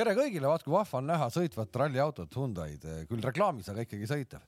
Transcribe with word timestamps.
tere 0.00 0.14
kõigile, 0.16 0.48
vaat 0.48 0.62
kui 0.64 0.72
vahva 0.72 1.00
on 1.00 1.08
näha 1.10 1.26
sõitvat 1.32 1.76
ralliautot 1.76 2.36
Hyundai'd, 2.38 2.84
küll 3.08 3.24
reklaamis, 3.24 3.68
aga 3.68 3.84
ikkagi 3.84 4.06
sõitev. 4.08 4.44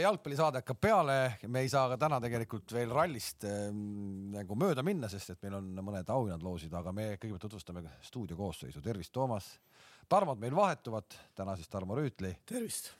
jalgpallisaade 0.00 0.62
hakkab 0.62 0.80
peale, 0.80 1.16
me 1.52 1.64
ei 1.64 1.72
saa 1.72 1.90
ka 1.92 1.98
täna 2.00 2.20
tegelikult 2.24 2.72
veel 2.72 2.94
rallist 2.96 3.44
ähm, 3.48 4.30
nagu 4.32 4.56
mööda 4.56 4.84
minna, 4.86 5.10
sest 5.12 5.34
et 5.34 5.42
meil 5.44 5.58
on 5.58 5.68
mõned 5.84 6.12
auhinnad 6.14 6.44
loosida, 6.44 6.80
aga 6.80 6.94
me 6.96 7.10
kõigepealt 7.16 7.44
tutvustame 7.44 7.84
stuudio 8.06 8.38
koosseisu. 8.38 8.80
tervist, 8.84 9.12
Toomas. 9.12 9.50
Tarmod 10.08 10.40
meil 10.40 10.56
vahetuvad, 10.56 11.18
täna 11.36 11.56
siis 11.58 11.68
Tarmo 11.68 11.98
Rüütli. 11.98 12.32
tervist. 12.46 12.94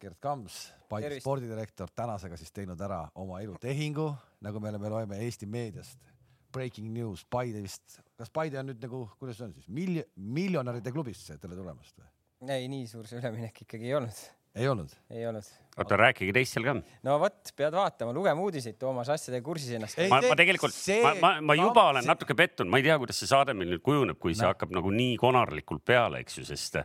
Gerd 0.00 0.16
Kams, 0.20 0.72
Paide 0.88 1.20
spordidirektor, 1.20 1.88
tänasega 1.96 2.36
siis 2.36 2.52
teinud 2.52 2.80
ära 2.80 3.04
oma 3.14 3.38
elutehingu, 3.40 4.08
nagu 4.44 4.60
me 4.60 4.72
oleme, 4.72 4.90
loeme 4.92 5.20
Eesti 5.24 5.46
meediast 5.46 6.14
breaking 6.54 6.92
news, 6.94 7.24
Paide 7.30 7.62
vist, 7.64 7.98
kas 8.18 8.30
Paide 8.34 8.60
on 8.60 8.70
nüüd 8.70 8.80
nagu, 8.84 9.04
kuidas 9.18 9.40
see 9.40 9.48
on 9.48 9.52
siis, 9.56 9.66
miljon, 9.74 10.06
miljonäride 10.36 10.94
klubisse 10.94 11.36
tere 11.40 11.58
tulemast 11.58 11.98
või? 11.98 12.08
ei, 12.54 12.70
nii 12.70 12.86
suur 12.90 13.08
see 13.08 13.18
üleminek 13.18 13.64
ikkagi 13.64 13.88
ei 13.88 13.94
olnud. 13.98 14.20
ei 14.60 14.68
olnud? 14.70 14.94
ei 15.10 15.26
olnud. 15.26 15.48
oota, 15.80 15.98
rääkige 15.98 16.34
teistel 16.36 16.66
ka. 16.66 16.76
no 17.06 17.16
vot, 17.22 17.50
pead 17.58 17.74
vaatama, 17.74 18.14
lugema 18.14 18.44
uudiseid, 18.44 18.78
Toomas, 18.78 19.10
asjadega 19.16 19.46
kursis 19.46 19.74
ennast. 19.78 19.98
ma, 20.12 20.20
ma 20.22 20.38
tegelikult, 20.38 20.78
ma, 21.02 21.14
ma, 21.24 21.32
ma 21.50 21.58
juba 21.58 21.88
olen 21.90 22.06
natuke 22.06 22.36
pettunud, 22.38 22.70
ma 22.70 22.78
ei 22.78 22.86
tea, 22.86 22.98
kuidas 23.02 23.18
see 23.22 23.30
saade 23.30 23.56
meil 23.58 23.74
nüüd 23.74 23.82
kujuneb, 23.86 24.20
kui 24.22 24.36
see 24.36 24.46
no. 24.46 24.52
hakkab 24.54 24.74
nagu 24.78 24.94
nii 24.94 25.16
konarlikult 25.20 25.82
peale, 25.90 26.22
eks 26.22 26.38
ju, 26.38 26.48
sest 26.52 26.84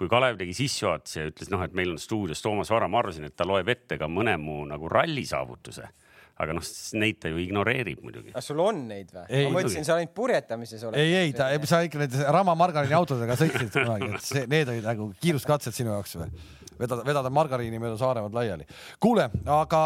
kui 0.00 0.08
Kalev 0.08 0.40
tegi 0.40 0.56
sissejuhatuse 0.62 1.20
ja 1.20 1.28
ütles, 1.28 1.52
noh, 1.52 1.60
et 1.66 1.76
meil 1.76 1.92
on 1.92 2.00
stuudios 2.00 2.40
Toomas 2.40 2.72
Vara, 2.72 2.88
ma 2.88 3.02
arvasin, 3.02 3.28
et 3.28 3.36
ta 3.36 3.44
loeb 3.44 3.68
ette 3.68 4.00
ka 4.00 4.08
mõne 4.08 4.38
mu 4.40 4.62
nagu 4.70 4.88
rallisaavutuse 4.88 5.90
aga 6.40 6.56
noh, 6.56 6.68
neid 7.00 7.18
ta 7.20 7.32
ju 7.32 7.40
ignoreerib 7.42 8.00
muidugi. 8.04 8.32
kas 8.34 8.48
sul 8.50 8.62
on 8.64 8.84
neid 8.88 9.12
või? 9.12 9.26
ma 9.46 9.52
mõtlesin, 9.58 9.86
sa 9.86 9.98
ainult 9.98 10.14
purjetamises 10.16 10.86
oled. 10.88 11.00
ei, 11.00 11.12
ei, 11.26 11.34
ta, 11.36 11.50
sa 11.68 11.82
ikka 11.86 12.00
need 12.04 12.16
Rama 12.30 12.54
margariini 12.58 12.96
autodega 12.96 13.36
sõitsid 13.40 13.72
kunagi, 13.74 14.10
et 14.16 14.26
see, 14.26 14.46
need 14.50 14.72
olid 14.72 14.88
nagu 14.88 15.10
kiiruskatsed 15.20 15.76
sinu 15.76 15.92
jaoks 15.94 16.16
või? 16.20 16.32
vedada, 16.80 17.04
vedada 17.06 17.32
margariini 17.34 17.80
mööda 17.82 17.98
Saaremaad 18.00 18.36
laiali. 18.36 18.66
kuule, 19.02 19.28
aga 19.60 19.82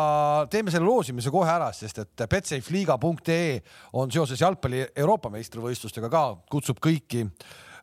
teeme 0.53 0.73
selle 0.75 0.87
loosimise 0.87 1.33
kohe 1.35 1.51
ära, 1.51 1.71
sest 1.75 2.03
et 2.05 2.27
betsafeliiga.ee 2.31 3.61
on 4.01 4.13
seoses 4.15 4.41
jalgpalli 4.41 4.87
Euroopa 4.95 5.33
meistrivõistlustega 5.35 6.11
ka, 6.13 6.25
kutsub 6.53 6.83
kõiki 6.85 7.27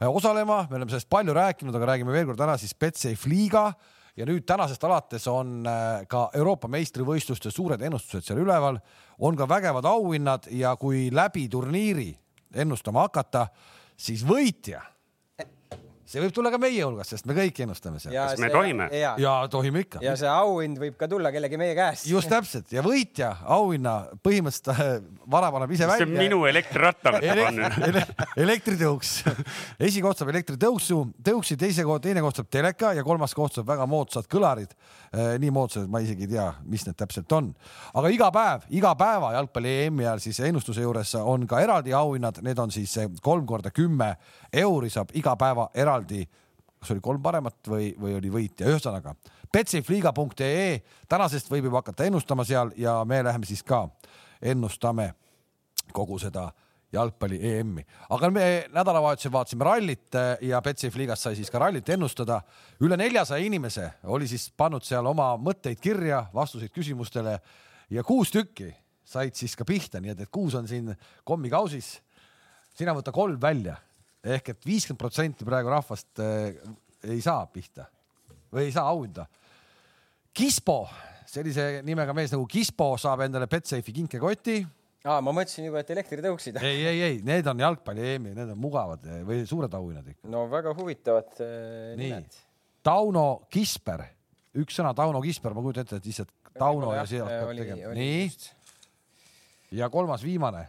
osalema, 0.07 0.63
me 0.69 0.79
oleme 0.79 0.93
sellest 0.93 1.11
palju 1.11 1.35
rääkinud, 1.35 1.75
aga 1.77 1.93
räägime 1.93 2.15
veel 2.15 2.29
kord 2.31 2.47
ära 2.47 2.57
siis 2.61 2.73
Betsafe 2.73 3.29
liiga 3.29 3.71
ja 4.17 4.25
nüüd 4.27 4.45
tänasest 4.47 4.83
alates 4.83 5.27
on 5.31 5.61
äh, 5.67 6.03
ka 6.07 6.29
Euroopa 6.35 6.67
meistrivõistluste 6.71 7.51
suured 7.51 7.81
ennustused 7.81 8.27
seal 8.27 8.41
üleval, 8.43 8.79
on 9.19 9.37
ka 9.37 9.47
vägevad 9.49 9.85
auhinnad 9.85 10.47
ja 10.51 10.75
kui 10.79 11.09
läbi 11.13 11.47
turniiri 11.49 12.09
ennustama 12.53 13.07
hakata, 13.07 13.47
siis 13.97 14.25
võitja 14.27 14.81
see 16.11 16.23
võib 16.23 16.35
tulla 16.35 16.51
ka 16.53 16.59
meie 16.61 16.83
hulgast, 16.83 17.15
sest 17.15 17.27
me 17.29 17.35
kõik 17.37 17.61
ennustame 17.65 18.01
seal. 18.03 18.15
kas 18.15 18.41
me 18.41 18.49
tohime? 18.53 18.87
ja, 18.95 19.13
ja 19.21 19.35
tohime 19.51 19.85
ikka. 19.85 20.01
ja 20.03 20.15
see 20.19 20.29
auhind 20.31 20.79
võib 20.81 20.97
ka 20.99 21.09
tulla 21.11 21.31
kellegi 21.33 21.59
meie 21.61 21.75
käest. 21.77 22.07
just 22.11 22.31
täpselt 22.31 22.71
ja 22.73 22.83
võitja 22.85 23.33
auhinna 23.57 23.95
põhimõtteliselt 24.23 24.71
äh, 24.75 24.93
vara 25.31 25.51
paneb 25.53 25.71
ise 25.75 25.87
välja. 25.87 26.05
see 26.05 26.11
on 26.11 26.17
minu 26.19 26.43
elektrirata 26.49 27.17
ele. 27.21 27.47
ele 27.89 28.05
elektritõuks 28.45 29.13
esikoht 29.89 30.19
saab 30.19 30.31
elektritõuksu, 30.33 30.99
tõuksi, 31.23 31.57
teise 31.59 31.85
koht, 31.87 32.03
teine 32.05 32.23
koht 32.23 32.39
saab 32.39 32.49
teleka 32.51 32.93
ja 32.97 33.05
kolmas 33.05 33.35
koht 33.37 33.55
saab 33.57 33.69
väga 33.71 33.87
moodsad 33.89 34.27
kõlarid. 34.31 34.73
Äh, 35.11 35.35
nii 35.41 35.51
moodsad, 35.51 35.85
et 35.87 35.91
ma 35.91 35.99
isegi 36.03 36.27
ei 36.27 36.33
tea, 36.35 36.47
mis 36.71 36.85
need 36.87 36.95
täpselt 36.99 37.31
on. 37.35 37.49
aga 37.99 38.11
iga 38.13 38.29
päev, 38.31 38.67
iga 38.71 38.93
päeva 38.99 39.33
jalgpalli 39.35 39.73
EM-i 39.85 40.05
ajal 40.05 40.21
siis 40.23 40.39
ennustuse 40.47 40.85
juures 40.85 41.15
on 41.19 41.47
ka 41.47 41.59
eraldi 41.63 41.93
auhinnad, 41.95 42.39
need 42.45 42.59
on 42.59 42.71
siis 42.71 42.95
kolm 43.21 43.45
korda 43.49 43.73
kümme 43.75 44.13
euri 44.53 44.89
saab 44.89 45.11
iga 45.17 45.35
päeva 45.39 45.67
eraldi, 45.75 46.00
kas 46.81 46.91
oli 46.95 47.03
kolm 47.03 47.21
paremat 47.21 47.67
või, 47.67 47.91
või 47.99 48.15
oli 48.17 48.31
võitja, 48.33 48.69
ühesõnaga 48.71 49.15
betsafeliiga.ee, 49.53 50.81
tänasest 51.09 51.51
võib 51.51 51.67
juba 51.67 51.81
hakata 51.81 52.07
ennustama 52.07 52.45
seal 52.47 52.71
ja 52.79 53.01
me 53.05 53.21
läheme 53.23 53.45
siis 53.45 53.63
ka 53.63 53.87
ennustame 54.41 55.11
kogu 55.93 56.17
seda 56.19 56.49
jalgpalli 56.91 57.37
EM-i, 57.47 57.83
aga 58.11 58.29
me 58.33 58.45
nädalavahetusel 58.73 59.31
vaatasime 59.31 59.63
rallit 59.63 60.15
eh, 60.19 60.47
ja 60.49 60.59
Betsafe 60.63 60.99
liigas 60.99 61.23
sai 61.23 61.37
siis 61.39 61.51
ka 61.51 61.59
rallit 61.59 61.89
ennustada. 61.89 62.41
üle 62.83 62.97
neljasaja 62.97 63.45
inimese 63.45 63.87
oli 64.03 64.27
siis 64.27 64.49
pannud 64.57 64.83
seal 64.83 65.05
oma 65.07 65.35
mõtteid 65.39 65.79
kirja, 65.79 66.25
vastuseid 66.33 66.71
küsimustele 66.75 67.37
ja 67.89 68.03
kuus 68.03 68.31
tükki 68.31 68.73
said 69.05 69.35
siis 69.35 69.55
ka 69.55 69.65
pihta, 69.67 70.01
nii 70.01 70.11
et, 70.11 70.25
et 70.25 70.31
kuus 70.31 70.55
on 70.55 70.67
siin 70.67 70.91
kommikausis. 71.23 72.01
sina 72.75 72.93
võta 72.95 73.11
kolm 73.11 73.39
välja 73.41 73.77
ehk 74.21 74.53
et 74.53 74.67
viiskümmend 74.67 75.01
protsenti 75.01 75.47
praegu 75.47 75.71
rahvast 75.73 76.21
äh, 76.21 76.53
ei 77.09 77.21
saa 77.23 77.45
pihta 77.49 77.87
või 78.51 78.67
ei 78.67 78.75
saa 78.75 78.89
auhinda. 78.91 79.25
Kispo, 80.35 80.83
sellise 81.27 81.81
nimega 81.87 82.13
mees 82.15 82.33
nagu 82.33 82.45
Kispo 82.49 82.93
saab 83.01 83.25
endale 83.25 83.47
Betsafe'i 83.51 83.95
kinkekoti. 83.95 84.59
aa, 85.07 85.19
ma 85.23 85.33
mõtlesin 85.33 85.67
juba, 85.67 85.81
et 85.81 85.91
elektritõuksid. 85.95 86.59
ei, 86.61 86.85
ei, 86.85 87.01
ei, 87.07 87.19
need 87.25 87.47
on 87.47 87.63
jalgpalli 87.65 88.13
EM-i, 88.15 88.35
need 88.37 88.53
on 88.53 88.61
mugavad 88.61 89.05
eh, 89.07 89.23
või 89.27 89.45
suured 89.49 89.73
auhinnad 89.73 90.07
ikka. 90.13 90.29
no 90.31 90.45
väga 90.51 90.75
huvitavad 90.77 91.41
äh, 91.41 91.93
nimed. 91.99 92.37
Tauno 92.85 93.47
Kisper, 93.53 94.03
üks 94.57 94.77
sõna 94.79 94.93
Tauno 94.97 95.21
Kisper, 95.23 95.55
ma 95.55 95.63
kujutan 95.65 95.87
ette, 95.87 96.01
et 96.01 96.11
lihtsalt 96.11 96.31
Tauno 96.57 96.93
ja 96.93 97.07
siia 97.09 97.25
hakkab 97.25 97.55
tegema. 97.55 97.95
nii. 97.95 98.29
ja 99.79 99.89
kolmas, 99.89 100.23
viimane 100.27 100.67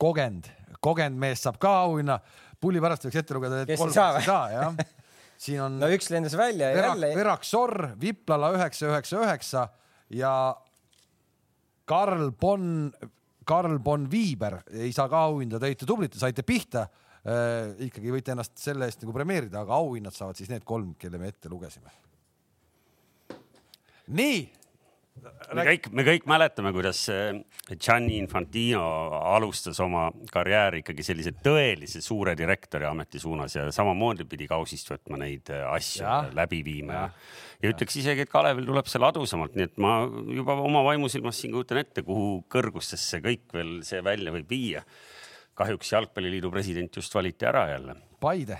kogenud, 0.00 0.48
kogenud 0.80 1.20
mees 1.20 1.44
saab 1.44 1.58
ka 1.62 1.72
auhinna. 1.84 2.18
pulli 2.60 2.80
pärast 2.80 3.04
võiks 3.04 3.20
ette 3.20 3.34
lugeda, 3.36 3.62
et 3.62 3.78
kolm 3.78 3.90
ei 3.92 4.24
saa, 4.24 4.44
jah. 4.52 4.76
siin 5.36 5.60
on. 5.66 5.78
no 5.82 5.90
üks 5.92 6.10
lendas 6.12 6.36
välja 6.38 6.70
ja 6.72 6.86
jälle. 6.88 7.14
Verak 7.16 7.44
Sorr, 7.44 7.90
Viplala 8.00 8.52
üheksa, 8.56 8.88
üheksa, 8.92 9.20
üheksa 9.24 9.66
ja 10.14 10.34
Karl 11.84 12.30
Bon, 12.40 12.92
Karl 13.44 13.78
Bon 13.78 14.08
Viiber 14.10 14.60
ei 14.72 14.92
saa 14.96 15.08
ka 15.12 15.26
auhinda, 15.28 15.60
te 15.60 15.68
olite 15.68 15.88
tublid, 15.88 16.14
te 16.14 16.22
saite 16.22 16.46
pihta 16.46 16.86
äh,. 17.24 17.74
ikkagi 17.88 18.12
võite 18.14 18.32
ennast 18.34 18.56
selle 18.60 18.88
eest 18.88 19.04
nagu 19.04 19.14
premeerida, 19.16 19.64
aga 19.64 19.76
auhinnad 19.80 20.16
saavad 20.16 20.40
siis 20.40 20.52
need 20.52 20.64
kolm, 20.64 20.94
kelle 21.00 21.20
me 21.20 21.28
ette 21.32 21.52
lugesime. 21.52 21.92
nii 24.16 24.40
me 25.54 25.64
kõik, 25.68 25.86
me 25.94 26.04
kõik 26.06 26.26
mäletame, 26.28 26.72
kuidas 26.74 27.00
äh, 27.12 27.36
Gianni 27.74 28.16
Infantino 28.18 28.82
alustas 29.34 29.78
oma 29.82 30.08
karjääri 30.32 30.82
ikkagi 30.82 31.06
sellise 31.06 31.34
tõelise 31.44 32.02
suure 32.04 32.34
direktori 32.38 32.88
ameti 32.88 33.22
suunas 33.22 33.54
ja 33.56 33.68
samamoodi 33.74 34.26
pidi 34.28 34.48
kausist 34.50 34.90
võtma 34.90 35.20
neid 35.22 35.52
äh, 35.54 35.64
asju 35.70 36.02
ja. 36.02 36.18
läbi 36.34 36.62
viima 36.66 36.98
ja, 36.98 37.06
ja 37.62 37.72
ütleks 37.74 37.98
isegi, 38.02 38.26
et 38.26 38.32
Kalevil 38.32 38.66
tuleb 38.68 38.90
see 38.90 39.02
ladusamalt, 39.02 39.56
nii 39.58 39.70
et 39.70 39.80
ma 39.82 39.96
juba 40.40 40.58
oma 40.64 40.84
vaimusilmas 40.88 41.40
siin 41.40 41.54
kujutan 41.54 41.84
ette, 41.84 42.04
kuhu 42.06 42.44
kõrgustesse 42.52 43.22
kõik 43.24 43.46
veel 43.54 43.74
see 43.86 44.02
välja 44.04 44.34
võib 44.34 44.50
viia. 44.50 44.84
kahjuks 45.54 45.92
Jalgpalliliidu 45.92 46.50
president 46.50 46.96
just 46.96 47.14
valiti 47.14 47.46
ära 47.46 47.68
jälle. 47.70 47.94
Paide 48.20 48.58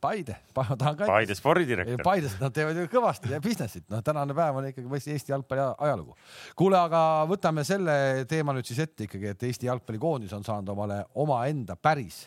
Paide, 0.00 0.36
ma 0.56 0.64
tahan 0.76 0.96
ka. 0.98 1.06
Paide 1.08 1.34
spordidirektor. 1.36 2.02
Paides 2.04 2.36
nad 2.40 2.52
teevad 2.54 2.76
ju 2.76 2.86
kõvasti 2.92 3.38
business'it, 3.42 3.86
noh, 3.92 4.02
tänane 4.04 4.34
päev 4.36 4.58
on 4.60 4.68
ikkagi 4.68 5.12
Eesti 5.12 5.32
jalgpalli 5.32 5.64
ajalugu. 5.86 6.16
kuule, 6.58 6.78
aga 6.78 7.00
võtame 7.28 7.64
selle 7.64 8.26
teema 8.28 8.52
nüüd 8.56 8.68
siis 8.68 8.82
ette 8.84 9.06
ikkagi, 9.06 9.32
et 9.32 9.46
Eesti 9.48 9.70
jalgpallikoondis 9.70 10.34
on 10.36 10.44
saanud 10.44 10.74
omale 10.74 11.00
omaenda 11.14 11.78
päris 11.80 12.26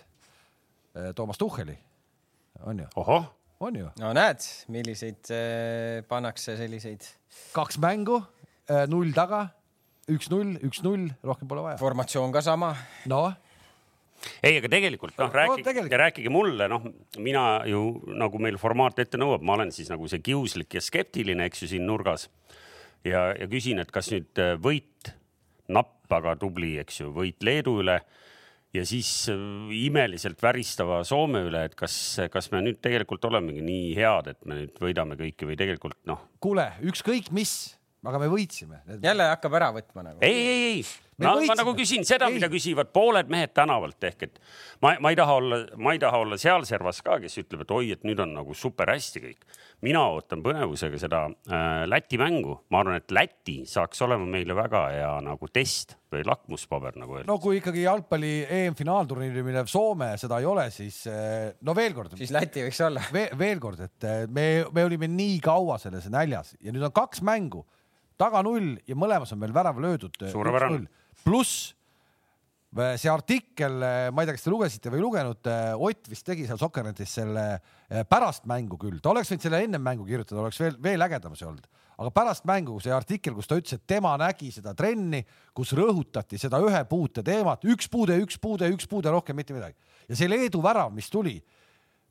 eh, 0.95 1.11
Toomas 1.15 1.37
Tuhheli, 1.37 1.77
on 2.65 2.81
ju? 2.83 2.87
ohoh. 2.95 3.29
on 3.59 3.77
ju? 3.77 3.91
no 4.01 4.13
näed, 4.17 4.47
milliseid 4.73 5.29
äh, 5.35 6.01
pannakse 6.09 6.57
selliseid. 6.57 7.05
kaks 7.53 7.77
mängu, 7.77 8.17
eh, 8.65 8.87
null 8.89 9.13
taga, 9.13 9.45
üks-null, 10.09 10.57
üks-null, 10.65 11.11
rohkem 11.21 11.47
pole 11.47 11.67
vaja. 11.69 11.77
formatsioon 11.81 12.33
ka 12.33 12.41
sama. 12.41 12.73
noh 13.05 13.29
ei, 14.43 14.57
aga 14.59 14.71
tegelikult 14.71 15.17
noh, 15.19 15.31
rääkige 15.33 15.73
no,, 15.85 15.99
rääkige 16.03 16.33
mulle, 16.33 16.67
noh, 16.71 16.85
mina 17.21 17.45
ju 17.69 17.83
nagu 18.19 18.41
meil 18.41 18.59
formaat 18.61 18.99
ette 19.03 19.19
nõuab, 19.19 19.43
ma 19.45 19.57
olen 19.57 19.73
siis 19.75 19.91
nagu 19.91 20.07
see 20.11 20.21
kiuslik 20.23 20.77
ja 20.77 20.83
skeptiline, 20.83 21.49
eks 21.49 21.63
ju, 21.63 21.71
siin 21.73 21.87
nurgas. 21.89 22.29
ja, 23.07 23.29
ja 23.35 23.49
küsin, 23.51 23.81
et 23.83 23.91
kas 23.95 24.11
nüüd 24.13 24.41
äh, 24.41 24.55
võit, 24.61 25.13
napp, 25.71 26.01
aga 26.11 26.35
tubli, 26.41 26.75
eks 26.81 27.03
ju, 27.03 27.13
võit 27.15 27.43
Leedu 27.45 27.79
üle 27.83 27.99
ja 28.75 28.85
siis 28.85 29.09
äh, 29.31 29.41
imeliselt 29.85 30.41
väristava 30.43 31.01
Soome 31.07 31.43
üle, 31.47 31.65
et 31.69 31.75
kas, 31.79 31.95
kas 32.33 32.51
me 32.53 32.63
nüüd 32.65 32.81
tegelikult 32.83 33.25
olemegi 33.29 33.63
nii 33.65 33.91
head, 33.97 34.33
et 34.33 34.41
me 34.49 34.63
nüüd 34.63 34.79
võidame 34.83 35.19
kõiki 35.19 35.49
või 35.49 35.59
tegelikult 35.59 35.99
noh. 36.09 36.25
kuule, 36.43 36.71
ükskõik 36.91 37.31
mis, 37.35 37.75
aga 38.05 38.21
me 38.21 38.31
võitsime. 38.31 38.83
jälle 39.03 39.31
hakkab 39.33 39.61
ära 39.61 39.71
võtma 39.75 40.09
nagu. 40.11 40.25
ei, 40.25 40.35
ei, 40.39 40.65
ei 40.71 40.89
no 41.23 41.35
ma 41.47 41.55
nagu 41.57 41.73
küsin 41.77 42.05
seda, 42.07 42.29
mida 42.33 42.49
küsivad 42.51 42.91
pooled 42.95 43.29
mehed 43.31 43.53
tänavalt 43.57 44.03
ehk 44.09 44.25
et 44.27 44.39
ma, 44.83 44.95
ma 45.03 45.11
ei 45.11 45.17
taha 45.19 45.37
olla, 45.39 45.59
ma 45.81 45.93
ei 45.95 46.01
taha 46.01 46.21
olla 46.23 46.37
seal 46.39 46.65
servas 46.67 47.01
ka, 47.05 47.19
kes 47.23 47.39
ütleb, 47.43 47.63
et 47.65 47.73
oi, 47.75 47.91
et 47.95 48.05
nüüd 48.07 48.19
on 48.23 48.35
nagu 48.37 48.55
super 48.57 48.91
hästi 48.93 49.23
kõik. 49.23 49.47
mina 49.85 50.01
ootan 50.11 50.43
põnevusega 50.43 50.99
seda 50.99 51.23
äh, 51.29 51.85
Läti 51.89 52.19
mängu, 52.19 52.57
ma 52.69 52.81
arvan, 52.83 52.99
et 52.99 53.11
Läti 53.15 53.61
saaks 53.69 54.01
olema 54.05 54.27
meile 54.27 54.55
väga 54.57 54.83
hea 54.93 55.13
nagu 55.23 55.47
test 55.53 55.95
või 56.11 56.25
lakmuspaber 56.27 56.97
nagu 56.99 57.17
öeldakse. 57.17 57.31
no 57.31 57.39
kui 57.43 57.59
ikkagi 57.59 57.83
jalgpalli 57.85 58.33
EM-finaalturniiri 58.59 59.43
minev 59.45 59.71
Soome 59.71 60.13
seda 60.19 60.39
ei 60.39 60.47
ole, 60.49 60.69
siis 60.75 61.01
äh, 61.11 61.51
no 61.61 61.75
veel 61.75 61.95
kord. 61.97 62.15
siis 62.19 62.33
Läti 62.35 62.63
võiks 62.67 62.83
olla 62.85 63.03
Ve. 63.13 63.29
veel 63.39 63.59
kord, 63.63 63.83
et 63.87 64.07
äh, 64.07 64.23
me, 64.27 64.47
me 64.75 64.87
olime 64.87 65.11
nii 65.11 65.39
kaua 65.43 65.79
selles 65.81 66.09
näljas 66.11 66.55
ja 66.59 66.75
nüüd 66.75 66.87
on 66.87 66.95
kaks 66.95 67.23
mängu 67.25 67.65
taga 68.19 68.41
null 68.43 68.75
ja 68.87 68.97
mõlemas 68.99 69.31
on 69.33 69.39
meil 69.41 69.53
värav 69.55 69.79
löödud. 69.81 70.17
Pluss 71.25 71.73
see 72.69 73.09
artikkel, 73.09 73.79
ma 74.13 74.21
ei 74.21 74.27
tea, 74.29 74.35
kas 74.37 74.45
te 74.45 74.51
lugesite 74.53 74.91
või 74.93 74.99
ei 74.99 75.03
lugenud, 75.03 75.47
Ott 75.81 76.09
vist 76.11 76.25
tegi 76.27 76.45
seal 76.45 76.59
Sokernetis 76.61 77.15
selle 77.17 77.45
pärast 78.11 78.45
mängu 78.49 78.77
küll, 78.77 78.99
ta 79.01 79.09
oleks 79.09 79.31
võinud 79.31 79.45
selle 79.47 79.61
ennem 79.65 79.81
mängu 79.81 80.05
kirjutada, 80.05 80.43
oleks 80.43 80.59
veel, 80.61 80.77
veel 80.77 81.01
ägedam 81.01 81.33
see 81.33 81.47
olnud, 81.49 81.65
aga 81.97 82.11
pärast 82.13 82.45
mängu 82.45 82.77
see 82.83 82.93
artikkel, 82.93 83.33
kus 83.33 83.49
ta 83.49 83.57
ütles, 83.57 83.79
et 83.79 83.87
tema 83.89 84.13
nägi 84.21 84.51
seda 84.53 84.75
trenni, 84.77 85.23
kus 85.57 85.73
rõhutati 85.77 86.37
seda 86.37 86.61
ühe 86.61 86.83
puute 86.91 87.25
teemat, 87.25 87.65
üks 87.65 87.89
puude, 87.89 88.19
üks 88.21 88.37
puude, 88.37 88.69
üks 88.75 88.85
puude, 88.91 89.09
rohkem 89.17 89.39
mitte 89.41 89.57
midagi. 89.57 89.73
ja 90.05 90.19
see 90.19 90.29
Leedu 90.29 90.61
värav, 90.61 90.93
mis 90.93 91.09
tuli 91.09 91.39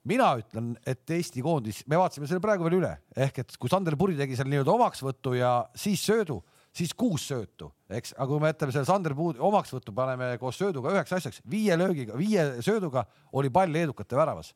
mina 0.08 0.32
ütlen, 0.40 0.72
et 0.86 1.10
Eesti 1.10 1.42
koondis, 1.44 1.82
me 1.86 1.98
vaatasime 2.00 2.26
selle 2.26 2.42
praegu 2.42 2.66
veel 2.66 2.80
üle, 2.80 2.92
ehk 3.16 3.42
et 3.44 3.56
kui 3.60 3.70
Sander 3.70 3.96
Puri 3.98 4.16
tegi 4.18 4.36
seal 4.38 4.48
nii-öelda 4.50 4.74
omaksvõttu 4.74 5.34
ja 5.38 5.52
siis 5.76 6.02
söödu, 6.06 6.40
siis 6.74 6.94
kuus 6.94 7.26
söötu, 7.30 7.70
eks, 7.90 8.14
aga 8.16 8.28
kui 8.30 8.40
me 8.42 8.52
jätame 8.52 8.74
selle 8.74 8.88
Sander 8.88 9.14
Puudi 9.18 9.42
omaksvõttu, 9.42 9.94
paneme 9.96 10.34
koos 10.40 10.58
sööduga 10.60 10.92
üheks 10.94 11.14
asjaks, 11.18 11.42
viie 11.50 11.76
löögiga, 11.78 12.16
viie 12.18 12.62
sööduga 12.64 13.06
oli 13.32 13.50
pall 13.52 13.72
leedukate 13.74 14.18
väravas 14.18 14.52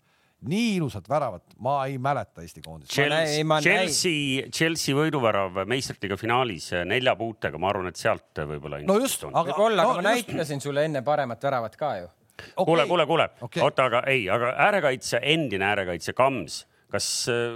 nii 0.49 0.77
ilusat 0.77 1.09
väravat 1.09 1.55
ma 1.63 1.77
ei 1.87 1.99
mäleta 2.03 2.43
Eesti 2.43 2.63
koondist. 2.65 2.93
Chelsea, 2.93 3.61
Chelsea, 3.63 4.49
Chelsea 4.51 4.97
võiduvärav 4.97 5.63
meistritiga 5.71 6.19
finaalis 6.19 6.71
nelja 6.89 7.15
puutega, 7.19 7.61
ma 7.63 7.71
arvan, 7.71 7.93
et 7.93 8.01
sealt 8.01 8.43
võib-olla. 8.51 8.83
no 8.87 8.99
just, 9.03 9.23
aga. 9.29 9.45
võib-olla 9.53 9.87
no,, 9.87 9.95
aga 9.95 10.03
ma 10.03 10.09
näitasin 10.17 10.63
sulle 10.65 10.87
enne 10.89 11.05
paremat 11.07 11.47
väravat 11.47 11.79
ka 11.79 11.93
ju 12.01 12.09
okay.. 12.09 12.65
kuule, 12.65 12.87
kuule, 12.91 13.07
kuule 13.07 13.29
okay., 13.41 13.63
oota, 13.63 13.87
aga 13.91 14.03
ei, 14.11 14.27
aga 14.31 14.55
äärekaitse, 14.67 15.23
endine 15.23 15.69
äärekaitse 15.71 16.17
Kams 16.19 16.63
kas, 16.93 17.09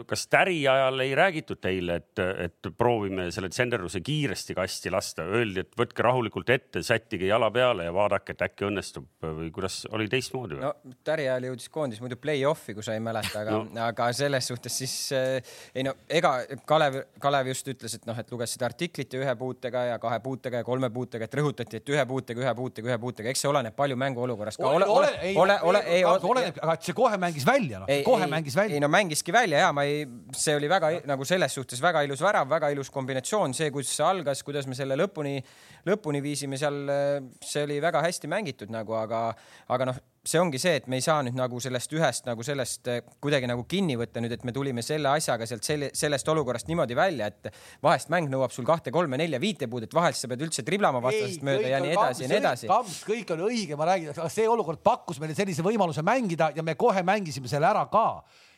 kas 0.08 0.26
Täri 0.32 0.58
ajal 0.68 1.00
ei 1.04 1.14
räägitud 1.16 1.60
teile, 1.62 1.98
et, 2.00 2.22
et 2.46 2.70
proovime 2.78 3.28
selle 3.34 3.50
tsenderluse 3.52 4.00
kiiresti 4.04 4.56
kasti 4.56 4.92
lasta, 4.92 5.26
öeldi, 5.26 5.62
et 5.66 5.76
võtke 5.78 6.04
rahulikult 6.06 6.50
ette, 6.54 6.82
sättige 6.86 7.28
jala 7.28 7.50
peale 7.54 7.86
ja 7.88 7.94
vaadake, 7.94 8.36
et 8.36 8.44
äkki 8.48 8.66
õnnestub 8.68 9.08
või 9.22 9.50
kuidas 9.54 9.82
oli 9.92 10.08
teistmoodi 10.12 10.58
või? 10.58 10.66
no 10.66 10.96
Täri 11.06 11.28
ajal 11.28 11.50
jõudis 11.50 11.70
koondis 11.72 12.00
muidu 12.02 12.18
play-off'i, 12.20 12.74
kui 12.76 12.84
sa 12.86 12.96
ei 12.96 13.02
mäleta, 13.04 13.42
aga 13.42 13.58
no., 13.58 13.64
aga 13.86 14.08
selles 14.16 14.48
suhtes 14.50 14.78
siis 14.82 14.94
äh, 15.16 15.54
ei 15.74 15.84
no 15.86 15.94
ega 16.08 16.32
Kalev, 16.68 17.00
Kalev 17.22 17.52
just 17.52 17.68
ütles, 17.70 17.98
et 17.98 18.08
noh, 18.08 18.16
et 18.18 18.32
luges 18.32 18.56
seda 18.56 18.68
artiklit 18.70 19.12
ja 19.12 19.22
ühe 19.22 19.36
puutega 19.38 19.84
ja 19.92 20.00
kahe 20.02 20.20
puutega 20.24 20.62
ja 20.62 20.66
kolme 20.66 20.90
puutega, 20.94 21.28
et 21.28 21.38
rõhutati, 21.38 21.80
et 21.80 21.94
ühe 21.94 22.06
puutega, 22.08 22.42
ühe 22.44 22.54
puutega, 22.56 22.92
ühe 22.92 22.98
puutega, 23.02 23.32
eks 23.32 23.44
see 23.44 23.52
oleneb 23.52 23.76
palju 23.76 23.98
mänguolukorrast 24.00 24.62
ka. 24.62 24.70
ole, 24.70 24.88
ole, 24.88 25.12
ole, 25.12 25.36
ole, 25.44 25.58
ole, 25.70 25.84
ei, 25.98 26.04
oleneb, 26.06 26.60
aga 26.62 26.78
see 26.80 26.96
kohe 26.96 27.20
mängis 27.20 27.46
välja, 27.46 27.82
noh, 27.82 27.92
kohe 28.06 28.28
mängis 28.30 28.56
välja. 28.58 28.78
ei 28.78 28.84
no 28.84 28.90
mängis 28.92 29.25
viskiski 29.26 29.32
välja 29.32 29.58
ja 29.58 29.72
ma 29.72 29.84
ei, 29.84 30.06
see 30.32 30.56
oli 30.56 30.68
väga 30.68 31.02
nagu 31.06 31.24
selles 31.24 31.54
suhtes 31.54 31.80
väga 31.82 32.02
ilus 32.06 32.22
värav, 32.22 32.48
väga 32.48 32.70
ilus 32.70 32.90
kombinatsioon, 32.90 33.54
see, 33.54 33.70
kuidas 33.70 33.94
see 33.96 34.04
algas, 34.04 34.42
kuidas 34.42 34.66
me 34.66 34.74
selle 34.74 34.96
lõpuni, 34.96 35.42
lõpuni 35.86 36.22
viisime 36.22 36.56
seal, 36.56 36.86
see 37.42 37.64
oli 37.64 37.80
väga 37.80 38.02
hästi 38.02 38.28
mängitud 38.28 38.70
nagu, 38.70 38.94
aga, 38.94 39.34
aga 39.68 39.88
noh, 39.90 39.98
see 40.26 40.40
ongi 40.40 40.58
see, 40.58 40.76
et 40.80 40.86
me 40.90 40.98
ei 40.98 41.04
saa 41.04 41.22
nüüd 41.22 41.36
nagu 41.38 41.58
sellest 41.62 41.92
ühest 41.94 42.26
nagu 42.26 42.42
sellest 42.42 42.88
kuidagi 43.22 43.46
nagu 43.46 43.62
kinni 43.68 43.96
võtta 43.96 44.20
nüüd, 44.20 44.32
et 44.34 44.44
me 44.44 44.52
tulime 44.54 44.82
selle 44.82 45.10
asjaga 45.12 45.46
sealt 45.46 45.66
selle, 45.66 45.90
sellest 45.94 46.28
olukorrast 46.28 46.66
niimoodi 46.70 46.96
välja, 46.98 47.30
et 47.30 47.52
vahest 47.82 48.10
mäng 48.10 48.30
nõuab 48.30 48.54
sul 48.54 48.66
kahte, 48.66 48.90
kolme, 48.94 49.18
nelja, 49.20 49.40
viite 49.42 49.70
puudet, 49.70 49.94
vahest 49.94 50.24
sa 50.24 50.30
pead 50.30 50.42
üldse 50.46 50.66
triblama 50.66 51.02
vastasest 51.04 51.46
mööda 51.46 51.70
ja 51.70 51.82
nii 51.82 51.94
edasi 51.94 52.26
ja 52.26 52.32
nii 52.32 52.42
edasi. 52.42 52.72
kõik 53.06 53.30
on 53.36 53.46
õige, 53.46 53.78
ma 53.78 53.90
räägin, 53.92 54.18
see 54.34 54.50
olukord 54.50 54.82
pakkus 54.86 55.22
meile 55.22 55.38
sellise 55.38 55.62
võimaluse 55.66 56.02
mängida 56.06 56.50
ja 56.56 56.66
me 56.66 56.74
kohe 56.78 57.06
mängisime 57.06 57.50
selle 57.50 57.70
ära 57.70 57.86
ka 57.90 58.08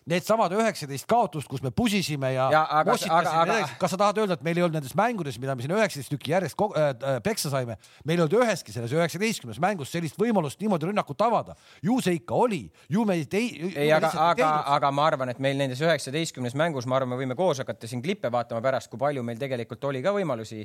needsamad 0.09 0.55
üheksateist 0.57 1.09
kaotust, 1.09 1.49
kus 1.51 1.63
me 1.65 1.73
pusisime 1.75 2.33
ja, 2.35 2.49
ja 2.53 2.63
aga, 2.81 2.97
aga, 3.11 3.35
aga... 3.43 3.59
kas 3.81 3.95
sa 3.95 4.01
tahad 4.01 4.23
öelda, 4.23 4.39
et 4.39 4.45
meil 4.47 4.61
ei 4.61 4.67
olnud 4.67 4.79
nendes 4.81 4.95
mängudes, 4.99 5.39
mida 5.41 5.57
me 5.57 5.65
siin 5.65 5.75
üheksateist 5.77 6.13
tükki 6.15 6.35
järjest 6.35 6.59
äh, 6.65 6.89
äh, 6.89 7.19
peksa 7.25 7.53
saime, 7.53 7.79
meil 8.09 8.19
ei 8.19 8.25
olnud 8.27 8.39
üheski 8.43 8.75
selles 8.75 8.95
üheksateistkümnes 8.97 9.61
mängus 9.63 9.93
sellist 9.95 10.19
võimalust 10.21 10.61
niimoodi 10.63 10.91
rünnakut 10.91 11.27
avada. 11.27 11.57
ju 11.83 12.01
see 12.05 12.19
ikka 12.21 12.35
oli, 12.35 12.63
ju 12.89 13.05
me 13.09 13.19
ei 13.19 13.27
ei, 13.39 13.93
aga, 13.93 14.11
aga, 14.31 14.49
aga 14.77 14.91
ma 14.95 15.07
arvan, 15.11 15.33
et 15.33 15.43
meil 15.43 15.59
nendes 15.59 15.81
üheksateistkümnes 15.85 16.57
mängus, 16.59 16.87
ma 16.89 16.99
arvan, 16.99 17.13
me 17.13 17.21
võime 17.21 17.37
koos 17.39 17.61
hakata 17.63 17.89
siin 17.91 18.03
klippe 18.03 18.31
vaatama 18.33 18.63
pärast, 18.65 18.91
kui 18.91 19.01
palju 19.01 19.23
meil 19.27 19.39
tegelikult 19.41 19.85
oli 19.91 20.03
ka 20.05 20.13
võimalusi, 20.17 20.65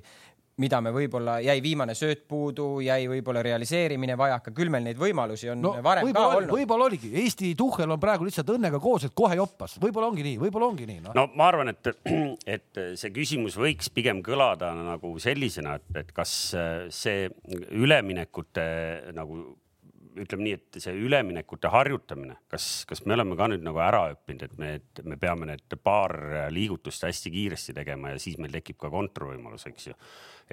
mida 0.61 0.79
me 0.85 0.93
võib-olla 0.93 1.39
jäi 1.43 1.57
viimane 1.65 1.95
sööt 1.97 2.27
puudu, 2.29 2.77
jäi 2.85 3.07
võib-olla 3.09 3.41
realiseerimine 3.45 4.17
vajaka, 4.17 4.53
küll 4.53 4.71
meil 4.73 4.85
neid 4.85 4.99
võimalusi 5.01 5.49
on 5.53 5.63
no, 5.63 5.73
varem 5.83 6.11
ka 6.13 6.25
olnud. 6.37 6.53
võib-olla 6.53 6.89
oligi, 6.91 7.09
Eesti 7.23 7.53
tuhhel 7.57 7.95
on 7.95 8.01
praegu 8.01 8.27
lihtsalt 8.27 8.51
õnnega 8.53 8.81
koos, 8.83 9.07
et 9.07 9.15
kohe 9.17 9.32
kohe 9.33 9.41
joppas, 9.41 9.77
võib-olla 9.81 10.09
ongi 10.11 10.25
nii, 10.25 10.37
võib-olla 10.41 10.69
ongi 10.71 10.87
nii 10.89 11.01
no.. 11.03 11.15
no 11.17 11.25
ma 11.37 11.49
arvan, 11.51 11.73
et, 11.73 11.89
et 12.55 12.81
see 12.99 13.13
küsimus 13.15 13.57
võiks 13.59 13.89
pigem 13.93 14.21
kõlada 14.25 14.73
nagu 14.77 15.15
sellisena, 15.21 15.77
et, 15.79 15.89
et 16.03 16.13
kas 16.15 16.33
see 16.93 17.27
üleminekute 17.73 18.65
nagu 19.17 19.43
ütleme 20.19 20.45
nii, 20.47 20.57
et 20.59 20.79
see 20.83 20.93
üleminekute 21.05 21.71
harjutamine, 21.73 22.37
kas, 22.51 22.85
kas 22.89 23.03
me 23.07 23.15
oleme 23.17 23.37
ka 23.39 23.47
nüüd 23.51 23.63
nagu 23.65 23.81
ära 23.83 24.05
õppinud, 24.13 24.45
et 24.45 24.55
me, 24.59 24.71
et 24.79 25.01
me 25.07 25.17
peame 25.21 25.47
need 25.49 25.77
paar 25.83 26.15
liigutust 26.53 27.05
hästi 27.07 27.31
kiiresti 27.33 27.75
tegema 27.77 28.13
ja 28.13 28.21
siis 28.21 28.37
meil 28.41 28.53
tekib 28.53 28.79
ka 28.81 28.91
kontrolvõimalus, 28.93 29.67
eks 29.71 29.89
ju. 29.89 29.97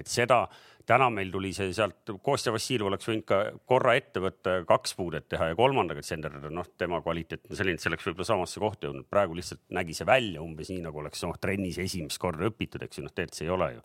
et 0.00 0.10
seda 0.10 0.44
täna 0.88 1.10
meil 1.12 1.30
tuli 1.32 1.52
see 1.54 1.72
sealt, 1.76 2.14
Kostja 2.24 2.52
Vassiljev 2.54 2.88
oleks 2.90 3.08
võinud 3.08 3.26
ka 3.28 3.40
korra 3.68 3.94
ette 3.98 4.22
võtta, 4.22 4.60
kaks 4.68 4.96
puudet 4.98 5.28
teha 5.30 5.50
ja 5.52 5.58
kolmandaga 5.58 6.02
tsenderdada, 6.04 6.52
noh, 6.54 6.70
tema 6.80 7.02
kvaliteet 7.04 7.50
on 7.50 7.58
selline, 7.58 7.78
et 7.78 7.84
see 7.84 7.92
oleks 7.92 8.08
võib-olla 8.08 8.30
samasse 8.32 8.62
kohta 8.62 8.88
jõudnud. 8.88 9.08
praegu 9.10 9.36
lihtsalt 9.38 9.62
nägi 9.76 9.96
see 9.96 10.08
välja 10.08 10.42
umbes 10.42 10.72
nii, 10.72 10.84
nagu 10.86 11.02
oleks 11.04 11.22
noh, 11.26 11.36
trennis 11.40 11.78
esimest 11.82 12.20
korda 12.22 12.48
õpitud, 12.50 12.82
eks 12.86 12.98
ju, 12.98 13.06
noh, 13.06 13.14
tegelikult 13.14 13.38
see 13.40 13.46
ei 13.46 13.54
ole 13.58 13.74
ju 13.76 13.84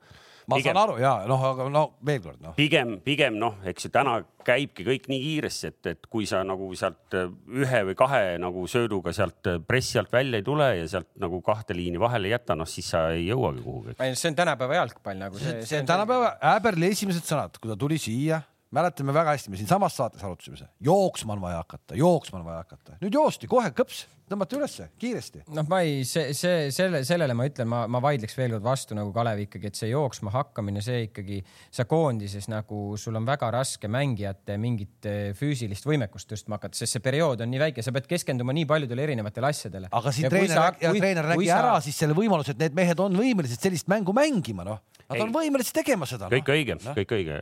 ma 0.49 0.59
pigem, 0.59 0.73
saan 0.73 0.81
aru 0.83 0.95
ja 1.01 1.11
noh, 1.29 1.43
aga 1.49 1.67
no 1.73 1.83
veel 2.05 2.21
kord 2.23 2.41
noh. 2.43 2.55
pigem, 2.57 2.97
pigem 3.05 3.37
noh, 3.41 3.57
eks 3.67 3.87
ju 3.87 3.91
täna 3.93 4.17
käibki 4.45 4.85
kõik 4.85 5.07
nii 5.09 5.21
kiiresti, 5.23 5.71
et, 5.71 5.91
et 5.95 6.09
kui 6.11 6.27
sa 6.29 6.43
nagu 6.45 6.69
sealt 6.77 7.17
äh, 7.17 7.29
ühe 7.63 7.83
või 7.89 7.97
kahe 7.97 8.23
nagu 8.41 8.65
sööduga 8.69 9.13
sealt 9.15 9.49
äh, 9.49 9.59
pressi 9.65 9.99
alt 10.01 10.13
välja 10.13 10.41
ei 10.41 10.45
tule 10.45 10.69
ja 10.81 10.89
sealt 10.95 11.11
nagu 11.21 11.41
kahte 11.45 11.77
liini 11.77 12.01
vahele 12.01 12.29
ei 12.29 12.35
jäta, 12.35 12.57
noh 12.57 12.69
siis 12.69 12.89
sa 12.93 13.07
ei 13.15 13.27
jõuagi 13.29 13.63
kuhugi. 13.65 13.97
see 14.13 14.31
on 14.31 14.41
tänapäeva 14.41 14.81
jalgpall 14.81 15.23
nagu 15.25 15.41
see. 15.41 15.61
see 15.65 15.81
on 15.81 15.89
tänapäeva 15.89 16.35
Äberli 16.55 16.91
esimesed 16.93 17.25
sõnad, 17.25 17.57
kui 17.61 17.71
ta 17.71 17.79
tuli 17.79 18.01
siia 18.01 18.43
mäletame 18.75 19.13
väga 19.15 19.35
hästi, 19.35 19.51
me 19.53 19.59
siinsamas 19.59 19.95
saates 19.97 20.23
arutasime 20.25 20.59
seda, 20.59 20.71
jooksma 20.83 21.35
on 21.35 21.43
vaja 21.43 21.61
hakata, 21.61 21.95
jooksma 21.99 22.41
on 22.41 22.47
vaja 22.47 22.63
hakata, 22.63 22.97
nüüd 23.03 23.15
joosti 23.15 23.49
kohe 23.51 23.71
kõps, 23.75 24.05
tõmmati 24.29 24.57
ülesse 24.57 24.87
kiiresti. 25.01 25.43
noh, 25.55 25.67
ma 25.69 25.81
ei, 25.85 26.03
see, 26.07 26.33
see, 26.37 26.69
selle, 26.75 27.03
sellele 27.07 27.35
ma 27.37 27.47
ütlen, 27.49 27.69
ma, 27.71 27.83
ma 27.91 28.01
vaidleks 28.03 28.37
veel 28.37 28.55
kord 28.55 28.65
vastu 28.65 28.97
nagu 28.97 29.13
Kalev 29.15 29.43
ikkagi, 29.45 29.71
et 29.71 29.79
see 29.79 29.91
jooksma 29.91 30.33
hakkamine, 30.33 30.83
see 30.85 31.05
ikkagi, 31.07 31.41
sa 31.73 31.87
koondises 31.89 32.49
nagu 32.51 32.81
sul 33.01 33.19
on 33.19 33.27
väga 33.27 33.51
raske 33.55 33.89
mängijate 33.91 34.57
mingit 34.61 35.09
eh, 35.09 35.29
füüsilist 35.37 35.87
võimekust 35.87 36.31
tõstma 36.31 36.59
hakata, 36.59 36.77
sest 36.79 36.97
see 36.97 37.05
periood 37.05 37.45
on 37.45 37.53
nii 37.53 37.63
väike, 37.67 37.85
sa 37.85 37.93
pead 37.95 38.09
keskenduma 38.09 38.55
nii 38.55 38.67
paljudele 38.69 39.07
erinevatele 39.09 39.51
asjadele. 39.51 39.93
aga 39.93 40.15
siin 40.15 40.27
ja 40.27 40.33
treener, 40.33 40.57
sa, 40.57 40.67
kui, 40.81 41.03
treener 41.03 41.31
nägi 41.35 41.51
sa... 41.51 41.61
ära 41.61 41.77
siis 41.85 42.01
selle 42.03 42.17
võimaluse, 42.17 42.55
et 42.55 42.65
need 42.65 42.77
mehed 42.81 43.05
on 43.05 43.21
võimelised 43.21 43.61
sellist 43.61 43.89
mängu 43.91 44.15
mängima, 44.15 44.67
noh 44.67 44.83
Nad 45.05 45.21
on 45.21 45.33
võimelised 45.33 45.75
tegema 45.75 46.07
seda. 46.09 46.29
kõik 46.31 46.47
no. 46.49 46.55
õige 46.55 46.75
no., 46.79 46.93
kõik 46.97 47.11
õige. 47.19 47.37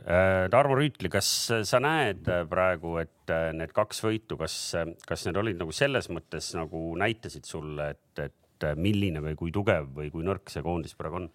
Tarmo 0.52 0.76
Rüütli, 0.76 1.08
kas 1.12 1.28
sa 1.64 1.80
näed 1.80 2.28
äh, 2.28 2.42
praegu, 2.48 2.98
et 3.00 3.23
äh, 3.32 3.50
need 3.56 3.72
kaks 3.76 4.02
võitu, 4.04 4.38
kas, 4.40 4.56
kas 5.06 5.26
need 5.28 5.38
olid 5.40 5.60
nagu 5.60 5.72
selles 5.74 6.10
mõttes 6.12 6.52
nagu 6.58 6.86
näitasid 7.00 7.48
sulle, 7.48 7.94
et, 7.94 8.24
et 8.30 8.68
milline 8.80 9.20
või 9.20 9.34
kui 9.38 9.52
tugev 9.52 9.88
või 9.96 10.10
kui 10.12 10.24
nõrk 10.26 10.52
see 10.52 10.64
koondis 10.64 10.94
praegu 10.98 11.22
on? 11.22 11.30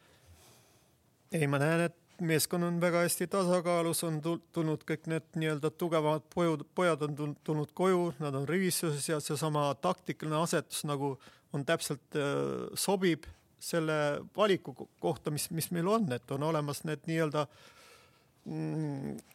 ei, 1.36 1.46
ma 1.46 1.60
näen, 1.62 1.88
et 1.89 1.98
meeskond 2.22 2.65
on 2.65 2.79
väga 2.81 3.03
hästi 3.05 3.27
tasakaalus, 3.31 4.03
on 4.08 4.19
tulnud 4.24 4.84
kõik 4.88 5.08
need 5.12 5.27
nii-öelda 5.39 5.72
tugevamad 5.79 6.25
pojud, 6.34 6.65
pojad 6.75 7.03
on 7.08 7.36
tulnud 7.43 7.74
koju, 7.77 8.13
nad 8.19 8.36
on 8.36 8.48
rivistuses 8.50 9.10
ja 9.10 9.19
seesama 9.24 9.69
taktikaline 9.81 10.39
asetus 10.41 10.84
nagu 10.89 11.15
on 11.53 11.65
täpselt 11.65 12.17
äh, 12.17 12.69
sobib 12.77 13.27
selle 13.60 14.22
valiku 14.38 14.74
kohta, 15.00 15.31
mis, 15.31 15.50
mis 15.51 15.69
meil 15.75 15.88
on, 15.91 16.08
et 16.15 16.31
on 16.31 16.43
olemas 16.48 16.84
need 16.88 17.03
nii-öelda 17.10 17.46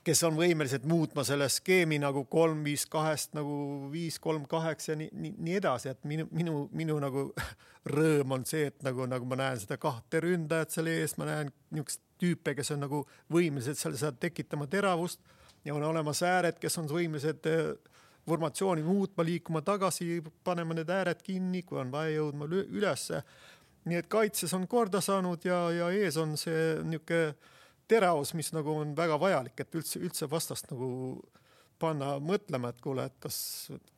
kes 0.04 0.22
on 0.26 0.34
võimelised 0.38 0.86
muutma 0.90 1.22
selle 1.26 1.46
skeemi 1.52 2.00
nagu 2.02 2.24
kolm, 2.30 2.64
viis, 2.66 2.86
kahest 2.90 3.34
nagu 3.36 3.54
viis, 3.92 4.16
kolm, 4.22 4.46
kaheksa 4.50 4.92
ja 4.92 4.98
nii, 4.98 5.10
nii, 5.12 5.34
nii 5.46 5.58
edasi, 5.60 5.92
et 5.92 6.08
minu, 6.08 6.26
minu, 6.34 6.64
minu 6.74 6.96
nagu 7.02 7.28
rõõm 7.94 8.34
on 8.38 8.46
see, 8.48 8.66
et 8.72 8.82
nagu, 8.86 9.06
nagu 9.10 9.28
ma 9.30 9.38
näen 9.38 9.60
seda 9.62 9.78
kahte 9.78 10.22
ründajat 10.24 10.74
seal 10.74 10.90
ees, 10.90 11.14
ma 11.20 11.28
näen 11.30 11.52
niisuguseid 11.74 12.02
tüüpe, 12.24 12.56
kes 12.58 12.72
on 12.74 12.84
nagu 12.86 13.04
võimelised 13.32 13.78
seal 13.78 13.96
seda 13.98 14.14
tekitama 14.26 14.66
teravust 14.70 15.20
ja 15.64 15.74
on 15.76 15.84
olemas 15.86 16.22
ääred, 16.26 16.58
kes 16.62 16.78
on 16.82 16.90
võimelised 16.90 17.46
äh, 17.50 17.72
formatsiooni 18.26 18.82
muutma, 18.82 19.24
liikuma 19.26 19.62
tagasi, 19.62 20.22
panema 20.44 20.74
need 20.74 20.90
ääred 20.90 21.22
kinni, 21.22 21.62
kui 21.62 21.78
on 21.78 21.92
vaja 21.92 22.16
jõudma 22.18 22.48
ülesse. 22.50 23.22
nii 23.84 23.98
et 24.00 24.06
kaitses 24.08 24.54
on 24.56 24.62
korda 24.66 25.00
saanud 25.04 25.44
ja, 25.44 25.58
ja 25.70 25.90
ees 25.92 26.16
on 26.16 26.38
see 26.40 26.80
niisugune 26.82 27.52
teravus, 27.88 28.34
mis 28.34 28.50
nagu 28.54 28.78
on 28.80 28.94
väga 28.96 29.18
vajalik, 29.20 29.60
et 29.60 29.78
üldse, 29.78 30.00
üldse 30.00 30.28
vastast 30.30 30.70
nagu 30.70 30.88
panna 31.80 32.16
mõtlema, 32.22 32.70
et 32.70 32.82
kuule, 32.84 33.06
et 33.10 33.16
kas, 33.22 33.38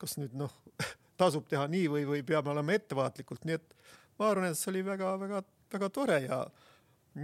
kas 0.01 0.17
nüüd 0.19 0.35
noh, 0.37 0.53
tasub 1.21 1.47
teha 1.49 1.67
nii 1.71 1.87
või, 1.93 2.07
või 2.09 2.23
peame 2.27 2.53
olema 2.53 2.75
ettevaatlikult, 2.77 3.45
nii 3.47 3.59
et 3.59 3.77
ma 4.19 4.31
arvan, 4.31 4.49
et 4.51 4.59
see 4.59 4.71
oli 4.73 4.85
väga-väga-väga 4.87 5.93
tore 5.93 6.23
ja 6.27 6.41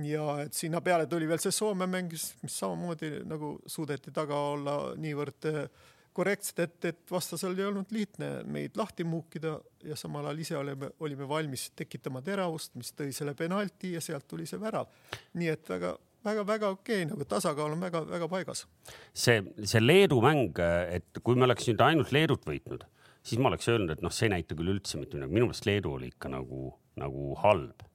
ja 0.01 0.23
et 0.41 0.55
sinna 0.57 0.79
peale 0.81 1.05
tuli 1.05 1.27
veel 1.29 1.41
see 1.41 1.53
Soome 1.53 1.85
mäng, 1.85 2.13
mis 2.41 2.55
samamoodi 2.57 3.11
nagu 3.29 3.59
suudeti 3.69 4.09
taga 4.15 4.39
olla 4.55 4.77
niivõrd 4.97 5.49
äh, 5.51 5.67
korrektsed, 6.13 6.59
et, 6.61 6.77
et 6.85 7.11
vastasel 7.11 7.57
ei 7.57 7.67
olnud 7.67 7.91
lihtne 7.93 8.29
meid 8.49 8.77
lahti 8.77 9.05
muukida 9.07 9.55
ja 9.85 9.97
samal 9.99 10.27
ajal 10.29 10.41
ise 10.45 10.57
olime, 10.57 10.89
olime 11.03 11.27
valmis 11.29 11.67
tekitama 11.77 12.21
teravust, 12.25 12.75
mis 12.79 12.93
tõi 12.97 13.13
selle 13.15 13.33
penalti 13.37 13.95
ja 13.95 14.01
sealt 14.01 14.27
tuli 14.29 14.45
see 14.49 14.61
värav. 14.61 14.89
nii 15.33 15.49
et 15.53 15.69
väga 15.69 15.95
väga-väga 16.25 16.73
okei 16.73 17.03
okay,, 17.03 17.09
nagu 17.11 17.27
tasakaal 17.29 17.75
on 17.75 17.83
väga-väga 17.83 18.29
paigas. 18.31 18.65
see, 19.13 19.41
see 19.63 19.83
Leedu 19.83 20.21
mäng, 20.23 20.59
et 20.89 21.23
kui 21.23 21.35
me 21.35 21.47
oleks 21.49 21.69
nüüd 21.69 21.81
ainult 21.85 22.13
Leedut 22.15 22.45
võitnud, 22.47 22.85
siis 23.23 23.41
ma 23.41 23.51
oleks 23.51 23.69
öelnud, 23.71 23.95
et 23.95 24.03
noh, 24.05 24.13
see 24.13 24.29
ei 24.29 24.37
näita 24.37 24.57
küll 24.59 24.75
üldse 24.75 24.99
mitte 25.01 25.17
midagi, 25.17 25.33
minu 25.33 25.49
meelest 25.49 25.67
Leedu 25.69 25.97
oli 25.97 26.11
ikka 26.13 26.31
nagu, 26.33 26.69
nagu 26.99 27.33
halb 27.43 27.89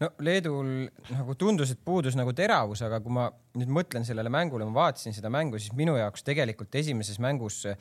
no 0.00 0.10
Leedul 0.24 0.68
nagu 1.12 1.34
tundus, 1.38 1.72
et 1.72 1.80
puudus 1.84 2.16
nagu 2.18 2.32
teravus, 2.36 2.82
aga 2.86 3.00
kui 3.04 3.14
ma 3.14 3.28
nüüd 3.58 3.72
mõtlen 3.72 4.06
sellele 4.06 4.32
mängule, 4.32 4.66
ma 4.68 4.86
vaatasin 4.86 5.16
seda 5.16 5.32
mängu, 5.32 5.60
siis 5.60 5.74
minu 5.78 5.96
jaoks 5.98 6.24
tegelikult 6.26 6.74
esimeses 6.80 7.20
mängus 7.22 7.62
äh, 7.70 7.76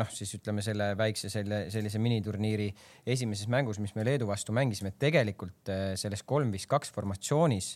noh, 0.00 0.08
siis 0.12 0.32
ütleme 0.38 0.64
selle 0.64 0.92
väikse 0.98 1.30
selle 1.32 1.64
sellise 1.72 2.00
miniturniiri 2.02 2.68
esimeses 3.14 3.50
mängus, 3.52 3.80
mis 3.82 3.94
me 3.96 4.06
Leedu 4.06 4.28
vastu 4.30 4.54
mängisime, 4.56 4.92
et 4.92 5.00
tegelikult 5.02 5.72
äh, 5.72 5.92
selles 6.00 6.24
kolm 6.26 6.52
viis 6.54 6.68
kaks 6.70 6.92
formatsioonis 6.94 7.74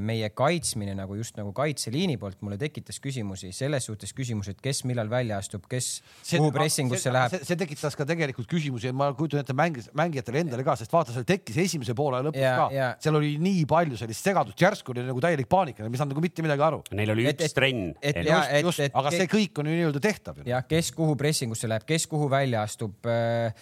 meie 0.00 0.30
kaitsmine 0.32 0.94
nagu 0.96 1.16
just 1.18 1.36
nagu 1.36 1.52
kaitseliini 1.52 2.16
poolt 2.20 2.38
mulle 2.40 2.56
tekitas 2.60 2.96
küsimusi, 3.02 3.50
selles 3.52 3.84
suhtes 3.90 4.14
küsimusi, 4.16 4.54
et 4.54 4.62
kes 4.64 4.82
millal 4.88 5.10
välja 5.12 5.36
astub, 5.40 5.66
kes 5.68 5.88
see, 6.22 6.38
kuhu 6.38 6.48
pressingusse 6.54 7.12
läheb. 7.12 7.44
see 7.44 7.58
tekitas 7.60 7.98
ka 7.98 8.06
tegelikult 8.08 8.48
küsimusi, 8.48 8.92
ma 8.96 9.10
kujutan 9.16 9.42
ette 9.42 9.56
mängis, 9.56 9.90
mängijatele 9.96 10.40
endale 10.46 10.64
ka, 10.64 10.78
sest 10.80 10.94
vaata, 10.94 11.12
seal 11.12 11.28
tekkis 11.28 11.60
esimese 11.66 11.96
poole 11.98 12.22
lõpus 12.24 12.40
ja, 12.40 12.54
ka, 12.56 12.88
seal 13.04 13.20
oli 13.20 13.34
nii 13.42 13.66
palju 13.68 14.00
sellist 14.00 14.30
segadust, 14.30 14.56
järsku 14.64 14.94
oli 14.94 15.04
nagu 15.10 15.20
täielik 15.20 15.50
paanika, 15.52 15.84
ei 15.84 16.00
saanud 16.00 16.14
nagu 16.14 16.24
mitte 16.24 16.46
midagi 16.46 16.66
aru. 16.70 16.80
Neil 16.96 17.12
oli 17.12 17.28
üks 17.28 17.56
trenn. 17.56 17.92
just, 18.00 18.56
just, 18.64 18.86
aga 18.88 19.12
see 19.12 19.28
kõik 19.36 19.60
on 19.60 19.68
ju 19.68 19.76
nii-öelda 19.76 20.04
tehtav. 20.08 20.40
jah, 20.48 20.64
kes 20.72 20.88
kuhu 20.96 21.20
pressingusse 21.20 21.68
läheb, 21.68 21.84
kes 21.88 22.08
kuhu 22.08 22.32
välja 22.32 22.64
astub 22.64 23.04
äh, 23.12 23.52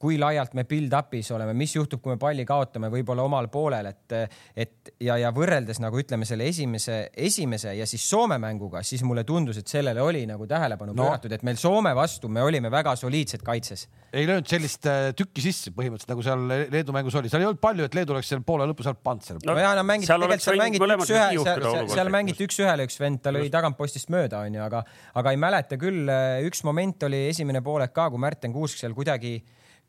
kui 0.00 0.18
laialt 0.20 0.52
me 0.56 0.66
build-up'is 0.68 1.30
oleme, 1.32 1.54
mis 1.56 1.72
juhtub, 1.76 2.02
kui 2.04 2.12
me 2.12 2.20
palli 2.20 2.44
kaotame, 2.48 2.90
võib-olla 2.92 3.24
omal 3.24 3.48
poolel, 3.52 3.88
et, 3.88 4.14
et 4.52 4.90
ja, 5.00 5.16
ja 5.20 5.30
võrreldes 5.34 5.80
nagu 5.80 5.96
ütleme 6.00 6.28
selle 6.28 6.48
esimese, 6.50 6.98
esimese 7.16 7.72
ja 7.78 7.86
siis 7.88 8.04
Soome 8.06 8.36
mänguga, 8.40 8.82
siis 8.86 9.02
mulle 9.08 9.24
tundus, 9.26 9.56
et 9.60 9.72
sellele 9.72 10.04
oli 10.04 10.26
nagu 10.28 10.46
tähelepanu 10.48 10.92
no. 10.92 11.00
pööratud, 11.00 11.32
et 11.32 11.46
meil 11.48 11.56
Soome 11.60 11.94
vastu 11.96 12.28
me 12.28 12.44
olime 12.44 12.70
väga 12.72 12.92
soliidsed 13.00 13.44
kaitses. 13.46 13.86
ei 14.12 14.28
löönud 14.28 14.48
sellist 14.48 14.86
äh, 14.90 15.08
tükki 15.16 15.42
sisse 15.44 15.72
põhimõtteliselt 15.76 16.12
nagu 16.12 16.24
seal 16.24 16.44
Leedu 16.72 16.92
mängus 16.92 17.16
oli, 17.16 17.32
seal 17.32 17.46
ei 17.46 17.48
olnud 17.48 17.64
palju, 17.64 17.88
et 17.88 17.96
Leedu 17.96 18.14
oleks 18.14 18.30
seal 18.34 18.44
poole 18.44 18.68
lõpus 18.68 18.92
alt 18.92 19.00
pannud 19.02 19.24
selle. 19.24 19.44
no 19.48 19.56
ja 19.56 19.72
nad 19.80 19.88
mängiti, 19.88 20.12
tegelikult 20.12 20.44
seal 20.44 20.60
mängiti 20.60 20.84
üks-ühe, 20.92 21.26
seal, 21.40 21.90
seal 21.96 22.12
mängiti 22.12 22.50
üks-ühele 22.50 22.86
üks 22.88 23.00
vend, 23.00 23.24
tal 23.24 23.40
oli 23.40 23.52
tagantpostist 23.52 24.12
mööda, 24.12 24.44
onju, 24.44 24.60
aga, 24.68 24.84
aga 25.16 25.32
ei 25.32 25.40
mäleta 25.40 25.80
küll, 25.80 26.04
äh, 26.04 26.44
üks 26.46 26.64
moment 26.68 27.08
oli 27.08 27.26
esimene 27.32 27.64
poolek 27.64 27.96
ka, 27.96 28.10
kui 28.12 28.20
Märten 28.20 28.52
Kuusk 28.52 28.80
seal 28.80 28.96
kuidagi 28.96 29.38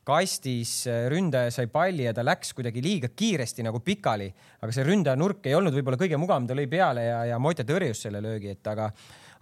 kastis 0.08 0.72
äh, 0.88 1.06
ründaja 1.12 1.52
sai 1.54 1.68
palli 1.72 2.08
ja 2.08 2.16
ta 2.16 2.24
läks 2.26 2.54
kuidagi 2.58 2.84
liiga 2.84 3.12
kiiresti 3.12 3.66
nagu 3.68 3.82
pikali, 3.84 4.30
aga 4.62 4.74
see 4.74 4.86
ründaja 4.88 5.20
nurk 5.20 5.48
ei 5.48 5.56
olnud 5.58 5.76
võib-olla 5.76 6.00
kõige 6.00 6.20
mugavam, 6.20 6.48
ta 6.48 6.58
lõi 6.58 6.68
peale 6.72 7.08
ja, 7.10 7.24
ja 7.34 7.40
Motja 7.42 7.68
tõrjus 7.68 8.06
selle 8.08 8.22
löögi, 8.24 8.56
et 8.56 8.72
aga 8.72 8.90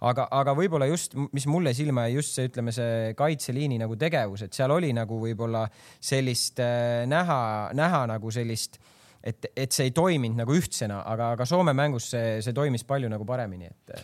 aga, 0.04 0.26
aga 0.40 0.54
võib-olla 0.56 0.88
just, 0.90 1.16
mis 1.32 1.46
mulle 1.50 1.72
silma 1.76 2.06
jäi, 2.06 2.18
just 2.18 2.36
see, 2.36 2.50
ütleme, 2.50 2.74
see 2.74 3.14
kaitseliini 3.18 3.78
nagu 3.80 3.96
tegevus, 4.00 4.46
et 4.46 4.56
seal 4.56 4.74
oli 4.74 4.92
nagu 4.96 5.20
võib-olla 5.22 5.66
sellist 6.02 6.60
äh, 6.62 7.04
näha, 7.08 7.40
näha 7.76 8.02
nagu 8.10 8.32
sellist, 8.34 8.80
et, 9.22 9.50
et 9.54 9.72
see 9.72 9.88
ei 9.88 9.94
toiminud 9.96 10.42
nagu 10.42 10.56
ühtsena, 10.56 11.02
aga, 11.06 11.32
aga 11.36 11.48
Soome 11.48 11.76
mängus 11.76 12.10
see, 12.12 12.40
see 12.44 12.56
toimis 12.56 12.86
palju 12.88 13.10
nagu 13.12 13.28
paremini, 13.28 13.70
et 13.70 13.96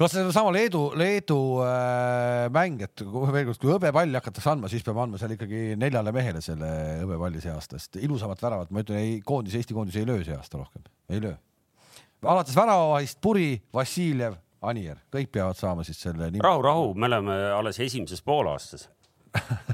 kas 0.00 0.14
sedasama 0.16 0.52
Leedu, 0.54 0.84
Leedu 0.96 1.38
äh, 1.64 2.46
mäng, 2.54 2.80
et 2.86 3.02
veel 3.04 3.48
kord, 3.50 3.60
kui 3.60 3.72
hõbepalli 3.74 4.16
hakatakse 4.16 4.52
andma, 4.52 4.70
siis 4.72 4.84
peame 4.86 5.02
andma 5.04 5.20
seal 5.20 5.34
ikkagi 5.36 5.74
neljale 5.80 6.12
mehele 6.16 6.40
selle 6.44 6.68
hõbepalli 7.02 7.42
see 7.42 7.52
aasta, 7.52 7.80
sest 7.80 7.98
ilusamat 8.00 8.40
väravat, 8.40 8.70
ma 8.72 8.84
ütlen, 8.84 9.00
ei 9.02 9.18
koondis, 9.26 9.58
Eesti 9.60 9.76
koondis 9.76 9.98
ei 10.00 10.08
löö 10.08 10.22
see 10.24 10.36
aasta 10.36 10.62
rohkem, 10.62 10.86
ei 11.12 11.20
löö. 11.20 11.34
alates 12.24 12.56
väravavahist 12.56 13.20
Puri, 13.20 13.50
Vassiljev, 13.76 14.38
Anier, 14.70 15.02
kõik 15.12 15.28
peavad 15.36 15.60
saama 15.60 15.84
siis 15.84 16.00
selle. 16.00 16.30
rahu, 16.40 16.64
rahu, 16.64 16.94
me 16.94 17.08
oleme 17.10 17.36
alles 17.58 17.80
esimeses 17.84 18.24
poolaastas 18.24 18.88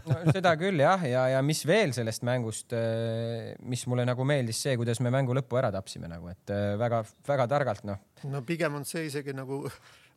no 0.05 0.17
seda 0.35 0.51
küll 0.61 0.83
jah, 0.83 1.05
ja, 1.09 1.23
ja 1.33 1.39
mis 1.47 1.63
veel 1.69 1.95
sellest 1.97 2.27
mängust, 2.27 2.75
äh, 2.77 3.55
mis 3.63 3.87
mulle 3.89 4.05
nagu 4.05 4.27
meeldis 4.29 4.59
see, 4.67 4.75
kuidas 4.77 4.99
me 5.01 5.13
mängu 5.15 5.37
lõppu 5.39 5.57
ära 5.63 5.71
tapsime 5.73 6.11
nagu, 6.11 6.29
et 6.35 6.53
väga-väga 6.83 7.47
äh, 7.47 7.53
targalt 7.55 7.87
noh. 7.89 8.03
no 8.29 8.43
pigem 8.45 8.77
on 8.77 8.85
see 8.85 9.07
isegi 9.07 9.33
nagu 9.37 9.63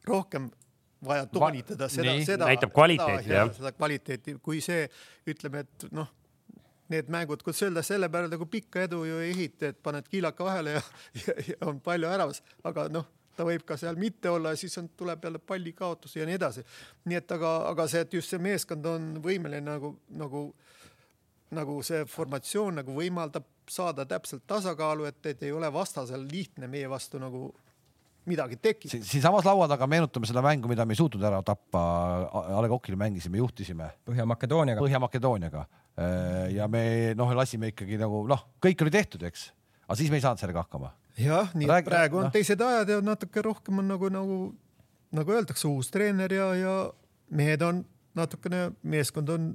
rohkem 0.07 0.49
vaja 1.05 1.25
toonitada 1.31 1.89
seda, 1.89 2.15
seda, 2.25 2.47
jah. 3.27 3.51
seda 3.55 3.71
kvaliteeti, 3.75 4.35
kui 4.43 4.59
see 4.63 4.87
ütleme, 5.29 5.63
et 5.63 5.85
noh, 5.95 6.09
need 6.91 7.11
mängud, 7.13 7.43
kus 7.45 7.61
öelda 7.63 7.83
selle 7.85 8.09
peale 8.11 8.31
nagu 8.31 8.47
pikka 8.49 8.83
edu 8.87 9.03
ju 9.07 9.21
ei 9.23 9.31
ehita, 9.31 9.71
et 9.71 9.79
paned 9.83 10.09
kiilaka 10.09 10.45
vahele 10.45 10.75
ja, 10.77 10.83
ja, 11.21 11.37
ja 11.51 11.59
on 11.69 11.79
palju 11.85 12.09
äravas, 12.09 12.41
aga 12.67 12.87
noh, 12.91 13.07
ta 13.37 13.45
võib 13.47 13.63
ka 13.67 13.77
seal 13.79 13.99
mitte 13.99 14.31
olla 14.31 14.53
ja 14.53 14.59
siis 14.59 14.75
on, 14.81 14.89
tuleb 14.99 15.23
jälle 15.23 15.39
pallikaotusi 15.39 16.19
ja 16.19 16.27
nii 16.27 16.35
edasi. 16.35 16.65
nii 17.07 17.19
et 17.21 17.31
aga, 17.31 17.53
aga 17.69 17.87
see, 17.87 18.03
et 18.03 18.17
just 18.19 18.33
see 18.33 18.41
meeskond 18.43 18.85
on 18.89 19.07
võimeline 19.23 19.63
nagu, 19.69 19.93
nagu, 20.19 20.43
nagu 21.55 21.79
see 21.85 22.03
formatsioon 22.09 22.81
nagu 22.81 22.97
võimaldab 22.97 23.47
saada 23.69 24.03
täpselt 24.09 24.43
tasakaalu, 24.49 25.05
et, 25.07 25.21
et 25.31 25.47
ei 25.47 25.55
ole 25.55 25.69
vastasel 25.73 26.25
lihtne 26.31 26.67
meie 26.67 26.89
vastu 26.89 27.21
nagu 27.21 27.53
midagi 28.29 28.57
tekib. 28.61 28.91
siinsamas 28.93 29.47
laua 29.47 29.67
taga 29.71 29.87
meenutame 29.89 30.29
seda 30.29 30.43
mängu, 30.45 30.69
mida 30.71 30.85
me 30.87 30.95
ei 30.95 30.99
suutnud 30.99 31.23
ära 31.25 31.41
tappa. 31.45 31.81
A 32.29 32.61
Le 32.63 32.69
Coqile 32.71 32.99
mängisime, 32.99 33.41
juhtisime. 33.41 33.91
Põhja-Makedooniaga. 34.07 34.81
Põhja-Makedooniaga 34.83 35.65
äh, 35.65 36.49
ja 36.55 36.67
me 36.71 36.83
noh, 37.17 37.33
lasime 37.37 37.73
ikkagi 37.73 37.99
nagu 38.01 38.23
noh, 38.29 38.45
kõik 38.63 38.85
oli 38.85 38.93
tehtud, 38.93 39.25
eks, 39.29 39.49
aga 39.87 39.99
siis 39.99 40.11
me 40.13 40.19
ei 40.19 40.25
saanud 40.25 40.41
sellega 40.41 40.65
hakkama. 40.65 40.93
jah, 41.19 41.53
nii 41.57 41.69
et 41.69 41.87
praegu 41.87 42.21
on 42.21 42.29
no. 42.29 42.33
teised 42.33 42.61
ajad 42.63 42.93
ja 42.95 42.99
natuke 43.03 43.43
rohkem 43.45 43.81
on 43.81 43.89
nagu, 43.91 44.11
nagu, 44.13 44.41
nagu 45.15 45.35
öeldakse, 45.35 45.67
uus 45.67 45.89
treener 45.91 46.33
ja, 46.33 46.51
ja 46.55 46.75
mehed 47.29 47.65
on 47.65 47.83
natukene, 48.17 48.69
meeskond 48.83 49.29
on 49.33 49.49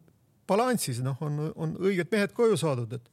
balansis, 0.49 1.01
noh, 1.05 1.17
on, 1.25 1.49
on 1.57 1.77
õiged 1.81 2.11
mehed 2.13 2.35
koju 2.37 2.59
saadud, 2.61 2.93
et 2.93 3.09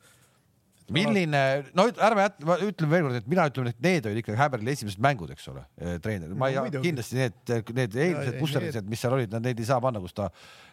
milline, 0.95 1.41
no 1.77 1.85
ärme 1.89 2.25
jätta, 2.25 2.47
ma 2.47 2.57
ütlen 2.65 2.91
veelkord, 2.91 3.17
et 3.21 3.29
mina 3.31 3.45
ütlen, 3.49 3.69
et 3.71 3.79
need 3.83 4.09
olid 4.09 4.21
ikkagi 4.21 4.39
Häberli 4.39 4.73
esimesed 4.73 5.01
mängud, 5.03 5.31
eks 5.33 5.47
ole, 5.51 5.63
eh, 5.79 5.95
treener, 6.03 6.33
ma 6.35 6.49
no, 6.51 6.65
ei, 6.67 6.83
kindlasti 6.83 7.19
need, 7.19 7.53
need 7.77 7.97
eelmised 7.97 8.37
pusserdised, 8.41 8.91
mis 8.91 9.03
seal 9.03 9.15
olid, 9.17 9.33
neid 9.43 9.63
ei 9.63 9.67
saa 9.67 9.79
panna, 9.83 10.01
kus 10.03 10.15
ta 10.17 10.29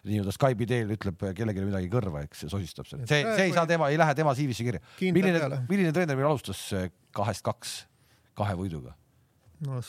nii-öelda 0.09 0.35
Skype'i 0.35 0.69
teel 0.69 0.93
ütleb 0.95 1.25
kellelegi 1.25 1.65
midagi 1.65 1.91
kõrva, 1.93 2.23
eks, 2.27 2.45
sosistab 2.51 2.89
seal, 2.89 3.03
see, 3.09 3.23
see 3.23 3.49
ei 3.49 3.55
saa 3.55 3.67
tema, 3.69 3.89
ei 3.93 3.99
lähe 3.99 4.15
tema 4.17 4.35
CV-sse 4.37 4.67
kirja. 4.67 4.83
milline, 5.01 5.63
milline 5.71 5.95
treener 5.95 6.19
meil 6.19 6.31
alustas 6.31 6.61
eh, 6.77 6.89
kahest 7.15 7.45
kaks, 7.47 7.75
kahe 8.39 8.55
võiduga? 8.59 8.95
No,? 9.65 9.81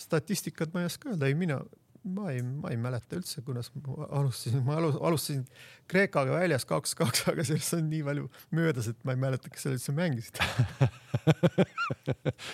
statistikat 0.00 0.72
ma 0.72 0.80
ei 0.80 0.88
oska 0.88 1.10
öelda, 1.12 1.28
ei 1.28 1.36
mina, 1.36 1.58
ma 2.02 2.30
ei, 2.32 2.40
ma 2.42 2.70
ei 2.72 2.78
mäleta 2.80 3.18
üldse, 3.18 3.42
kuidas 3.44 3.68
ma 3.76 4.06
alustasin, 4.08 4.62
ma 4.64 4.78
alustasin 4.78 5.44
Kreekaga 5.90 6.38
väljas 6.38 6.64
kaks-kaks, 6.70 7.26
aga 7.32 7.44
sellest 7.44 7.74
on 7.76 7.88
nii 7.90 8.00
palju 8.06 8.28
möödas, 8.56 8.88
et 8.92 8.98
ma 9.04 9.16
ei 9.16 9.20
mäleta, 9.20 9.50
kes 9.52 9.66
seal 9.66 9.76
üldse 9.76 9.94
mängisid. 9.96 10.40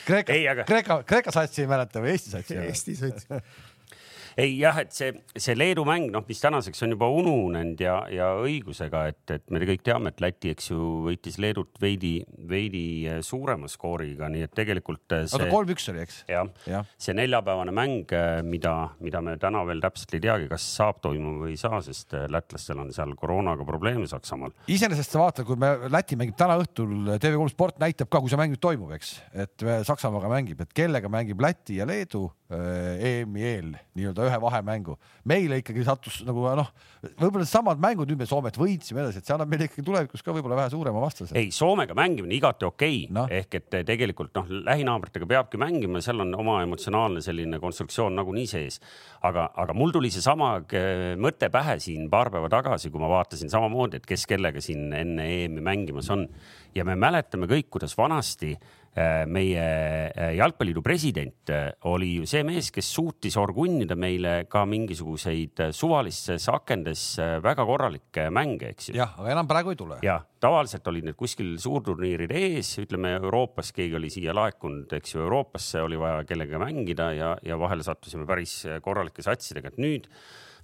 Kreeka, 0.09 0.37
aga... 0.53 0.67
Kreeka, 0.67 1.01
Kreeka 1.07 1.35
satsi 1.37 1.67
ei 1.67 1.71
mäleta 1.71 2.03
või 2.03 2.15
Eesti 2.17 2.33
satsi? 2.33 2.59
Eesti 2.65 2.97
satsi 2.99 3.43
ei 4.37 4.59
jah, 4.61 4.77
et 4.83 4.93
see, 4.93 5.13
see 5.41 5.57
Leedu 5.57 5.85
mäng, 5.89 6.11
noh, 6.13 6.25
mis 6.29 6.41
tänaseks 6.43 6.85
on 6.85 6.93
juba 6.93 7.09
ununenud 7.09 7.81
ja, 7.81 7.97
ja 8.13 8.29
õigusega, 8.43 9.07
et, 9.13 9.23
et 9.33 9.45
me 9.53 9.63
kõik 9.65 9.85
teame, 9.87 10.13
et 10.13 10.21
Läti, 10.21 10.53
eks 10.53 10.71
ju, 10.71 10.81
võitis 11.07 11.39
Leedut 11.41 11.81
veidi, 11.81 12.19
veidi 12.49 12.85
eh, 13.09 13.23
suurema 13.25 13.71
skooriga, 13.71 14.29
nii 14.33 14.45
et 14.45 14.53
tegelikult 14.57 15.17
eh, 15.17 15.25
see. 15.25 15.39
oota, 15.39 15.49
kolm-üks 15.53 15.89
oli, 15.93 16.05
eks? 16.05 16.19
jah 16.29 16.51
ja., 16.69 16.83
see 17.01 17.17
neljapäevane 17.17 17.73
mäng, 17.77 18.13
eh, 18.13 18.43
mida, 18.45 18.75
mida 19.01 19.25
me 19.25 19.39
täna 19.41 19.65
veel 19.69 19.81
täpselt 19.85 20.13
ei 20.19 20.25
teagi, 20.29 20.51
kas 20.53 20.69
saab 20.77 21.01
toimuma 21.05 21.47
või 21.47 21.55
ei 21.57 21.61
saa, 21.61 21.81
sest 21.85 22.13
lätlastel 22.33 22.85
on 22.85 22.93
seal 22.93 23.17
koroonaga 23.17 23.65
probleeme 23.69 24.09
Saksamaal. 24.11 24.53
iseenesest 24.69 25.17
sa 25.17 25.25
vaata, 25.25 25.47
kui 25.49 25.57
me, 25.61 25.73
Läti 25.93 26.19
mängib 26.21 26.37
täna 26.37 26.59
õhtul, 26.61 27.17
TV3 27.17 27.49
Sport 27.55 27.81
näitab 27.81 28.13
ka, 28.13 28.21
kui 28.21 28.33
see 28.33 28.41
mäng 28.41 28.53
nüüd 28.53 28.61
toimub, 28.61 28.93
eks, 28.99 29.17
et 29.33 29.65
Saksamaaga 29.89 30.29
mängib, 30.29 30.61
et 30.61 30.77
kellega 30.77 31.09
mängib 31.13 31.41
Läti 31.41 31.81
ja 31.81 31.89
Leedu 31.89 32.27
EM-i 32.47 33.43
eel 33.43 33.73
nii-öelda 33.99 34.27
ühe 34.29 34.37
vahemängu. 34.39 34.95
meile 35.27 35.59
ikkagi 35.59 35.83
sattus 35.83 36.21
nagu 36.23 36.45
noh, 36.55 36.69
võib-olla 37.19 37.47
samad 37.49 37.81
mängud, 37.83 38.07
nüüd 38.07 38.21
me 38.21 38.29
Soomet 38.31 38.55
võitsime 38.61 39.03
edasi, 39.03 39.19
et 39.19 39.27
see 39.27 39.35
annab 39.35 39.51
meile 39.51 39.67
ikkagi 39.67 39.83
tulevikus 39.87 40.23
ka 40.23 40.35
võib-olla 40.37 40.61
vähe 40.61 40.71
suurema 40.71 41.03
vastase. 41.03 41.35
ei, 41.35 41.51
Soomega 41.51 41.97
mängimine 41.99 42.37
igati 42.39 42.69
okei 42.69 43.01
okay. 43.03 43.15
no., 43.17 43.27
ehk 43.27 43.59
et 43.59 43.79
tegelikult 43.89 44.31
noh, 44.39 44.47
lähinaabritega 44.69 45.27
peabki 45.27 45.59
mängima, 45.59 46.03
seal 46.05 46.23
on 46.23 46.31
oma 46.39 46.61
emotsionaalne 46.63 47.25
selline 47.25 47.59
konstruktsioon 47.63 48.15
nagunii 48.15 48.47
sees. 48.47 48.79
aga, 49.27 49.51
aga 49.59 49.75
mul 49.75 49.91
tuli 49.97 50.13
seesama 50.15 50.53
mõte 51.19 51.51
pähe 51.51 51.81
siin 51.83 52.07
paar 52.11 52.31
päeva 52.31 52.53
tagasi, 52.53 52.95
kui 52.95 53.03
ma 53.03 53.11
vaatasin 53.11 53.51
samamoodi, 53.51 53.99
et 53.99 54.07
kes 54.07 54.27
kellega 54.31 54.63
siin 54.63 54.93
enne 54.95 55.27
EM-i 55.43 55.67
mängimas 55.67 56.15
on 56.15 56.29
ja 56.79 56.87
me 56.87 56.95
mäletame 56.95 57.51
kõik, 57.51 57.73
kuidas 57.75 57.99
vanasti 57.99 58.55
Äh, 58.55 58.86
meie 59.29 59.65
äh, 60.09 60.31
jalgpalliliidu 60.39 60.83
president 60.85 61.51
äh, 61.53 61.69
oli 61.91 62.15
ju 62.15 62.29
see 62.29 62.41
mees, 62.49 62.71
kes 62.73 62.89
suutis 62.97 63.37
orgunnida 63.41 63.97
meile 63.99 64.47
ka 64.49 64.65
mingisuguseid 64.69 65.67
suvalistes 65.77 66.49
akendes 66.53 67.03
väga 67.45 67.67
korralikke 67.69 68.29
mänge, 68.33 68.73
eks 68.73 68.91
ju. 68.91 68.97
jah, 68.97 69.13
aga 69.21 69.35
enam 69.35 69.51
praegu 69.51 69.75
ei 69.75 69.81
tule. 69.81 70.01
jah, 70.07 70.25
tavaliselt 70.41 70.89
olid 70.89 71.11
need 71.11 71.19
kuskil 71.19 71.55
suurturniiride 71.61 72.41
ees, 72.49 72.73
ütleme 72.81 73.17
Euroopas 73.19 73.75
keegi 73.77 73.99
oli 74.01 74.11
siia 74.13 74.35
laekunud, 74.37 74.97
eks 74.97 75.17
ju, 75.17 75.23
Euroopasse 75.27 75.85
oli 75.85 76.01
vaja 76.01 76.25
kellegagi 76.29 76.63
mängida 76.65 77.13
ja, 77.17 77.35
ja 77.45 77.61
vahele 77.61 77.85
sattusime 77.87 78.25
päris 78.29 78.63
korralike 78.85 79.25
satsidega, 79.25 79.75
et 79.75 79.83
nüüd 79.83 80.09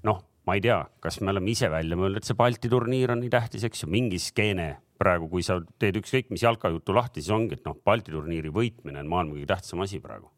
noh, 0.09 0.23
ma 0.47 0.57
ei 0.57 0.63
tea, 0.65 0.81
kas 1.03 1.21
me 1.23 1.31
oleme 1.35 1.53
ise 1.53 1.69
välja 1.71 1.99
mõelnud, 1.99 2.23
et 2.23 2.27
see 2.27 2.39
Balti 2.39 2.71
turniir 2.71 3.13
on 3.15 3.23
nii 3.23 3.31
tähtis, 3.33 3.67
eks 3.69 3.85
ju, 3.85 3.91
mingi 3.93 4.19
skeene 4.23 4.73
praegu, 5.03 5.29
kui 5.33 5.43
sa 5.47 5.59
teed 5.83 5.99
ükskõik 6.01 6.31
mis 6.33 6.47
jalkajuttu 6.47 6.95
lahti, 6.97 7.23
siis 7.23 7.35
ongi, 7.35 7.59
et 7.59 7.67
noh, 7.69 7.77
Balti 7.85 8.15
turniiri 8.15 8.55
võitmine 8.55 9.03
on 9.03 9.11
maailma 9.11 9.37
kõige 9.37 9.51
tähtsam 9.55 9.83
asi 9.85 10.01
praegu 10.03 10.31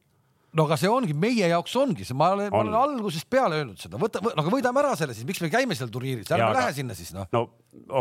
no 0.54 0.66
aga 0.68 0.78
see 0.78 0.90
ongi 0.90 1.14
meie 1.18 1.48
jaoks 1.50 1.74
ongi 1.80 2.06
see, 2.06 2.16
ma 2.18 2.30
olen, 2.34 2.50
ma 2.52 2.62
olen 2.62 2.76
algusest 2.78 3.26
peale 3.30 3.58
öelnud 3.60 3.80
seda, 3.80 3.98
võta, 4.00 4.22
no 4.22 4.32
aga 4.38 4.52
võidame 4.52 4.82
ära 4.84 4.94
selle 4.98 5.16
siis, 5.16 5.26
miks 5.28 5.42
me 5.42 5.50
käime 5.52 5.76
seal 5.78 5.90
turniiris, 5.92 6.30
ärme 6.34 6.52
lähe 6.54 6.74
sinna 6.76 6.96
siis 6.98 7.10
noh. 7.16 7.26
no 7.34 7.42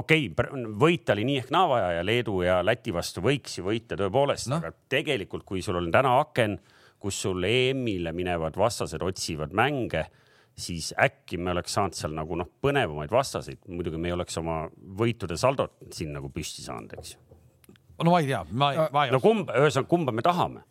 okei 0.02 0.28
okay,, 0.30 0.64
võita 0.84 1.16
oli 1.16 1.26
nii 1.30 1.40
ehk 1.42 1.54
naa 1.54 1.66
vaja 1.72 1.92
ja 1.98 2.06
Leedu 2.06 2.40
ja 2.46 2.60
Läti 2.66 2.94
vastu 2.96 3.24
võiks 3.26 3.58
ju 3.58 3.66
võita 3.68 3.98
tõepoolest 4.00 4.52
no., 4.54 4.62
aga 4.62 4.74
tegelikult, 4.94 5.46
kui 5.50 5.66
sul 5.66 5.82
on 5.82 5.90
täna 5.94 6.14
aken, 6.22 6.60
kus 7.02 7.24
sul 7.26 7.50
EM-ile 7.50 8.14
minevad 8.16 8.58
vastased 8.60 9.02
otsivad 9.04 9.56
mänge 9.58 10.06
siis 10.58 10.92
äkki 11.02 11.40
me 11.42 11.52
oleks 11.54 11.74
saanud 11.74 11.98
seal 11.98 12.14
nagu 12.16 12.38
noh, 12.38 12.50
põnevamaid 12.62 13.12
vastaseid, 13.12 13.64
muidugi 13.74 14.00
me 14.02 14.12
ei 14.12 14.18
oleks 14.18 14.38
oma 14.42 14.64
võitude 15.00 15.38
saldot 15.40 15.80
siin 15.94 16.14
nagu 16.14 16.30
püsti 16.34 16.66
saanud, 16.66 16.94
eks 17.00 17.16
ju. 17.16 17.40
no 18.04 18.14
ma 18.14 18.20
ei 18.22 18.30
tea, 18.30 18.44
ma, 18.52 18.74
ma 18.94 19.08
ei. 19.08 19.14
no 19.14 19.22
kumba, 19.24 19.58
ühesõnaga 19.64 19.90
kumba 19.90 20.14
me 20.14 20.26
tahame? 20.26 20.66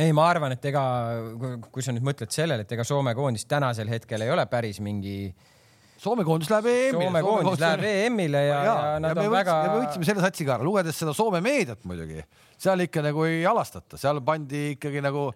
ei, 0.00 0.12
ma 0.16 0.28
arvan, 0.30 0.56
et 0.56 0.64
ega 0.70 0.86
kui 1.72 1.84
sa 1.84 1.92
nüüd 1.92 2.06
mõtled 2.06 2.32
sellele, 2.32 2.64
et 2.64 2.72
ega 2.72 2.84
Soome 2.84 3.14
koondis 3.16 3.44
tänasel 3.48 3.92
hetkel 3.92 4.24
ei 4.24 4.32
ole 4.32 4.46
päris 4.48 4.80
mingi 4.84 5.18
Soome 5.96 6.26
koondis 6.28 6.50
läheb 6.52 6.66
EM-ile. 6.68 7.04
Soome 7.08 7.22
koondis 7.24 7.62
läheb 7.62 7.84
EM-ile 7.88 8.42
ja, 8.44 8.56
ja, 8.56 8.72
ja 8.92 8.98
nad 9.00 9.16
ja 9.16 9.22
on 9.24 9.32
väga. 9.32 9.54
me 9.64 9.78
võitsime 9.80 10.08
selle 10.08 10.24
satsiga 10.24 10.56
ära, 10.56 10.66
lugedes 10.66 10.98
seda 11.00 11.14
Soome 11.16 11.40
meediat 11.44 11.84
muidugi, 11.88 12.24
seal 12.60 12.84
ikka 12.84 13.04
nagu 13.04 13.24
ei 13.28 13.42
halastata, 13.44 14.00
seal 14.00 14.20
pandi 14.24 14.72
ikkagi 14.74 15.04
nagu 15.04 15.30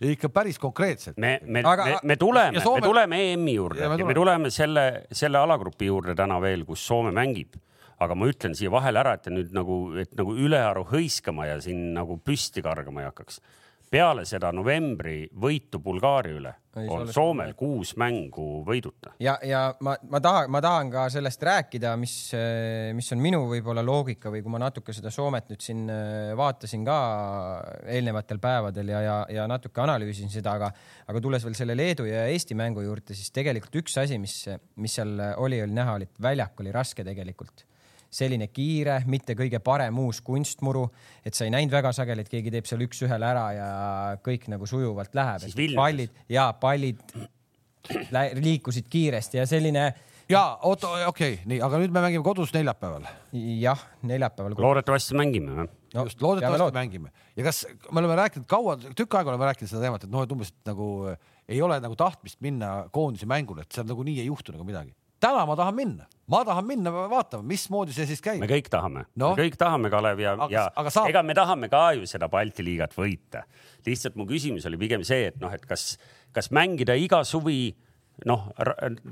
ikka 0.00 0.28
päris 0.30 0.58
konkreetselt. 0.62 1.16
me, 1.18 1.38
me, 1.42 1.62
me, 1.62 1.96
me 2.02 2.16
tuleme, 2.16 2.60
Soome... 2.60 2.80
me 2.80 2.86
tuleme 2.86 3.22
EM-i 3.32 3.54
juurde 3.54 3.82
ja 3.82 3.88
me, 3.88 3.96
tuleme. 3.96 4.12
me 4.12 4.18
tuleme 4.20 4.50
selle, 4.54 4.84
selle 5.12 5.38
alagrupi 5.38 5.88
juurde 5.90 6.14
täna 6.18 6.38
veel, 6.42 6.64
kus 6.68 6.86
Soome 6.86 7.10
mängib 7.14 7.58
aga 7.98 8.14
ma 8.14 8.28
ütlen 8.30 8.54
siia 8.54 8.70
vahele 8.70 9.00
ära, 9.00 9.16
et 9.18 9.24
te 9.26 9.32
nüüd 9.34 9.54
nagu, 9.56 9.78
et 9.98 10.12
nagu 10.18 10.34
ülearu 10.38 10.84
hõiskama 10.92 11.48
ja 11.48 11.56
siin 11.62 11.90
nagu 11.96 12.18
püsti 12.22 12.62
kargama 12.62 13.02
ei 13.02 13.08
hakkaks 13.10 13.40
peale 13.90 14.24
seda 14.28 14.52
novembri 14.54 15.22
võitu 15.32 15.80
Bulgaaria 15.82 16.38
üle 16.38 16.54
ei, 16.78 16.88
on 16.92 17.08
Soomel 17.12 17.54
kuus 17.58 17.94
mängu 17.98 18.62
võiduta. 18.66 19.14
ja, 19.22 19.36
ja 19.44 19.62
ma, 19.84 19.96
ma 20.10 20.20
tahan, 20.22 20.50
ma 20.52 20.60
tahan 20.64 20.90
ka 20.92 21.06
sellest 21.12 21.42
rääkida, 21.48 21.94
mis, 22.00 22.14
mis 22.96 23.08
on 23.14 23.22
minu 23.22 23.42
võib-olla 23.50 23.82
loogika 23.84 24.32
või 24.32 24.42
kui 24.44 24.54
ma 24.54 24.60
natuke 24.62 24.94
seda 24.96 25.12
Soomet 25.14 25.50
nüüd 25.52 25.64
siin 25.64 25.86
äh, 25.92 26.34
vaatasin 26.38 26.84
ka 26.86 26.98
eelnevatel 27.96 28.40
päevadel 28.42 28.92
ja, 28.94 29.02
ja, 29.04 29.16
ja 29.40 29.48
natuke 29.50 29.82
analüüsisin 29.84 30.32
seda, 30.32 30.56
aga, 30.58 30.70
aga 31.08 31.24
tulles 31.24 31.46
veel 31.46 31.58
selle 31.58 31.78
Leedu 31.78 32.08
ja 32.08 32.26
Eesti 32.32 32.56
mängu 32.58 32.84
juurde, 32.84 33.16
siis 33.16 33.32
tegelikult 33.34 33.80
üks 33.82 33.98
asi, 34.02 34.20
mis, 34.22 34.42
mis 34.76 34.98
seal 35.00 35.16
oli, 35.36 35.62
oli 35.64 35.74
näha, 35.74 35.98
oli, 35.98 36.10
et 36.10 36.22
väljak 36.28 36.62
oli 36.64 36.74
raske 36.74 37.06
tegelikult 37.06 37.67
selline 38.10 38.48
kiire, 38.48 39.02
mitte 39.06 39.36
kõige 39.38 39.60
parem 39.64 39.98
uus 40.00 40.20
kunstmuru, 40.24 40.86
et 41.26 41.36
sa 41.36 41.44
ei 41.44 41.52
näinud 41.52 41.74
väga 41.74 41.92
sageli, 41.96 42.24
et 42.24 42.32
keegi 42.32 42.52
teeb 42.54 42.68
seal 42.68 42.84
üks-ühele 42.86 43.28
ära 43.28 43.46
ja 43.56 43.70
kõik 44.24 44.48
nagu 44.52 44.66
sujuvalt 44.66 45.16
läheb. 45.16 45.48
pallid 45.76 46.22
ja 46.32 46.50
pallid 46.52 47.02
liikusid 48.38 48.88
kiiresti 48.90 49.40
ja 49.40 49.46
selline 49.48 49.92
ja 50.28 50.42
oota, 50.62 50.90
okei 51.08 51.34
okay,, 51.34 51.46
nii, 51.48 51.60
aga 51.64 51.80
nüüd 51.80 51.92
me 51.94 52.02
mängime 52.04 52.24
kodus 52.24 52.52
neljapäeval. 52.52 53.06
jah, 53.32 53.84
neljapäeval. 54.02 54.56
loodetavasti 54.58 55.16
mängime 55.16 55.54
no,. 55.62 55.68
just, 56.04 56.22
loodetavasti 56.22 56.64
lood... 56.64 56.76
mängime 56.76 57.12
ja 57.36 57.44
kas 57.46 57.64
me 57.90 58.02
oleme 58.02 58.16
rääkinud 58.18 58.48
kaua, 58.50 58.76
tükk 58.92 59.18
aega 59.20 59.32
oleme 59.32 59.48
rääkinud 59.50 59.72
seda 59.72 59.84
teemat, 59.86 60.04
et 60.04 60.12
noh, 60.12 60.24
et 60.24 60.32
umbes 60.32 60.52
nagu 60.68 60.88
ei 61.48 61.62
ole 61.64 61.80
nagu 61.80 61.96
tahtmist 61.96 62.40
minna 62.44 62.88
koondise 62.92 63.28
mängule, 63.28 63.64
et 63.64 63.72
seal 63.72 63.88
nagunii 63.88 64.18
ei 64.20 64.28
juhtu 64.28 64.52
nagu 64.56 64.68
midagi 64.68 64.92
täna 65.22 65.44
ma 65.48 65.56
tahan 65.58 65.74
minna, 65.76 66.06
ma 66.30 66.42
tahan 66.46 66.66
minna 66.66 66.92
vaatama, 67.10 67.46
mismoodi 67.48 67.94
see 67.96 68.06
siis 68.10 68.22
käib. 68.24 68.40
me 68.42 68.48
kõik 68.50 68.70
tahame 68.72 69.04
no?, 69.14 69.32
me 69.34 69.44
kõik 69.44 69.58
tahame, 69.60 69.90
Kalev 69.92 70.22
ja, 70.22 70.36
ja 70.52 70.68
saab... 70.86 71.10
ega 71.10 71.24
me 71.26 71.36
tahame 71.38 71.70
ka 71.72 71.82
ju 71.98 72.06
seda 72.10 72.30
Balti 72.32 72.66
liigat 72.66 72.94
võita. 72.96 73.44
lihtsalt 73.86 74.18
mu 74.18 74.28
küsimus 74.28 74.66
oli 74.70 74.80
pigem 74.80 75.04
see, 75.06 75.32
et 75.32 75.38
noh, 75.42 75.52
et 75.54 75.64
kas, 75.66 75.96
kas 76.36 76.52
mängida 76.54 76.96
iga 76.98 77.24
suvi 77.26 77.72
noh, 78.26 78.48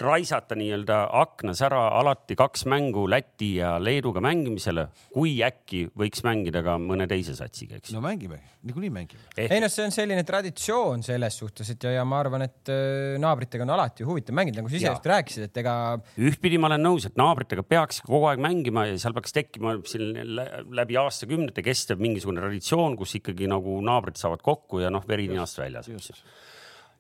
raisata 0.01 0.57
nii-öelda 0.59 0.97
aknas 1.21 1.61
ära 1.67 1.83
alati 1.99 2.35
kaks 2.39 2.65
mängu 2.71 3.05
Läti 3.11 3.53
ja 3.61 3.77
Leeduga 3.79 4.23
mängimisele, 4.25 4.89
kui 5.15 5.37
äkki 5.47 5.85
võiks 5.97 6.25
mängida 6.27 6.63
ka 6.67 6.75
mõne 6.83 7.07
teise 7.11 7.37
satsiga, 7.39 7.79
eks. 7.79 7.93
no 7.95 8.03
mängime, 8.03 8.41
niikuinii 8.67 8.91
mängime. 8.95 9.23
Eh.. 9.37 9.47
ei 9.47 9.63
noh, 9.63 9.71
see 9.73 9.87
on 9.87 9.95
selline 9.95 10.25
traditsioon 10.27 11.05
selles 11.07 11.39
suhtes, 11.39 11.71
et 11.77 11.87
ja, 11.87 11.95
ja 11.99 12.07
ma 12.09 12.19
arvan, 12.25 12.47
et 12.49 12.73
äh, 12.73 13.15
naabritega 13.23 13.67
on 13.67 13.75
alati 13.77 14.07
huvitav 14.09 14.39
mängida, 14.39 14.59
nagu 14.61 14.73
sa 14.73 14.81
ise 14.81 14.91
just 14.91 15.07
rääkisid, 15.13 15.47
et 15.51 15.63
ega. 15.63 15.77
ühtpidi 16.19 16.59
ma 16.63 16.71
olen 16.73 16.87
nõus, 16.89 17.07
et 17.07 17.21
naabritega 17.21 17.63
peaks 17.67 18.03
kogu 18.07 18.27
aeg 18.33 18.43
mängima 18.43 18.89
ja 18.91 18.99
seal 19.03 19.15
peaks 19.17 19.37
tekkima 19.37 19.77
selline 19.87 20.49
läbi 20.81 20.99
aastakümnete 20.99 21.63
kestev 21.67 22.03
mingisugune 22.03 22.43
traditsioon, 22.43 22.99
kus 22.99 23.15
ikkagi 23.21 23.47
nagu 23.51 23.79
naabrid 23.87 24.19
saavad 24.19 24.43
kokku 24.43 24.83
ja 24.83 24.91
noh, 24.91 25.07
veri 25.07 25.31
ninast 25.31 25.63
väljas 25.63 25.93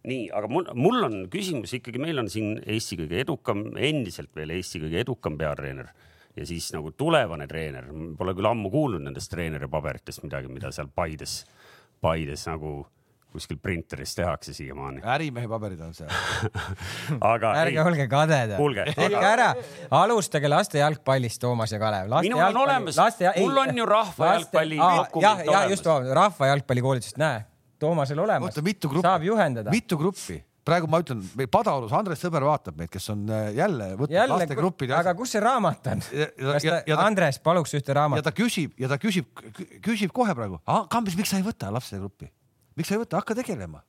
nii, 0.06 0.26
aga 0.34 0.50
mul, 0.50 0.68
mul 0.78 1.06
on 1.08 1.16
küsimus 1.32 1.74
ikkagi, 1.78 2.00
meil 2.02 2.22
on 2.22 2.30
siin 2.32 2.56
Eesti 2.62 2.98
kõige 3.02 3.22
edukam, 3.24 3.64
endiselt 3.76 4.30
veel 4.36 4.54
Eesti 4.56 4.82
kõige 4.84 5.02
edukam 5.02 5.38
peatreener 5.40 5.90
ja 6.36 6.46
siis 6.46 6.68
nagu 6.74 6.92
tulevane 6.92 7.46
treener, 7.48 7.88
pole 8.18 8.34
küll 8.36 8.50
ammu 8.50 8.70
kuulnud 8.72 9.06
nendest 9.06 9.32
treeneri 9.32 9.68
paberitest 9.72 10.24
midagi, 10.26 10.50
mida 10.52 10.72
seal 10.74 10.90
Paides, 10.94 11.40
Paides 12.04 12.44
nagu 12.50 12.82
kuskil 13.36 13.58
printeris 13.60 14.14
tehakse 14.16 14.54
siiamaani. 14.56 15.02
ärimehe 15.12 15.48
paberid 15.48 15.80
on 15.84 15.92
seal 15.96 16.08
aga 17.32 17.52
ärge 17.62 17.74
ei. 17.74 17.82
olge 17.82 18.06
kadedad. 18.08 18.60
tehke 18.96 19.26
ära, 19.28 19.50
alustage 19.98 20.48
laste 20.48 20.80
jalgpallist, 20.80 21.40
Toomas 21.42 21.74
ja 21.74 21.80
Kalev. 21.82 22.08
minul 22.22 22.44
on 22.46 22.62
olemas, 22.62 23.00
mul 23.40 23.60
on 23.64 23.82
ju 23.82 23.88
rahva 23.90 24.32
jalgpalli 24.36 24.80
dokument 24.80 25.44
olemas. 25.44 25.52
jah, 25.52 25.68
just, 25.74 25.92
rahva 26.20 26.54
jalgpallikoolitusest, 26.54 27.20
näe 27.20 27.44
Toomasel 27.78 28.20
olemas. 28.20 28.56
saab 28.56 29.26
juhendada. 29.26 29.72
mitu 29.74 29.98
gruppi? 30.00 30.42
praegu 30.66 30.88
ma 30.90 30.98
ütlen, 31.02 31.22
Padaorus 31.50 31.92
Andres 31.94 32.22
Sõber 32.24 32.42
vaatab 32.46 32.78
meid, 32.80 32.90
kes 32.90 33.04
on 33.14 33.26
äh, 33.30 33.50
jälle 33.54 33.92
võtnud 33.94 34.16
jälle, 34.16 34.38
lastegruppide. 34.40 34.96
aga 34.98 35.14
kus 35.18 35.36
see 35.36 35.42
raamat 35.44 35.90
on? 35.92 36.02
kas 36.02 36.66
ta, 36.66 36.80
ta, 36.82 37.02
Andres, 37.04 37.38
paluks 37.44 37.76
ühte 37.78 37.94
raamatut. 37.94 38.24
ja 38.24 38.30
ta 38.30 38.34
küsib 38.34 38.74
ja 38.82 38.90
ta 38.90 38.98
küsib, 39.02 39.28
küsib 39.84 40.14
kohe 40.16 40.34
praegu, 40.34 40.58
Kambis, 40.90 41.18
miks 41.18 41.30
sa 41.34 41.38
ei 41.38 41.46
võta 41.46 41.70
lastegruppi, 41.74 42.32
miks 42.78 42.90
sa 42.90 42.98
ei 42.98 43.04
võta, 43.04 43.20
hakka 43.22 43.38
tegelema 43.38 43.84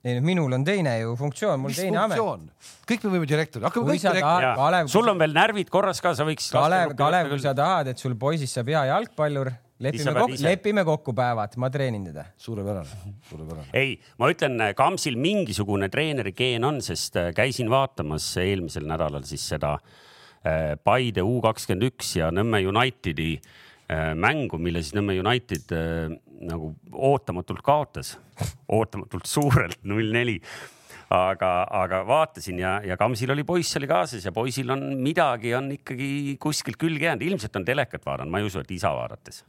ei 0.00 0.16
no 0.16 0.24
minul 0.24 0.54
on 0.56 0.62
teine 0.64 0.94
ju 1.02 1.16
funktsioon, 1.18 1.60
mul 1.60 1.72
Mis 1.74 1.80
teine 1.82 1.98
funktsioon? 2.00 2.44
amet. 2.46 2.76
kõik 2.88 3.02
me 3.04 3.10
võime 3.14 3.28
direktor, 3.28 3.64
hakkame 3.66 3.90
kõik 3.90 4.06
direktor. 4.06 4.88
sul 4.88 5.12
on 5.12 5.18
veel 5.20 5.34
närvid 5.36 5.72
korras 5.72 6.00
ka, 6.00 6.14
sa 6.16 6.24
võiks. 6.28 6.46
Kalev, 6.54 6.94
Kalev, 6.96 7.28
kui 7.34 7.42
sa 7.42 7.52
tahad, 7.56 7.90
et 7.92 8.00
sul 8.00 8.14
poisist 8.20 8.56
saab 8.56 8.70
hea 8.72 8.86
jalgpallur 8.94 9.52
lepime 9.80 10.14
kokku, 10.14 10.38
lepime 10.44 10.84
kokku 10.84 11.14
päevad, 11.16 11.56
ma 11.60 11.70
treenin 11.72 12.04
teda. 12.10 12.24
suurepärane, 12.40 13.14
suurepärane. 13.28 13.68
ei, 13.76 13.96
ma 14.20 14.30
ütlen, 14.32 14.60
Kamsil 14.76 15.16
mingisugune 15.20 15.88
treeneri 15.92 16.34
geen 16.36 16.66
on, 16.68 16.80
sest 16.84 17.16
äh, 17.20 17.30
käisin 17.36 17.70
vaatamas 17.72 18.28
eelmisel 18.42 18.88
nädalal 18.88 19.24
siis 19.28 19.46
seda 19.54 19.76
äh, 19.76 20.76
Paide 20.84 21.24
U 21.24 21.38
kakskümmend 21.44 21.88
üks 21.90 22.16
ja 22.18 22.30
Nõmme 22.34 22.60
Unitedi 22.68 23.32
äh, 23.38 24.10
mängu, 24.14 24.60
mille 24.60 24.84
siis 24.84 24.96
Nõmme 24.98 25.16
United 25.20 25.72
nagu 26.40 26.74
ootamatult 26.92 27.64
kaotas, 27.64 28.14
ootamatult 28.72 29.28
suurelt 29.28 29.80
null 29.88 30.12
neli. 30.12 30.38
Aga, 31.10 31.64
aga 31.74 32.04
vaatasin 32.06 32.60
ja, 32.62 32.76
ja 32.86 32.94
Kamsil 32.94 33.32
oli 33.34 33.42
poiss 33.42 33.74
oli 33.80 33.88
kaasas 33.90 34.22
ja 34.22 34.30
poisil 34.30 34.70
on 34.70 34.84
midagi 35.02 35.56
on 35.58 35.72
ikkagi 35.74 36.36
kuskilt 36.38 36.78
külge 36.78 37.08
jäänud, 37.08 37.24
ilmselt 37.26 37.58
on 37.58 37.66
telekat 37.66 38.06
vaadanud, 38.06 38.30
ma 38.30 38.38
ei 38.38 38.46
usu, 38.46 38.62
et 38.62 38.70
isa 38.76 38.92
vaadates 38.94 39.40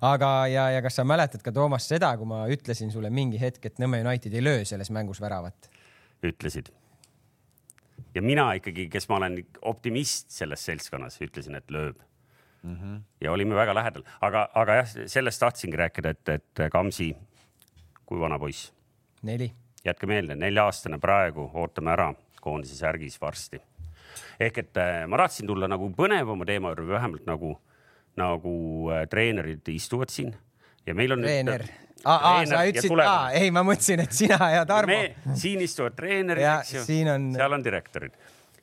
aga, 0.00 0.30
ja, 0.50 0.68
ja 0.74 0.82
kas 0.82 1.00
sa 1.00 1.04
mäletad 1.04 1.42
ka, 1.44 1.52
Toomas, 1.52 1.88
seda, 1.88 2.12
kui 2.18 2.28
ma 2.28 2.44
ütlesin 2.52 2.92
sulle 2.92 3.10
mingi 3.10 3.40
hetk, 3.40 3.64
et 3.66 3.80
Nõmme 3.82 4.02
United 4.04 4.34
ei 4.34 4.44
löö 4.44 4.64
selles 4.64 4.90
mängus 4.90 5.20
väravat? 5.20 5.70
ütlesid. 6.26 6.68
ja 8.14 8.22
mina 8.22 8.52
ikkagi, 8.58 8.88
kes 8.92 9.08
ma 9.08 9.16
olen 9.16 9.40
optimist 9.62 10.30
selles 10.30 10.64
seltskonnas, 10.64 11.20
ütlesin, 11.24 11.56
et 11.56 11.70
lööb 11.70 12.00
mm. 12.62 12.76
-hmm. 12.76 13.00
ja 13.20 13.32
olime 13.32 13.54
väga 13.54 13.74
lähedal, 13.74 14.04
aga, 14.20 14.48
aga 14.54 14.74
jah, 14.74 14.92
sellest 15.06 15.40
tahtsingi 15.40 15.76
rääkida, 15.76 16.10
et, 16.10 16.28
et 16.28 16.70
Kamsi, 16.72 17.16
kui 18.06 18.20
vana 18.20 18.38
poiss? 18.38 18.72
neli. 19.22 19.52
jätke 19.84 20.06
meelde, 20.06 20.34
nelja-aastane 20.36 20.98
praegu, 20.98 21.50
ootame 21.54 21.92
ära 21.92 22.14
koondise 22.40 22.76
särgis 22.76 23.20
varsti. 23.20 23.60
ehk 24.40 24.58
et 24.58 24.76
äh, 24.76 25.06
ma 25.06 25.16
tahtsin 25.16 25.46
tulla 25.46 25.68
nagu 25.68 25.90
põnevama 25.96 26.46
teema 26.46 26.68
juurde, 26.68 26.86
vähemalt 26.88 27.26
nagu 27.26 27.60
nagu 28.18 28.54
äh, 28.94 29.04
treenerid 29.10 29.68
istuvad 29.70 30.10
siin 30.12 30.34
ja 30.86 30.96
meil 30.96 31.14
on. 31.14 31.22
treener. 31.22 31.64
aa, 32.04 32.40
sa 32.48 32.64
ütlesid, 32.68 33.04
aa, 33.04 33.30
ei, 33.36 33.50
ma 33.54 33.62
mõtlesin, 33.66 34.04
et 34.06 34.16
sina 34.16 34.50
ja 34.54 34.66
Tarmo. 34.68 34.98
siin 35.38 35.62
istuvad 35.64 35.96
treenerid, 35.98 36.46
eks 36.58 36.76
ju, 36.78 36.84
on... 37.12 37.32
seal 37.36 37.58
on 37.58 37.64
direktorid 37.64 38.16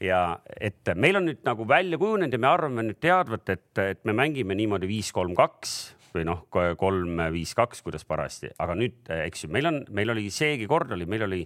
ja 0.03 0.21
et 0.61 0.89
meil 0.95 1.17
on 1.19 1.27
nüüd 1.29 1.41
nagu 1.45 1.65
välja 1.67 1.97
kujunenud 2.01 2.33
ja 2.33 2.41
me 2.41 2.49
arvame 2.49 2.85
nüüd 2.89 2.99
teadvat, 3.01 3.49
et, 3.53 3.69
et 3.81 4.03
me 4.05 4.13
mängime 4.17 4.57
niimoodi 4.57 4.89
viis, 4.89 5.09
kolm, 5.15 5.33
kaks 5.37 5.77
või 6.13 6.27
noh, 6.27 6.45
kolm, 6.49 7.19
viis, 7.33 7.53
kaks, 7.57 7.81
kuidas 7.85 8.05
parajasti, 8.07 8.53
aga 8.63 8.77
nüüd, 8.77 8.99
eks 9.27 9.45
ju, 9.45 9.51
meil 9.53 9.69
on, 9.69 9.81
meil 9.93 10.13
oli 10.13 10.29
seegi 10.33 10.69
kord 10.69 10.93
oli, 10.95 11.09
meil 11.09 11.27
oli 11.27 11.41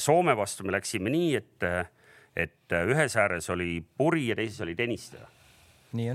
Soome 0.00 0.32
vastu, 0.32 0.64
me 0.64 0.72
läksime 0.72 1.10
nii, 1.12 1.34
et, 1.36 1.64
et 2.40 2.76
ühes 2.88 3.16
ääres 3.20 3.50
oli 3.52 3.82
Puri 3.84 4.30
ja 4.30 4.36
teises 4.38 4.62
oli 4.64 4.72
Tõniste 4.78 5.20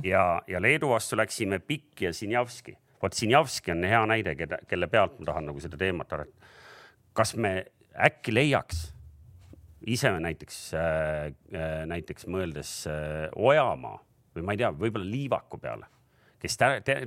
ja, 0.04 0.42
ja 0.48 0.62
Leedu 0.62 0.90
vastu 0.90 1.18
läksime 1.18 1.60
Pikk 1.60 2.02
ja 2.02 2.14
Sinjavski. 2.14 2.78
vot 3.02 3.14
Sinjavski 3.14 3.72
on 3.72 3.84
hea 3.84 4.06
näide, 4.06 4.36
keda, 4.36 4.60
kelle 4.68 4.88
pealt 4.88 5.20
ma 5.20 5.26
tahan 5.32 5.50
nagu 5.52 5.60
seda 5.60 5.78
teemat 5.78 6.14
arendada. 6.14 6.56
kas 7.14 7.36
me 7.36 7.66
äkki 7.96 8.34
leiaks 8.34 8.90
ise 9.88 10.12
näiteks 10.20 10.74
äh,, 10.74 11.32
äh 11.56 11.86
näiteks 11.88 12.28
mõeldes 12.28 12.74
äh, 12.88 13.30
Ojamaa 13.36 14.00
või 14.36 14.46
ma 14.46 14.54
ei 14.54 14.62
tea, 14.62 14.72
võib-olla 14.72 15.08
Liivaku 15.10 15.58
peale 15.58 15.88
kes 16.40 16.56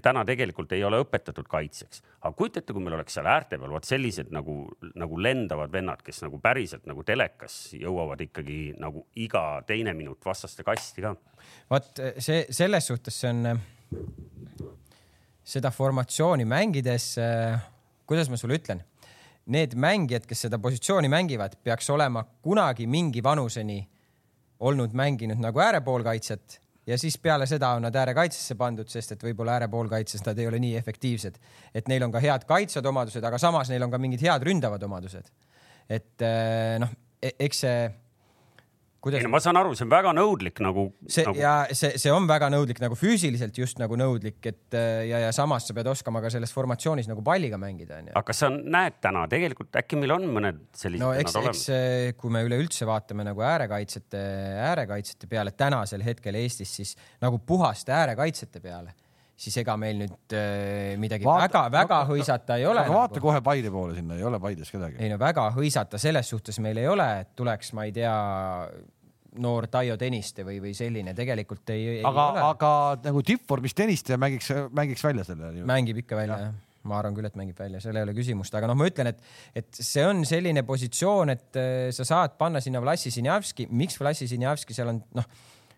täna 0.03 0.25
tegelikult 0.29 0.73
ei 0.77 0.85
ole 0.85 1.01
õpetatud 1.03 1.49
kaitseks. 1.49 2.03
aga 2.21 2.33
kujutate, 2.37 2.73
kui 2.73 2.83
meil 2.85 2.99
oleks 2.99 3.17
seal 3.17 3.29
äärte 3.31 3.59
peal 3.59 3.73
vot 3.73 3.89
sellised 3.89 4.33
nagu, 4.35 4.57
nagu 4.95 5.21
lendavad 5.23 5.73
vennad, 5.73 6.03
kes 6.05 6.23
nagu 6.27 6.41
päriselt 6.43 6.87
nagu 6.87 7.05
telekas 7.05 7.73
jõuavad 7.79 8.21
ikkagi 8.29 8.75
nagu 8.81 9.07
iga 9.17 9.63
teine 9.67 9.95
minut 9.97 10.25
vastaste 10.25 10.65
kasti 10.67 11.07
ka. 11.07 11.15
vot 11.71 12.03
see 12.19 12.47
selles 12.51 12.87
suhtes 12.93 13.21
see 13.25 13.33
on, 13.33 13.61
seda 15.45 15.73
formatsiooni 15.75 16.45
mängides, 16.49 17.15
kuidas 18.07 18.31
ma 18.31 18.39
sulle 18.39 18.61
ütlen, 18.61 18.83
need 19.53 19.75
mängijad, 19.75 20.27
kes 20.29 20.47
seda 20.47 20.61
positsiooni 20.63 21.11
mängivad, 21.11 21.57
peaks 21.65 21.91
olema 21.91 22.23
kunagi 22.45 22.87
mingi 22.87 23.23
vanuseni 23.25 23.81
olnud 24.63 24.95
mänginud 24.95 25.41
nagu 25.43 25.59
äärepoolkaitset 25.59 26.62
ja 26.87 26.99
siis 26.99 27.19
peale 27.19 27.47
seda 27.47 27.73
on 27.77 27.87
nad 27.87 27.97
äärekaitsesse 27.97 28.55
pandud, 28.59 28.89
sest 28.91 29.15
et 29.15 29.25
võib-olla 29.25 29.59
äärepoolkaitses 29.59 30.25
nad 30.27 30.39
ei 30.39 30.49
ole 30.51 30.59
nii 30.63 30.77
efektiivsed. 30.77 31.39
et 31.75 31.89
neil 31.89 32.03
on 32.03 32.13
ka 32.13 32.21
head 32.21 32.47
kaitsvad 32.49 32.87
omadused, 32.87 33.25
aga 33.25 33.39
samas 33.39 33.71
neil 33.71 33.83
on 33.83 33.91
ka 33.91 33.99
mingid 33.99 34.23
head 34.27 34.43
ründavad 34.43 34.83
omadused. 34.83 35.31
et 35.89 36.23
eh, 36.23 36.79
noh, 36.83 36.91
e-, 37.23 37.37
eks 37.39 37.65
see 37.67 37.91
kuidas. 39.03 39.21
ei 39.21 39.27
no 39.27 39.33
ma 39.35 39.41
saan 39.43 39.59
aru, 39.59 39.75
see 39.79 39.87
on 39.87 39.93
väga 39.93 40.13
nõudlik 40.17 40.63
nagu. 40.65 40.87
see 41.11 41.25
nagu... 41.27 41.41
ja 41.41 41.55
see, 41.75 41.97
see 42.01 42.13
on 42.15 42.29
väga 42.31 42.49
nõudlik 42.53 42.81
nagu 42.83 42.99
füüsiliselt 42.99 43.59
just 43.59 43.81
nagu 43.83 43.99
nõudlik, 43.99 44.39
et 44.49 44.79
äh, 44.79 45.05
ja, 45.11 45.25
ja 45.27 45.33
samas 45.37 45.67
sa 45.69 45.77
pead 45.77 45.91
oskama 45.93 46.23
ka 46.25 46.31
selles 46.33 46.55
formatsioonis 46.55 47.11
nagu 47.11 47.25
palliga 47.27 47.59
mängida, 47.61 48.01
onju. 48.03 48.15
aga 48.15 48.25
kas 48.31 48.43
sa 48.45 48.51
näed 48.53 49.01
täna 49.05 49.27
tegelikult 49.33 49.81
äkki 49.83 49.99
meil 50.01 50.17
on 50.17 50.29
mõned 50.39 50.65
sellised 50.79 51.05
no 51.05 51.13
eks, 51.19 51.39
eks 51.43 51.67
äh, 51.75 52.09
kui 52.19 52.33
me 52.35 52.45
üleüldse 52.47 52.89
vaatame 52.89 53.27
nagu 53.27 53.45
äärekaitsjate, 53.47 54.25
äärekaitsjate 54.71 55.31
peale 55.31 55.55
tänasel 55.57 56.05
hetkel 56.07 56.39
Eestis, 56.43 56.77
siis 56.81 56.97
nagu 57.23 57.43
puhaste 57.47 57.95
äärekaitsjate 57.97 58.63
peale 58.63 58.95
siis 59.43 59.57
ega 59.63 59.75
meil 59.81 59.99
nüüd 60.05 60.37
äh, 60.39 60.95
midagi 61.03 61.27
väga-väga 61.27 62.01
hõisata 62.09 62.59
ei 62.61 62.67
ole. 62.69 62.85
aga 62.85 62.95
vaata 62.95 63.19
nagu. 63.19 63.27
kohe 63.27 63.43
Paide 63.45 63.71
poole 63.75 63.97
sinna, 63.99 64.17
ei 64.19 64.27
ole 64.27 64.41
Paides 64.43 64.71
kedagi. 64.71 64.99
ei 65.03 65.13
no 65.13 65.19
väga 65.21 65.49
hõisata 65.57 66.01
selles 66.01 66.31
suhtes 66.31 66.61
meil 66.63 66.79
ei 66.83 66.89
ole, 66.91 67.09
et 67.25 67.33
tuleks, 67.39 67.73
ma 67.77 67.87
ei 67.89 67.95
tea, 67.97 68.17
noor 69.43 69.69
Taio 69.73 69.97
Tõniste 70.01 70.45
või, 70.47 70.59
või 70.63 70.75
selline 70.77 71.15
tegelikult 71.19 71.73
ei, 71.75 71.87
ei. 71.99 72.03
aga, 72.07 72.27
aga 72.51 72.75
nagu 73.09 73.23
tippvormis 73.27 73.75
Tõniste 73.79 74.19
mängiks, 74.21 74.53
mängiks 74.71 75.07
välja 75.09 75.27
selle. 75.29 75.55
mängib 75.69 76.05
ikka 76.05 76.21
välja 76.23 76.39
ja. 76.39 76.51
jah 76.51 76.61
ma 76.83 76.97
arvan 76.99 77.15
küll, 77.15 77.29
et 77.29 77.37
mängib 77.39 77.59
välja, 77.63 77.79
seal 77.79 77.95
ei 77.95 78.03
ole 78.03 78.11
küsimust, 78.17 78.55
aga 78.59 78.67
noh, 78.67 78.75
ma 78.75 78.89
ütlen, 78.89 79.13
et, 79.13 79.21
et 79.55 79.69
see 79.71 80.03
on 80.03 80.25
selline 80.27 80.65
positsioon, 80.67 81.31
et 81.31 81.59
äh, 81.61 81.85
sa 81.95 82.03
saad 82.09 82.35
panna 82.41 82.59
sinna 82.59 82.83
Vlassi 82.83 83.13
Sinjavski, 83.15 83.69
miks 83.71 84.01
Vlassi 84.01 84.27
Sinjavski 84.27 84.75
seal 84.75 84.91
on, 84.91 84.99
noh, 85.15 85.29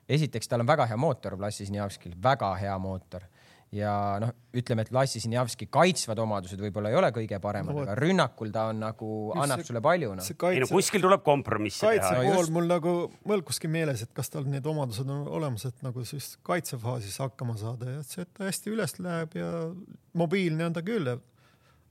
esiteks 0.09 0.48
tal 0.48 0.64
on 0.64 0.70
väga 0.70 0.88
hea 0.88 0.96
mootor 0.96 1.37
Vlassi 1.37 1.68
Sinjavskil, 1.68 2.16
väga 2.24 2.55
hea 2.62 2.79
mootor 2.81 3.29
ja 3.74 3.92
noh, 4.22 4.30
ütleme, 4.54 4.84
et 4.84 4.90
Lassi 4.94 5.20
Sinjavski 5.22 5.66
kaitsvad 5.72 6.18
omadused 6.22 6.60
võib-olla 6.62 6.92
ei 6.92 6.98
ole 6.98 7.10
kõige 7.14 7.38
paremad 7.42 7.74
no,, 7.74 7.82
aga 7.84 7.96
rünnakul 7.98 8.52
ta 8.54 8.68
on 8.70 8.80
nagu, 8.84 9.10
annab 9.34 9.62
see, 9.62 9.70
sulle 9.70 9.82
palju 9.84 10.14
no.. 10.14 10.24
Kaitse... 10.24 10.50
ei 10.54 10.62
no 10.62 10.70
kuskil 10.70 11.04
tuleb 11.04 11.24
kompromissi 11.26 11.82
teha. 11.82 11.92
kaitsepool 11.98 12.48
no, 12.48 12.54
mul 12.56 12.70
nagu 12.70 12.96
mõlkuski 13.30 13.70
meeles, 13.72 14.04
et 14.06 14.12
kas 14.16 14.30
tal 14.32 14.46
need 14.50 14.66
omadused 14.70 15.10
on 15.10 15.26
olemas, 15.40 15.66
et 15.70 15.87
nagu 15.87 16.06
siis 16.08 16.34
kaitsefaasis 16.46 17.18
hakkama 17.24 17.58
saada 17.60 17.98
ja 17.98 18.02
see, 18.06 18.26
et 18.26 18.34
ta 18.37 18.48
hästi 18.48 18.74
üles 18.74 18.98
läheb 19.02 19.38
ja 19.40 19.50
mobiilne 20.18 20.68
on 20.70 20.76
ta 20.76 20.84
küll. 20.87 21.16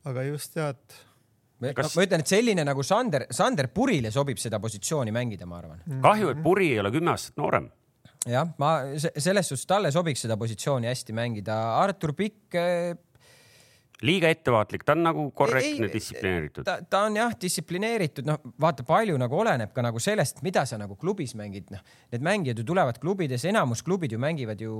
aga 0.03 0.27
just 0.29 0.55
tead 0.55 1.01
Kas... 1.63 1.93
ma 1.95 2.03
ütlen, 2.03 2.23
et 2.23 2.27
selline 2.27 2.63
nagu 2.67 2.83
Sander, 2.83 3.23
Sander 3.31 3.69
Purile 3.71 4.09
sobib 4.11 4.39
seda 4.41 4.59
positsiooni 4.59 5.13
mängida, 5.15 5.47
ma 5.47 5.61
arvan. 5.61 5.83
kahju, 6.03 6.33
et 6.33 6.43
Puri 6.43 6.73
ei 6.73 6.81
ole 6.83 6.91
kümme 6.91 7.13
aastat 7.13 7.39
noorem 7.39 7.69
jah, 8.29 8.51
ma 8.61 8.75
selles 8.97 9.49
suhtes 9.49 9.67
talle 9.69 9.91
sobiks 9.91 10.23
seda 10.25 10.37
positsiooni 10.39 10.89
hästi 10.89 11.15
mängida. 11.15 11.57
Artur 11.81 12.13
Pikk 12.17 12.55
eh, 12.59 12.93
liiga 14.03 14.29
ettevaatlik, 14.31 14.83
ta 14.85 14.95
on 14.95 15.03
nagu 15.05 15.25
korrektne, 15.35 15.87
distsiplineeritud. 15.91 16.65
ta, 16.67 16.77
ta 16.89 17.03
on 17.07 17.17
jah, 17.19 17.35
distsiplineeritud, 17.39 18.27
noh, 18.27 18.39
vaata 18.59 18.85
palju 18.87 19.15
nagu 19.19 19.39
oleneb 19.39 19.73
ka 19.75 19.85
nagu 19.85 20.01
sellest, 20.03 20.43
mida 20.45 20.65
sa 20.69 20.79
nagu 20.81 20.97
klubis 20.99 21.35
mängid, 21.39 21.71
noh, 21.73 21.83
need 22.11 22.25
mängijad 22.25 22.59
ju 22.59 22.67
tulevad 22.67 22.99
klubides, 23.03 23.45
enamus 23.49 23.83
klubid 23.85 24.15
ju 24.15 24.19
mängivad 24.21 24.61
ju 24.61 24.73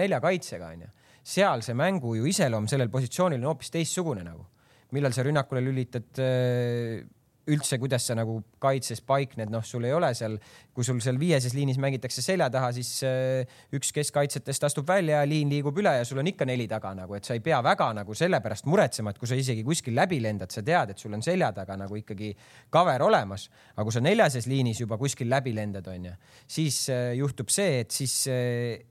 nelja 0.00 0.20
kaitsega 0.24 0.72
onju. 0.74 0.90
seal 1.22 1.60
see 1.62 1.76
mängu 1.76 2.14
ju 2.16 2.26
iseloom 2.26 2.66
sellel 2.68 2.88
positsioonil 2.88 3.42
on 3.42 3.50
hoopis 3.50 3.70
teistsugune 3.70 4.24
nagu. 4.24 4.46
millal 4.90 5.12
sa 5.12 5.22
rünnakule 5.22 5.60
lülitad 5.60 6.18
äh, 6.18 7.04
üldse, 7.48 7.78
kuidas 7.80 8.04
sa 8.08 8.16
nagu 8.18 8.40
kaitses 8.62 9.00
paikned, 9.06 9.50
noh, 9.52 9.64
sul 9.64 9.86
ei 9.88 9.94
ole 9.96 10.10
seal, 10.16 10.36
kui 10.76 10.84
sul 10.86 11.00
seal 11.02 11.18
viieses 11.20 11.54
liinis 11.56 11.80
mängitakse 11.80 12.22
selja 12.24 12.50
taha, 12.52 12.70
siis 12.76 12.90
äh, 13.06 13.48
üks 13.76 13.94
keskkaitsjatest 13.96 14.68
astub 14.68 14.88
välja 14.88 15.22
ja 15.22 15.28
liin 15.28 15.50
liigub 15.52 15.78
üle 15.80 15.94
ja 15.98 16.04
sul 16.08 16.20
on 16.22 16.30
ikka 16.30 16.46
neli 16.48 16.68
taga 16.70 16.92
nagu, 16.98 17.16
et 17.16 17.26
sa 17.26 17.36
ei 17.36 17.44
pea 17.44 17.62
väga 17.64 17.90
nagu 17.96 18.16
selle 18.18 18.42
pärast 18.44 18.68
muretsema, 18.70 19.14
et 19.14 19.22
kui 19.22 19.30
sa 19.30 19.38
isegi 19.38 19.64
kuskil 19.66 19.96
läbi 19.96 20.20
lendad, 20.22 20.52
sa 20.52 20.64
tead, 20.66 20.94
et 20.94 21.02
sul 21.02 21.16
on 21.16 21.24
selja 21.24 21.50
taga 21.56 21.78
nagu 21.80 21.96
ikkagi 22.00 22.34
cover 22.72 23.06
olemas. 23.08 23.48
aga 23.74 23.88
kui 23.88 23.96
sa 23.96 24.04
neljases 24.04 24.46
liinis 24.50 24.84
juba 24.84 24.98
kuskil 25.00 25.30
läbi 25.30 25.54
lendad, 25.56 25.88
onju, 25.88 26.14
siis 26.46 26.84
äh, 26.92 27.14
juhtub 27.18 27.48
see, 27.52 27.80
et 27.86 27.90
siis 27.94 28.20
äh, 28.28 28.89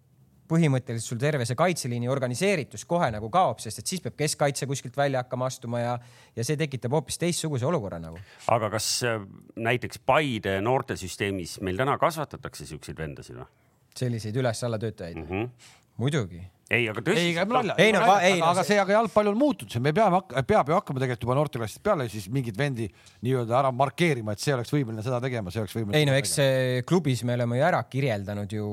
põhimõtteliselt 0.50 1.14
sul 1.14 1.22
terve 1.22 1.46
see 1.48 1.58
kaitseliini 1.60 2.10
organiseeritus 2.10 2.86
kohe 2.90 3.10
nagu 3.14 3.30
kaob, 3.34 3.62
sest 3.64 3.82
et 3.82 3.92
siis 3.92 4.04
peab 4.06 4.18
keskkaitse 4.20 4.68
kuskilt 4.70 4.98
välja 4.98 5.24
hakkama 5.24 5.50
astuma 5.50 5.84
ja, 5.84 5.96
ja 6.36 6.46
see 6.46 6.58
tekitab 6.60 6.96
hoopis 6.98 7.20
teistsuguse 7.22 7.68
olukorra 7.70 8.02
nagu. 8.02 8.22
aga 8.48 8.72
kas 8.76 8.92
äh, 9.08 9.20
näiteks 9.56 10.02
Paide 10.10 10.60
noortesüsteemis 10.66 11.60
meil 11.66 11.78
täna 11.80 11.98
kasvatatakse 12.02 12.66
siukseid 12.70 12.98
vendasid 12.98 13.42
või? 13.42 13.50
selliseid 14.00 14.38
üles-alla 14.38 14.80
töötajaid 14.80 15.18
mm? 15.22 15.28
-hmm. 15.30 15.76
muidugi 15.98 16.44
ei, 16.70 16.88
aga 16.92 17.04
tõesti. 17.06 17.26
ei, 17.26 17.38
aga, 17.42 17.62
ei, 17.78 17.94
no, 17.96 18.02
ei, 18.22 18.42
aga, 18.46 18.66
see, 18.68 18.80
aga 18.82 18.98
jalgpall 18.98 19.32
on 19.32 19.40
muutunud, 19.40 19.78
me 19.84 19.94
peame, 19.96 20.22
peab 20.48 20.70
ju 20.70 20.78
hakkama 20.78 21.04
tegelikult 21.04 21.28
juba 21.28 21.40
noorteklassist 21.40 21.84
peale 21.86 22.10
siis 22.12 22.28
mingeid 22.34 22.60
vendi 22.60 22.90
nii-öelda 23.26 23.58
ära 23.62 23.74
markeerima, 23.76 24.36
et 24.36 24.44
see 24.44 24.54
oleks 24.58 24.74
võimeline 24.76 25.06
seda 25.06 25.22
tegema, 25.24 25.54
see 25.54 25.64
oleks 25.64 25.78
võimeline. 25.78 26.02
ei 26.02 26.10
no 26.10 26.18
eks 26.20 26.38
klubis 26.90 27.26
me 27.28 27.38
oleme 27.40 27.60
ju 27.60 27.68
ära 27.70 27.82
kirjeldanud 27.90 28.54
ju, 28.60 28.70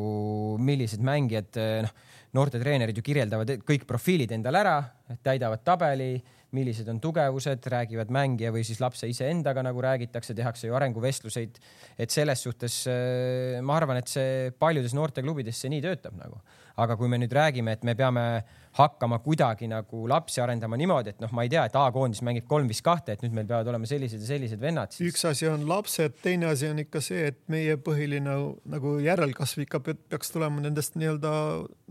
millised 0.63 1.05
mängijad 1.05 1.63
noh 1.87 1.97
noortetreenerid 2.37 2.99
ju 2.99 3.05
kirjeldavad 3.05 3.53
kõik 3.67 3.87
profiilid 3.89 4.33
endale 4.37 4.63
ära, 4.63 4.77
täidavad 5.25 5.63
tabeli, 5.67 6.17
millised 6.55 6.89
on 6.89 7.01
tugevused, 7.03 7.67
räägivad 7.73 8.13
mängija 8.15 8.53
või 8.55 8.63
siis 8.67 8.79
lapse 8.83 9.09
iseendaga, 9.11 9.65
nagu 9.67 9.83
räägitakse, 9.83 10.35
tehakse 10.37 10.69
ju 10.69 10.77
arenguvestluseid. 10.79 11.59
et 11.99 12.11
selles 12.11 12.43
suhtes 12.43 12.85
äh, 12.87 13.63
ma 13.63 13.77
arvan, 13.77 13.99
et 13.99 14.09
see 14.09 14.53
paljudes 14.59 14.95
noorteklubides 14.95 15.59
see 15.61 15.73
nii 15.73 15.83
töötab 15.83 16.15
nagu. 16.21 16.41
aga 16.77 16.97
kui 16.97 17.09
me 17.09 17.17
nüüd 17.17 17.33
räägime, 17.33 17.73
et 17.73 17.85
me 17.85 17.95
peame 17.97 18.45
hakkama 18.77 19.19
kuidagi 19.25 19.65
nagu 19.69 20.03
lapsi 20.09 20.43
arendama 20.45 20.77
niimoodi, 20.77 21.15
et 21.15 21.23
noh, 21.25 21.33
ma 21.33 21.47
ei 21.47 21.49
tea, 21.49 21.65
et 21.65 21.77
A-koondis 21.81 22.21
mängib 22.27 22.45
kolm 22.47 22.69
viis 22.69 22.83
kahte, 22.85 23.17
et 23.17 23.25
nüüd 23.25 23.33
meil 23.33 23.49
peavad 23.49 23.71
olema 23.73 23.89
sellised 23.89 24.21
ja 24.21 24.29
sellised 24.29 24.61
vennad 24.61 24.93
siis.... 24.93 25.09
üks 25.11 25.25
asi 25.25 25.49
on 25.49 25.65
lapsed, 25.69 26.21
teine 26.23 26.51
asi 26.53 26.69
on 26.69 26.85
ikka 26.85 27.01
see, 27.01 27.33
et 27.33 27.41
meie 27.49 27.79
põhiline 27.81 28.37
nagu 28.77 28.97
järelkasv 29.01 29.65
ikka 29.65 29.81
peaks 29.89 30.35
tulema 30.35 30.61
nendest 30.61 31.01
nii-öelda 31.01 31.33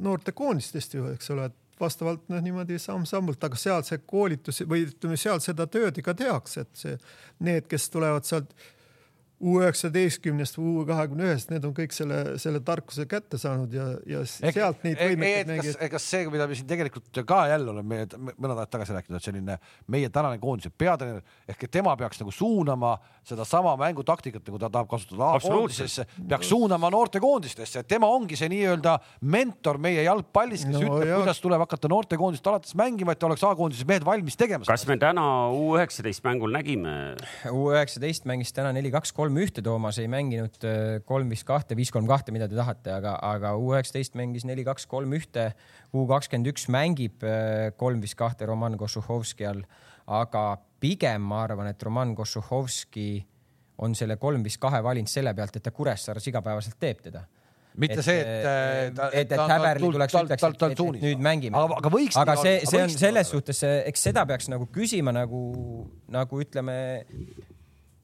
noortekoondistest 0.05 0.99
ju, 0.99 1.09
eks 1.17 1.33
ole, 1.33 1.49
et 1.49 1.61
vastavalt 1.79 2.29
noh, 2.31 2.41
niimoodi 2.43 2.79
samm-sammult, 2.79 3.43
aga 3.43 3.59
seal 3.59 3.83
see 3.87 3.99
koolitus 4.07 4.61
või 4.69 4.85
ütleme, 4.87 5.17
seal 5.19 5.41
seda 5.43 5.67
tööd 5.67 5.99
ikka 5.99 6.15
tehakse, 6.17 6.65
et 6.65 6.79
see, 6.79 6.97
need, 7.43 7.67
kes 7.71 7.89
tulevad 7.93 8.27
sealt 8.27 8.53
U 9.43 9.57
üheksateistkümnest 9.59 10.55
või 10.55 10.69
U 10.79 10.83
kahekümne 10.87 11.25
ühest, 11.27 11.49
need 11.51 11.65
on 11.67 11.73
kõik 11.75 11.91
selle, 11.91 12.37
selle 12.39 12.61
tarkuse 12.63 13.03
kätte 13.09 13.35
saanud 13.39 13.73
ja, 13.75 13.87
ja 14.07 14.21
sealt 14.23 14.85
neid 14.85 14.95
võimekaid 14.95 15.49
mängijaid. 15.49 15.75
kas, 15.75 15.89
kas 15.91 16.05
see, 16.13 16.29
mida 16.31 16.45
me 16.47 16.55
siin 16.55 16.69
tegelikult 16.69 17.19
ka 17.27 17.41
jälle 17.51 17.73
oleme 17.73 18.05
mõned 18.15 18.55
ajad 18.55 18.71
tagasi 18.71 18.95
rääkinud, 18.95 19.19
et 19.19 19.27
selline 19.27 19.57
meie 19.91 20.11
tänane 20.13 20.39
koondise 20.39 20.71
peatreener 20.71 21.19
ehk 21.51 21.65
et 21.67 21.73
tema 21.73 21.97
peaks 21.99 22.21
nagu 22.21 22.31
suunama 22.31 22.93
sedasama 23.27 23.73
mängutaktikat, 23.81 24.45
nagu 24.47 24.61
ta 24.61 24.69
tahab 24.71 24.87
kasutada 24.93 25.33
A-koondisesse, 25.35 26.07
peaks 26.29 26.53
suunama 26.53 26.93
noortekoondistesse, 26.95 27.83
et 27.83 27.91
tema 27.91 28.07
ongi 28.15 28.39
see 28.39 28.47
nii-öelda 28.55 28.95
mentor 29.35 29.81
meie 29.83 30.07
jalgpallis, 30.07 30.63
kes 30.63 30.77
no, 30.77 30.85
ütleb, 30.85 31.11
kuidas 31.25 31.43
tuleb 31.43 31.65
hakata 31.65 31.91
noortekoondist 31.91 32.47
alates 32.53 32.77
mängima, 32.79 33.17
et 33.17 33.27
oleks 33.27 33.43
A-koondises 33.43 33.89
mehed 33.89 34.07
valmis 34.07 34.39
tegema. 34.39 34.63
kas 34.63 34.87
me 34.87 34.95
täna 35.01 35.27
U 35.51 35.75
üheksateist 35.75 36.23
mängul 36.23 36.55
nägime? 36.55 36.95
U 37.51 37.67
üheksateist 37.73 38.29
mängis 38.29 38.55
täna 38.55 38.71
neli-kaks-kolm 38.77 39.24
kolm 39.24 39.24
ühte, 39.33 39.63
Toomas 39.65 39.97
ei 40.01 40.09
mänginud 40.11 40.61
äh, 40.67 40.99
kolm, 41.09 41.31
viis 41.33 41.41
kahte, 41.47 41.77
viis, 41.77 41.89
kolm 41.93 42.05
kahte, 42.09 42.33
mida 42.35 42.47
te 42.51 42.57
tahate, 42.57 42.93
aga, 42.93 43.15
aga 43.25 43.55
U 43.57 43.71
üheksateist 43.73 44.17
mängis 44.19 44.45
neli, 44.45 44.65
kaks, 44.67 44.85
kolm 44.91 45.15
ühte. 45.17 45.49
U 45.95 46.05
kakskümmend 46.09 46.51
üks 46.53 46.67
mängib 46.73 47.25
äh, 47.25 47.71
kolm, 47.79 48.03
viis 48.03 48.13
kahte 48.19 48.45
Roman 48.45 48.77
Košuhovski 48.77 49.47
all, 49.49 49.63
aga 50.05 50.47
pigem 50.83 51.25
ma 51.25 51.41
arvan, 51.47 51.71
et 51.71 51.81
Roman 51.83 52.13
Košuhovski 52.17 53.09
on 53.81 53.97
selle 53.97 54.19
kolm, 54.21 54.45
viis 54.45 54.59
kahe 54.61 54.83
valinud 54.85 55.11
selle 55.11 55.33
pealt, 55.35 55.57
et 55.57 55.65
ta 55.65 55.73
Kuressaares 55.73 56.29
igapäevaselt 56.29 56.77
teeb 56.79 57.01
teda 57.09 57.25
mitte 57.75 57.99
et, 57.99 58.05
see, 58.05 58.19
et 58.21 58.45
äh, 58.47 58.93
ta, 58.95 59.09
et, 59.11 59.31
et 59.31 59.41
Häberli 59.51 59.89
tuleks, 59.91 60.15
ütleks, 60.15 60.45
et, 60.47 60.63
et, 60.63 60.79
et 60.79 61.01
nüüd 61.01 61.23
mängime. 61.23 61.57
aga, 61.59 61.79
aga 61.81 61.91
võiks. 61.91 62.17
aga 62.21 62.37
see, 62.39 62.61
see 62.69 62.83
on 62.85 62.93
selles 62.93 63.31
suhtes, 63.33 63.61
eks 63.91 64.05
seda 64.09 64.25
peaks 64.29 64.47
nagu 64.51 64.67
küsima 64.71 65.11
nagu, 65.15 65.41
nagu 66.13 66.41
ütleme 66.43 66.77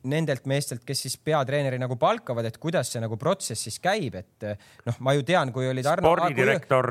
nendelt 0.10 0.48
meestelt, 0.50 0.84
kes 0.88 1.04
siis 1.06 1.18
peatreeneri 1.22 1.78
nagu 1.82 1.98
palkavad, 2.00 2.48
et 2.50 2.58
kuidas 2.62 2.90
see 2.94 3.02
nagu 3.04 3.18
protsess 3.22 3.68
siis 3.68 3.78
käib, 3.84 4.18
et 4.22 4.48
noh, 4.88 4.98
ma 5.06 5.14
ju 5.18 5.26
tean, 5.28 5.52
kui 5.54 5.68
olid 5.70 5.86
Arno. 5.86 6.10
spordidirektor 6.10 6.90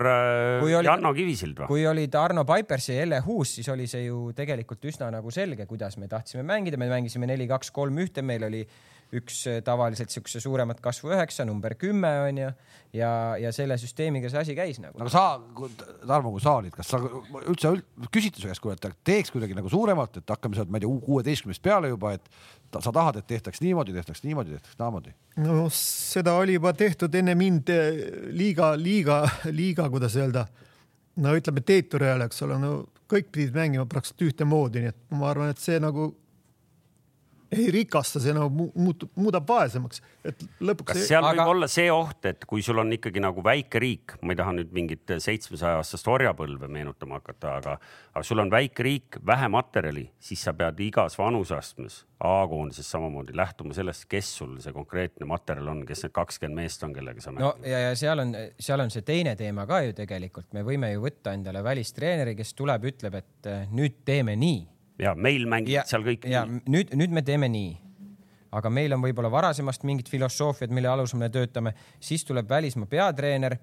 kui, 0.61 0.75
kui 0.77 0.87
Janno 0.87 1.12
Kivisild 1.16 1.62
või? 1.62 1.70
kui 1.73 1.87
olid 1.90 2.14
Arno 2.20 2.44
Paipers 2.49 2.90
ja 2.92 3.01
Jelle 3.01 3.20
Huus, 3.27 3.57
siis 3.59 3.68
oli 3.73 3.88
see 3.90 4.07
ju 4.07 4.31
tegelikult 4.37 4.87
üsna 4.92 5.11
nagu 5.14 5.35
selge, 5.35 5.66
kuidas 5.70 5.99
me 5.99 6.11
tahtsime 6.11 6.46
mängida, 6.46 6.79
me 6.81 6.90
mängisime 6.92 7.29
neli, 7.31 7.49
kaks, 7.51 7.73
kolm, 7.75 7.99
ühte, 8.05 8.23
meil 8.27 8.46
oli 8.51 8.64
üks 9.16 9.40
äh, 9.51 9.59
tavaliselt 9.66 10.12
siukse 10.12 10.40
suuremat 10.42 10.81
kasvu 10.83 11.11
üheksa, 11.14 11.44
number 11.49 11.75
kümme 11.79 12.11
on 12.27 12.38
ju, 12.38 12.51
ja, 12.96 13.11
ja 13.40 13.51
selle 13.55 13.77
süsteemiga 13.81 14.31
see 14.31 14.40
asi 14.42 14.55
käis 14.59 14.79
nagu. 14.83 14.99
aga 15.01 15.11
sa, 15.12 15.25
Tarmo, 16.07 16.33
kui 16.35 16.42
sa 16.42 16.57
olid, 16.61 16.75
kas 16.77 16.92
sa 16.92 17.01
üldse 17.01 17.75
küsiti 18.14 18.42
su 18.42 18.51
käest, 18.51 18.87
et 18.87 19.01
teeks 19.07 19.35
kuidagi 19.35 19.57
nagu 19.59 19.73
suuremalt, 19.73 20.20
et 20.23 20.35
hakkame 20.35 20.59
sealt, 20.59 20.70
ma 20.70 20.79
ei 20.79 20.87
tea, 20.87 20.94
kuueteistkümnest 21.07 21.64
peale 21.64 21.90
juba, 21.90 22.14
et 22.18 22.31
ta, 22.70 22.83
sa 22.85 22.94
tahad, 22.94 23.18
et 23.20 23.29
tehtaks 23.31 23.62
niimoodi, 23.64 23.94
tehtaks 23.96 24.25
niimoodi, 24.27 24.57
tehtaks 24.57 24.79
naamoodi? 24.81 25.14
no 25.42 25.66
seda 25.75 26.37
oli 26.38 26.59
juba 26.59 26.73
tehtud 26.77 27.14
enne 27.18 27.35
mind 27.38 27.75
eh, 27.75 28.01
liiga, 28.37 28.73
liiga, 28.79 29.23
liiga, 29.51 29.90
kuidas 29.90 30.16
öelda, 30.20 30.46
no 31.20 31.35
ütleme, 31.37 31.66
Teeturi 31.66 32.11
ajal, 32.11 32.27
eks 32.29 32.42
ole, 32.46 32.62
no 32.62 32.73
kõik 33.11 33.31
pidid 33.35 33.57
mängima 33.57 33.87
praktiliselt 33.90 34.29
ühtemoodi, 34.31 34.85
nii 34.85 34.92
et 34.94 35.01
ma 35.18 35.33
arvan, 35.33 35.51
et 35.51 35.62
see 35.62 35.81
nagu 35.83 36.12
ei 37.51 37.71
rikasta, 37.75 38.21
see 38.23 38.35
nagu 38.35 38.71
muutub, 38.79 39.11
muudab 39.19 39.49
vaesemaks, 39.49 40.03
et 40.27 40.45
lõpuks. 40.63 40.93
kas 40.93 41.09
seal 41.09 41.25
aga... 41.27 41.43
võib 41.43 41.55
olla 41.57 41.69
see 41.71 41.89
oht, 41.93 42.29
et 42.31 42.45
kui 42.49 42.63
sul 42.63 42.79
on 42.83 42.93
ikkagi 42.95 43.23
nagu 43.23 43.43
väike 43.45 43.83
riik, 43.83 44.15
ma 44.23 44.35
ei 44.35 44.39
taha 44.39 44.55
nüüd 44.59 44.71
mingit 44.77 45.17
seitsmesaja 45.25 45.81
aastast 45.81 46.07
orjapõlve 46.11 46.71
meenutama 46.71 47.19
hakata, 47.19 47.57
aga, 47.59 47.75
aga 48.15 48.23
sul 48.27 48.45
on 48.45 48.53
väike 48.53 48.87
riik, 48.87 49.19
vähe 49.27 49.51
materjali, 49.51 50.07
siis 50.23 50.47
sa 50.47 50.55
pead 50.57 50.81
igas 50.87 51.19
vanuseastmes 51.19 52.05
A-koondises 52.21 52.85
samamoodi 52.93 53.33
lähtuma 53.33 53.73
sellest, 53.73 54.05
kes 54.11 54.35
sul 54.43 54.59
see 54.61 54.75
konkreetne 54.77 55.25
materjal 55.25 55.71
on, 55.73 55.87
kes 55.89 56.05
need 56.05 56.13
kakskümmend 56.13 56.61
meest 56.61 56.83
on, 56.85 56.93
kellega 56.93 57.23
sa 57.25 57.33
mängid. 57.33 57.47
no 57.47 57.71
ja, 57.71 57.87
ja 57.87 57.95
seal 57.97 58.21
on, 58.21 58.35
seal 58.61 58.85
on 58.85 58.93
see 58.93 59.07
teine 59.09 59.33
teema 59.41 59.65
ka 59.67 59.81
ju 59.87 59.97
tegelikult, 59.97 60.51
me 60.53 60.63
võime 60.67 60.93
ju 60.93 61.01
võtta 61.07 61.33
endale 61.33 61.65
välistreeneri, 61.65 62.37
kes 62.37 62.53
tuleb, 62.59 62.85
ütleb, 62.93 63.17
et 63.23 63.51
nüüd 63.73 64.05
teeme 64.05 64.37
nii 64.37 64.61
ja 65.01 65.15
meil 65.17 65.47
mängivad 65.49 65.89
seal 65.91 66.05
kõik 66.07 66.27
ja 66.31 66.45
nüüd, 66.47 66.93
nüüd 66.99 67.15
me 67.15 67.23
teeme 67.27 67.49
nii. 67.51 67.71
aga 68.51 68.71
meil 68.75 68.93
on 68.93 69.03
võib-olla 69.05 69.31
varasemast 69.31 69.85
mingid 69.87 70.09
filosoofiad, 70.11 70.73
mille 70.75 70.89
alusel 70.91 71.21
me 71.21 71.29
töötame, 71.31 71.73
siis 72.03 72.25
tuleb 72.27 72.49
välismaa 72.51 72.91
peatreener. 72.91 73.57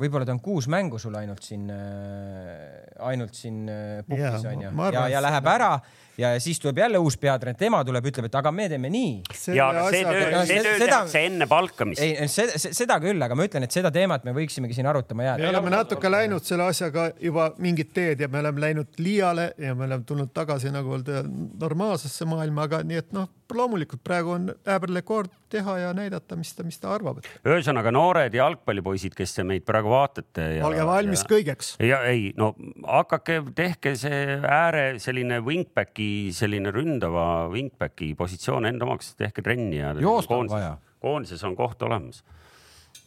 Võib-olla 0.00 0.26
ta 0.28 0.34
on 0.36 0.42
kuus 0.44 0.68
mängu 0.72 1.00
sul 1.02 1.14
ainult 1.18 1.44
siin 1.46 1.70
äh,, 1.72 2.82
ainult 3.08 3.36
siin 3.36 3.64
äh, 3.68 4.02
pukis 4.08 4.44
onju 4.44 4.70
ja, 4.70 4.90
ja, 4.98 5.06
ja 5.16 5.24
läheb 5.24 5.54
ära 5.56 5.72
ja 6.18 6.40
siis 6.40 6.60
tuleb 6.60 6.78
jälle 6.78 6.98
uus 6.98 7.16
peatreener, 7.20 7.58
tema 7.58 7.82
tuleb, 7.84 8.06
ütleb, 8.10 8.28
et 8.28 8.38
aga 8.38 8.52
me 8.52 8.68
teeme 8.72 8.90
nii. 8.92 9.12
ja 9.54 9.68
aga 9.70 9.84
see 9.92 10.02
töö, 10.06 10.44
see 10.48 10.62
töö 10.64 10.78
tehakse 10.80 11.22
enne 11.28 11.48
palkamist. 11.50 12.02
ei, 12.02 12.28
seda, 12.32 12.56
seda 12.80 12.98
küll, 13.02 13.20
aga 13.22 13.36
ma 13.36 13.46
ütlen, 13.48 13.66
et 13.66 13.76
seda 13.76 13.92
teemat 13.94 14.24
me 14.24 14.34
võiksimegi 14.36 14.78
siin 14.78 14.88
arutama 14.90 15.28
jääda. 15.28 15.44
me 15.44 15.52
oleme 15.52 15.74
natuke 15.76 16.10
läinud 16.12 16.46
selle 16.46 16.68
asjaga 16.70 17.10
juba 17.20 17.50
mingit 17.62 17.92
teed 17.96 18.24
ja 18.24 18.30
me 18.32 18.40
oleme 18.44 18.64
läinud 18.64 19.00
liiale 19.02 19.50
ja 19.60 19.74
me 19.74 19.88
oleme 19.88 20.08
tulnud 20.08 20.32
tagasi 20.36 20.72
nagu 20.74 20.96
öelda 20.96 21.24
normaalsesse 21.60 22.28
maailma, 22.28 22.68
aga 22.70 22.82
nii 22.86 23.02
et 23.02 23.12
noh, 23.16 23.28
loomulikult 23.54 24.02
praegu 24.04 24.32
on 24.34 24.48
äärmine 24.66 25.02
kord 25.06 25.30
teha 25.52 25.76
ja 25.78 25.92
näidata, 25.94 26.36
mis 26.36 26.52
ta, 26.54 26.64
mis 26.66 26.78
ta 26.82 26.90
arvab. 26.94 27.20
ühesõnaga 27.46 27.92
noored 27.94 28.34
jalgpallipoisid, 28.34 29.14
kes 29.16 29.36
te 29.36 29.44
meid 29.46 29.64
praegu 29.66 29.90
vaatate. 29.92 30.48
olge 30.66 30.86
valmis 30.86 31.22
ja, 31.22 31.30
kõigeks. 31.30 31.72
ja 31.82 32.00
ei, 32.10 32.32
no 32.36 32.52
hakake, 32.82 33.40
tehke 33.54 33.94
see 33.98 34.38
ääre 34.42 34.98
selline 35.02 35.40
wingback'i 35.46 36.32
selline 36.36 36.72
ründava 36.74 37.46
wingbacki 37.52 38.14
positsioon 38.18 38.66
enda 38.72 38.88
omaks, 38.88 39.14
tehke 39.20 39.44
trenni 39.46 39.78
ja. 39.78 39.94
joosta 40.00 40.36
on 40.36 40.50
vaja. 40.50 40.76
koondises 41.00 41.44
on 41.44 41.56
koht 41.56 41.82
olemas. 41.86 42.24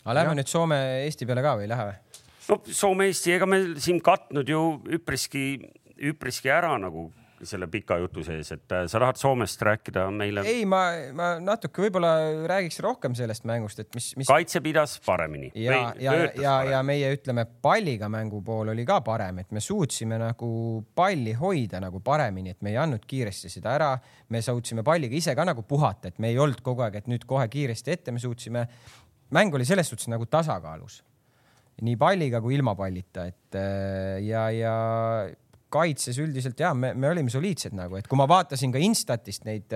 aga 0.06 0.22
lähme 0.22 0.36
ja. 0.36 0.42
nüüd 0.42 0.52
Soome-Eesti 0.52 1.28
peale 1.30 1.46
ka 1.46 1.58
või 1.60 1.68
ei 1.68 1.74
lähe 1.74 1.90
või? 1.92 2.26
no 2.50 2.62
Soome-Eesti, 2.66 3.36
ega 3.36 3.50
me 3.50 3.64
siin 3.78 4.02
katnud 4.04 4.50
ju 4.50 4.64
üpriski, 5.00 5.48
üpriski 6.12 6.52
ära 6.54 6.78
nagu 6.82 7.10
selle 7.48 7.68
pika 7.72 7.98
jutu 8.02 8.24
sees, 8.26 8.52
et 8.56 8.74
äh, 8.76 8.86
sa 8.90 9.00
tahad 9.02 9.20
Soomest 9.20 9.62
rääkida 9.66 10.06
meile? 10.14 10.44
ei, 10.48 10.66
ma, 10.70 10.82
ma 11.16 11.30
natuke 11.44 11.86
võib-olla 11.86 12.12
räägiks 12.50 12.80
rohkem 12.84 13.16
sellest 13.18 13.48
mängust, 13.50 13.82
et 13.84 13.96
mis, 13.96 14.12
mis. 14.20 14.30
kaitse 14.30 14.62
pidas 14.66 14.98
paremini. 15.06 15.52
ja, 15.60 15.82
ja, 16.02 16.16
ja, 16.40 16.56
ja 16.74 16.84
meie 16.86 17.12
ütleme, 17.16 17.46
palliga 17.62 18.10
mängu 18.12 18.42
pool 18.46 18.74
oli 18.74 18.86
ka 18.88 19.00
parem, 19.06 19.42
et 19.44 19.52
me 19.56 19.64
suutsime 19.64 20.20
nagu 20.22 20.52
palli 20.96 21.36
hoida 21.40 21.82
nagu 21.84 22.04
paremini, 22.06 22.56
et 22.56 22.66
me 22.66 22.74
ei 22.74 22.80
andnud 22.82 23.06
kiiresti 23.10 23.52
seda 23.52 23.76
ära. 23.78 23.92
me 24.30 24.42
suutsime 24.46 24.84
palliga 24.86 25.16
ise 25.16 25.36
ka 25.36 25.48
nagu 25.48 25.64
puhata, 25.68 26.12
et 26.12 26.20
me 26.20 26.34
ei 26.34 26.40
olnud 26.40 26.64
kogu 26.66 26.86
aeg, 26.86 27.02
et 27.02 27.12
nüüd 27.12 27.28
kohe 27.30 27.48
kiiresti 27.48 27.98
ette, 27.98 28.16
me 28.16 28.20
suutsime. 28.20 28.68
mäng 29.36 29.54
oli 29.54 29.66
selles 29.66 29.90
suhtes 29.90 30.10
nagu 30.12 30.26
tasakaalus 30.26 31.04
nii 31.86 31.96
palliga 31.96 32.42
kui 32.44 32.58
ilma 32.58 32.74
pallita, 32.76 33.26
et 33.30 33.56
äh, 33.56 34.20
ja, 34.26 34.50
ja 34.52 34.74
kaitses 35.74 36.18
üldiselt 36.22 36.60
ja 36.60 36.74
me, 36.74 36.94
me 36.94 37.12
olime 37.12 37.32
soliidsed 37.34 37.76
nagu, 37.78 38.00
et 38.00 38.08
kui 38.10 38.20
ma 38.20 38.28
vaatasin 38.30 38.74
ka 38.74 38.82
Instatist 38.82 39.46
neid 39.48 39.74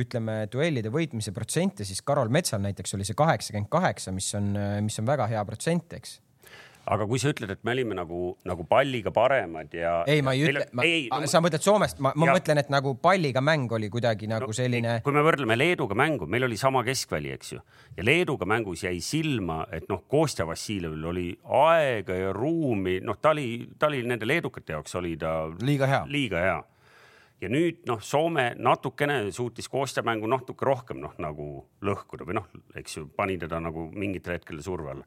ütleme 0.00 0.44
duellide 0.52 0.92
võitmise 0.92 1.34
protsente, 1.34 1.84
siis 1.84 2.02
Karol 2.06 2.30
Metsal 2.32 2.62
näiteks 2.62 2.94
oli 2.96 3.06
see 3.06 3.18
kaheksakümmend 3.18 3.70
kaheksa, 3.72 4.14
mis 4.14 4.28
on, 4.38 4.52
mis 4.86 4.98
on 5.02 5.08
väga 5.08 5.26
hea 5.32 5.42
protsent, 5.48 5.96
eks 5.98 6.18
aga 6.90 7.06
kui 7.06 7.20
sa 7.22 7.30
ütled, 7.30 7.52
et 7.54 7.60
me 7.66 7.74
olime 7.74 7.94
nagu, 7.96 8.20
nagu 8.48 8.64
palliga 8.68 9.12
paremad 9.14 9.74
ja. 9.76 10.00
ei, 10.10 10.22
ma 10.26 10.34
ei 10.34 10.42
ütle, 10.48 10.64
no, 10.74 11.20
sa 11.30 11.42
mõtled 11.42 11.64
Soomest, 11.64 12.00
ma, 12.02 12.12
ma 12.18 12.30
ja, 12.30 12.34
mõtlen, 12.38 12.60
et 12.62 12.72
nagu 12.72 12.96
palliga 13.02 13.42
mäng 13.44 13.70
oli 13.76 13.90
kuidagi 13.92 14.28
nagu 14.30 14.50
no, 14.50 14.56
selline. 14.56 14.98
kui 15.06 15.14
me 15.14 15.22
võrdleme 15.26 15.56
Leeduga 15.58 15.96
mängu, 15.98 16.26
meil 16.30 16.48
oli 16.48 16.58
sama 16.60 16.82
keskväli, 16.86 17.32
eks 17.36 17.54
ju, 17.54 17.62
ja 17.96 18.06
Leeduga 18.06 18.48
mängus 18.50 18.84
jäi 18.86 18.98
silma, 19.04 19.62
et 19.74 19.86
noh, 19.92 20.02
Kostja 20.10 20.48
Vassiljevil 20.48 21.06
oli 21.12 21.28
aega 21.62 22.18
ja 22.18 22.34
ruumi, 22.36 22.98
noh, 23.06 23.20
ta 23.22 23.34
oli, 23.36 23.48
ta 23.78 23.90
oli 23.90 24.02
nende 24.06 24.28
leedukate 24.28 24.74
jaoks 24.74 24.98
oli 24.98 25.16
ta 25.20 25.44
liiga 25.62 25.88
hea, 25.90 26.04
liiga 26.10 26.44
hea 26.44 26.60
ja 27.40 27.48
nüüd 27.48 27.84
noh, 27.88 28.02
Soome 28.04 28.50
natukene 28.58 29.22
suutis 29.32 29.70
Kostja 29.70 30.02
mängu 30.06 30.28
natuke 30.30 30.66
rohkem 30.66 30.98
noh, 31.02 31.14
nagu 31.22 31.52
lõhkuda 31.86 32.26
või 32.28 32.42
noh, 32.42 32.50
eks 32.76 32.98
ju, 32.98 33.06
pani 33.16 33.38
teda 33.40 33.62
nagu 33.62 33.88
mingitel 33.94 34.36
hetkedel 34.36 34.64
surve 34.66 34.96
alla 34.96 35.06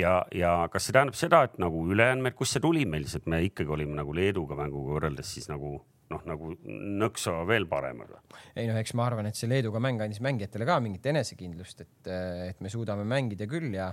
ja, 0.00 0.18
ja 0.34 0.52
kas 0.72 0.88
see 0.88 0.96
tähendab 0.96 1.18
seda, 1.18 1.44
et 1.48 1.58
nagu 1.62 1.86
ülejäänud 1.94 2.28
meil, 2.28 2.36
kust 2.38 2.56
see 2.56 2.64
tuli 2.64 2.84
meil, 2.88 3.08
sest 3.10 3.28
me 3.30 3.42
ikkagi 3.46 3.74
olime 3.76 3.98
nagu 3.98 4.14
Leeduga 4.16 4.58
mänguga 4.58 4.96
võrreldes 4.96 5.34
siis 5.36 5.50
nagu 5.50 5.76
noh, 6.12 6.22
nagu 6.28 6.52
nõksa 7.00 7.36
veel 7.48 7.66
paremad 7.70 8.12
või? 8.12 8.40
ei 8.60 8.68
noh, 8.68 8.78
eks 8.80 8.94
ma 8.98 9.08
arvan, 9.08 9.28
et 9.30 9.38
see 9.38 9.50
Leeduga 9.50 9.82
mäng 9.82 10.02
andis 10.04 10.22
mängijatele 10.24 10.68
ka 10.68 10.78
mingit 10.84 11.06
enesekindlust, 11.12 11.84
et, 11.84 12.14
et 12.50 12.64
me 12.64 12.72
suudame 12.72 13.06
mängida 13.08 13.48
küll 13.50 13.72
ja, 13.74 13.90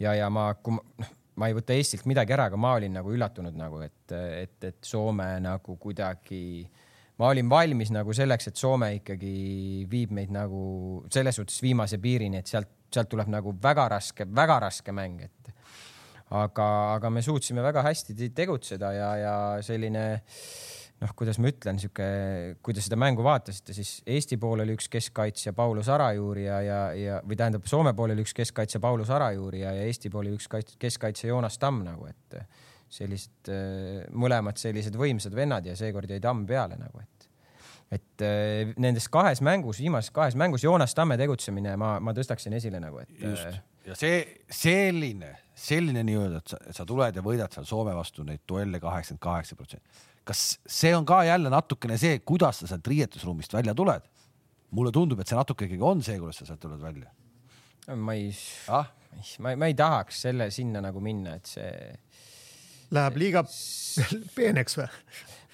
ja, 0.00 0.14
ja 0.18 0.28
ma, 0.32 0.50
kui 0.62 0.76
ma, 0.76 0.84
noh, 1.02 1.14
ma 1.38 1.48
ei 1.48 1.56
võta 1.56 1.76
Eestilt 1.76 2.06
midagi 2.10 2.34
ära, 2.34 2.48
aga 2.50 2.58
ma 2.60 2.74
olin 2.78 2.96
nagu 2.98 3.12
üllatunud 3.14 3.56
nagu, 3.58 3.80
et, 3.86 4.14
et, 4.16 4.56
et 4.70 4.78
Soome 4.84 5.28
nagu 5.42 5.76
kuidagi, 5.80 6.66
ma 7.20 7.30
olin 7.32 7.50
valmis 7.50 7.92
nagu 7.94 8.14
selleks, 8.16 8.50
et 8.50 8.58
Soome 8.58 8.90
ikkagi 8.98 9.34
viib 9.90 10.14
meid 10.16 10.34
nagu 10.34 11.04
selles 11.14 11.38
suhtes 11.38 11.62
viimase 11.62 12.00
piirini, 12.02 12.42
et 12.42 12.50
sealt, 12.50 12.72
sealt 12.94 13.10
tuleb 13.12 13.30
nagu 13.32 13.54
väga 13.62 13.88
raske, 13.94 14.26
väga 14.34 14.58
raske 14.66 14.94
mäng, 14.96 15.22
et 15.26 15.52
aga, 16.36 16.66
aga 16.96 17.10
me 17.12 17.22
suutsime 17.24 17.64
väga 17.64 17.84
hästi 17.86 18.30
tegutseda 18.36 18.92
ja, 18.96 19.12
ja 19.16 19.36
selline 19.64 20.04
noh, 20.98 21.12
kuidas 21.18 21.38
ma 21.40 21.50
ütlen, 21.52 21.78
sihuke, 21.80 22.06
kui 22.64 22.74
te 22.74 22.82
seda 22.84 22.98
mängu 23.00 23.22
vaatasite, 23.26 23.74
siis 23.76 23.98
Eesti 24.08 24.38
pool 24.40 24.64
oli 24.64 24.74
üks 24.76 24.88
keskkaitsja 24.92 25.54
Paulus 25.56 25.90
Arajuuri 25.94 26.48
ja, 26.48 26.60
ja, 26.64 26.80
ja 26.98 27.20
või 27.24 27.38
tähendab, 27.38 27.68
Soome 27.70 27.94
pool 27.96 28.14
oli 28.14 28.24
üks 28.26 28.34
keskkaitsja 28.36 28.80
Paulus 28.82 29.12
Arajuuri 29.14 29.62
ja, 29.62 29.74
ja 29.76 29.86
Eesti 29.86 30.10
pool 30.12 30.26
oli 30.26 30.38
üks 30.38 30.50
keskkaitsja 30.80 31.30
Joonas 31.30 31.60
Tamm 31.62 31.84
nagu, 31.86 32.08
et 32.10 32.40
sellised 32.88 33.50
mõlemad 34.16 34.58
sellised 34.60 34.96
võimsad 34.96 35.34
vennad 35.36 35.66
ja 35.68 35.76
seekord 35.78 36.10
jäi 36.10 36.22
Tamm 36.24 36.46
peale 36.48 36.78
nagu, 36.80 37.04
et 37.04 37.17
et 37.94 38.24
nendes 38.76 39.08
kahes 39.08 39.40
mängus, 39.44 39.80
viimases 39.80 40.12
kahes 40.12 40.36
mängus 40.36 40.64
Joonas 40.64 40.92
Tamme 40.94 41.16
tegutsemine, 41.20 41.76
ma, 41.80 41.94
ma 42.04 42.12
tõstaksin 42.16 42.56
esile 42.58 42.82
nagu, 42.82 43.00
et. 43.00 43.12
just 43.22 43.62
ja 43.88 43.94
see 43.96 44.18
selline, 44.52 45.30
selline 45.56 46.02
nii-öelda, 46.04 46.42
et 46.42 46.52
sa, 46.52 46.58
sa 46.76 46.84
tuled 46.88 47.16
ja 47.16 47.24
võidad 47.24 47.54
seal 47.54 47.64
Soome 47.64 47.94
vastu 47.96 48.26
neid 48.26 48.42
duelle 48.48 48.80
kaheksakümmend 48.82 49.22
kaheksa 49.24 49.56
protsenti 49.56 50.04
kas 50.28 50.42
see 50.68 50.92
on 50.96 51.06
ka 51.08 51.22
jälle 51.24 51.50
natukene 51.52 51.96
see, 52.00 52.20
kuidas 52.26 52.60
sa 52.60 52.68
sealt 52.70 52.86
riietusruumist 52.86 53.54
välja 53.56 53.74
tuled? 53.74 54.04
mulle 54.76 54.90
tundub, 54.92 55.20
et 55.22 55.30
see 55.30 55.36
natuke 55.38 55.64
ikkagi 55.64 55.84
on 55.88 56.02
see, 56.04 56.18
kuidas 56.20 56.42
sa 56.42 56.50
sealt 56.50 56.60
tuled 56.60 56.82
välja. 56.82 57.08
ma 57.96 58.16
ei 58.16 58.28
ah?, 58.68 58.90
ma 59.40 59.54
ei, 59.54 59.60
ma 59.60 59.70
ei 59.70 59.76
tahaks 59.76 60.26
selle 60.26 60.50
sinna 60.52 60.82
nagu 60.84 61.00
minna, 61.00 61.38
et 61.38 61.48
see. 61.48 61.70
Läheb 62.92 63.16
liiga 63.20 63.42
peeneks 64.36 64.76
või? 64.76 64.88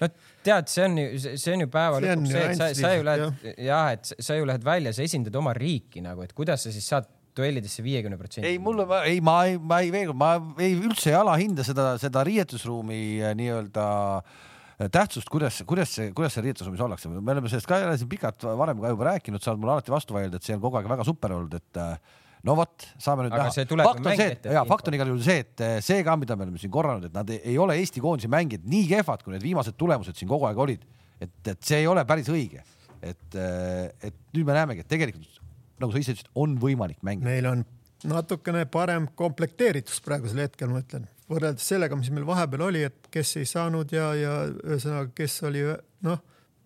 no 0.01 0.11
tead, 0.45 0.71
see 0.71 0.85
on 0.85 0.97
ju, 1.01 1.09
see 1.25 1.53
on 1.55 1.65
ju 1.65 1.69
päeva 1.73 1.99
lõpuks 2.03 2.31
see, 2.31 2.45
et 2.45 2.61
sa, 2.61 2.71
sa 2.77 2.95
ju 2.95 3.05
lähed 3.09 3.51
jah, 3.67 3.91
et 3.97 4.15
sa 4.29 4.39
ju 4.39 4.47
lähed 4.47 4.65
välja, 4.65 4.95
sa 4.95 5.05
esindad 5.05 5.37
oma 5.41 5.53
riiki 5.57 6.03
nagu, 6.05 6.25
et 6.25 6.33
kuidas 6.37 6.67
sa 6.67 6.73
siis 6.73 6.87
saad 6.93 7.09
duellidesse 7.35 7.83
viiekümne 7.83 8.17
protsendi. 8.19 8.47
ei, 8.47 8.59
mulle, 8.63 8.87
ei, 9.03 9.19
ma 9.19 9.39
ei, 9.49 9.57
ma 9.59 9.81
ei, 9.83 9.91
veel 9.91 10.11
kord, 10.13 10.21
ma 10.21 10.35
ei 10.63 10.77
üldse 10.77 11.11
ei 11.11 11.17
alahinda 11.19 11.65
seda, 11.67 11.95
seda 11.99 12.23
riietusruumi 12.23 12.99
äh, 13.19 13.33
nii-öelda 13.35 13.87
äh, 14.21 14.43
Äh, 14.75 14.89
tähtsust, 14.91 15.29
kuidas, 15.31 15.61
kuidas 15.63 15.93
see, 15.95 16.09
kuidas 16.11 16.33
see 16.35 16.43
riietusruumis 16.43 16.81
ollakse, 16.83 17.07
me 17.07 17.31
oleme 17.31 17.47
sellest 17.47 17.67
ka 17.69 17.77
siin 17.95 18.09
pikalt 18.11 18.43
varem 18.59 18.81
ka 18.83 18.89
juba 18.91 19.05
rääkinud, 19.07 19.39
sa 19.39 19.53
oled 19.53 19.61
mulle 19.63 19.77
alati 19.77 19.93
vastu 19.93 20.17
vaielnud, 20.17 20.35
et 20.35 20.43
see 20.43 20.55
on 20.57 20.63
kogu 20.65 20.75
aeg 20.81 20.89
väga 20.91 21.05
super 21.07 21.31
olnud, 21.31 21.55
et 21.55 21.79
äh, 21.79 22.17
no 22.45 22.55
vot, 22.59 22.87
saame 23.01 23.25
nüüd 23.25 23.35
Aga 23.35 23.47
näha. 23.49 23.85
fakt 23.87 24.05
on 24.05 24.19
see, 24.19 24.27
et 24.35 24.49
ja 24.57 24.65
fakt 24.69 24.89
on 24.89 24.97
igal 24.97 25.11
juhul 25.11 25.23
see, 25.25 25.45
et 25.45 25.63
äh, 25.65 25.77
see 25.85 26.03
ka, 26.05 26.17
mida 26.21 26.37
me 26.37 26.47
oleme 26.47 26.61
siin 26.61 26.73
korranud, 26.73 27.07
et 27.09 27.15
nad 27.15 27.31
ei, 27.33 27.41
ei 27.53 27.57
ole 27.61 27.77
Eesti 27.81 28.03
koondise 28.03 28.29
mängijad 28.31 28.67
nii 28.69 28.85
kehvad, 28.91 29.23
kui 29.25 29.35
need 29.35 29.45
viimased 29.45 29.77
tulemused 29.79 30.17
siin 30.19 30.29
kogu 30.31 30.47
aeg 30.49 30.61
olid. 30.67 30.85
et, 31.19 31.33
et 31.47 31.61
see 31.63 31.81
ei 31.83 31.87
ole 31.89 32.05
päris 32.05 32.29
õige. 32.31 32.61
et, 33.01 33.37
et 33.37 34.21
nüüd 34.33 34.45
me 34.45 34.55
näemegi, 34.57 34.85
et 34.85 34.91
tegelikult 34.91 35.41
nagu 35.81 35.91
sa 35.91 35.99
ise 35.99 36.15
ütlesid, 36.15 36.31
on 36.39 36.55
võimalik 36.61 37.01
mängida. 37.05 37.27
meil 37.27 37.49
on 37.49 37.65
natukene 38.05 38.65
parem 38.69 39.09
komplekteeritus 39.17 39.99
praegusel 40.05 40.45
hetkel, 40.45 40.71
ma 40.71 40.83
ütlen 40.83 41.09
võrreldes 41.31 41.65
sellega, 41.65 41.97
mis 41.97 42.11
meil 42.13 42.25
vahepeal 42.27 42.67
oli, 42.67 42.85
et 42.85 43.09
kes 43.13 43.35
ei 43.41 43.47
saanud 43.49 43.91
ja, 43.93 44.11
ja 44.17 44.33
ühesõnaga, 44.51 45.09
kes 45.17 45.39
oli 45.49 45.63
noh, 46.05 46.21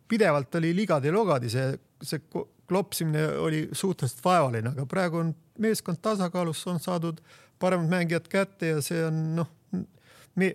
pidevalt 0.10 0.58
oli 0.60 0.74
ligadi-logadi, 0.82 1.52
see, 1.54 1.72
see 2.04 2.24
klopsimine 2.70 3.26
oli 3.42 3.64
suhteliselt 3.72 4.24
vaevaline, 4.26 4.74
aga 4.74 4.86
praegu 4.90 5.24
on 5.24 5.34
meeskond 5.60 6.02
tasakaalus, 6.02 6.62
on 6.72 6.80
saadud 6.80 7.22
paremad 7.60 7.90
mängijad 7.92 8.30
kätte 8.32 8.76
ja 8.76 8.84
see 8.86 9.02
on 9.06 9.24
noh, 9.40 9.50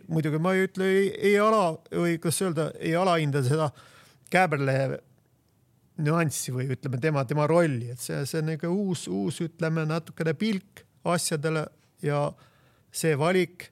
muidugi 0.09 0.41
ma 0.41 0.55
ei 0.55 0.69
ütle, 0.69 0.87
ei, 0.89 1.11
ei 1.33 1.35
ala 1.43 1.75
või 1.93 2.17
kuidas 2.23 2.41
öelda, 2.45 2.71
ei 2.81 2.95
alahinda 2.97 3.43
seda 3.45 3.73
Käberle 4.33 4.99
nüanssi 6.03 6.51
või 6.55 6.67
ütleme 6.75 6.99
tema, 6.99 7.23
tema 7.29 7.47
rolli, 7.47 7.93
et 7.93 8.03
see, 8.03 8.25
see 8.27 8.41
on 8.41 8.49
niisugune 8.51 8.89
uus, 8.89 9.05
uus, 9.07 9.39
ütleme 9.45 9.85
natukene 9.87 10.35
pilk 10.39 10.83
asjadele 11.07 11.67
ja 12.03 12.25
see 12.95 13.15
valik 13.19 13.69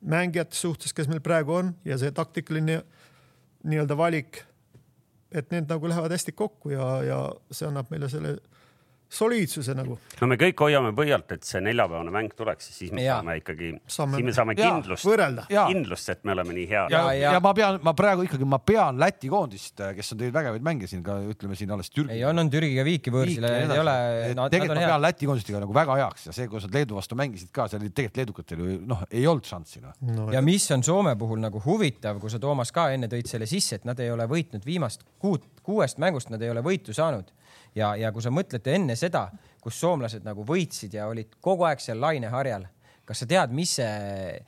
mängijate 0.00 0.56
suhtes, 0.56 0.94
kes 0.94 1.10
meil 1.10 1.20
praegu 1.24 1.58
on 1.58 1.74
ja 1.84 1.98
see 2.00 2.14
taktikaline 2.14 2.80
nii-öelda 3.68 3.96
valik, 3.98 4.44
et 5.32 5.50
need 5.52 5.68
nagu 5.68 5.88
lähevad 5.88 6.12
hästi 6.14 6.32
kokku 6.32 6.70
ja, 6.72 6.86
ja 7.04 7.18
see 7.50 7.68
annab 7.68 7.90
meile 7.90 8.08
selle 8.08 8.36
soliidsuse 9.08 9.72
nagu. 9.76 9.96
no 10.20 10.28
me 10.28 10.36
kõik 10.40 10.60
hoiame 10.60 10.92
põhjalt, 10.96 11.32
et 11.38 11.46
see 11.48 11.62
neljapäevane 11.64 12.12
mäng 12.12 12.34
tuleks, 12.36 12.68
siis 12.76 12.92
me 12.92 13.04
ja. 13.06 13.18
saame 13.18 13.38
ikkagi, 13.40 13.70
siis 13.88 14.24
me 14.26 14.34
saame 14.36 14.54
kindlust, 14.58 15.08
kindlust, 15.48 16.10
et 16.12 16.26
me 16.28 16.34
oleme 16.34 16.56
nii 16.58 16.66
head. 16.68 16.92
ja, 16.92 17.02
ja, 17.16 17.32
ja 17.36 17.40
ma 17.44 17.54
pean, 17.56 17.78
ma 17.84 17.94
praegu 17.96 18.26
ikkagi, 18.26 18.48
ma 18.48 18.60
pean 18.60 19.00
Läti 19.00 19.30
koondist, 19.32 19.80
kes 19.96 20.12
on 20.12 20.20
teinud 20.20 20.36
vägevaid 20.36 20.66
mänge 20.66 20.90
siin 20.90 21.02
ka 21.06 21.16
ütleme 21.32 21.56
siin 21.56 21.72
alles 21.72 21.88
Türgi. 21.94 22.18
ei, 22.18 22.24
on, 22.28 22.42
on 22.42 22.52
Türgiga 22.52 22.84
viiki 22.84 23.12
võõrsil, 23.14 23.48
ei 23.48 23.80
ole. 23.80 23.96
tegelikult 24.52 24.82
ma 24.82 24.92
pean 24.92 25.04
Läti 25.06 25.30
koondist 25.30 25.48
ikka 25.48 25.64
nagu 25.64 25.76
väga 25.76 25.98
heaks 26.02 26.28
ja 26.28 26.36
see, 26.36 26.50
kuidas 26.50 26.68
nad 26.68 26.76
Leedu 26.76 26.98
vastu 26.98 27.18
mängisid 27.18 27.52
ka, 27.54 27.68
seal 27.72 27.86
tegelikult 27.88 28.20
leedukatel 28.20 28.62
ju 28.64 28.78
noh, 28.92 29.06
ei 29.08 29.24
olnud 29.30 29.48
šanssi 29.48 29.82
noh 29.84 29.96
no,. 30.12 30.28
ja 30.34 30.44
mis 30.44 30.68
on 30.74 30.84
Soome 30.84 31.16
puhul 31.20 31.40
nagu 31.40 31.62
huvitav, 31.64 32.20
kui 32.20 32.32
sa 32.32 32.40
Toomas 32.42 32.74
ka 32.74 32.90
enne 32.92 33.08
tõid 33.08 33.30
selle 33.30 33.48
sisse, 33.48 33.80
et 33.80 33.88
nad 33.88 33.98
ei 34.04 34.12
ole 34.12 34.28
võitnud 34.28 34.68
viimast 34.68 35.06
kuut, 35.22 35.48
kuuest 35.64 36.00
mängust 36.02 36.32
nad 36.32 36.42
ei 36.44 36.52
ole 36.52 36.64
võitu 36.64 36.92
saanud 36.96 37.32
ja, 37.78 37.94
ja 37.96 38.12
kui 38.14 38.24
sa 38.24 38.32
mõtled 38.34 38.66
enne 38.72 38.96
seda, 38.98 39.28
kus 39.62 39.78
soomlased 39.80 40.26
nagu 40.26 40.44
võitsid 40.46 40.96
ja 40.98 41.08
olid 41.10 41.38
kogu 41.44 41.66
aeg 41.68 41.82
seal 41.82 42.00
laineharjal, 42.02 42.66
kas 43.08 43.22
sa 43.22 43.28
tead, 43.30 43.54
mis 43.56 43.76
see, 43.78 44.38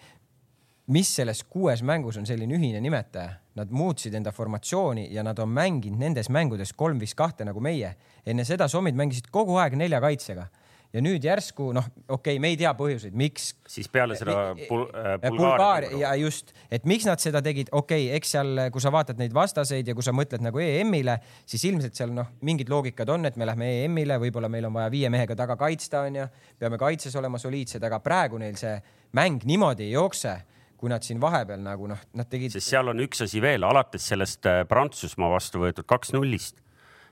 mis 0.91 1.11
selles 1.21 1.45
kuues 1.49 1.85
mängus 1.87 2.19
on 2.21 2.29
selline 2.29 2.59
ühine 2.59 2.83
nimetaja? 2.83 3.39
Nad 3.59 3.73
muutsid 3.75 4.15
enda 4.15 4.31
formatsiooni 4.33 5.09
ja 5.13 5.25
nad 5.27 5.39
on 5.43 5.51
mänginud 5.53 6.01
nendes 6.01 6.31
mängudes 6.33 6.71
kolm 6.79 7.01
viis 7.03 7.17
kahte 7.19 7.45
nagu 7.45 7.61
meie. 7.61 7.97
enne 8.27 8.45
seda 8.47 8.69
sommid 8.69 8.95
mängisid 8.97 9.27
kogu 9.31 9.57
aeg 9.59 9.75
nelja 9.77 10.01
kaitsega 10.01 10.47
ja 10.95 11.03
nüüd 11.05 11.25
järsku 11.25 11.71
noh, 11.77 11.87
okei 12.09 12.35
okay,, 12.35 12.41
me 12.43 12.51
ei 12.53 12.59
tea 12.59 12.73
põhjuseid, 12.77 13.15
miks. 13.17 13.51
siis 13.71 13.89
peale 13.93 14.17
seda 14.19 14.53
Bul 14.59 14.85
äh, 14.89 15.13
Bulgaaria 15.23 15.93
ja 16.03 16.13
just, 16.19 16.53
et 16.71 16.87
miks 16.91 17.07
nad 17.07 17.23
seda 17.23 17.43
tegid, 17.45 17.71
okei 17.71 18.09
okay,, 18.09 18.19
eks 18.19 18.35
seal, 18.37 18.65
kui 18.75 18.83
sa 18.83 18.93
vaatad 18.95 19.21
neid 19.21 19.35
vastaseid 19.37 19.91
ja 19.91 19.97
kui 19.97 20.07
sa 20.07 20.15
mõtled 20.17 20.43
nagu 20.45 20.63
EM-ile, 20.63 21.19
siis 21.49 21.65
ilmselt 21.71 21.99
seal 21.99 22.15
noh, 22.17 22.33
mingid 22.47 22.73
loogikad 22.73 23.11
on, 23.15 23.29
et 23.31 23.39
me 23.41 23.49
lähme 23.49 23.71
EM-ile, 23.85 24.19
võib-olla 24.23 24.51
meil 24.53 24.67
on 24.69 24.79
vaja 24.81 24.91
viie 24.93 25.11
mehega 25.13 25.39
taga 25.39 25.59
kaitsta, 25.61 26.05
onju, 26.11 26.27
peame 26.59 26.81
kaitses 26.81 27.15
olema 27.21 27.39
soliidsed, 27.43 27.85
aga 27.87 28.01
praegu 28.03 28.41
neil 28.43 28.59
see 28.59 28.75
mäng 29.19 29.47
niimoodi 29.47 29.87
ei 29.87 29.95
jookse 29.95 30.41
kui 30.81 30.89
nad 30.89 31.05
siin 31.05 31.21
vahepeal 31.21 31.61
nagu 31.61 31.87
noh, 31.91 32.01
nad 32.17 32.29
tegid. 32.31 32.55
sest 32.57 32.73
seal 32.73 32.89
on 32.91 33.03
üks 33.05 33.21
asi 33.27 33.43
veel, 33.45 33.67
alates 33.69 34.07
sellest 34.11 34.49
Prantsusmaa 34.69 35.29
vastu 35.35 35.61
võetud 35.61 35.87
kaks 35.87 36.15
nullist 36.17 36.57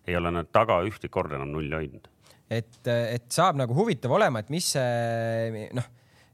ei 0.09 0.17
ole 0.17 0.33
nad 0.33 0.49
taga 0.53 0.81
ühtegi 0.89 1.13
korda 1.13 1.37
enam 1.37 1.53
nulli 1.53 1.77
hoidnud 1.77 2.09
et, 2.49 2.81
et 2.89 3.29
saab 3.33 3.59
nagu 3.61 3.77
huvitav 3.77 4.13
olema, 4.17 4.43
et 4.43 4.53
mis 4.53 4.67
see 4.75 5.69
noh, 5.77 5.89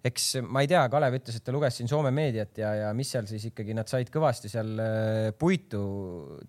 eks 0.05 0.27
ma 0.45 0.63
ei 0.65 0.69
tea, 0.71 0.83
Kalev 0.93 1.17
ütles, 1.19 1.39
et 1.39 1.45
ta 1.47 1.55
luges 1.55 1.79
siin 1.79 1.89
Soome 1.91 2.13
meediat 2.15 2.61
ja, 2.61 2.75
ja 2.83 2.91
mis 2.97 3.11
seal 3.15 3.27
siis 3.29 3.49
ikkagi 3.51 3.77
nad 3.77 3.89
said 3.91 4.11
kõvasti 4.15 4.51
seal 4.53 4.75
äh, 4.85 5.31
puitu, 5.39 5.81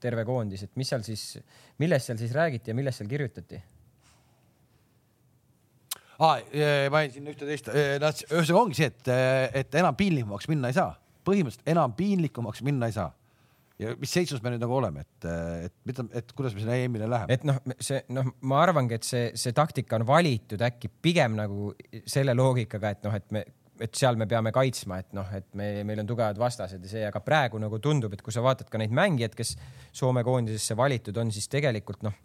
terve 0.01 0.25
koondis, 0.27 0.65
et 0.67 0.75
mis 0.79 0.91
seal 0.91 1.05
siis, 1.07 1.37
millest 1.81 2.11
seal 2.11 2.19
siis 2.19 2.35
räägiti 2.35 2.73
ja 2.73 2.77
millest 2.77 3.01
seal 3.01 3.11
kirjutati? 3.11 3.61
aa, 6.15 6.37
ma 6.91 7.01
jäin 7.03 7.17
sinna 7.17 7.31
ühte-teist, 7.33 7.73
noh, 7.99 8.19
ühesõnaga 8.29 8.61
ongi 8.61 8.77
see, 8.79 8.87
et, 8.87 9.09
et 9.63 9.81
enam 9.81 9.97
piinlikumaks 9.99 10.47
minna 10.51 10.71
ei 10.71 10.77
saa, 10.77 10.93
põhimõtteliselt 11.27 11.73
enam 11.73 11.95
piinlikumaks 11.97 12.63
minna 12.63 12.87
ei 12.91 12.95
saa 12.95 13.09
ja 13.81 13.95
mis 13.99 14.13
seisus 14.15 14.41
me 14.43 14.53
nüüd 14.53 14.63
nagu 14.63 14.77
oleme, 14.77 15.03
et, 15.03 15.27
et 15.67 15.75
mida, 15.87 16.05
et 16.15 16.31
kuidas 16.37 16.55
me 16.55 16.63
sinna 16.63 16.77
EM-ile 16.79 17.09
läheme? 17.11 17.35
et 17.35 17.45
noh, 17.47 17.59
see 17.83 18.01
noh, 18.15 18.31
ma 18.47 18.61
arvangi, 18.63 18.99
et 18.99 19.07
see, 19.07 19.27
see 19.39 19.55
taktika 19.55 19.99
on 19.99 20.07
valitud 20.07 20.63
äkki 20.67 20.91
pigem 21.03 21.35
nagu 21.39 21.73
selle 22.07 22.35
loogikaga, 22.37 22.95
et 22.95 23.07
noh, 23.07 23.17
et 23.19 23.35
me, 23.35 23.43
et 23.83 23.97
seal 23.99 24.15
me 24.19 24.27
peame 24.31 24.53
kaitsma, 24.55 25.01
et 25.03 25.15
noh, 25.17 25.27
et 25.35 25.47
me, 25.57 25.71
meil 25.87 26.03
on 26.03 26.07
tugevad 26.07 26.39
vastased 26.39 26.83
ja 26.87 26.91
see, 26.91 27.03
aga 27.09 27.21
praegu 27.23 27.59
nagu 27.61 27.79
tundub, 27.83 28.15
et 28.15 28.23
kui 28.23 28.35
sa 28.35 28.43
vaatad 28.45 28.71
ka 28.71 28.79
neid 28.81 28.95
mängijaid, 28.95 29.35
kes 29.35 29.55
Soome 29.95 30.23
koondisesse 30.27 30.75
valitud 30.79 31.17
on, 31.19 31.31
siis 31.35 31.49
tegelikult 31.51 32.03
noh, 32.07 32.15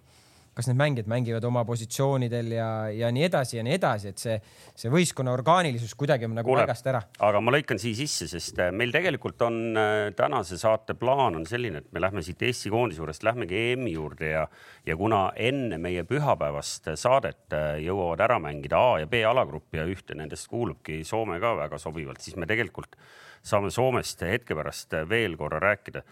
kas 0.61 0.68
need 0.68 0.79
mängijad 0.81 1.09
mängivad 1.11 1.44
oma 1.49 1.64
positsioonidel 1.64 2.53
ja, 2.53 2.68
ja 2.92 3.11
nii 3.14 3.25
edasi 3.27 3.57
ja 3.59 3.64
nii 3.64 3.77
edasi, 3.79 4.12
et 4.12 4.20
see, 4.20 4.37
see 4.77 4.92
võistkonna 4.92 5.33
orgaanilisus 5.33 5.94
kuidagi 5.99 6.29
on 6.29 6.37
nagu 6.37 6.57
paigast 6.57 6.87
ära. 6.90 7.01
aga 7.27 7.40
ma 7.40 7.55
lõikan 7.55 7.81
siia 7.81 7.96
sisse, 8.03 8.29
sest 8.31 8.61
äh, 8.61 8.73
meil 8.77 8.92
tegelikult 8.94 9.40
on 9.46 9.61
äh, 9.79 10.11
tänase 10.16 10.59
saate 10.61 10.96
plaan 11.01 11.38
on 11.40 11.46
selline, 11.49 11.81
et 11.83 11.92
me 11.96 12.03
lähme 12.05 12.25
siit 12.27 12.42
Eesti 12.44 12.73
koondise 12.73 13.01
juurest, 13.01 13.25
lähmegi 13.27 13.64
EM-i 13.73 13.94
juurde 13.94 14.35
ja, 14.35 14.44
ja 14.87 14.99
kuna 15.01 15.23
enne 15.40 15.81
meie 15.81 16.05
pühapäevast 16.09 16.92
saadet 17.01 17.57
äh, 17.57 17.81
jõuavad 17.87 18.25
ära 18.29 18.40
mängida 18.42 18.81
A 18.81 18.99
ja 19.03 19.09
B 19.11 19.25
alagrupp 19.27 19.75
ja 19.77 19.88
ühte 19.88 20.18
nendest 20.18 20.51
kuulubki 20.53 21.01
Soome 21.09 21.40
ka 21.40 21.55
väga 21.64 21.81
sobivalt, 21.81 22.20
siis 22.20 22.37
me 22.37 22.49
tegelikult 22.51 22.99
saame 23.42 23.73
Soomest 23.73 24.20
hetke 24.29 24.55
pärast 24.59 24.92
veel 25.09 25.38
korra 25.40 25.62
rääkida 25.62 26.05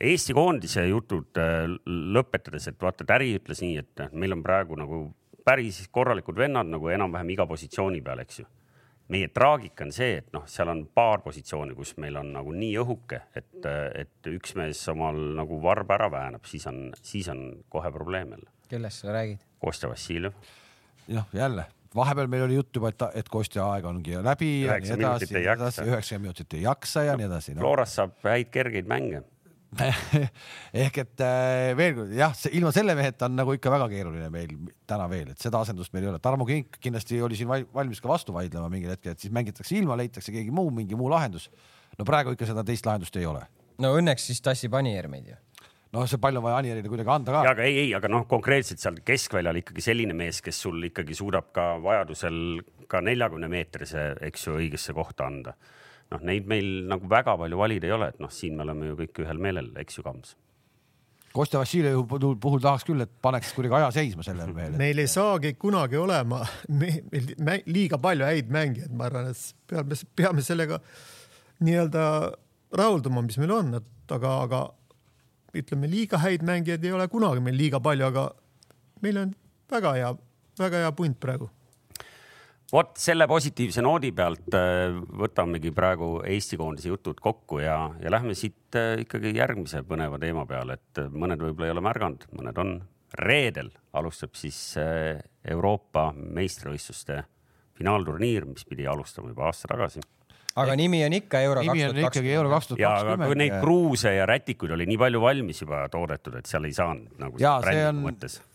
Eesti 0.00 0.34
koondise 0.36 0.84
jutud 0.90 1.38
äh, 1.40 1.64
lõpetades, 1.86 2.68
et 2.68 2.82
vaata, 2.82 3.06
Täri 3.08 3.30
ütles 3.38 3.62
nii, 3.64 3.78
et 3.80 4.02
meil 4.12 4.36
on 4.36 4.42
praegu 4.44 4.76
nagu 4.76 4.98
päris 5.46 5.86
korralikud 5.94 6.36
vennad 6.36 6.68
nagu 6.68 6.90
enam-vähem 6.92 7.30
iga 7.32 7.46
positsiooni 7.48 8.02
peal, 8.04 8.20
eks 8.24 8.42
ju. 8.42 8.46
meie 9.14 9.28
traagika 9.30 9.84
on 9.86 9.92
see, 9.94 10.16
et 10.18 10.32
noh, 10.34 10.42
seal 10.50 10.68
on 10.72 10.82
paar 10.94 11.22
positsiooni, 11.22 11.76
kus 11.78 11.94
meil 12.02 12.18
on 12.18 12.32
nagu 12.34 12.52
nii 12.52 12.72
õhuke, 12.82 13.20
et, 13.38 13.68
et 13.94 14.28
üks 14.32 14.56
mees 14.58 14.80
omal 14.90 15.16
nagu 15.38 15.60
varba 15.62 15.94
ära 15.94 16.10
väänab, 16.10 16.44
siis 16.50 16.66
on, 16.66 16.90
siis 17.00 17.30
on 17.30 17.46
kohe 17.70 17.92
probleem 17.94 18.34
jälle. 18.34 18.50
kellest 18.68 19.04
sa 19.04 19.14
räägid? 19.14 19.46
Kostja 19.62 19.88
Vassiljev. 19.88 20.34
jah, 21.08 21.30
jälle 21.32 21.64
vahepeal 21.94 22.26
meil 22.26 22.42
oli 22.42 22.58
juttu 22.58 22.82
juba, 22.82 22.90
et, 22.92 23.06
et 23.22 23.28
Kostja 23.32 23.64
aeg 23.70 23.86
ongi 23.88 24.18
läbi 24.20 24.50
ja 24.66 24.76
nii 24.82 24.98
edasi, 24.98 25.30
üheksakümmend 25.86 26.26
minutit 26.26 26.58
ei 26.58 26.66
jaksa 26.66 27.06
ja 27.06 27.16
nii 27.16 27.30
edasi 27.30 27.54
no.. 27.54 27.62
Floras 27.62 27.94
saab 27.96 28.18
häid 28.26 28.50
kergeid 28.52 28.90
mänge 28.90 29.22
ehk 30.84 30.98
et 31.02 31.22
äh, 31.24 31.72
veel 31.78 31.96
kord 31.96 32.12
jah, 32.16 32.34
ilma 32.54 32.70
selle 32.74 32.94
meheta 32.98 33.26
on 33.28 33.36
nagu 33.38 33.54
ikka 33.56 33.72
väga 33.72 33.88
keeruline 33.90 34.28
meil 34.32 34.52
täna 34.88 35.08
veel, 35.10 35.32
et 35.34 35.42
seda 35.42 35.60
asendust 35.64 35.94
meil 35.94 36.06
ei 36.06 36.12
ole. 36.12 36.20
Tarmo 36.22 36.46
Kink 36.48 36.78
kindlasti 36.82 37.18
oli 37.22 37.38
siin 37.38 37.50
valmis 37.50 38.00
ka 38.02 38.10
vastu 38.10 38.34
vaidlema 38.36 38.70
mingil 38.72 38.94
hetkel, 38.94 39.16
et 39.16 39.22
siis 39.22 39.34
mängitakse 39.34 39.76
ilma, 39.78 39.98
leitakse 39.98 40.34
keegi 40.34 40.54
muu, 40.54 40.70
mingi 40.74 40.98
muu 40.98 41.10
lahendus. 41.12 41.50
no 41.98 42.04
praegu 42.04 42.36
ikka 42.36 42.48
seda 42.48 42.64
teist 42.66 42.86
lahendust 42.86 43.16
ei 43.16 43.26
ole. 43.26 43.42
no 43.82 43.92
õnneks 43.98 44.30
siis 44.30 44.40
tassib 44.44 44.74
Anier 44.78 45.10
meid 45.12 45.32
ju 45.32 45.36
noh, 45.96 46.06
see 46.08 46.20
palju 46.20 46.40
on 46.40 46.46
vaja 46.46 46.60
Anierile 46.60 46.90
kuidagi 46.90 47.12
anda 47.12 47.34
ka. 47.34 47.42
aga 47.52 47.66
ei, 47.66 47.78
ei, 47.86 47.94
aga 47.96 48.10
noh, 48.12 48.26
konkreetselt 48.28 48.82
seal 48.82 49.00
keskväljal 49.06 49.62
ikkagi 49.62 49.84
selline 49.84 50.16
mees, 50.16 50.42
kes 50.44 50.58
sul 50.66 50.82
ikkagi 50.90 51.16
suudab 51.16 51.50
ka 51.56 51.76
vajadusel 51.82 52.60
ka 52.90 53.00
neljakümne 53.04 53.48
meetrise, 53.50 54.12
eks 54.28 54.46
ju, 54.48 54.58
õigesse 54.60 54.94
kohta 54.96 55.26
anda 55.30 55.56
noh, 56.12 56.24
neid 56.26 56.48
meil 56.50 56.66
nagu 56.90 57.08
väga 57.10 57.36
palju 57.40 57.60
valida 57.60 57.88
ei 57.88 57.94
ole, 57.96 58.10
et 58.12 58.20
noh, 58.22 58.32
siin 58.32 58.56
me 58.56 58.66
oleme 58.66 58.90
ju 58.90 58.98
kõik 59.02 59.22
ühel 59.24 59.40
meelel, 59.42 59.70
eks 59.82 59.98
ju, 59.98 60.04
Kams. 60.06 60.36
Kostja 61.36 61.60
Vassiljevi 61.60 62.04
puhul, 62.40 62.60
tahaks 62.64 62.86
küll, 62.88 63.02
et 63.04 63.10
paneks 63.22 63.50
kuidagi 63.52 63.76
aja 63.76 63.90
seisma 63.92 64.24
sellel 64.24 64.54
veel. 64.56 64.78
meil 64.80 65.02
ei 65.02 65.10
saagi 65.10 65.52
kunagi 65.60 65.98
olema 66.00 66.40
me, 66.80 66.94
me, 67.12 67.58
liiga 67.68 67.98
palju 68.00 68.24
häid 68.24 68.48
mängijaid, 68.52 68.94
ma 68.96 69.10
arvan, 69.10 69.28
et 69.32 69.68
peame, 69.68 69.98
peame 70.16 70.44
sellega 70.46 70.80
nii-öelda 71.66 72.06
rahulduma, 72.76 73.24
mis 73.26 73.36
meil 73.42 73.52
on, 73.58 73.74
et 73.80 74.16
aga, 74.16 74.32
aga 74.46 74.62
ütleme, 75.56 75.90
liiga 75.92 76.22
häid 76.24 76.44
mängijaid 76.46 76.88
ei 76.88 76.96
ole 76.96 77.08
kunagi 77.12 77.44
meil 77.44 77.58
liiga 77.58 77.82
palju, 77.84 78.08
aga 78.08 78.30
meil 79.04 79.20
on 79.26 79.36
väga 79.72 79.92
hea, 79.98 80.14
väga 80.62 80.86
hea 80.86 80.96
punt 80.96 81.20
praegu 81.20 81.50
vot 82.72 82.96
selle 82.98 83.26
positiivse 83.30 83.82
noodi 83.84 84.10
pealt 84.16 84.54
äh, 84.56 84.96
võtamegi 85.20 85.72
praegu 85.74 86.20
Eesti 86.26 86.58
koondise 86.60 86.90
jutud 86.90 87.20
kokku 87.22 87.60
ja, 87.62 87.78
ja 88.02 88.12
lähme 88.12 88.34
siit 88.38 88.78
äh, 88.78 88.96
ikkagi 89.04 89.34
järgmise 89.36 89.84
põneva 89.86 90.18
teema 90.22 90.46
peale, 90.48 90.78
et 90.80 91.02
äh, 91.02 91.10
mõned 91.12 91.42
võib-olla 91.42 91.70
ei 91.70 91.76
ole 91.76 91.86
märganud, 91.86 92.28
mõned 92.38 92.62
on. 92.62 92.76
reedel 93.16 93.70
alustab 93.96 94.34
siis 94.34 94.56
Euroopa 95.48 96.10
meistrivõistluste 96.12 97.22
finaalturniir, 97.78 98.44
mis 98.50 98.66
pidi 98.66 98.84
alustama 98.86 99.30
juba 99.30 99.46
aasta 99.46 99.70
tagasi 99.70 100.02
aga 100.56 100.72
Ehk... 100.72 100.80
nimi 100.80 101.02
on 101.04 101.16
ikka 101.18 101.40
euro 101.44 101.62
kaks 101.66 101.80
tuhat 101.82 101.98
kakskümmend. 102.06 102.34
euro 102.38 102.52
kaks 102.52 102.68
tuhat 102.70 102.80
kakskümmend. 102.80 103.24
aga 103.26 103.38
neid 103.42 103.56
kruuse 103.60 104.12
ja 104.16 104.26
rätikuid 104.28 104.76
oli 104.76 104.86
nii 104.88 105.00
palju 105.02 105.22
valmis 105.22 105.62
juba 105.62 105.82
toodetud, 105.92 106.38
et 106.40 106.50
seal 106.50 106.68
ei 106.68 106.76
saanud 106.76 107.22
nagu. 107.22 107.40
ja 107.42 107.56
see 107.64 107.82
on, 107.90 108.04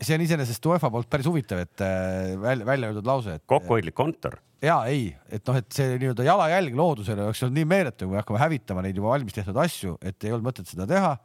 see 0.02 0.16
on 0.18 0.24
iseenesest 0.26 0.70
UEFA 0.72 0.92
poolt 0.94 1.10
päris 1.12 1.30
huvitav, 1.30 1.62
et 1.66 1.84
äh, 1.86 2.32
välja, 2.42 2.68
välja 2.68 2.92
öeldud 2.92 3.10
lause, 3.10 3.38
et. 3.38 3.46
kokkuhoidlik 3.50 3.98
kontor. 3.98 4.40
ja 4.66 4.80
ei, 4.90 5.12
et 5.30 5.46
noh, 5.46 5.60
et 5.62 5.70
see 5.76 5.98
nii-öelda 6.02 6.26
jalajälg 6.26 6.80
loodusele 6.80 7.28
oleks 7.28 7.44
olnud 7.46 7.60
nii 7.60 7.70
meeletu, 7.70 8.10
kui 8.10 8.18
hakkame 8.22 8.42
hävitama 8.42 8.86
neid 8.86 8.98
juba 8.98 9.14
valmis 9.14 9.38
tehtud 9.38 9.62
asju, 9.62 10.00
et 10.02 10.26
ei 10.26 10.34
olnud 10.34 10.50
mõtet 10.50 10.74
seda 10.74 10.90
teha 10.90 11.16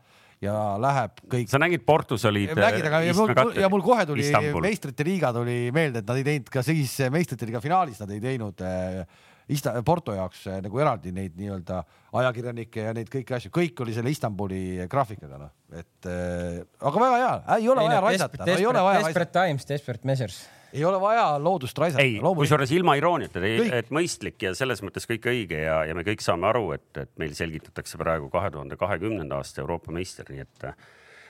ja 0.44 0.56
läheb 0.80 1.22
kõik. 1.32 1.48
sa 1.48 1.60
nägid, 1.62 1.86
Portus 1.88 2.26
olid. 2.28 2.52
nägid, 2.52 2.84
aga 2.84 3.00
ja 3.06 3.14
mul, 3.16 3.32
ja 3.56 3.70
mul 3.72 3.84
kohe 3.84 4.04
tuli 4.08 4.26
Istanbul. 4.26 4.60
meistrite 4.66 5.06
liiga 5.08 5.32
tuli 5.32 5.70
meelde, 5.72 6.04
et 6.04 6.10
nad 6.10 6.20
ei 6.20 6.26
teinud 6.26 6.52
ka 6.52 6.64
siis 6.66 6.98
meistrite 7.12 7.48
liiga 7.48 7.64
finaalis, 7.64 8.02
nad 8.02 8.12
ei 8.12 8.20
teinud 8.20 8.60
äh, 8.60 9.24
Ista-, 9.46 9.76
Porto 9.86 10.14
jaoks 10.16 10.40
eh, 10.50 10.58
nagu 10.64 10.80
eraldi 10.82 11.12
neid 11.14 11.36
nii-öelda 11.38 11.78
ajakirjanikke 12.18 12.88
ja 12.88 12.94
neid 12.96 13.10
kõiki 13.12 13.36
asju, 13.36 13.52
kõik 13.54 13.78
oli 13.84 13.94
selle 13.94 14.10
Istanbuli 14.10 14.88
graafikaga 14.90 15.38
noh, 15.38 15.52
et 15.70 16.08
äh, 16.10 16.58
aga 16.82 17.02
väga 17.02 17.20
hea, 17.20 17.32
ei 17.60 17.68
ole 17.70 17.84
ei, 17.84 17.90
vaja 17.92 18.00
no, 18.00 18.06
raisata 18.08 18.42
no,, 18.42 18.56
ei 18.56 18.66
ole 18.66 18.82
vaja 18.82 18.98
raisata. 18.98 19.12
Desperate 19.12 19.36
times, 19.38 19.68
desperate 19.68 20.10
measures. 20.10 20.40
ei 20.72 20.82
ole 20.88 20.98
vaja 21.02 21.28
loodust 21.38 21.78
raisata. 21.78 22.02
ei, 22.02 22.18
kusjuures 22.18 22.74
ilma 22.74 22.96
irooniata, 22.98 23.44
et 23.78 23.94
mõistlik 23.94 24.48
ja 24.48 24.54
selles 24.58 24.82
mõttes 24.82 25.06
kõik 25.06 25.30
õige 25.30 25.62
ja, 25.62 25.78
ja 25.86 25.94
me 25.94 26.02
kõik 26.06 26.26
saame 26.26 26.50
aru, 26.50 26.72
et, 26.74 26.90
et 27.04 27.12
meil 27.22 27.38
selgitatakse 27.38 28.02
praegu 28.02 28.26
kahe 28.32 28.50
tuhande 28.50 28.78
kahekümnenda 28.80 29.38
aasta 29.38 29.62
Euroopa 29.62 29.94
meister, 29.94 30.26
nii 30.32 30.42
et 30.42 30.70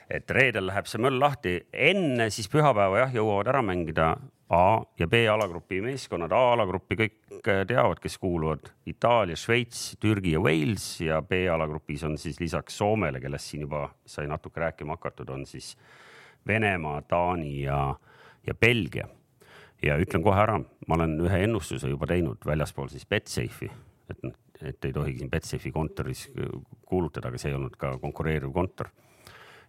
et 0.07 0.31
reedel 0.31 0.69
läheb 0.69 0.87
see 0.87 1.03
möll 1.03 1.19
lahti, 1.19 1.57
enne 1.73 2.29
siis 2.31 2.47
pühapäeva 2.49 3.01
jah, 3.01 3.15
jõuavad 3.19 3.49
ära 3.51 3.63
mängida 3.67 4.13
A 4.49 4.83
ja 4.99 5.09
B 5.09 5.27
alagrupi 5.33 5.81
meeskonnad. 5.83 6.31
A 6.31 6.53
alagruppi 6.53 6.95
kõik 7.01 7.17
äh, 7.41 7.65
teavad, 7.67 7.99
kes 7.99 8.15
kuuluvad 8.23 8.69
Itaalia, 8.87 9.35
Šveits, 9.37 9.97
Türgi 10.01 10.37
ja 10.37 10.41
Wales 10.41 10.85
ja 11.03 11.19
B 11.23 11.49
alagrupis 11.51 12.05
on 12.07 12.15
siis 12.19 12.39
lisaks 12.41 12.79
Soomele, 12.79 13.21
kellest 13.21 13.51
siin 13.51 13.65
juba 13.67 13.89
sai 14.07 14.29
natuke 14.31 14.63
rääkima 14.63 14.95
hakatud, 14.95 15.33
on 15.35 15.43
siis 15.51 15.75
Venemaa, 16.47 17.03
Taani 17.03 17.63
ja, 17.65 17.97
ja 18.47 18.55
Belgia. 18.55 19.09
ja 19.83 19.99
ütlen 20.01 20.23
kohe 20.23 20.39
ära, 20.41 20.61
ma 20.87 20.95
olen 20.95 21.19
ühe 21.21 21.43
ennustuse 21.45 21.91
juba 21.91 22.07
teinud 22.09 22.47
väljaspool 22.47 22.89
siis 22.89 23.05
Betsafe'i, 23.07 23.69
et, 24.11 24.23
et 24.63 24.85
ei 24.89 24.95
tohigi 24.95 25.21
siin 25.21 25.31
Betsafe'i 25.31 25.73
kontoris 25.73 26.31
kuulutada, 26.87 27.29
aga 27.29 27.39
see 27.39 27.51
ei 27.51 27.59
olnud 27.59 27.77
ka 27.77 27.97
konkureeriv 28.01 28.55
kontor. 28.55 28.89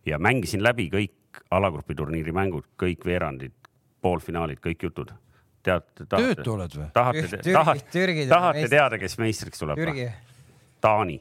ja 0.06 0.20
mängisin 0.20 0.64
läbi 0.64 0.88
kõik 0.94 1.42
alagrupi 1.52 1.96
turniiri 1.96 2.32
mängud, 2.32 2.70
kõik 2.80 3.04
veerandid, 3.06 3.67
poolfinaalid, 4.02 4.62
kõik 4.64 4.90
jutud. 4.90 5.14
tead, 5.68 5.84
tahate, 6.08 6.44
tahate, 6.94 7.42
tahate, 7.44 8.28
tahate 8.30 8.68
teada, 8.72 8.98
kes 9.02 9.18
meistriks 9.20 9.60
tuleb? 9.60 9.82
Taani 10.82 11.18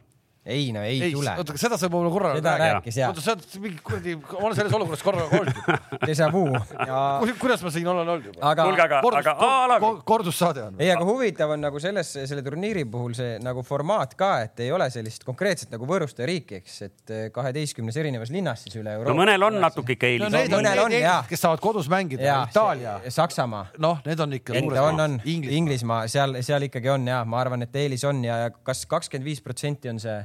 ei 0.47 0.73
no 0.73 0.83
ei, 0.87 1.03
ei 1.03 1.13
tule. 1.13 1.33
oota, 1.41 1.57
seda 1.59 1.77
sa 1.79 1.89
võib-olla 1.91 2.11
korra 2.15 2.33
seda 2.37 2.53
rääkis 2.61 2.99
jah. 3.01 3.11
oota, 3.11 3.23
sa 3.25 3.35
oled 3.35 3.55
mingi 3.65 3.81
kuradi, 3.83 4.15
ma 4.21 4.43
olen 4.47 4.59
selles 4.59 4.75
olukorras 4.79 5.03
korra 5.03 5.25
olnud. 5.27 5.57
Déjà 6.09 6.29
vu 6.31 6.45
ja.... 6.55 7.01
kuidas 7.41 7.65
ma 7.67 7.73
siin 7.75 7.89
olen 7.91 8.13
olnud 8.15 8.29
juba? 8.31 8.43
aga, 8.53 8.67
kuulge, 8.69 8.85
aga, 8.85 9.01
aga 9.21 9.35
ala... 9.65 9.79
kor, 9.83 9.99
kordussaade 10.07 10.63
on. 10.69 10.77
ei, 10.79 10.93
aga 10.95 11.07
huvitav 11.09 11.55
on 11.57 11.65
nagu 11.67 11.83
selles, 11.83 12.13
selle 12.31 12.45
turniiri 12.47 12.85
puhul 12.93 13.17
see 13.19 13.41
nagu 13.43 13.65
formaat 13.67 14.15
ka, 14.19 14.31
et 14.47 14.63
ei 14.67 14.71
ole 14.75 14.87
sellist 14.95 15.27
konkreetset 15.27 15.75
nagu 15.75 15.89
võõrustaja 15.91 16.31
riiki, 16.31 16.61
eks, 16.63 16.79
et 16.87 17.15
eh, 17.17 17.27
kaheteistkümnes 17.35 17.99
erinevas 18.05 18.31
linnas 18.35 18.63
siis 18.67 18.79
üle 18.79 18.95
Euroopa. 18.95 19.11
no 19.11 19.19
mõnel 19.19 19.49
on 19.49 19.59
natuke 19.67 19.97
ikka 19.99 20.13
eelis 20.13 20.31
no,. 20.31 20.45
mõnel 20.55 20.85
on 20.85 20.95
jah. 20.95 21.27
kes 21.27 21.43
saavad 21.43 21.65
kodus 21.65 21.91
mängida, 21.91 22.39
Itaalia. 22.47 23.01
Saksamaa. 23.11 23.67
noh, 23.83 23.99
need 24.07 24.23
on 24.23 24.39
ikka. 24.39 24.63
on, 24.63 25.05
on 25.09 25.19
Inglismaa, 25.27 26.07
seal, 26.13 26.39
seal 26.47 26.71
ikkagi 26.71 26.95
on 26.95 27.11
ja 27.11 27.25
ma 27.27 27.43
arvan, 27.43 27.67
et 27.67 27.83
eelis 27.83 28.07
on 28.07 28.23
ja 28.25 28.47
kas 28.63 28.87
kakskümmend 28.87 29.27
viis 29.27 29.43
protsenti 29.43 29.91
on 29.91 29.99
see 30.03 30.17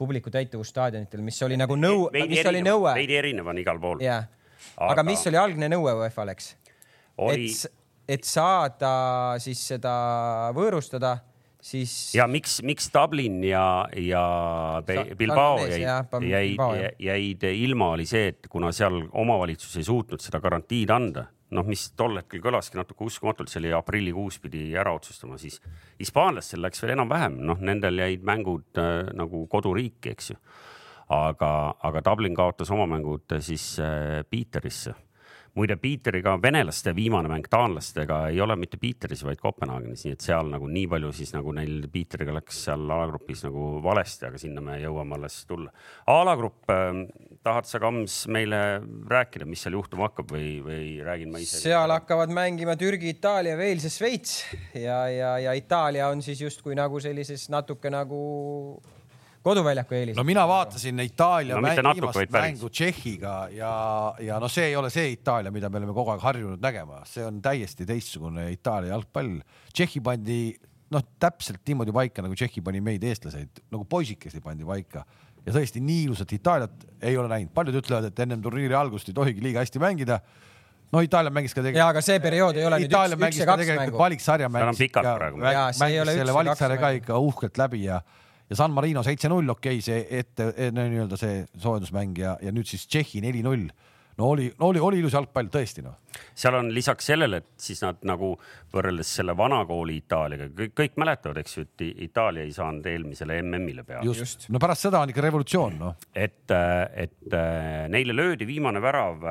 publiku 0.00 0.32
täituvus 0.32 0.72
staadionitel, 0.72 1.22
mis 1.24 1.40
oli 1.46 1.58
nagu 1.60 1.76
nõu-, 1.78 2.08
mis 2.14 2.40
erinev, 2.40 2.52
oli 2.52 2.62
nõue. 2.66 2.94
veidi 3.02 3.18
erinev 3.20 3.50
on 3.52 3.60
igal 3.62 3.80
pool. 3.82 4.04
jah, 4.04 4.28
aga 4.90 5.04
mis 5.06 5.24
oli 5.30 5.40
algne 5.40 5.70
nõue 5.72 5.96
UEFA-l, 6.02 6.32
eks? 6.34 6.54
Oli... 7.20 7.50
et, 7.50 7.74
et 8.16 8.28
saada 8.28 8.92
siis 9.42 9.62
seda 9.72 9.92
võõrustada, 10.56 11.16
siis. 11.60 11.96
ja 12.16 12.26
miks, 12.30 12.60
miks 12.66 12.88
Dublin 12.94 13.42
ja, 13.44 13.64
ja 13.96 14.24
Bilbao 15.18 15.66
jäid, 15.66 16.24
jäid, 16.24 16.96
jäid 17.10 17.50
ilma, 17.50 17.92
oli 17.98 18.08
see, 18.08 18.32
et 18.34 18.48
kuna 18.52 18.72
seal 18.76 19.02
omavalitsus 19.10 19.76
ei 19.80 19.86
suutnud 19.86 20.22
seda 20.24 20.40
garantiid 20.42 20.96
anda 20.96 21.28
noh, 21.54 21.66
mis 21.66 21.88
tol 21.98 22.20
hetkel 22.20 22.42
kõlaski 22.44 22.78
natuke 22.78 23.06
uskumatult, 23.06 23.50
see 23.50 23.60
oli 23.62 23.74
aprillikuus 23.74 24.38
pidi 24.42 24.70
ära 24.78 24.92
otsustama, 24.96 25.38
siis 25.40 25.58
hispaanlastel 26.00 26.62
läks 26.64 26.82
veel 26.84 26.94
enam-vähem, 26.96 27.40
noh, 27.46 27.60
nendel 27.60 27.98
jäid 28.02 28.24
mängud 28.26 28.80
äh, 28.80 29.10
nagu 29.16 29.44
koduriiki, 29.50 30.14
eks 30.14 30.32
ju. 30.34 30.40
aga, 31.10 31.74
aga 31.82 32.02
Dublin 32.06 32.34
kaotas 32.38 32.70
oma 32.70 32.86
mängud 32.86 33.32
äh, 33.34 33.42
siis 33.42 33.72
äh, 33.82 34.20
Piiterisse. 34.30 34.94
muide, 35.54 35.74
Piiteriga 35.76 36.36
venelaste 36.42 36.94
viimane 36.94 37.28
mäng 37.28 37.48
taanlastega 37.50 38.28
ei 38.28 38.40
ole 38.40 38.54
mitte 38.56 38.76
Piiteris, 38.78 39.24
vaid 39.26 39.40
Kopenhaagenis, 39.42 40.04
nii 40.06 40.12
et 40.14 40.20
seal 40.22 40.46
nagu 40.46 40.68
nii 40.70 40.86
palju 40.86 41.10
siis 41.12 41.34
nagu 41.34 41.52
neil 41.52 41.88
Piiteriga 41.92 42.36
läks 42.36 42.64
seal 42.68 42.86
alagrupis 42.86 43.42
nagu 43.48 43.82
valesti, 43.82 44.28
aga 44.28 44.38
sinna 44.38 44.62
me 44.62 44.78
jõuame 44.78 45.18
alles 45.18 45.42
tulla. 45.50 45.74
alagrupp 46.06 46.70
äh, 46.70 46.94
tahad 47.44 47.68
sa, 47.68 47.80
Kams, 47.80 48.24
meile 48.32 48.60
rääkida, 49.08 49.46
mis 49.48 49.64
seal 49.64 49.76
juhtuma 49.78 50.08
hakkab 50.10 50.32
või, 50.34 50.60
või 50.64 50.84
räägin 51.04 51.32
ma 51.32 51.40
ise? 51.40 51.62
seal 51.62 51.92
hakkavad 51.94 52.32
mängima 52.36 52.76
Türgi, 52.80 53.14
Itaalia, 53.14 53.56
Wales 53.58 53.86
ja 53.88 53.92
Šveits 53.92 54.34
ja, 54.76 55.00
ja, 55.08 55.34
ja 55.46 55.54
Itaalia 55.56 56.10
on 56.12 56.22
siis 56.24 56.42
justkui 56.44 56.76
nagu 56.78 57.00
sellises 57.00 57.48
natuke 57.52 57.92
nagu 57.92 58.20
koduväljaku 59.42 59.96
eelis. 59.96 60.16
no 60.18 60.24
mina 60.28 60.44
vaatasin 60.48 61.00
Itaalia 61.00 61.56
no, 61.56 61.64
mäng, 61.64 61.80
natuke, 61.80 62.12
viimast 62.12 62.34
mängu 62.36 62.68
Tšehhiga 62.68 63.36
ja, 63.56 63.74
ja 64.20 64.40
no 64.42 64.50
see 64.52 64.68
ei 64.70 64.76
ole 64.76 64.92
see 64.92 65.14
Itaalia, 65.16 65.52
mida 65.54 65.72
me 65.72 65.80
oleme 65.80 65.96
kogu 65.96 66.12
aeg 66.12 66.26
harjunud 66.26 66.60
nägema, 66.60 67.00
see 67.08 67.24
on 67.24 67.40
täiesti 67.44 67.88
teistsugune 67.88 68.50
Itaalia 68.52 68.92
jalgpall. 68.92 69.38
Tšehhi 69.72 70.04
pandi 70.04 70.42
noh, 70.92 71.04
täpselt 71.22 71.62
niimoodi 71.70 71.94
paika, 71.94 72.24
nagu 72.24 72.36
Tšehhi 72.36 72.62
pani 72.66 72.82
meid, 72.84 73.04
eestlaseid, 73.06 73.64
nagu 73.72 73.86
poisikesi 73.88 74.42
pandi 74.44 74.66
paika 74.68 75.06
ja 75.46 75.56
tõesti 75.56 75.82
nii 75.84 76.04
ilusat 76.08 76.32
Itaaliat 76.36 76.86
ei 77.02 77.16
ole 77.16 77.28
näinud. 77.32 77.52
paljud 77.54 77.80
ütlevad, 77.80 78.10
et 78.10 78.22
ennem 78.26 78.42
turniiri 78.42 78.76
algust 78.76 79.08
ei 79.08 79.16
tohigi 79.16 79.42
liiga 79.44 79.64
hästi 79.64 79.82
mängida 79.82 80.20
no 80.92 81.02
Itaalia 81.04 81.30
mängis 81.30 81.54
ka 81.54 81.62
tegelikult. 81.62 81.82
ja 81.82 81.90
aga 81.92 82.02
see 82.04 82.20
periood 82.22 82.58
ei 82.58 82.66
ole 82.66 82.80
Itaalia 82.86 83.16
nüüd 83.16 83.28
üks, 83.28 83.36
üks 83.36 83.44
ja 83.44 83.50
kaks 83.52 83.70
mängu. 83.78 83.98
valiksarja 83.98 84.48
mängis. 84.52 84.82
ja, 84.90 85.68
mängis 85.80 86.12
selle 86.14 86.34
valiksarja 86.34 86.80
ka 86.80 86.90
ikka 86.98 87.18
uhkelt 87.18 87.60
läbi 87.60 87.84
ja 87.84 88.00
ja 88.50 88.56
San 88.58 88.74
Marino 88.74 89.02
seitse-null, 89.06 89.48
okei 89.54 89.78
okay,, 89.78 89.84
see 89.84 90.20
ette 90.20 90.50
nii-öelda 90.74 91.18
see 91.18 91.44
soojendusmäng 91.62 92.18
ja, 92.18 92.34
ja 92.42 92.50
nüüd 92.54 92.66
siis 92.66 92.82
Tšehhi 92.90 93.22
neli-null. 93.22 93.68
No 94.20 94.30
oli, 94.34 94.48
no 94.58 94.70
oli, 94.70 94.82
oli 94.84 95.00
ilus 95.00 95.14
jalgpall 95.16 95.50
tõesti 95.52 95.84
noh. 95.84 95.96
seal 96.36 96.58
on 96.58 96.70
lisaks 96.74 97.10
sellele, 97.12 97.40
et 97.40 97.64
siis 97.68 97.80
nad 97.84 98.00
nagu 98.08 98.32
võrreldes 98.74 99.14
selle 99.20 99.34
vana 99.38 99.62
kooli 99.68 99.96
Itaaliaga, 100.02 100.50
kõik, 100.56 100.74
kõik 100.82 100.98
mäletavad, 101.00 101.40
eks 101.42 101.56
ju, 101.56 101.66
et 101.66 101.86
Itaalia 102.08 102.44
ei 102.46 102.52
saanud 102.56 102.86
eelmisele 102.92 103.40
MM-ile 103.42 103.86
peale. 103.88 104.06
just, 104.08 104.24
just., 104.26 104.50
no 104.52 104.60
pärast 104.62 104.88
seda 104.88 105.02
on 105.04 105.12
ikka 105.12 105.24
revolutsioon 105.24 105.78
noh. 105.80 105.96
et, 106.14 106.44
et 106.50 107.38
neile 107.94 108.16
löödi 108.16 108.48
viimane 108.48 108.82
värav, 108.82 109.24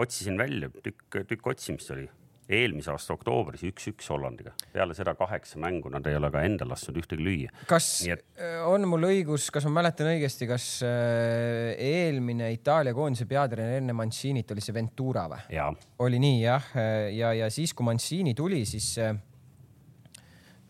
otsisin 0.00 0.40
välja, 0.40 0.72
tükk, 0.80 1.22
tükk 1.28 1.52
otsimist 1.54 1.92
oli 1.96 2.08
eelmise 2.50 2.92
aasta 2.92 3.14
oktoobris 3.14 3.62
üks-üks 3.68 4.10
Hollandiga. 4.12 4.52
peale 4.72 4.94
seda 4.96 5.14
kaheksa 5.18 5.60
mängu 5.62 5.90
nad 5.92 6.06
ei 6.10 6.16
ole 6.18 6.30
ka 6.32 6.42
endal 6.46 6.72
lasknud 6.72 7.00
ühtegi 7.02 7.24
lüüa. 7.26 7.54
kas 7.70 7.88
et... 8.10 8.24
Äh, 8.38 8.58
on 8.68 8.86
mul 8.90 9.08
õigus, 9.10 9.48
kas 9.54 9.66
ma 9.68 9.80
mäletan 9.80 10.10
õigesti, 10.12 10.48
kas 10.50 10.68
äh, 10.86 11.72
eelmine 11.76 12.50
Itaalia 12.56 12.94
koondise 12.96 13.28
peatreener 13.30 13.80
enne 13.80 13.96
Manciinit 13.96 14.50
oli 14.54 14.64
see 14.64 14.76
Ventura 14.76 15.26
või? 15.30 15.60
oli 16.06 16.22
nii 16.22 16.40
jah, 16.42 16.72
ja, 17.14 17.34
ja 17.44 17.50
siis, 17.52 17.74
kui 17.76 17.86
Manciini 17.86 18.34
tuli, 18.38 18.64
siis 18.68 18.92
äh, 19.02 19.14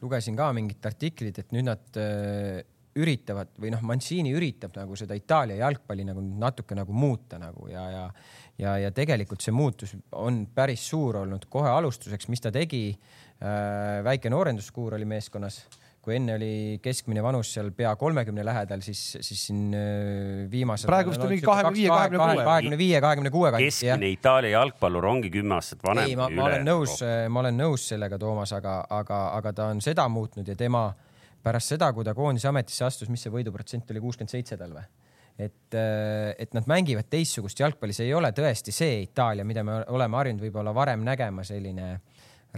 lugesin 0.03 0.37
ka 0.37 0.53
mingit 0.57 0.85
artiklit, 0.87 1.41
et 1.43 1.57
nüüd 1.57 1.69
nad 1.69 2.01
üritavad 2.99 3.53
või 3.61 3.71
noh, 3.71 3.83
Mancini 3.87 4.33
üritab 4.35 4.75
nagu 4.75 4.97
seda 4.99 5.15
Itaalia 5.15 5.61
jalgpalli 5.63 6.05
nagu 6.09 6.23
natuke 6.23 6.75
nagu 6.75 6.95
muuta 6.97 7.39
nagu 7.39 7.69
ja, 7.71 7.85
ja 7.93 8.05
ja, 8.61 8.77
ja 8.87 8.93
tegelikult 8.95 9.43
see 9.45 9.55
muutus 9.55 9.95
on 10.19 10.45
päris 10.55 10.85
suur 10.93 11.23
olnud 11.25 11.47
kohe 11.53 11.71
alustuseks, 11.73 12.31
mis 12.33 12.43
ta 12.45 12.53
tegi 12.55 12.89
äh,. 12.93 14.01
väike 14.05 14.33
noorenduskuur 14.33 14.97
oli 14.99 15.09
meeskonnas, 15.09 15.63
kui 16.01 16.17
enne 16.17 16.37
oli 16.39 16.53
keskmine 16.83 17.23
vanus 17.25 17.53
seal 17.55 17.71
pea 17.77 17.93
kolmekümne 18.01 18.45
lähedal, 18.45 18.81
siis, 18.85 19.03
siis 19.21 19.43
siin 19.49 19.75
äh, 19.77 20.47
viimasel. 20.53 20.89
praegu 20.89 21.13
vist 21.13 21.25
on 21.25 21.33
mingi 21.33 21.45
kahekümne 21.45 21.77
viie, 21.77 21.91
kahekümne 21.93 22.25
kuue. 22.33 22.47
kahekümne 22.49 22.81
viie, 22.81 23.03
kahekümne 23.05 23.35
kuue 23.35 23.53
kanti. 23.53 23.69
keskmine 23.69 24.15
Itaalia 24.17 24.57
jalgpallur 24.57 25.11
ongi 25.13 25.33
kümme 25.33 25.59
aastat 25.59 25.85
vanem. 25.85 26.09
ei, 26.09 26.17
ma, 26.21 26.31
ma 26.33 26.49
olen 26.49 26.67
nõus, 26.69 26.99
ma 27.29 27.45
olen 27.45 27.61
nõus 27.65 27.87
sellega, 27.93 28.21
Toomas, 28.21 28.53
aga, 28.57 28.81
aga, 29.01 29.23
aga 29.41 29.55
ta 29.57 29.71
on 29.75 29.85
seda 29.85 30.09
muutnud 30.13 30.49
ja 30.49 30.57
tema 30.57 30.89
pärast 31.45 31.73
seda, 31.73 31.93
kui 31.97 32.05
ta 32.05 32.13
koondise 32.17 32.49
ametisse 32.51 32.85
astus, 32.85 33.09
mis 33.09 33.23
see 33.25 33.33
võiduprotsent 33.33 33.93
oli, 33.93 34.03
kuuskümmend 34.05 34.33
seitse 34.33 34.61
tal 34.61 34.77
või? 34.77 34.85
Et, 35.41 35.75
äh, 35.75 36.35
et 36.39 36.55
nad 36.57 36.67
mängivad 36.71 37.09
teistsugust 37.11 37.61
jalgpalli, 37.63 37.97
see 37.97 38.11
ei 38.11 38.15
ole 38.17 38.33
tõesti 38.37 38.75
see 38.75 39.01
Itaalia, 39.07 39.47
mida 39.49 39.65
me 39.67 39.81
oleme 39.89 40.21
harjunud 40.21 40.45
võib-olla 40.45 40.75
varem 40.77 41.05
nägema, 41.07 41.45
selline 41.47 41.95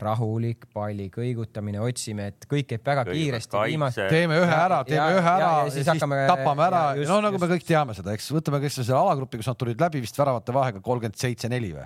rahulik 0.01 0.67
palli 0.73 1.11
kõigutamine, 1.13 1.81
otsime, 1.85 2.31
et 2.33 2.47
kõik 2.49 2.71
käib 2.71 2.87
väga 2.87 3.05
kiiresti. 3.11 3.59
Viimast... 3.69 4.01
teeme 4.09 4.39
ühe 4.41 4.55
ära, 4.57 4.81
teeme 4.89 5.03
ja, 5.03 5.19
ühe 5.19 5.33
ära 5.35 5.49
ja, 5.51 5.65
ja 5.67 5.73
siis, 5.75 5.87
ja 5.87 5.93
hakkame... 5.93 6.21
siis 6.23 6.31
tapame 6.33 6.65
ära. 6.65 6.85
no 7.11 7.19
nagu 7.27 7.37
just. 7.37 7.45
me 7.45 7.51
kõik 7.53 7.67
teame 7.69 7.97
seda, 7.99 8.15
eks 8.17 8.31
võtame, 8.33 8.63
kes 8.65 8.81
selle 8.81 8.97
alagrupi, 8.99 9.43
kus 9.43 9.51
nad 9.53 9.61
tulid 9.61 9.85
läbi 9.85 10.01
vist 10.05 10.19
väravate 10.19 10.55
vahega 10.57 10.81
kolmkümmend 10.85 11.21
seitse, 11.21 11.51
neli 11.53 11.75
või? 11.77 11.85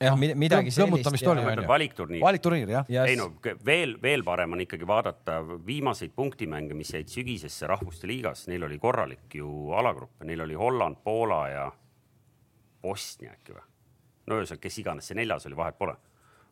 Jah, 0.00 0.16
midagi 0.18 0.70
sellist. 0.70 1.26
valikturniir. 1.68 2.20
valikturniir 2.20 2.70
jah. 2.70 2.88
Yes.. 2.90 3.10
ei 3.10 3.16
no 3.16 3.30
veel, 3.66 3.96
veel 4.02 4.24
parem 4.24 4.52
on 4.52 4.64
ikkagi 4.64 4.86
vaadata 4.86 5.40
viimaseid 5.66 6.12
punktimänge, 6.16 6.74
mis 6.74 6.92
jäid 6.94 7.08
sügisesse 7.12 7.66
Rahvuste 7.70 8.08
Liigas, 8.10 8.46
neil 8.50 8.66
oli 8.68 8.78
korralik 8.78 9.34
ju 9.34 9.72
alagrupp, 9.76 10.22
neil 10.24 10.44
oli 10.44 10.54
Holland, 10.54 11.00
Poola 11.04 11.40
ja 11.48 11.70
Bosnia 12.82 13.32
äkki 13.36 13.56
või? 13.56 13.64
no 14.26 14.40
ühesõnaga, 14.40 14.62
kes 14.66 14.78
iganes 14.82 15.08
see 15.08 15.18
neljas 15.18 15.48
oli, 15.48 15.56
vahet 15.58 15.78
pole 15.78 15.96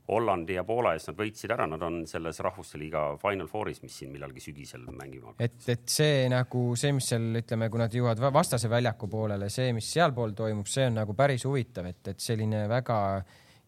Hollandi 0.09 0.59
ja 0.59 0.65
Poola 0.69 0.93
eest 0.93 1.09
nad 1.09 1.17
võitsid 1.17 1.53
ära, 1.55 1.65
nad 1.69 1.83
on 1.85 2.03
selles 2.09 2.41
Rahvuste 2.45 2.77
Liiga 2.81 3.07
Final 3.23 3.47
Fouris, 3.49 3.81
mis 3.83 3.95
siin 4.01 4.11
millalgi 4.13 4.43
sügisel 4.45 4.83
mängima 4.91 5.31
hakkab. 5.31 5.45
et, 5.47 5.69
et 5.73 5.87
see 5.89 6.27
nagu 6.33 6.65
see, 6.77 6.93
mis 6.97 7.09
seal 7.09 7.41
ütleme, 7.41 7.71
kui 7.73 7.81
nad 7.81 7.97
jõuavad 7.97 8.21
vastase 8.35 8.69
väljaku 8.69 9.09
poolele, 9.09 9.49
see, 9.53 9.73
mis 9.77 9.89
sealpool 9.97 10.37
toimub, 10.37 10.69
see 10.69 10.91
on 10.91 11.01
nagu 11.01 11.17
päris 11.17 11.47
huvitav, 11.49 11.89
et, 11.89 12.13
et 12.13 12.21
selline 12.21 12.67
väga 12.69 12.99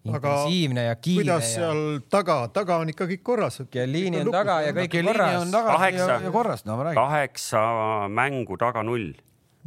intensiivne 0.07 0.87
ja 0.87 0.97
kiire. 1.01 1.25
kuidas 1.25 1.55
seal 1.57 1.83
ja... 1.97 2.01
taga, 2.19 2.39
taga 2.55 2.81
on 2.85 2.93
ikka 2.93 3.09
kõik 3.11 3.25
korras. 3.27 3.61
ja 3.75 3.87
liini 3.89 4.21
on 4.21 4.33
taga 4.35 4.61
ja 4.67 4.75
kõik 4.77 4.99
korras. 5.09 5.55
kaheksa, 5.73 6.21
kaheksa 7.01 7.63
mängu 8.13 8.61
taga 8.61 8.85
null 8.87 9.15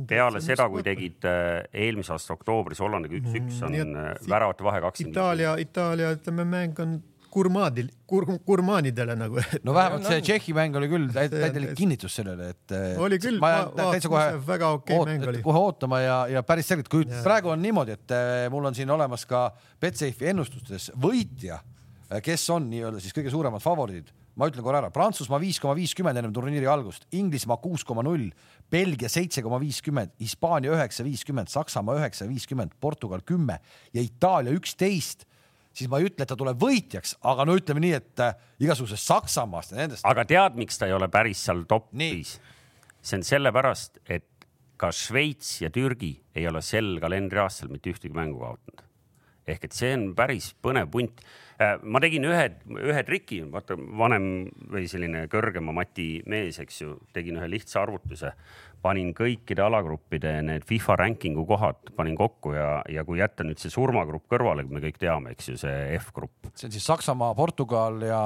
peale 0.08 0.42
seda, 0.44 0.68
kui 0.72 0.84
tegid 0.86 1.28
äh, 1.28 1.62
eelmise 1.86 2.14
aasta 2.16 2.36
oktoobris 2.36 2.82
Hollandiga 2.84 3.20
üks-üks, 3.20 3.62
on 3.68 3.78
äh, 3.80 4.12
väravate 4.30 4.66
vahe 4.66 4.82
kakskümmend. 4.86 5.16
Italia, 5.16 5.56
Itaalia, 5.62 6.12
ütleme, 6.18 6.46
mäng 6.48 6.82
on 6.84 7.00
gurmaadil 7.30 7.92
kur,, 8.10 8.26
gurmaanidele 8.46 9.14
nagu. 9.20 9.42
no 9.64 9.74
vähemalt 9.76 10.08
see 10.10 10.22
Tšehhi 10.26 10.56
mäng 10.58 10.78
oli 10.80 10.90
küll 10.90 11.10
täielik 11.14 11.76
kinnitus 11.78 12.16
sellele, 12.20 12.52
et. 12.56 12.76
Äh, 12.76 13.02
oli 13.02 13.20
küll, 13.22 13.42
vaatasin, 13.44 14.10
kohe, 14.10 14.30
väga 14.48 14.72
okei 14.78 14.98
okay 14.98 15.14
mäng 15.14 15.28
oli. 15.34 15.44
kohe 15.46 15.66
ootama 15.70 16.02
ja, 16.04 16.20
ja 16.36 16.46
päris 16.48 16.72
selgelt, 16.72 16.92
kui 16.92 17.06
ja. 17.06 17.24
praegu 17.26 17.54
on 17.54 17.62
niimoodi, 17.64 17.98
et 18.00 18.16
mul 18.54 18.72
on 18.72 18.78
siin 18.78 18.90
olemas 18.96 19.28
ka 19.30 19.50
Betsafe'i 19.82 20.32
ennustustes 20.34 20.90
võitja, 21.00 21.60
kes 22.26 22.48
on 22.56 22.72
nii-öelda 22.72 23.04
siis 23.04 23.14
kõige 23.14 23.30
suuremad 23.34 23.62
favoriidid 23.62 24.10
ma 24.40 24.48
ütlen 24.48 24.64
korra 24.64 24.80
ära, 24.80 24.92
Prantsusmaa 24.96 25.42
viis 25.42 25.60
koma 25.60 25.76
viiskümmend 25.78 26.20
ennem 26.22 26.34
turniiri 26.36 26.68
algust, 26.72 27.10
Inglismaa 27.16 27.60
kuus 27.60 27.84
koma 27.88 28.06
null, 28.08 28.30
Belgia 28.72 29.12
seitse 29.12 29.44
koma 29.44 29.60
viiskümmend, 29.62 30.16
Hispaania 30.22 30.72
üheksa 30.76 31.04
viiskümmend, 31.04 31.52
Saksamaa 31.52 31.98
üheksa 32.00 32.28
viiskümmend, 32.30 32.78
Portugal 32.80 33.26
kümme 33.28 33.60
ja 33.94 34.04
Itaalia 34.04 34.56
üksteist 34.56 35.28
siis 35.76 35.90
ma 35.90 36.00
ei 36.00 36.10
ütle, 36.10 36.24
et 36.24 36.32
ta 36.32 36.38
tuleb 36.40 36.60
võitjaks, 36.60 37.18
aga 37.30 37.46
no 37.48 37.56
ütleme 37.60 37.84
nii, 37.84 37.94
et 38.00 38.24
äh, 38.24 38.36
igasugusest 38.64 39.06
Saksamaast 39.06 39.74
ja 39.74 39.82
nendest. 39.84 40.06
aga 40.08 40.26
tead, 40.28 40.58
miks 40.60 40.80
ta 40.80 40.90
ei 40.90 40.96
ole 40.96 41.10
päris 41.12 41.44
seal 41.46 41.66
top 41.70 41.92
viis? 41.96 42.38
see 43.00 43.20
on 43.20 43.24
sellepärast, 43.24 44.02
et 44.12 44.28
ka 44.80 44.92
Šveits 44.96 45.60
ja 45.64 45.70
Türgi 45.74 46.14
ei 46.36 46.48
ole 46.48 46.62
sel 46.66 46.98
kalendriaastal 47.04 47.72
mitte 47.72 47.94
ühtegi 47.94 48.16
mängu 48.16 48.42
kaotanud. 48.42 48.84
ehk 49.50 49.70
et 49.70 49.76
see 49.76 49.94
on 49.96 50.10
päris 50.18 50.52
põnev 50.64 50.92
punt 50.92 51.24
ma 51.60 52.00
tegin 52.00 52.26
ühe, 52.30 52.46
ühe 52.88 53.04
triki, 53.08 53.42
vaata 53.52 53.76
vanem 53.76 54.48
või 54.72 54.88
selline 54.88 55.26
kõrgema 55.32 55.74
mati 55.76 56.22
mees, 56.30 56.60
eks 56.64 56.82
ju, 56.82 56.96
tegin 57.16 57.40
ühe 57.40 57.50
lihtsa 57.52 57.82
arvutuse, 57.84 58.32
panin 58.84 59.12
kõikide 59.16 59.66
alagruppide 59.66 60.38
need 60.48 60.68
FIFA 60.70 61.00
ranking'u 61.04 61.44
kohad, 61.50 61.94
panin 61.98 62.16
kokku 62.20 62.56
ja, 62.56 62.70
ja 62.88 63.04
kui 63.08 63.20
jätta 63.20 63.44
nüüd 63.48 63.60
see 63.60 63.74
surmagrupp 63.74 64.30
kõrvale, 64.32 64.64
me 64.70 64.84
kõik 64.84 65.02
teame, 65.02 65.36
eks 65.36 65.52
ju, 65.52 65.60
see 65.60 65.78
F-grupp. 66.00 66.54
see 66.56 66.70
on 66.70 66.76
siis 66.78 66.88
Saksamaa, 66.88 67.36
Portugal 67.36 68.00
ja. 68.08 68.22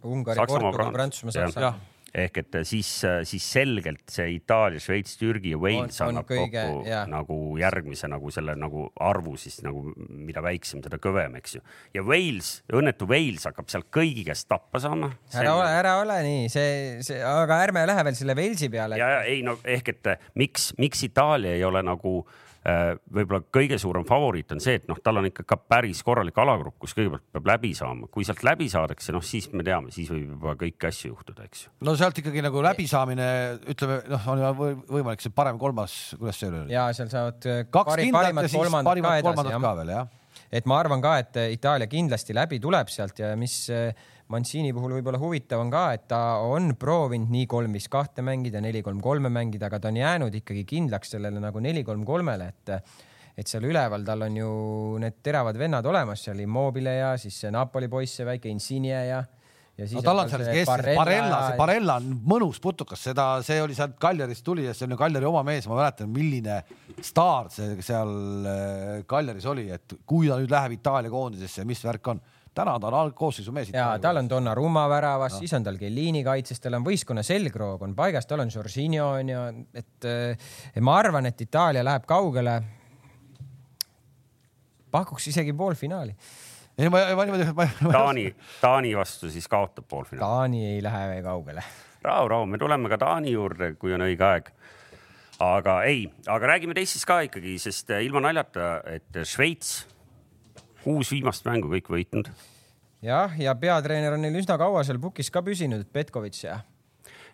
Ungari, 0.00 0.40
Portugal, 0.40 0.94
Prantsusmaa, 0.94 1.34
Saksamaa 1.34 1.89
ehk 2.14 2.40
et 2.42 2.58
siis, 2.68 2.88
siis 3.28 3.46
selgelt 3.52 4.02
see 4.10 4.34
Itaalia, 4.36 4.82
Šveits, 4.82 5.16
Türgi 5.20 5.54
ja 5.54 5.60
Wales 5.60 6.00
annab 6.04 6.26
kõige, 6.28 6.48
kokku 6.50 6.88
jah. 6.88 7.06
nagu 7.10 7.38
järgmise 7.60 8.10
nagu 8.10 8.32
selle 8.34 8.56
nagu 8.58 8.88
arvu 9.00 9.36
siis 9.40 9.60
nagu, 9.66 9.84
mida 10.10 10.42
väiksem, 10.44 10.82
seda 10.84 10.98
kõvem, 11.02 11.38
eks 11.40 11.58
ju. 11.58 11.64
ja 11.96 12.04
Wales, 12.06 12.52
õnnetu 12.74 13.08
Wales 13.10 13.46
hakkab 13.48 13.70
seal 13.72 13.86
kõigi 13.94 14.26
käest 14.26 14.48
tappa 14.50 14.82
saama. 14.82 15.12
ära 15.34 15.54
ole, 15.56 15.70
ära 15.80 15.96
ole 16.02 16.20
nii, 16.26 16.44
see, 16.52 16.76
see, 17.06 17.22
aga 17.24 17.62
ärme 17.66 17.86
lähe 17.90 18.06
veel 18.10 18.18
selle 18.18 18.38
Walesi 18.38 18.70
peale. 18.72 19.00
ja, 19.00 19.16
ja 19.18 19.24
ei 19.30 19.42
no 19.46 19.58
ehk 19.64 19.94
et 19.94 20.14
miks, 20.38 20.72
miks 20.80 21.06
Itaalia 21.06 21.54
ei 21.58 21.66
ole 21.66 21.82
nagu 21.86 22.20
äh, 22.24 22.38
Äh, 22.40 22.49
võib-olla 22.60 23.40
kõige 23.48 23.78
suurem 23.80 24.04
favoriit 24.08 24.52
on 24.52 24.60
see, 24.60 24.76
et 24.80 24.88
noh, 24.90 24.98
tal 25.00 25.16
on 25.16 25.28
ikka 25.30 25.46
ka 25.48 25.56
päris 25.56 26.02
korralik 26.04 26.36
alagrupp, 26.42 26.76
kus 26.82 26.92
kõigepealt 26.96 27.24
peab 27.32 27.48
läbi 27.48 27.72
saama, 27.76 28.10
kui 28.12 28.26
sealt 28.28 28.44
läbi 28.44 28.68
saadakse, 28.72 29.14
noh 29.16 29.24
siis 29.24 29.48
me 29.54 29.64
teame, 29.66 29.92
siis 29.94 30.10
võib 30.12 30.34
juba 30.34 30.54
kõiki 30.60 30.90
asju 30.90 31.14
juhtuda, 31.14 31.48
eks 31.48 31.64
ju. 31.64 31.74
no 31.88 31.96
sealt 31.96 32.20
ikkagi 32.20 32.44
nagu 32.44 32.64
läbisaamine, 32.68 33.26
ütleme 33.72 34.00
noh, 34.12 34.30
on 34.34 34.44
ju 34.44 34.70
võimalik 34.92 35.24
see 35.24 35.32
parem 35.34 35.60
kolmas, 35.60 35.98
kuidas 36.20 36.40
see 36.42 36.52
oli? 36.52 36.66
ja 36.74 36.90
seal 36.96 37.08
saavad 37.12 37.50
kaks 37.72 38.00
kindlat 38.02 38.32
ja 38.34 38.48
siis 38.48 38.58
parimad 38.84 39.22
kolmandad 39.24 39.56
ka 39.56 39.76
veel 39.80 39.94
jah 39.96 40.16
et 40.50 40.66
ma 40.66 40.80
arvan 40.82 41.02
ka, 41.02 41.16
et 41.22 41.38
Itaalia 41.56 41.88
kindlasti 41.90 42.34
läbi 42.36 42.58
tuleb 42.62 42.90
sealt 42.90 43.22
ja 43.22 43.32
mis 43.38 43.62
äh, 43.72 43.94
Mancini 44.30 44.70
puhul 44.70 44.92
võib-olla 44.94 45.18
huvitav 45.18 45.58
on 45.58 45.72
ka, 45.72 45.88
et 45.96 46.04
ta 46.10 46.20
on 46.46 46.76
proovinud 46.78 47.32
nii 47.34 47.48
kolm 47.50 47.74
viis 47.74 47.88
kahte 47.90 48.22
mängida, 48.22 48.60
neli 48.62 48.82
kolm 48.86 49.00
kolme 49.02 49.30
mängida, 49.32 49.66
aga 49.66 49.80
ta 49.82 49.90
on 49.90 49.98
jäänud 49.98 50.36
ikkagi 50.38 50.62
kindlaks 50.70 51.16
sellele 51.16 51.42
nagu 51.42 51.62
neli 51.62 51.82
kolm 51.86 52.04
kolmele, 52.06 52.52
et 52.54 52.76
et 53.40 53.48
seal 53.48 53.64
üleval 53.64 54.02
tal 54.04 54.26
on 54.26 54.36
ju 54.36 54.48
need 55.00 55.18
teravad 55.24 55.56
vennad 55.56 55.86
olemas 55.86 56.22
seal, 56.26 56.38
Immobile 56.44 56.92
ja 56.98 57.10
siis 57.18 57.38
see 57.42 57.50
Napoli 57.54 57.88
poiss, 57.88 58.18
see 58.18 58.26
väike 58.28 58.50
Insigne 58.52 58.90
ja 59.08 59.20
ja 59.80 59.86
no 59.96 60.02
tal 60.04 60.22
on 60.22 60.30
seal 60.30 60.44
kes, 60.46 60.68
Barella, 60.68 61.38
see 61.48 61.58
Barella 61.58 61.96
on 61.98 62.10
mõnus 62.30 62.60
putukas, 62.62 63.02
seda, 63.10 63.28
see 63.46 63.58
oli 63.64 63.74
sealt 63.74 63.96
Kaljarist 64.02 64.44
tuli 64.46 64.66
ja 64.66 64.74
see 64.76 64.86
on 64.86 64.94
ju 64.94 65.00
Kaljari 65.00 65.26
oma 65.26 65.42
mees, 65.46 65.66
ma 65.70 65.78
mäletan, 65.80 66.10
milline 66.12 66.60
staar 67.02 67.48
see 67.54 67.80
seal 67.82 68.12
Kaljaris 69.10 69.48
oli, 69.50 69.70
et 69.74 69.96
kui 70.04 70.28
ta 70.30 70.38
nüüd 70.38 70.52
läheb 70.52 70.76
Itaalia 70.76 71.10
koondisesse, 71.10 71.64
mis 71.66 71.82
värk 71.86 72.12
on 72.14 72.22
täna 72.54 72.74
ta 72.80 72.90
on 72.90 72.94
algkoosseisu 72.94 73.52
mees. 73.52 73.70
ja 73.74 73.92
tal 74.02 74.20
on 74.20 74.28
Donnarumma 74.30 74.88
väravas 74.88 75.36
no., 75.36 75.38
siis 75.38 75.54
on 75.54 75.64
tal 75.64 75.78
Kellini 75.78 76.24
kaitses, 76.26 76.60
tal 76.60 76.78
on 76.78 76.84
võistkonna 76.86 77.22
selgroog 77.26 77.82
on 77.86 77.94
paigas, 77.96 78.26
tal 78.26 78.42
on 78.44 78.50
Jorginho 78.54 79.06
on 79.20 79.32
ju, 79.32 79.46
et, 79.74 80.10
ma 80.80 80.98
arvan, 80.98 81.30
et 81.30 81.40
Itaalia 81.40 81.84
läheb 81.86 82.06
kaugele. 82.10 82.60
pakuks 84.90 85.28
isegi 85.30 85.52
poolfinaali 85.52 86.16
ei, 86.78 86.88
ma, 86.88 86.98
ma 87.16 87.24
niimoodi. 87.28 87.68
Taani, 87.92 88.24
Taani 88.60 88.96
vastu 88.96 89.30
siis 89.30 89.48
kaotab 89.48 89.84
poolfinaali. 89.88 90.24
Taani 90.24 90.66
ei 90.66 90.82
lähe 90.82 91.22
kaugele. 91.22 91.62
rahu, 92.02 92.28
rahu, 92.28 92.46
me 92.46 92.58
tuleme 92.58 92.88
ka 92.88 92.98
Taani 92.98 93.32
juurde, 93.32 93.74
kui 93.74 93.94
on 93.94 94.00
õige 94.06 94.24
aeg. 94.24 94.50
aga 95.40 95.82
ei, 95.88 96.04
aga 96.28 96.46
räägime 96.54 96.74
teistest 96.76 97.06
ka 97.08 97.20
ikkagi, 97.24 97.58
sest 97.58 97.90
ilma 98.00 98.20
naljata, 98.20 98.80
et 98.84 99.22
Šveits 99.24 99.86
kuus 100.84 101.12
viimast 101.14 101.46
mängu 101.48 101.70
kõik 101.72 101.90
võitnud. 101.92 102.30
jah, 103.02 103.36
ja 103.38 103.54
peatreener 103.54 104.16
on 104.16 104.24
neil 104.24 104.40
üsna 104.40 104.58
kaua 104.60 104.84
seal 104.84 105.00
pukis 105.02 105.30
ka 105.30 105.42
püsinud, 105.44 105.86
Petkovitš 105.92 106.44
ja 106.44 106.60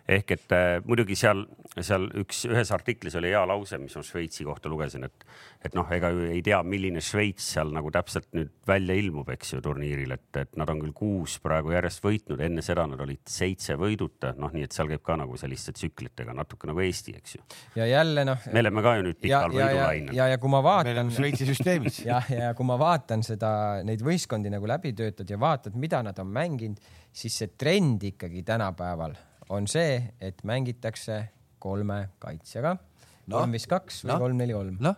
ehk 0.07 0.31
et 0.37 0.53
äh, 0.55 0.77
muidugi 0.87 1.17
seal, 1.19 1.43
seal 1.75 2.07
üks, 2.21 2.45
ühes 2.47 2.69
artiklis 2.71 3.17
oli 3.19 3.33
hea 3.33 3.41
lause, 3.49 3.79
mis 3.81 3.95
ma 3.97 4.03
Šveitsi 4.05 4.45
kohta 4.47 4.71
lugesin, 4.71 5.03
et, 5.07 5.25
et 5.67 5.75
noh, 5.75 5.87
ega 5.91 6.13
ju 6.15 6.29
ei 6.31 6.39
tea, 6.45 6.61
milline 6.63 7.03
Šveits 7.03 7.49
seal 7.57 7.73
nagu 7.75 7.91
täpselt 7.93 8.29
nüüd 8.37 8.53
välja 8.67 8.95
ilmub, 8.95 9.27
eks 9.35 9.53
ju, 9.55 9.61
turniiril, 9.65 10.15
et, 10.15 10.29
et 10.39 10.55
nad 10.59 10.71
on 10.71 10.79
küll 10.85 10.95
kuus 10.95 11.37
praegu 11.43 11.75
järjest 11.75 12.03
võitnud, 12.05 12.43
enne 12.47 12.63
seda 12.63 12.87
nad 12.87 13.03
olid 13.03 13.23
seitse 13.27 13.75
võiduta, 13.79 14.31
noh, 14.39 14.53
nii 14.55 14.69
et 14.69 14.79
seal 14.79 14.91
käib 14.93 15.03
ka 15.03 15.19
nagu 15.19 15.35
selliste 15.39 15.75
tsüklitega 15.75 16.35
natuke 16.37 16.71
nagu 16.71 16.83
Eesti, 16.87 17.17
eks 17.19 17.35
ju. 17.35 17.43
ja 17.81 17.91
jälle 17.91 18.23
noh. 18.31 18.49
me 18.53 18.63
oleme 18.63 18.87
ka 18.87 18.97
ju 18.99 19.07
nüüd 19.09 19.21
pikal 19.27 19.51
võidulainel. 19.51 20.15
ja, 20.15 20.23
ja, 20.23 20.31
ja 20.35 20.41
kui 20.41 20.55
ma 20.55 20.63
vaatan. 20.63 21.11
Šveitsi 21.17 21.49
süsteemis 21.51 22.01
jah, 22.07 22.31
ja 22.31 22.53
kui 22.55 22.67
ma 22.67 22.79
vaatan 22.79 23.27
seda, 23.27 23.51
neid 23.87 24.03
võistkondi 24.07 24.51
nagu 24.53 24.69
läbi 24.69 24.95
töötad 24.95 25.27
ja 25.27 25.39
vaatad, 25.41 25.75
mida 25.75 25.99
nad 26.05 26.19
on 26.23 26.31
mänginud, 26.31 26.79
siis 27.11 27.35
see 27.41 27.57
trend 27.59 28.03
ikkagi 28.07 28.45
tänapäeval 28.47 29.17
on 29.49 29.67
see, 29.67 30.01
et 30.21 30.43
mängitakse 30.43 31.21
kolme 31.59 32.07
kaitsjaga 32.19 32.75
no., 32.77 33.39
kolm 33.39 33.55
viis 33.55 33.67
kaks 33.69 34.03
või 34.05 34.19
kolm 34.25 34.41
neli 34.41 34.55
kolm 34.55 34.79
no.. 34.83 34.95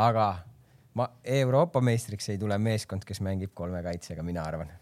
aga 0.00 0.28
ma 0.98 1.08
Euroopa 1.24 1.80
meistriks 1.84 2.28
ei 2.32 2.38
tule 2.40 2.58
meeskond, 2.60 3.04
kes 3.08 3.22
mängib 3.24 3.54
kolme 3.56 3.82
kaitsjaga, 3.84 4.24
mina 4.26 4.44
arvan 4.44 4.72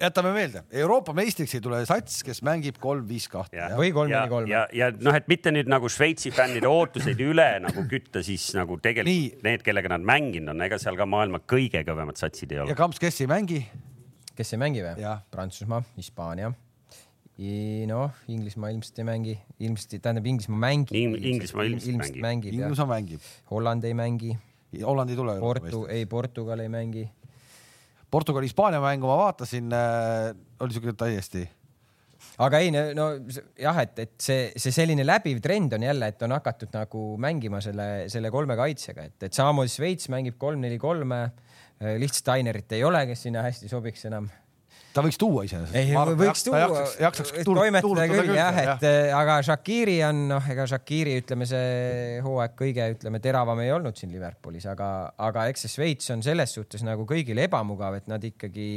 jätame 0.00 0.32
meelde, 0.34 0.62
Euroopa 0.76 1.14
meistriks 1.16 1.54
ei 1.56 1.62
tule 1.64 1.78
sats, 1.88 2.18
kes 2.26 2.42
mängib 2.44 2.76
kolm-viis-kahte. 2.82 3.70
või 3.78 3.92
kolm-neli-kolm. 3.96 4.50
ja, 4.50 4.66
ja, 4.72 4.90
ja 4.90 5.04
noh, 5.06 5.16
et 5.16 5.28
mitte 5.30 5.52
nüüd 5.54 5.70
nagu 5.72 5.88
Šveitsi 5.88 6.32
fännide 6.34 6.68
ootuseid 6.68 7.20
üle 7.24 7.48
nagu 7.64 7.86
kütta, 7.88 8.24
siis 8.26 8.50
nagu 8.58 8.76
tegelikult 8.82 9.08
Nii. 9.10 9.44
need, 9.46 9.64
kellega 9.66 9.94
nad 9.94 10.04
mänginud 10.04 10.52
on, 10.52 10.66
ega 10.66 10.78
seal 10.82 10.98
ka 11.00 11.08
maailma 11.08 11.40
kõige 11.48 11.84
kõvemad 11.86 12.20
satsid 12.20 12.52
ei 12.52 12.64
ole. 12.64 12.74
ja 12.74 12.78
Kamps, 12.78 13.00
kes 13.00 13.22
ei 13.24 13.30
mängi? 13.30 13.62
kes 14.36 14.52
ei 14.56 14.60
mängi 14.60 14.84
või? 14.84 15.14
Prantsusmaa, 15.32 15.80
Hispaania 15.96 16.52
noh, 17.88 18.16
Inglismaa 18.28 18.72
ilmselt 18.74 18.98
ei 19.00 19.06
mängi, 19.08 19.36
ilmselt, 19.64 19.94
tähendab 20.02 20.26
Inglismaa 20.28 20.60
mängib 20.60 20.96
In,. 20.98 21.14
Inglismaa 21.16 21.64
ilmselt, 21.68 21.94
ilmselt 21.94 22.18
mängib. 22.20 22.56
Inglismaa 22.58 22.90
mängib. 22.90 23.30
Holland 23.50 23.86
ei 23.88 23.96
mängi. 23.96 24.34
Holland 24.84 25.10
ei 25.10 25.16
tule. 25.16 25.38
Portu, 25.40 25.86
ei, 25.90 26.04
Portugal 26.06 26.60
ei 26.60 26.68
mängi. 26.72 27.06
Portugali, 28.10 28.48
Hispaania 28.50 28.82
mängu 28.82 29.06
ma 29.06 29.16
vaatasin 29.22 29.72
äh,, 29.72 30.34
oli 30.60 30.74
siuke 30.74 30.92
täiesti 30.98 31.46
aga 32.40 32.60
ei, 32.62 32.70
no 32.72 33.06
jah, 33.58 33.78
et, 33.82 33.98
et 34.02 34.14
see, 34.20 34.48
see 34.60 34.74
selline 34.74 35.04
läbiv 35.06 35.40
trend 35.44 35.76
on 35.76 35.84
jälle, 35.84 36.10
et 36.12 36.22
on 36.26 36.34
hakatud 36.36 36.72
nagu 36.74 37.04
mängima 37.20 37.60
selle, 37.64 38.08
selle 38.12 38.32
kolme 38.32 38.56
kaitsega, 38.58 39.06
et, 39.10 39.16
et 39.28 39.36
samamoodi 39.36 39.72
Šveits 39.72 40.10
mängib 40.12 40.38
kolm-neli-kolme. 40.40 41.20
Äh, 41.80 41.96
lihtsalt 42.00 42.24
Steinerit 42.24 42.72
ei 42.76 42.84
ole, 42.84 43.06
kes 43.08 43.26
sinna 43.26 43.44
hästi 43.46 43.70
sobiks 43.70 44.04
enam 44.10 44.28
ta 44.94 45.02
võiks 45.04 45.18
tuua 45.20 45.44
iseenesest. 45.46 45.76
ei, 45.78 45.92
võiks 45.94 46.42
tuua, 46.46 46.80
toimetada 47.46 48.06
küll 48.10 48.32
jah, 48.34 48.58
et 48.62 48.70
jah. 48.70 48.86
Äh, 48.86 49.12
aga 49.16 49.36
Shakiri 49.46 49.98
on 50.06 50.24
noh, 50.32 50.48
ega 50.52 50.66
Shakiri 50.70 51.18
ütleme, 51.20 51.46
see 51.48 52.18
hooaeg 52.24 52.56
kõige 52.58 52.88
ütleme 52.96 53.20
teravam 53.22 53.60
ei 53.62 53.70
olnud 53.74 53.98
siin 53.98 54.12
Liverpoolis, 54.14 54.66
aga, 54.70 54.88
aga 55.28 55.46
eks 55.52 55.66
see 55.66 55.74
Šveits 55.76 56.10
on 56.14 56.24
selles 56.26 56.56
suhtes 56.56 56.84
nagu 56.86 57.06
kõigile 57.08 57.46
ebamugav, 57.46 58.00
et 58.00 58.10
nad 58.10 58.24
ikkagi, 58.26 58.70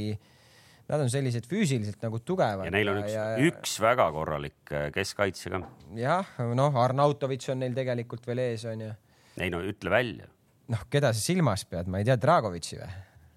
nad 0.91 1.01
on 1.01 1.09
sellised 1.11 1.47
füüsiliselt 1.49 2.05
nagu 2.05 2.21
tugevad. 2.21 2.67
ja 2.69 2.75
neil 2.75 2.93
on 2.93 3.01
üks, 3.01 3.17
üks 3.49 3.79
väga 3.83 4.09
korralik 4.15 4.75
äh, 4.75 4.89
keskkaitse 4.93 5.55
ka. 5.55 5.63
jah, 5.97 6.37
noh, 6.53 6.77
Arnautovitš 6.83 7.55
on 7.55 7.65
neil 7.65 7.75
tegelikult 7.77 8.29
veel 8.29 8.45
ees, 8.45 8.67
onju. 8.69 8.93
ei 9.41 9.49
no 9.53 9.63
ütle 9.65 9.93
välja. 9.93 10.29
noh, 10.73 10.85
keda 10.93 11.15
sa 11.15 11.25
silmas 11.25 11.65
pead, 11.65 11.89
ma 11.89 12.03
ei 12.03 12.07
tea, 12.11 12.19
Dragovitši 12.21 12.81
või? 12.83 12.93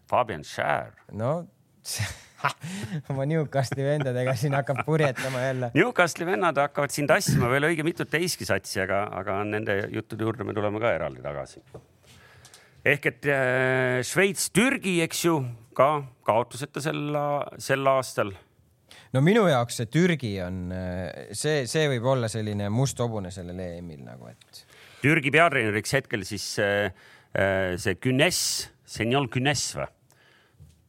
Fabian 0.06 0.44
Schär. 0.46 0.92
no 1.16 1.40
oma 3.10 3.26
Newcastli 3.28 3.84
vendadega 3.86 4.34
siin 4.38 4.56
hakkab 4.56 4.82
purjetama 4.86 5.42
jälle. 5.42 5.70
Newcastli 5.74 6.26
vennad 6.28 6.58
hakkavad 6.60 6.94
siin 6.94 7.08
tassima 7.10 7.50
veel 7.50 7.68
õige 7.70 7.86
mitut 7.86 8.10
teistki 8.12 8.48
satsi, 8.48 8.80
aga, 8.84 9.06
aga 9.20 9.38
nende 9.48 9.78
juttude 9.94 10.26
juurde 10.26 10.46
me 10.46 10.56
tuleme 10.56 10.82
ka 10.82 10.92
eraldi 10.96 11.24
tagasi. 11.24 11.62
ehk 12.86 13.06
et 13.12 13.30
äh, 13.32 14.00
Šveits, 14.06 14.50
Türgi, 14.54 15.00
eks 15.06 15.24
ju, 15.24 15.38
ka 15.76 15.90
kaotuseta 16.26 16.82
sel, 16.84 17.18
sel 17.58 17.92
aastal. 17.92 18.32
no 19.12 19.24
minu 19.24 19.46
jaoks 19.48 19.82
see 19.82 19.90
Türgi 19.90 20.36
on, 20.44 20.62
äh, 20.72 21.32
see, 21.32 21.66
see 21.70 21.88
võib 21.96 22.06
olla 22.14 22.30
selline 22.32 22.70
must 22.70 23.00
hobune 23.00 23.32
sellel 23.34 23.60
EM-il 23.60 24.04
nagu, 24.04 24.30
et. 24.30 24.64
Türgi 24.96 25.30
peatreeneriks 25.30 25.92
hetkel 25.92 26.24
siis 26.24 26.56
äh, 26.58 26.88
äh 27.36 27.76
see 27.78 27.98
Günes, 28.00 28.38
Senjol 28.84 29.28
Günes 29.28 29.68
või? 29.76 29.90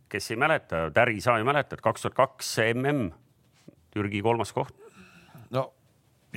Kes 0.09 0.31
ei 0.31 0.37
mäleta, 0.37 0.87
Täri 0.93 1.21
sa 1.21 1.37
ju 1.37 1.45
mäletad, 1.47 1.81
kaks 1.83 2.01
tuhat 2.01 2.15
kaks 2.15 2.57
mm 2.75 3.11
Türgi 3.91 4.21
kolmas 4.21 4.53
koht. 4.53 4.75
no 5.49 5.73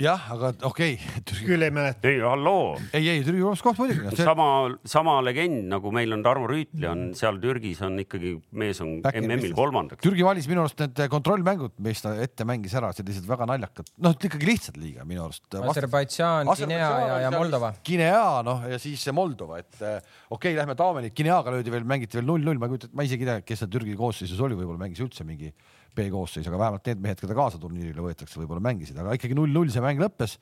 jah, 0.01 0.26
aga 0.34 0.53
okei 0.68 0.96
okay. 0.96 1.44
küll 1.46 1.64
ei 1.64 1.72
mäleta. 1.74 2.09
ei, 2.09 2.20
halloo. 2.24 2.76
ei, 2.96 3.09
ei 3.12 3.24
Türgi 3.26 3.44
koht 3.64 3.80
muidugi 3.80 4.22
sama, 4.22 4.46
sama 4.88 5.18
legend 5.24 5.68
nagu 5.70 5.92
meil 5.94 6.12
on 6.16 6.24
Tarmo 6.24 6.48
Rüütli 6.51 6.88
on 6.90 7.11
seal 7.18 7.40
Türgis 7.42 7.82
on 7.86 7.98
ikkagi 8.03 8.34
mees 8.57 8.80
on 8.84 8.98
MM-il 9.01 9.55
kolmandaks. 9.57 10.03
Türgi 10.05 10.24
valis 10.26 10.48
minu 10.51 10.64
arust 10.64 10.80
need 10.82 11.03
kontrollmängud, 11.12 11.76
mis 11.84 12.03
ta 12.05 12.14
ette 12.22 12.46
mängis 12.48 12.74
ära, 12.78 12.92
sellised 12.96 13.26
väga 13.28 13.48
naljakad, 13.51 13.90
noh, 14.05 14.16
ikkagi 14.16 14.48
lihtsalt 14.48 14.78
liiga 14.80 15.07
minu 15.09 15.24
arust. 15.26 15.46
Aserbaidžaan, 15.61 16.51
Guinea 16.57 16.90
ja, 17.07 17.18
ja 17.26 17.34
Moldova. 17.34 17.72
Guinea, 17.86 18.22
noh 18.46 18.64
ja 18.70 18.80
siis 18.82 19.05
Moldova, 19.16 19.61
et 19.62 19.80
eh, 19.80 19.98
okei 20.30 20.53
okay,, 20.53 20.57
lähme 20.59 20.76
Taavenit, 20.78 21.16
Guineaga 21.16 21.55
löödi 21.55 21.74
veel, 21.74 21.86
mängiti 21.88 22.20
veel 22.20 22.28
null-null, 22.28 22.61
ma 22.61 22.68
ei 22.68 22.74
kujuta, 22.74 22.90
ma 22.96 23.07
isegi 23.07 23.26
ei 23.26 23.32
tea, 23.32 23.44
kes 23.46 23.64
seal 23.64 23.72
Türgi 23.72 23.98
koosseisus 23.98 24.40
oli, 24.46 24.59
võib-olla 24.59 24.84
mängis 24.84 25.03
üldse 25.05 25.26
mingi 25.28 25.53
B-koosseis, 25.97 26.49
aga 26.49 26.61
vähemalt 26.61 26.91
need 26.91 27.05
mehed, 27.05 27.20
keda 27.22 27.36
kaasa 27.36 27.61
turniirile 27.61 28.05
võetakse, 28.05 28.38
võib-olla 28.41 28.64
mängisid, 28.70 28.99
aga 29.01 29.14
ikkagi 29.18 29.36
null-null 29.38 29.72
see 29.72 29.84
mäng 29.84 30.03
lõppes. 30.03 30.38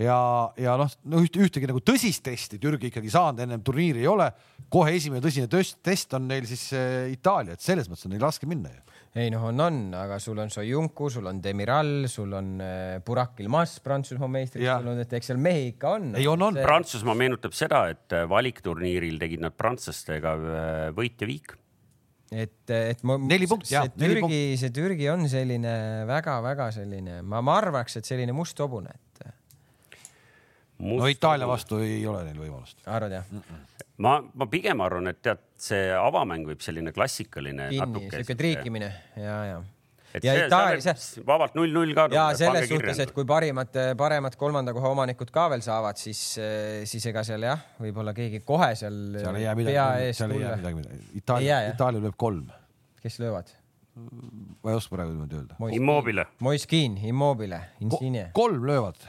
ja, 0.00 0.16
ja 0.56 0.76
noh, 0.80 0.88
no 1.12 1.20
üht, 1.24 1.36
ühtegi 1.36 1.68
nagu 1.68 1.82
tõsist 1.84 2.24
testi 2.24 2.58
Türgi 2.58 2.88
ikkagi 2.88 3.10
saanud 3.12 3.42
ennem 3.44 3.62
turniiri 3.62 4.00
ei 4.00 4.08
ole. 4.08 4.30
kohe 4.72 4.94
esimene 4.96 5.20
tõsine 5.20 5.48
test 5.48 6.14
on 6.16 6.28
neil 6.28 6.46
siis 6.48 6.70
äh, 6.72 7.12
Itaalia, 7.12 7.54
et 7.54 7.60
selles 7.60 7.90
mõttes 7.90 8.08
on 8.08 8.14
neil 8.14 8.24
raske 8.24 8.48
minna 8.48 8.72
ju 8.72 8.80
ei 9.12 9.28
noh, 9.28 9.42
on, 9.50 9.60
on, 9.60 9.80
aga 9.92 10.16
sul 10.22 10.38
on 10.40 10.48
Soyuncu, 10.48 11.10
sul 11.12 11.26
on 11.28 11.40
Demiral, 11.44 12.06
sul 12.08 12.32
on 12.32 12.54
äh, 12.64 12.94
Burak 13.04 13.42
Ilmas 13.44 13.74
Prantsusmaa 13.84 14.30
meistriks 14.38 14.70
tulnud, 14.70 15.02
et 15.04 15.12
eks 15.18 15.28
seal 15.28 15.42
mehi 15.42 15.66
ikka 15.74 15.96
on. 15.98 16.06
ei, 16.16 16.24
on, 16.30 16.46
on. 16.48 16.60
Prantsusmaa 16.64 17.16
meenutab 17.20 17.52
seda, 17.56 17.84
et 17.92 18.16
äh, 18.16 18.24
valikturniiril 18.28 19.20
tegid 19.20 19.44
nad 19.44 19.56
prantslastega 19.56 20.32
võitja-viik 20.96 21.58
et, 22.32 22.72
et 22.72 23.02
ma. 23.08 23.18
neli 23.20 23.48
punkti, 23.50 23.74
jah. 23.74 23.88
Türgi, 23.98 24.42
see 24.60 24.72
Türgi 24.74 25.08
on 25.12 25.26
selline 25.30 25.74
väga-väga 26.08 26.70
selline, 26.74 27.20
ma, 27.26 27.42
ma 27.44 27.58
arvaks, 27.60 27.98
et 28.00 28.08
selline 28.08 28.34
must 28.36 28.60
hobune, 28.62 28.94
et. 28.94 29.26
no 30.82 31.10
Itaalia 31.10 31.48
vastu 31.48 31.82
ei 31.84 32.00
ole 32.08 32.24
neil 32.28 32.40
võimalust. 32.40 32.80
arvad 32.86 33.18
jah 33.18 33.28
mm? 33.28 33.44
-mm. 33.44 33.84
ma, 34.06 34.16
ma 34.34 34.48
pigem 34.50 34.80
arvan, 34.84 35.12
et 35.12 35.22
tead, 35.22 35.44
see 35.58 35.92
avamäng 35.94 36.48
võib 36.48 36.64
selline 36.64 36.92
klassikaline. 36.92 37.68
kinni, 37.74 38.08
siuke 38.10 38.38
triikimine 38.38 38.90
ja, 39.16 39.38
ja 39.52 39.62
et 40.12 40.26
ja 40.26 40.34
see, 40.36 40.48
Itaalia, 40.48 40.94
see 40.96 41.24
vabalt 41.28 41.56
null-null 41.58 41.94
ka. 41.96 42.08
ja 42.12 42.26
selles 42.38 42.68
suhtes, 42.70 43.00
et 43.06 43.14
kui 43.16 43.26
parimad, 43.28 43.78
paremad 43.98 44.36
kolmanda 44.40 44.74
koha 44.76 44.92
omanikud 44.96 45.32
ka 45.34 45.48
veel 45.52 45.64
saavad, 45.64 46.00
siis, 46.00 46.20
siis 46.88 47.08
ega 47.12 47.24
seal 47.26 47.48
jah, 47.48 47.64
võib-olla 47.82 48.14
keegi 48.16 48.42
kohe 48.46 48.72
seal, 48.78 49.00
seal 49.18 49.40
ei 49.40 49.46
jää 49.46 49.56
pea 49.56 49.62
midagi, 49.62 50.10
ees 50.10 50.22
seal 50.22 50.36
ei 50.36 50.44
jää 50.44 50.60
tulla. 50.60 51.00
Itaalia, 51.22 51.64
Itaalia 51.72 52.06
lööb 52.06 52.20
kolm. 52.20 52.46
kes 53.02 53.18
löövad? 53.22 53.56
ma 53.92 54.72
ei 54.72 54.76
oska 54.78 54.94
praegu 54.96 55.12
niimoodi 55.12 55.36
öelda. 55.36 55.56
Immobile. 55.76 56.24
Moiskin, 56.40 56.94
Immobile, 57.04 57.58
Insigne. 57.84 58.30
kolm 58.32 58.64
löövad 58.64 59.02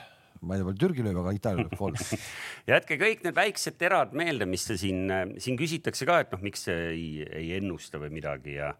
ma 0.43 0.55
ei 0.55 0.59
tea, 0.59 0.67
palju 0.67 0.79
Türgi 0.81 1.05
lööb, 1.05 1.19
aga 1.21 1.33
Itaalia 1.37 1.65
lööb 1.65 1.77
kolm 1.79 1.99
jätke 2.71 2.97
kõik 2.99 3.23
need 3.25 3.37
väiksed 3.37 3.77
terad 3.79 4.15
meelde, 4.17 4.47
mis 4.49 4.65
te 4.67 4.77
siin, 4.79 5.05
siin 5.41 5.59
küsitakse 5.59 6.07
ka, 6.09 6.19
et 6.23 6.33
noh, 6.35 6.41
miks 6.43 6.65
see 6.67 6.89
ei, 6.91 7.07
ei 7.29 7.53
ennusta 7.59 8.01
või 8.01 8.11
midagi 8.17 8.57
ja, 8.57 8.73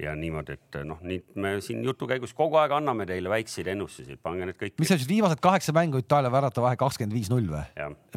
ja 0.00 0.14
niimoodi, 0.16 0.56
et 0.56 0.78
noh, 0.88 1.00
nii 1.04 1.20
me 1.42 1.54
siin 1.64 1.82
jutu 1.84 2.08
käigus 2.10 2.32
kogu 2.36 2.58
aeg 2.60 2.74
anname 2.78 3.06
teile 3.08 3.30
väikseid 3.32 3.68
ennustusi, 3.74 4.16
pange 4.16 4.48
need 4.48 4.58
kõik. 4.60 4.76
mis 4.80 4.92
see 4.92 5.00
siis 5.02 5.10
viimased 5.10 5.42
kaheksa 5.44 5.74
mängu 5.76 6.00
Itaalia 6.02 6.32
värata 6.32 6.64
vahe 6.64 6.78
kakskümmend 6.80 7.16
viis 7.16 7.30
null 7.32 7.48
või? 7.52 7.62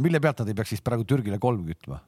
mille 0.01 0.21
pealt 0.23 0.43
nad 0.43 0.51
ei 0.51 0.57
peaks 0.57 0.76
siis 0.76 0.86
praegu 0.86 1.07
Türgile 1.07 1.39
kolm 1.41 1.65
kütma? 1.67 2.01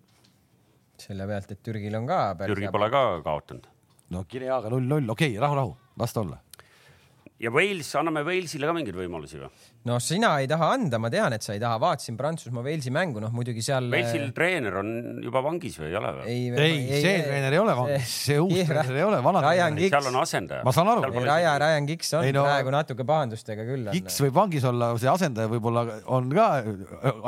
selle 0.98 1.28
pealt, 1.30 1.52
et 1.54 1.62
Türgil 1.62 1.94
on 2.00 2.08
ka. 2.10 2.22
Türgi 2.42 2.72
pole 2.74 2.90
ka 2.90 3.04
kaotanud. 3.26 3.70
no 4.10 4.26
Guineaga 4.32 4.72
null-null, 4.74 5.14
okei 5.14 5.36
okay,, 5.36 5.42
rahu, 5.44 5.60
rahu, 5.62 5.78
las 6.00 6.16
ta 6.16 6.24
olla 6.24 6.42
ja 7.38 7.52
Wales, 7.54 7.90
anname 8.00 8.24
Walesile 8.26 8.66
ka 8.66 8.74
mingeid 8.74 8.98
võimalusi 8.98 9.38
või? 9.38 9.50
no 9.88 10.00
sina 10.04 10.34
ei 10.42 10.48
taha 10.50 10.72
anda, 10.74 10.98
ma 11.00 11.10
tean, 11.14 11.36
et 11.38 11.46
sa 11.46 11.54
ei 11.56 11.62
taha, 11.62 11.78
vaatasin 11.80 12.18
Prantsusmaa 12.20 12.64
Walesi 12.66 12.92
mängu, 12.94 13.22
noh 13.24 13.32
muidugi 13.36 13.62
seal. 13.64 13.88
Walesil 13.92 14.32
treener 14.36 14.80
on 14.82 14.90
juba 15.24 15.44
vangis 15.46 15.78
või 15.80 15.92
ei 15.92 15.98
ole 16.00 16.14
või? 16.18 16.26
ei, 16.34 16.48
ei, 16.50 16.80
ei, 16.98 17.02
see 17.04 17.20
treener 17.28 17.56
ei 17.56 17.62
ole 17.62 17.76
vangis, 17.78 18.16
see 18.28 18.40
uus 18.42 18.58
treener 18.68 18.98
ei 18.98 19.06
ole, 19.06 19.20
vana 19.26 19.44
treener. 19.46 19.84
seal 19.86 20.10
on 20.10 20.20
asendaja. 20.24 20.66
ma 20.68 20.74
saan 20.76 20.92
aru. 20.92 21.12
Raja, 21.28 21.54
Ryan 21.62 21.90
Giggs 21.92 22.12
on 22.18 22.26
ei, 22.28 22.34
no, 22.36 22.44
praegu 22.48 22.74
natuke 22.74 23.06
pahandustega 23.08 23.68
küll. 23.70 23.92
Giggs 23.94 24.18
võib 24.26 24.36
vangis 24.42 24.66
olla, 24.68 24.90
see 25.00 25.12
asendaja 25.12 25.52
võib-olla 25.52 25.86
on 26.18 26.34
ka 26.34 26.50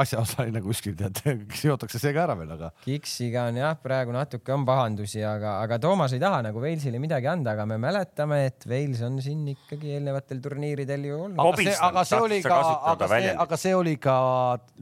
asjaosaline 0.03 0.63
kuskil, 0.65 0.97
tead, 0.99 1.21
seotakse 1.61 2.01
see 2.01 2.15
ka 2.17 2.25
ära 2.25 2.37
veel, 2.39 2.55
aga. 2.57 2.73
Giggsiga 2.83 3.45
on 3.53 3.61
jah, 3.61 3.77
praegu 3.79 4.17
natuke 4.17 4.57
on 4.57 4.65
pahandusi, 4.67 5.21
aga, 5.23 5.59
aga 5.63 5.79
Toomas 5.85 6.17
ei 6.17 6.23
taha 6.23 6.41
nagu 6.49 6.65
Walesile 6.65 6.99
midagi 7.01 7.29
anda, 7.29 7.53
aga 7.53 7.69
me 7.69 7.79
mäletame, 7.81 8.41
et 8.49 8.67
Wales 8.69 9.05
on 9.05 9.21
siin 9.23 9.45
ikkagi 9.53 9.98
eelnevatel 9.99 10.41
turniiridel 10.43 11.07
ju 11.09 11.21
olnud. 11.27 11.43
aga 11.43 11.61
see, 11.61 11.75
aga 11.89 12.05
see 12.07 12.21
oli 12.25 12.41
ka, 12.45 12.59
aga 12.93 13.11
see, 13.13 13.33
aga 13.45 13.61
see 13.63 13.75
oli 13.77 13.95
ka 14.01 14.15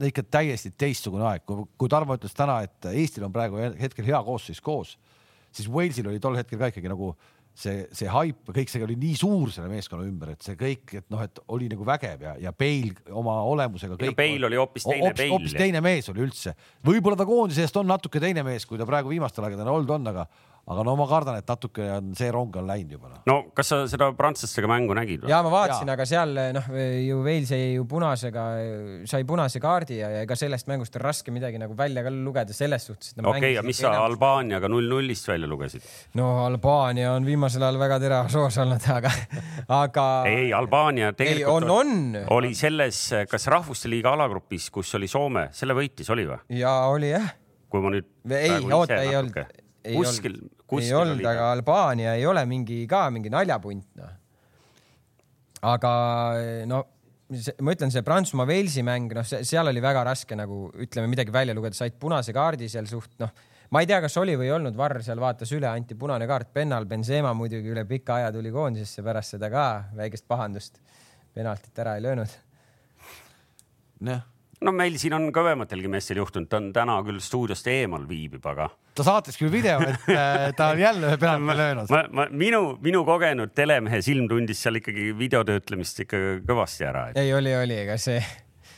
ikka 0.08 0.24
täiesti 0.38 0.72
teistsugune 0.78 1.28
aeg, 1.32 1.44
kui, 1.48 1.66
kui 1.76 1.92
Tarmo 1.92 2.16
ütles 2.18 2.36
täna, 2.36 2.60
et 2.66 2.92
Eestil 2.94 3.28
on 3.28 3.34
praegu 3.34 3.60
hetkel 3.78 4.08
hea 4.08 4.22
koosseis 4.24 4.62
koos, 4.64 4.96
siis 5.52 5.68
Walesil 5.72 6.08
oli 6.08 6.22
tol 6.22 6.38
hetkel 6.38 6.60
ka 6.60 6.72
ikkagi 6.72 6.90
nagu 6.90 7.12
see, 7.58 7.84
see 7.96 8.08
haip, 8.12 8.50
kõik 8.54 8.70
see 8.70 8.82
oli 8.84 8.96
nii 8.98 9.16
suur 9.18 9.52
selle 9.54 9.70
meeskonna 9.72 10.06
ümber, 10.06 10.32
et 10.34 10.44
see 10.44 10.58
kõik, 10.58 10.94
et 11.00 11.06
noh, 11.12 11.22
et 11.24 11.40
oli 11.54 11.68
nagu 11.70 11.86
vägev 11.86 12.22
ja, 12.24 12.34
ja 12.42 12.52
Bale 12.54 12.94
oma 13.18 13.38
olemusega. 13.48 13.98
Bale 13.98 14.48
oli 14.48 14.60
hoopis 14.60 14.86
teine 14.86 15.10
Bale. 15.10 15.30
hoopis 15.32 15.56
teine 15.58 15.82
mees 15.84 16.10
oli 16.12 16.22
üldse, 16.26 16.54
võib-olla 16.86 17.18
ta 17.18 17.26
koondise 17.28 17.64
eest 17.66 17.78
on 17.80 17.90
natuke 17.90 18.22
teine 18.22 18.44
mees, 18.46 18.66
kui 18.68 18.80
ta 18.80 18.86
praegu 18.88 19.12
viimastel 19.12 19.48
aegadel 19.48 19.72
olnud 19.74 19.96
on, 19.98 20.12
aga 20.12 20.28
aga 20.68 20.84
no 20.84 20.94
ma 20.98 21.06
kardan, 21.08 21.38
et 21.40 21.48
natuke 21.48 21.84
on 21.94 22.10
see 22.18 22.28
rong 22.34 22.56
on 22.60 22.66
läinud 22.68 22.92
juba 22.98 23.10
no.. 23.12 23.20
no 23.28 23.36
kas 23.56 23.70
sa 23.72 23.78
seda 23.90 24.10
prantslastega 24.16 24.68
mängu 24.70 24.96
nägid? 24.96 25.24
ja 25.30 25.40
ma 25.44 25.52
vaatasin, 25.52 25.88
aga 25.94 26.06
seal 26.08 26.34
noh, 26.56 26.68
ju 27.04 27.20
Wales 27.24 27.52
jäi 27.54 27.72
ju 27.78 27.86
punasega, 27.88 28.44
sai 29.08 29.24
punase 29.28 29.62
kaardi 29.64 30.00
ja 30.02 30.10
ega 30.22 30.36
sellest 30.38 30.68
mängust 30.68 30.96
on 30.98 31.04
raske 31.06 31.32
midagi 31.32 31.60
nagu 31.60 31.76
välja 31.78 32.04
ka 32.04 32.12
lugeda 32.12 32.56
selles 32.56 32.88
suhtes. 32.90 33.14
okei 33.22 33.54
ja 33.54 33.64
mis 33.64 33.80
sa 33.80 33.92
enam... 33.94 34.08
Albaaniaga 34.10 34.68
null-nullist 34.72 35.30
välja 35.30 35.48
lugesid? 35.48 35.86
no 36.20 36.30
Albaania 36.44 37.14
on 37.14 37.28
viimasel 37.28 37.64
ajal 37.64 37.80
väga 37.80 38.00
teravas 38.04 38.36
hoos 38.36 38.60
olnud, 38.60 38.88
aga, 38.92 39.12
aga. 39.78 40.08
ei, 40.28 40.52
Albaania 40.52 41.14
tegelikult 41.16 41.64
ei, 41.64 41.76
on, 41.78 41.94
on. 41.96 42.20
oli 42.36 42.52
selles, 42.58 43.00
kas 43.30 43.48
Rahvuste 43.48 43.88
Liiga 43.88 44.12
alagrupis, 44.18 44.68
kus 44.74 44.92
oli 45.00 45.08
Soome, 45.08 45.48
selle 45.56 45.76
võitis, 45.78 46.12
oli 46.12 46.28
või? 46.28 46.42
ja 46.60 46.76
oli 46.92 47.14
jah. 47.14 47.32
kui 47.72 47.84
ma 47.84 47.94
nüüd. 47.96 48.12
ei, 48.36 48.60
oota, 48.68 49.00
ei 49.00 49.16
olnud 49.16 49.40
kuskil, 49.88 50.36
kuskil 50.36 50.57
ei 50.76 50.94
olnud, 50.94 51.24
aga 51.24 51.50
Albaania 51.54 52.14
ei 52.18 52.26
ole 52.28 52.44
mingi 52.48 52.82
ka 52.90 53.08
mingi 53.14 53.32
naljapunt 53.32 53.88
noh. 53.98 54.14
aga 55.72 55.92
no 56.68 56.84
ma 57.60 57.74
ütlen, 57.76 57.92
see 57.92 58.04
Prantsusmaa-Walesi 58.06 58.84
mäng, 58.86 59.12
noh, 59.12 59.26
seal 59.26 59.68
oli 59.68 59.82
väga 59.84 60.04
raske 60.08 60.36
nagu 60.38 60.68
ütleme 60.80 61.10
midagi 61.12 61.32
välja 61.34 61.56
lugeda, 61.56 61.76
said 61.76 61.98
punase 62.00 62.32
kaardi 62.36 62.70
seal 62.72 62.88
suht 62.88 63.18
noh, 63.20 63.34
ma 63.74 63.82
ei 63.84 63.90
tea, 63.90 64.00
kas 64.04 64.16
oli 64.20 64.36
või 64.38 64.48
ei 64.48 64.54
olnud, 64.56 64.76
Varr 64.78 65.02
seal 65.04 65.20
vaatas 65.20 65.52
üle, 65.56 65.68
anti 65.68 65.96
punane 65.98 66.28
kaart 66.30 66.54
pennal, 66.56 66.88
Benzema 66.88 67.34
muidugi 67.36 67.74
üle 67.74 67.84
pika 67.88 68.20
aja 68.22 68.32
tuli 68.32 68.52
koondisesse 68.54 69.04
pärast 69.04 69.36
seda 69.36 69.52
ka 69.52 69.68
väikest 69.98 70.28
pahandust. 70.28 70.80
penaltit 71.34 71.78
ära 71.78 71.96
ei 71.96 72.02
löönud. 72.02 72.40
jah 74.08 74.24
no 74.64 74.74
meil 74.74 74.96
siin 75.00 75.14
on 75.16 75.28
kõvematelgi 75.34 75.90
meestel 75.92 76.20
juhtunud, 76.22 76.48
ta 76.50 76.60
on 76.60 76.68
täna 76.74 76.98
küll 77.06 77.20
stuudiost 77.22 77.68
eemal 77.70 78.04
viibib, 78.08 78.44
aga. 78.50 78.68
ta 78.98 79.06
saatis 79.06 79.38
küll 79.40 79.52
video, 79.52 79.78
et 79.84 80.10
äh, 80.14 80.48
ta 80.58 80.72
on 80.74 80.82
jälle 80.82 81.12
ühe 81.12 81.20
penalti 81.20 81.58
löönud. 81.60 81.94
ma, 81.94 82.02
ma, 82.20 82.28
minu, 82.44 82.62
minu 82.84 83.04
kogenud 83.08 83.54
telemehe 83.56 84.02
silm 84.04 84.28
tundis 84.30 84.62
seal 84.64 84.80
ikkagi 84.80 85.12
videotöötlemist 85.18 86.04
ikka 86.06 86.22
kõvasti 86.48 86.88
ära 86.88 87.08
et.... 87.12 87.22
ei, 87.22 87.32
oli, 87.36 87.54
oli, 87.56 87.82
ega 87.86 87.98
see, 88.00 88.20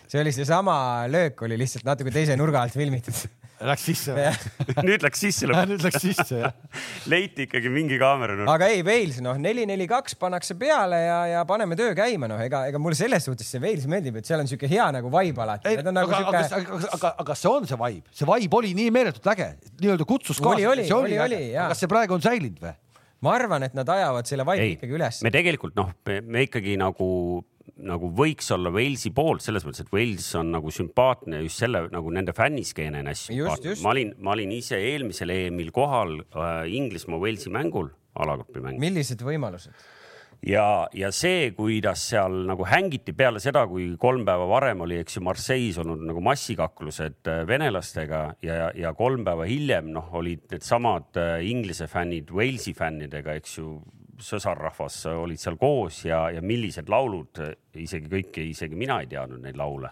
see 0.06 0.22
oli 0.22 0.34
seesama 0.36 0.76
löök 1.10 1.46
oli 1.48 1.60
lihtsalt 1.60 1.88
natuke 1.88 2.12
teise 2.14 2.36
nurga 2.40 2.64
alt 2.66 2.76
filmitud 2.76 3.39
Läks 3.60 3.82
sisse 3.84 4.14
või? 4.16 4.28
nüüd 4.88 5.04
läks 5.04 5.20
sisse 5.20 5.48
lõpuks 5.48 5.68
nüüd 5.68 5.84
läks 5.84 6.00
sisse 6.00 6.38
jah. 6.40 6.54
leiti 7.12 7.44
ikkagi 7.44 7.72
mingi 7.72 7.98
kaamera 8.00 8.46
aga 8.48 8.70
ei, 8.72 8.80
Wales 8.86 9.20
noh, 9.24 9.36
neli, 9.40 9.66
neli, 9.68 9.84
kaks 9.90 10.16
pannakse 10.20 10.56
peale 10.60 11.00
ja, 11.04 11.18
ja 11.34 11.44
paneme 11.48 11.76
töö 11.78 11.92
käima, 11.98 12.30
noh, 12.30 12.40
ega, 12.40 12.62
ega 12.70 12.80
mulle 12.80 12.96
selles 12.98 13.26
suhtes 13.28 13.50
see 13.52 13.60
Wales 13.62 13.84
meeldib, 13.90 14.20
et 14.20 14.28
seal 14.28 14.40
on 14.40 14.48
siuke 14.50 14.70
hea 14.70 14.86
nagu 14.96 15.12
vibe 15.12 15.44
alati. 15.44 15.76
Nagu 15.90 16.08
aga, 16.08 16.44
süke... 16.46 16.60
aga, 16.60 16.60
aga, 16.60 16.92
aga, 16.96 17.14
aga 17.24 17.36
see 17.42 17.52
on 17.52 17.68
see 17.68 17.80
vibe, 17.84 18.14
see 18.16 18.30
vibe 18.32 18.60
oli 18.60 18.72
nii 18.78 18.94
meeletult 18.96 19.32
äge, 19.34 19.50
nii-öelda 19.82 20.08
kutsus 20.08 20.40
kaasa. 20.40 20.56
oli, 20.56 20.68
oli, 20.72 20.86
oli, 20.96 21.18
oli, 21.26 21.42
jaa. 21.52 21.68
kas 21.72 21.84
see 21.84 21.90
praegu 21.90 22.16
on 22.16 22.24
säilinud 22.24 22.64
või? 22.64 22.76
ma 23.20 23.36
arvan, 23.36 23.64
et 23.66 23.76
nad 23.76 23.88
ajavad 23.92 24.28
selle 24.28 24.46
vibe'i 24.48 24.76
ikkagi 24.78 24.96
üles. 24.96 25.20
me 25.26 25.32
tegelikult 25.34 25.76
noh, 25.76 25.92
me 26.08 26.46
ikkagi 26.48 26.78
nagu 26.80 27.08
nagu 27.86 28.10
võiks 28.16 28.50
olla 28.54 28.72
Walesi 28.74 29.12
poolt 29.14 29.44
selles 29.44 29.64
mõttes, 29.66 29.84
et 29.84 29.94
Wales 29.94 30.26
on 30.38 30.52
nagu 30.54 30.72
sümpaatne 30.74 31.42
just 31.44 31.62
selle 31.62 31.86
nagu 31.92 32.12
nende 32.14 32.34
fänniskeenena 32.36 33.14
sümpaatne. 33.16 33.76
ma 33.84 33.94
olin, 33.94 34.12
ma 34.18 34.34
olin 34.36 34.52
ise 34.56 34.80
eelmisel 34.90 35.32
EM-il 35.34 35.72
kohal 35.74 36.18
äh, 36.20 36.66
Inglismaa-Walesi 36.80 37.52
mängul, 37.54 37.90
alagrupi 38.18 38.62
mängul. 38.62 38.82
millised 38.82 39.24
võimalused? 39.24 39.74
ja, 40.46 40.88
ja 40.96 41.10
see, 41.12 41.50
kuidas 41.56 42.02
seal 42.12 42.42
nagu 42.48 42.64
hängiti 42.68 43.12
peale 43.16 43.42
seda, 43.42 43.66
kui 43.68 43.90
kolm 44.00 44.24
päeva 44.28 44.46
varem 44.50 44.84
oli, 44.86 45.00
eks 45.02 45.18
ju, 45.18 45.24
Marseille's 45.26 45.80
olnud 45.82 46.04
nagu 46.08 46.22
massikaklused 46.24 47.30
äh, 47.30 47.42
venelastega 47.48 48.22
ja, 48.46 48.70
ja 48.76 48.94
kolm 48.96 49.24
päeva 49.26 49.48
hiljem 49.48 49.92
noh, 49.94 50.12
olid 50.20 50.46
needsamad 50.52 51.20
äh, 51.20 51.38
Inglise 51.50 51.90
fännid 51.90 52.32
Walesi 52.34 52.74
fännidega, 52.76 53.36
eks 53.40 53.58
ju 53.58 53.78
sõsarrahvas 54.24 55.02
olid 55.12 55.40
seal 55.40 55.56
koos 55.60 56.04
ja, 56.04 56.26
ja 56.34 56.42
millised 56.42 56.88
laulud, 56.92 57.40
isegi 57.80 58.10
kõiki, 58.12 58.46
isegi 58.52 58.78
mina 58.78 59.00
ei 59.02 59.10
teadnud 59.10 59.42
neid 59.44 59.58
laule. 59.60 59.90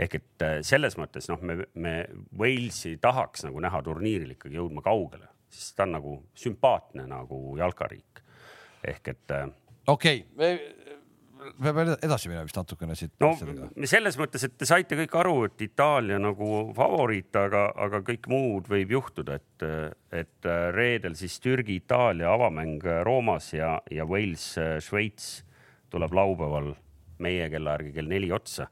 ehk 0.00 0.14
et 0.14 0.44
äh, 0.46 0.58
selles 0.66 0.96
mõttes 0.96 1.28
noh, 1.28 1.40
me, 1.42 1.66
me 1.74 1.94
Walesi 2.38 2.96
tahaks 3.00 3.44
nagu 3.44 3.60
näha 3.60 3.82
turniiril 3.82 4.36
ikkagi 4.36 4.56
jõudma 4.56 4.82
kaugele, 4.82 5.28
sest 5.50 5.76
ta 5.76 5.88
on 5.88 5.96
nagu 5.98 6.18
sümpaatne 6.34 7.06
nagu 7.06 7.56
jalkariik. 7.58 8.22
ehk 8.84 9.08
et. 9.08 9.36
okei 9.86 10.24
okay 10.36 10.79
peame 11.62 11.84
edasi 12.02 12.30
minema 12.30 12.46
vist 12.46 12.58
natukene 12.58 12.96
siit. 12.98 13.12
no 13.20 13.32
selles 13.88 14.18
mõttes, 14.20 14.44
et 14.46 14.56
te 14.58 14.68
saite 14.68 14.98
kõik 15.02 15.16
aru, 15.22 15.36
et 15.48 15.64
Itaalia 15.66 16.18
nagu 16.22 16.50
favoriit, 16.76 17.30
aga, 17.40 17.66
aga 17.86 18.02
kõik 18.06 18.28
muud 18.32 18.70
võib 18.70 18.94
juhtuda, 18.96 19.38
et, 19.40 19.66
et 20.22 20.50
reedel 20.76 21.16
siis 21.18 21.38
Türgi-Itaalia 21.44 22.30
avamäng 22.32 22.84
Roomas 23.06 23.52
ja, 23.56 23.76
ja 23.90 24.06
Wales-Šveits 24.08 25.32
tuleb 25.90 26.14
laupäeval 26.14 26.72
meie 27.20 27.50
kellajärgi 27.52 27.94
kell 27.96 28.10
neli 28.10 28.32
otsa. 28.32 28.68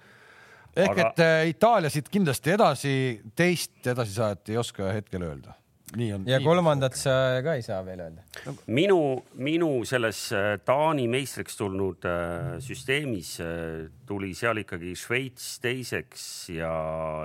ehk 0.77 0.93
aga... 0.93 1.09
et 1.09 1.25
äh, 1.25 1.39
Itaalia 1.53 1.91
siit 1.93 2.09
kindlasti 2.13 2.55
edasi, 2.55 2.93
teist 3.37 3.87
edasisaajat 3.87 4.53
ei 4.53 4.61
oska 4.61 4.93
hetkel 4.95 5.27
öelda 5.27 5.57
nii 5.97 6.09
on. 6.13 6.25
ja 6.29 6.41
kolmandat 6.45 6.97
sa 6.99 7.13
ka 7.45 7.55
ei 7.57 7.63
saa 7.65 7.81
veel 7.87 8.03
öelda? 8.05 8.25
minu, 8.67 8.99
minu 9.41 9.71
selles 9.89 10.21
äh, 10.37 10.51
Taani 10.65 11.07
meistriks 11.11 11.57
tulnud 11.59 12.05
äh, 12.09 12.59
süsteemis 12.65 13.37
äh, 13.45 13.87
tuli 14.09 14.35
seal 14.37 14.61
ikkagi 14.65 14.95
Šveits 14.99 15.57
teiseks 15.65 16.25
ja, 16.57 16.73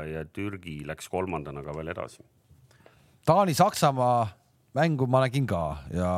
ja 0.08 0.24
Türgi 0.26 0.82
läks 0.88 1.10
kolmandana 1.12 1.64
ka 1.66 1.76
veel 1.76 1.92
edasi. 1.94 2.24
Taani-Saksamaa 3.28 4.28
mängu 4.76 5.08
ma 5.08 5.24
nägin 5.24 5.48
ka 5.48 5.64
ja 5.94 6.12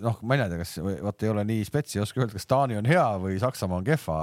noh, 0.00 0.20
ma 0.22 0.36
ei 0.36 0.46
tea, 0.46 0.60
kas 0.60 0.76
vot 0.80 1.24
ei 1.24 1.32
ole 1.32 1.44
nii 1.48 1.66
spetsi, 1.66 1.98
ei 1.98 2.04
oska 2.04 2.22
öelda, 2.22 2.36
kas 2.36 2.48
Taani 2.50 2.78
on 2.80 2.88
hea 2.88 3.06
või 3.22 3.40
Saksamaa 3.42 3.80
on 3.80 3.88
kehva. 3.88 4.22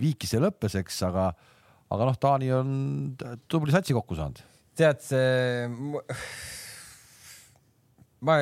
viiki 0.00 0.28
see 0.28 0.40
lõppes, 0.40 0.78
eks, 0.80 1.02
aga, 1.08 1.26
aga 1.92 2.06
noh, 2.08 2.16
Taani 2.20 2.52
on 2.56 2.70
tubli 3.48 3.74
satsi 3.74 3.96
kokku 3.96 4.16
saanud. 4.16 4.40
tead, 4.78 5.02
ma, 8.26 8.40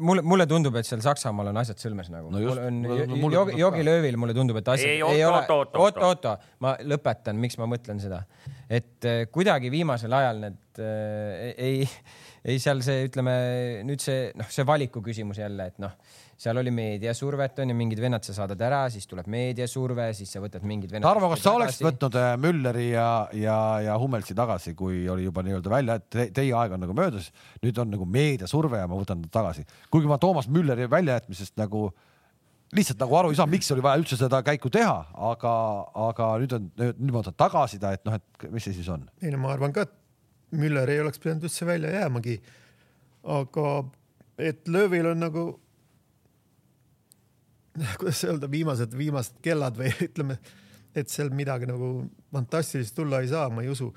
mulle, 0.00 0.22
mulle 0.26 0.46
tundub, 0.50 0.76
et 0.80 0.88
seal 0.88 1.02
Saksamaal 1.04 1.50
on 1.52 1.60
asjad 1.60 1.82
sõlmes 1.82 2.10
nagu. 2.12 2.30
No 2.32 2.40
Mul 2.40 2.62
on 2.62 2.80
mulle 3.16 3.38
jogi, 3.38 3.58
jogilöövil 3.60 4.18
mulle 4.20 4.36
tundub, 4.36 4.60
et 4.60 4.70
asjad 4.74 4.92
Ei, 4.92 5.02
ei, 5.02 5.24
oota, 5.26 5.56
ole. 5.56 5.68
oota, 5.84 6.06
oota, 6.08 6.34
ma 6.64 6.74
lõpetan, 6.86 7.38
miks 7.40 7.58
ma 7.60 7.68
mõtlen 7.70 8.00
seda, 8.02 8.22
et 8.68 9.08
eh, 9.08 9.22
kuidagi 9.32 9.72
viimasel 9.72 10.14
ajal 10.20 10.42
need 10.46 10.82
äh, 10.82 11.52
ei, 11.68 11.84
ei 12.44 12.62
seal 12.62 12.82
see, 12.86 13.06
ütleme 13.10 13.36
nüüd 13.88 14.02
see 14.02 14.30
noh, 14.38 14.50
see 14.52 14.66
valiku 14.68 15.04
küsimus 15.04 15.42
jälle, 15.42 15.70
et 15.72 15.80
noh, 15.82 15.96
seal 16.40 16.56
oli 16.56 16.72
meediasurvet 16.72 17.58
on 17.60 17.72
ju, 17.72 17.76
mingid 17.76 18.00
vennad 18.00 18.24
sa 18.24 18.32
saadad 18.36 18.60
ära, 18.64 18.80
siis 18.92 19.04
tuleb 19.08 19.28
meediasurve, 19.30 20.06
siis 20.16 20.30
sa 20.32 20.40
võtad 20.40 20.64
mingid 20.64 20.92
vennad. 20.92 21.04
Tarmo, 21.04 21.28
kas 21.34 21.42
sa 21.44 21.52
oleksid 21.58 21.84
võtnud 21.84 22.16
äh, 22.16 22.30
Mülleri 22.40 22.86
ja, 22.94 23.08
ja, 23.36 23.56
ja 23.84 23.96
Hummelsi 24.00 24.36
tagasi, 24.36 24.72
kui 24.78 25.02
oli 25.12 25.26
juba 25.26 25.44
nii-öelda 25.44 25.72
välja, 25.72 25.98
et 26.00 26.06
te, 26.08 26.28
teie 26.40 26.54
aeg 26.56 26.76
on 26.76 26.84
nagu 26.86 26.96
möödas, 26.96 27.28
nüüd 27.64 27.80
on 27.82 27.92
nagu 27.92 28.08
meediasurve 28.08 28.80
ja 28.80 28.88
ma 28.88 29.00
võtan 29.02 29.26
ta 29.26 29.34
tagasi. 29.40 29.66
kuigi 29.92 30.08
ma 30.08 30.20
Toomas 30.22 30.48
Mülleri 30.48 30.88
väljajätmisest 30.90 31.60
nagu 31.60 31.90
lihtsalt 32.76 33.00
nagu 33.02 33.16
aru 33.18 33.34
ei 33.34 33.38
saa, 33.38 33.50
miks 33.50 33.70
oli 33.74 33.82
vaja 33.84 34.00
üldse 34.00 34.16
seda 34.16 34.40
käiku 34.46 34.70
teha, 34.72 34.96
aga, 35.30 35.54
aga 36.08 36.32
nüüd 36.40 36.56
on, 36.56 36.68
nüüd 36.78 37.10
ma 37.10 37.20
võtan 37.20 37.36
tagasi 37.36 37.80
ta, 37.82 37.92
et 37.98 38.04
noh, 38.06 38.16
et 38.16 38.50
mis 38.52 38.64
see 38.64 38.76
siis 38.76 38.88
on? 38.92 39.08
ei 39.20 39.32
no 39.34 39.42
ma 39.42 39.52
arvan 39.56 39.74
ka, 39.76 39.88
et 39.88 39.96
Müller 40.56 40.90
ei 40.90 40.98
oleks 41.02 41.20
pidanud 41.22 41.44
üldse 41.46 41.66
välja 41.66 41.92
jäämagi. 41.94 42.40
aga 43.22 43.66
et 44.40 44.68
löövil 44.68 45.06
on 45.12 45.20
nagu, 45.22 45.44
kuidas 48.00 48.24
öelda, 48.24 48.50
viimased, 48.50 48.96
viimased 48.98 49.40
kellad 49.44 49.78
või 49.78 49.92
ütleme, 50.08 50.38
et 50.94 51.12
seal 51.12 51.30
midagi 51.34 51.68
nagu 51.70 51.92
fantastilist 52.34 52.96
tulla 52.96 53.22
ei 53.22 53.30
saa, 53.30 53.48
ma 53.52 53.64
ei 53.64 53.72
usu. 53.72 53.92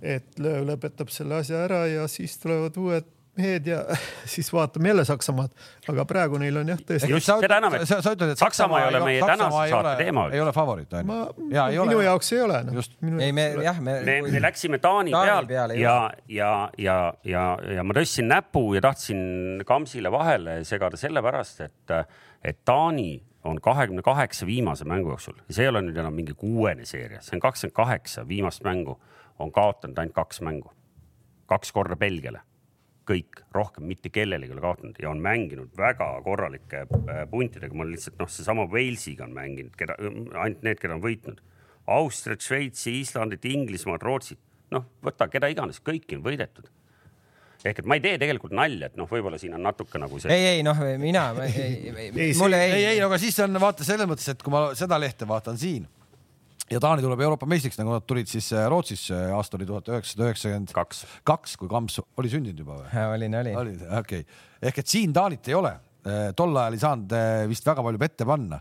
et 0.00 0.38
lööv 0.40 0.64
lõpetab 0.64 1.10
selle 1.12 1.42
asja 1.42 1.64
ära 1.66 1.84
ja 1.90 2.06
siis 2.08 2.38
tulevad 2.40 2.76
uued 2.80 3.08
mehed 3.40 3.66
ja 3.66 3.84
siis 4.32 4.52
vaatame 4.52 4.88
jälle 4.88 5.04
Saksamaad, 5.04 5.50
aga 5.88 6.04
praegu 6.04 6.38
neil 6.38 6.56
on 6.60 6.72
jah 6.72 6.80
tõesti. 6.86 7.10
Just 7.10 7.30
seda 7.30 7.58
enam, 7.60 7.76
et 7.78 7.86
sa, 7.88 8.00
sa 8.04 8.14
ütled, 8.16 8.34
et 8.34 8.40
Saksamaa 8.40 8.82
ei 8.82 8.88
ole 8.90 9.02
meie 9.04 9.20
tänase 9.24 9.64
ei 9.64 9.74
saate 9.74 9.88
ole- 9.88 9.96
teema. 10.00 10.26
ei 10.32 10.40
ole 10.40 10.54
favoriit 10.56 10.96
on 10.98 11.12
ju? 11.12 11.48
ja 11.54 11.68
ei 11.70 11.78
minu 11.78 12.00
jaoks 12.04 12.32
ei 12.34 12.42
ole 12.44 12.62
no.. 12.66 12.84
Ei, 13.20 13.32
me 13.36 13.46
jah, 13.64 13.80
me. 13.80 14.00
me, 14.06 14.16
me 14.26 14.42
läksime 14.42 14.80
Taani, 14.82 15.14
Taani 15.14 15.30
pealt 15.30 15.52
peale, 15.52 15.78
ja, 15.80 15.96
ja, 16.28 16.50
ja, 16.78 16.96
ja, 17.24 17.44
ja 17.76 17.86
ma 17.86 17.96
tõstsin 17.96 18.30
näpu 18.30 18.64
ja 18.76 18.82
tahtsin 18.84 19.62
Kamsile 19.66 20.12
vahele 20.12 20.60
segada 20.68 20.98
sellepärast, 21.00 21.64
et, 21.68 21.96
et 22.44 22.64
Taani 22.64 23.22
on 23.44 23.60
kahekümne 23.60 24.02
kaheksa 24.02 24.46
viimase 24.46 24.84
mängu 24.84 25.08
jooksul 25.08 25.38
ja 25.48 25.54
see 25.54 25.64
ei 25.64 25.72
ole 25.72 25.82
nüüd 25.84 25.96
enam 25.96 26.14
mingi 26.14 26.34
kuuene 26.36 26.84
seeria, 26.88 27.20
see 27.24 27.36
on 27.36 27.44
kakskümmend 27.44 27.76
kaheksa 27.76 28.26
viimast 28.28 28.64
mängu, 28.64 28.98
on 29.38 29.52
kaotanud 29.52 29.98
ainult 29.98 30.14
kaks 30.14 30.40
mängu. 30.40 30.72
kaks 31.50 31.72
korda 31.74 31.96
Belgiale, 31.96 32.40
kõik, 33.10 33.40
rohkem 33.52 33.84
mitte 33.90 34.08
kellelegi 34.14 34.52
ei 34.52 34.54
ole 34.54 34.62
kaotanud 34.62 34.98
ja 35.02 35.10
on 35.10 35.22
mänginud 35.22 35.72
väga 35.76 36.06
korralike 36.22 36.84
äh, 36.84 37.24
puntidega, 37.30 37.74
mul 37.74 37.90
lihtsalt 37.90 38.20
noh, 38.20 38.28
seesama 38.30 38.68
Walesiga 38.70 39.24
on 39.24 39.34
mänginud, 39.34 39.74
keda, 39.76 39.96
ainult 39.98 40.62
need, 40.62 40.78
keda 40.78 40.94
on 40.94 41.02
võitnud. 41.02 41.40
Austriat, 41.90 42.44
Šveitsi, 42.44 43.00
Islandit, 43.00 43.44
Inglismaad, 43.50 44.04
Rootsit, 44.06 44.38
noh, 44.70 44.84
võta 45.02 45.26
keda 45.32 45.50
iganes, 45.50 45.80
kõiki 45.82 46.20
on 46.20 46.22
võidetud 46.22 46.70
ehk 47.64 47.82
et 47.82 47.88
ma 47.88 47.98
ei 47.98 48.04
tee 48.04 48.18
tegelikult 48.20 48.54
nalja, 48.56 48.88
et 48.90 48.98
noh, 48.98 49.08
võib-olla 49.10 49.38
siin 49.40 49.54
on 49.56 49.64
natuke 49.64 50.00
nagu 50.00 50.20
see. 50.22 50.32
ei, 50.32 50.56
ei 50.56 50.66
noh, 50.66 50.78
mina, 51.00 51.30
mulle 51.34 52.60
ei, 52.64 52.72
ei, 52.72 52.84
ei, 52.94 53.00
aga 53.04 53.18
siis 53.20 53.38
on 53.44 53.60
vaata 53.62 53.86
selles 53.86 54.08
mõttes, 54.10 54.28
et 54.32 54.44
kui 54.44 54.54
ma 54.54 54.70
seda 54.78 54.98
lehte 55.00 55.28
vaatan 55.28 55.58
siin 55.60 55.88
ja 56.70 56.80
Taani 56.82 57.04
tuleb 57.04 57.20
Euroopa 57.26 57.48
meistriks, 57.50 57.78
nagu 57.80 57.92
nad 57.96 58.06
tulid 58.08 58.30
siis 58.30 58.50
äh, 58.54 58.66
Rootsis, 58.70 59.08
aasta 59.34 59.58
oli 59.58 59.68
tuhat 59.68 59.90
üheksasada 59.90 60.28
üheksakümmend 60.28 60.74
kaks. 60.74 61.04
kaks, 61.26 61.56
kui 61.60 61.70
Kamps 61.70 62.00
oli 62.20 62.32
sündinud 62.32 62.64
juba 62.64 62.80
või? 62.80 63.06
olin, 63.16 63.38
olin. 63.42 63.60
oli, 63.62 63.76
okei 63.86 64.24
okay., 64.24 64.42
ehk 64.70 64.82
et 64.82 64.92
siin 64.92 65.14
Taanit 65.16 65.50
ei 65.50 65.56
ole. 65.58 65.74
tol 66.36 66.56
ajal 66.56 66.76
ei 66.76 66.80
saanud 66.80 67.12
äh, 67.12 67.42
vist 67.50 67.66
väga 67.66 67.82
palju 67.84 68.00
pette 68.00 68.24
panna, 68.28 68.60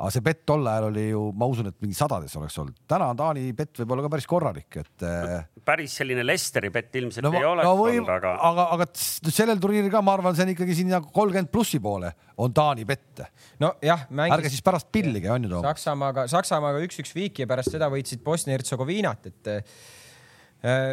aga 0.00 0.10
see 0.14 0.24
pett 0.24 0.42
tol 0.48 0.64
ajal 0.64 0.86
oli 0.88 1.04
ju, 1.10 1.22
ma 1.36 1.48
usun, 1.50 1.68
et 1.68 1.76
mingi 1.84 1.96
sadades 1.96 2.32
oleks 2.40 2.56
olnud. 2.62 2.76
täna 2.88 3.10
on 3.12 3.18
Taani 3.18 3.50
pett 3.56 3.82
võib-olla 3.82 4.06
ka 4.06 4.12
päris 4.14 4.28
korralik, 4.30 4.78
et 4.80 5.04
äh, 5.06 5.44
päris 5.66 5.98
selline 6.00 6.24
Lesteri 6.24 6.72
pett 6.72 6.96
ilmselt 7.00 7.26
no, 7.26 7.34
ei 7.36 7.46
oleks 7.46 7.68
no 7.68 7.74
või, 7.78 7.98
olnud, 7.98 8.12
aga, 8.14 8.32
aga, 8.48 8.66
aga 8.76 8.88
sellel 8.96 9.60
turniiril 9.60 9.92
ka, 9.92 10.02
ma 10.04 10.16
arvan, 10.16 10.36
see 10.38 10.46
on 10.48 10.54
ikkagi 10.54 10.78
siin 10.78 10.92
nagu 10.94 11.12
kolmkümmend 11.14 11.52
plussi 11.52 11.82
poole 11.84 12.14
on 12.40 12.56
Taani 12.56 12.88
pette. 12.88 13.28
nojah, 13.60 14.06
ärge 14.30 14.52
siis 14.52 14.64
pärast 14.64 14.88
pillige, 14.92 15.28
on 15.34 15.48
ju? 15.48 15.62
Saksamaaga, 15.68 16.26
Saksamaaga 16.32 16.80
üks-üks 16.86 17.12
viiki 17.16 17.44
ja 17.44 17.50
pärast 17.50 17.76
seda 17.76 17.90
võitsid 17.92 18.24
Bosnia-Hertsegoviinat, 18.24 19.32
et 19.34 19.54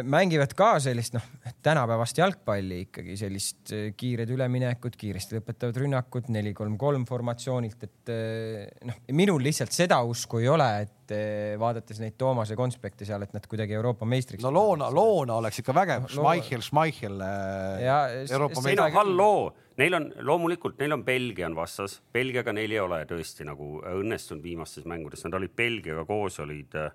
mängivad 0.08 0.54
ka 0.56 0.68
sellist 0.80 1.12
noh, 1.12 1.24
tänapäevast 1.62 2.18
jalgpalli 2.18 2.80
ikkagi 2.86 3.16
sellist 3.20 3.72
äh, 3.76 3.90
kiired 3.96 4.30
üleminekut, 4.32 4.96
kiiresti 4.96 5.36
lõpetavad 5.36 5.76
rünnakud, 5.82 6.30
neli-kolm-kolm 6.32 7.04
formatsioonilt, 7.08 7.84
et 7.84 8.12
äh, 8.14 8.62
noh, 8.88 8.96
minul 9.12 9.42
lihtsalt 9.44 9.74
seda 9.76 10.00
usku 10.08 10.40
ei 10.40 10.48
ole, 10.48 10.68
et 10.86 11.12
äh, 11.12 11.52
vaadates 11.60 12.00
neid 12.00 12.16
Toomase 12.20 12.56
konspekte 12.56 13.04
seal, 13.08 13.26
et 13.26 13.36
nad 13.36 13.44
kuidagi 13.50 13.76
Euroopa 13.76 14.08
meistriks. 14.08 14.44
no 14.46 14.52
Loona, 14.54 14.88
Loona 14.94 15.36
oleks 15.42 15.60
ikka 15.60 15.76
vägev. 15.76 16.08
Schmeichel, 16.14 16.64
Schmeichel 16.64 17.20
äh, 17.20 17.82
Ja 17.84 17.98
Euroopa 18.24 18.62
see- 18.62 18.72
ei 18.72 18.78
no 18.80 18.88
halloo, 18.94 19.50
neil 19.82 19.98
on 19.98 20.08
loomulikult, 20.30 20.78
neil 20.80 20.96
on 20.96 21.04
Belgia 21.04 21.46
on 21.50 21.58
vastas, 21.58 22.00
Belgiaga 22.12 22.56
neil 22.56 22.72
ei 22.72 22.80
ole 22.80 23.02
tõesti 23.10 23.44
nagu 23.48 23.82
õnnestunud 23.84 24.42
viimastes 24.42 24.88
mängudes, 24.88 25.26
nad 25.28 25.36
olid 25.36 25.52
Belgiaga 25.56 26.08
koos, 26.08 26.40
olid 26.40 26.80
äh, 26.80 26.88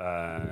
äh, 0.00 0.50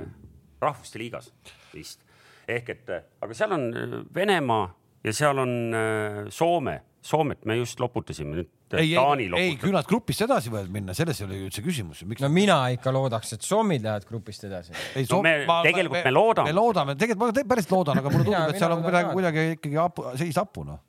rahvuste 0.61 0.99
liigas 1.01 1.31
vist. 1.73 2.01
ehk 2.47 2.69
et, 2.75 2.89
äh, 2.89 3.05
aga 3.21 3.33
seal 3.37 3.51
on 3.55 3.69
äh, 3.73 3.95
Venemaa 4.15 4.67
ja 5.05 5.13
seal 5.13 5.39
on 5.41 5.55
äh, 5.73 6.25
Soome, 6.33 6.79
Soomet 7.05 7.45
me 7.45 7.57
just 7.59 7.79
loputasime 7.79 8.33
nüüd 8.39 8.49
äh, 8.73 8.79
ei, 8.81 8.95
ei, 8.95 9.27
ei, 9.37 9.51
küll 9.61 9.75
nad 9.75 9.85
grupist 9.89 10.23
edasi 10.25 10.49
võivad 10.49 10.71
minna, 10.73 10.95
selles 10.97 11.19
ei 11.21 11.27
ole 11.27 11.37
ju 11.39 11.49
üldse 11.51 11.61
küsimus. 11.65 12.01
miks 12.09 12.23
no 12.23 12.29
mina 12.33 12.57
ikka 12.73 12.93
loodaks, 12.95 13.35
et 13.37 13.45
Sommid 13.45 13.85
lähevad 13.85 14.07
grupist 14.09 14.47
edasi. 14.47 14.73
ei, 14.95 15.05
No 15.11 15.21
me- 15.21 15.45
tegelikult 15.67 16.01
me 16.07 16.13
loodame. 16.15 16.49
me 16.49 16.57
loodame, 16.57 16.95
tegelikult 16.97 17.37
ma 17.37 17.45
päris 17.53 17.69
loodan, 17.71 18.01
aga 18.01 18.09
mulle 18.13 18.25
tundub, 18.25 18.49
et 18.49 18.59
seal 18.61 18.73
on 18.73 18.81
loodan 18.81 18.89
kuidagi, 18.89 19.07
ka. 19.07 19.13
kuidagi 19.19 19.45
ikkagi 19.59 19.81
hapu, 19.83 20.05
seis 20.17 20.41
hapu 20.41 20.65
noh. 20.65 20.81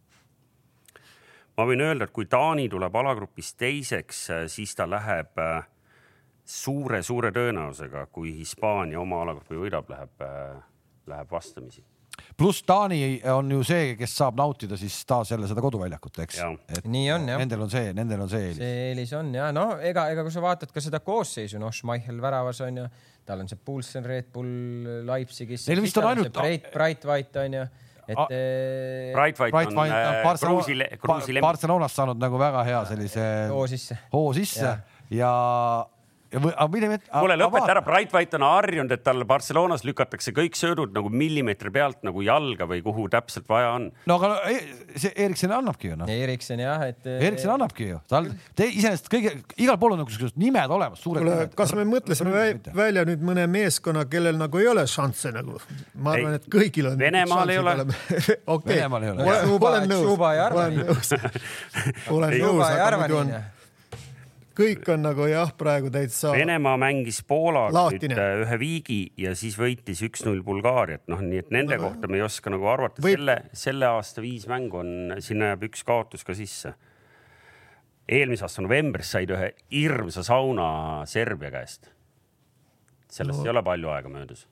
ma 1.57 1.65
võin 1.69 1.85
öelda, 1.85 2.09
et 2.09 2.13
kui 2.17 2.27
Taani 2.29 2.69
tuleb 2.73 2.97
alagrupis 3.01 3.53
teiseks, 3.61 4.27
siis 4.53 4.75
ta 4.77 4.89
läheb 4.89 5.37
suure-suure 6.47 7.33
tõenäosusega, 7.35 8.07
kui 8.15 8.33
Hispaania 8.39 9.01
oma 9.03 9.23
alagrupi 9.25 9.59
võidab, 9.59 9.89
läheb, 9.91 10.27
läheb 11.11 11.31
vastamisi. 11.33 11.83
pluss 12.37 12.63
Taani 12.65 13.21
on 13.33 13.51
ju 13.51 13.63
see, 13.67 13.95
kes 13.99 14.15
saab 14.17 14.37
nautida 14.39 14.77
siis 14.81 14.95
taas 15.09 15.31
jälle 15.31 15.49
seda 15.51 15.61
koduväljakut, 15.61 16.19
eks. 16.25 16.39
Nii 16.85 17.11
on, 17.13 17.27
jah. 17.29 17.39
Nendel 17.43 17.65
on 17.67 17.71
see, 17.71 17.91
nendel 17.97 18.23
on 18.25 18.31
see 18.33 18.45
eelis. 18.47 18.61
see 18.63 18.87
eelis 18.91 19.13
on 19.19 19.35
ja 19.35 19.51
no 19.53 19.67
ega, 19.85 20.07
ega 20.15 20.23
kui 20.25 20.33
sa 20.33 20.41
vaatad 20.45 20.73
ka 20.73 20.81
seda 20.81 21.01
koosseisu, 21.05 21.59
noh, 21.61 21.73
Schmeichel 21.75 22.21
väravas 22.23 22.61
on 22.65 22.79
ju, 22.83 22.87
tal 23.27 23.43
on 23.45 23.51
see 23.51 23.59
Pulsen 23.65 24.07
Red 24.07 24.31
Bull 24.33 25.03
Leipzigis. 25.09 25.67
Neil 25.69 25.83
vist 25.85 25.99
on 26.01 26.09
ainult- 26.13 26.33
Breit, 26.39 26.71
Bright 26.73 27.05
White 27.11 27.43
on 27.43 27.59
ju, 27.59 27.67
et 28.07 28.17
A- 28.23 28.29
Bright 28.31 29.41
White 29.43 29.51
Bright 29.59 29.73
on 29.75 29.79
on 29.83 29.91
äh, 29.91 30.23
Barcelona 30.25 30.63
Kruusi, 30.63 30.99
Kruusi 31.03 31.35
lemmik. 31.35 31.43
Barcelonas 31.51 31.97
saanud 31.99 32.23
nagu 32.23 32.39
väga 32.39 32.63
hea 32.65 32.85
sellise 32.87 33.27
hoo 33.51 33.67
sisse. 33.67 33.99
hoo 34.13 34.33
sisse 34.37 34.65
ja, 34.65 34.79
ja 35.11 35.33
aga 36.35 36.67
mine. 36.73 36.99
kuule, 37.11 37.37
lõpeta 37.39 37.71
ära, 37.75 37.83
Bright 37.87 38.15
White 38.15 38.39
on 38.39 38.45
harjunud, 38.47 38.93
et 38.95 39.03
talle 39.07 39.27
Barcelonas 39.29 39.85
lükatakse 39.87 40.35
kõik 40.37 40.59
söödud 40.59 40.95
nagu 40.97 41.11
millimeetri 41.13 41.71
pealt 41.75 42.03
nagu 42.07 42.23
jalga 42.27 42.67
või 42.71 42.83
kuhu 42.85 43.07
täpselt 43.13 43.47
vaja 43.51 43.73
on. 43.77 43.89
no 44.11 44.19
aga 44.19 44.33
e- 44.51 44.99
see 44.99 45.13
Erikson 45.27 45.55
annabki 45.57 45.93
ju 45.93 45.99
noh. 46.01 46.11
Erikson 46.11 46.63
jah, 46.63 46.83
et. 46.91 47.07
Erikson 47.17 47.55
annabki 47.57 47.91
ju, 47.93 48.01
tal, 48.11 48.31
te 48.59 48.69
iseenesest 48.69 49.11
kõige, 49.13 49.37
igal 49.63 49.79
pool 49.81 49.97
on 49.97 50.03
nagu 50.03 50.11
niisugused 50.13 50.39
nimed 50.41 50.77
olemas, 50.79 51.03
suured 51.05 51.23
kuule 51.25 51.39
nimed. 51.39 51.57
kas 51.59 51.75
me 51.79 51.87
mõtlesime 51.89 52.35
vä 52.35 52.47
välja 52.77 53.07
nüüd 53.09 53.25
mõne 53.27 53.47
meeskonna, 53.51 54.07
kellel 54.11 54.39
nagu 54.41 54.63
ei 54.63 54.71
ole 54.73 54.87
šansse 54.91 55.33
nagu? 55.37 55.61
ma 55.95 56.17
arvan, 56.17 56.39
et 56.41 56.49
kõigil 56.53 56.91
on. 56.93 56.99
Venemaal 57.07 57.55
ei 57.55 57.61
ole. 57.63 57.77
okei, 58.47 58.81
olen 58.87 59.91
nõus, 59.91 60.17
olen 60.17 60.81
nõus, 60.83 61.13
olen 62.17 62.41
nõus, 62.41 62.65
aga 62.67 63.05
muidu 63.05 63.23
on. 63.25 63.37
Kõik 64.57 64.89
on 64.93 65.05
nagu 65.05 65.27
jah, 65.31 65.53
praegu 65.59 65.91
täitsa. 65.93 66.33
Venemaa 66.37 66.77
mängis 66.81 67.21
Poolaga 67.27 67.87
nüüd 67.93 68.17
äh, 68.17 68.41
ühe 68.45 68.59
viigi 68.61 69.01
ja 69.21 69.35
siis 69.39 69.59
võitis 69.61 70.03
üks-null 70.07 70.43
Bulgaariat, 70.47 71.05
noh, 71.13 71.23
nii 71.23 71.45
et 71.45 71.53
nende 71.55 71.79
kohta 71.83 72.11
me 72.11 72.21
ei 72.21 72.25
oska 72.27 72.53
nagu 72.53 72.69
arvata, 72.73 73.05
Võib- 73.05 73.21
selle, 73.21 73.39
selle 73.57 73.91
aasta 73.93 74.25
viis 74.25 74.49
mängu 74.51 74.83
on, 74.83 74.93
sinna 75.25 75.53
jääb 75.53 75.69
üks 75.71 75.85
kaotus 75.87 76.27
ka 76.27 76.37
sisse. 76.37 76.75
eelmise 78.09 78.47
aasta 78.47 78.63
novembris 78.63 79.11
said 79.11 79.31
ühe 79.35 79.53
hirmsa 79.73 80.23
sauna 80.27 80.69
Serbia 81.11 81.51
käest. 81.51 81.91
sellest 83.11 83.41
no. 83.41 83.45
ei 83.45 83.51
ole 83.51 83.63
palju 83.67 83.91
aega 83.91 84.09
möödas 84.09 84.47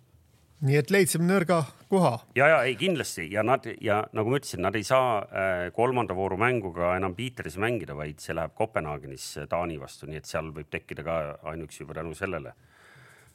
nii 0.64 0.76
et 0.78 0.90
leidsime 0.94 1.26
nõrga 1.26 1.62
koha. 1.90 2.18
ja, 2.36 2.48
ja 2.52 2.60
ei 2.68 2.76
kindlasti 2.78 3.26
ja 3.32 3.42
nad 3.46 3.66
ja 3.82 4.02
nagu 4.14 4.30
ma 4.30 4.38
ütlesin, 4.38 4.62
nad 4.64 4.76
ei 4.78 4.86
saa 4.86 5.18
äh, 5.24 5.64
kolmanda 5.74 6.16
vooru 6.16 6.38
mänguga 6.40 6.94
enam 6.98 7.16
Piiteris 7.18 7.58
mängida, 7.60 7.96
vaid 7.98 8.22
see 8.22 8.36
läheb 8.36 8.54
Kopenhaagenis 8.54 9.26
äh, 9.42 9.48
Taani 9.50 9.80
vastu, 9.80 10.08
nii 10.10 10.22
et 10.22 10.30
seal 10.30 10.52
võib 10.54 10.70
tekkida 10.70 11.04
ka 11.06 11.18
ainuüksi 11.52 11.82
juba 11.84 11.98
tänu 11.98 12.14
sellele 12.18 12.54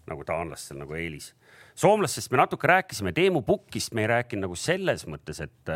nagu 0.09 0.25
taanlastel 0.25 0.79
nagu 0.79 0.95
eelis. 0.97 1.33
soomlastest 1.75 2.31
me 2.31 2.41
natuke 2.41 2.67
rääkisime, 2.67 3.13
Teemu 3.13 3.41
Pukkist 3.41 3.93
me 3.93 4.07
ei 4.07 4.13
rääkinud 4.15 4.47
nagu 4.47 4.55
selles 4.57 5.05
mõttes, 5.07 5.43
et 5.43 5.75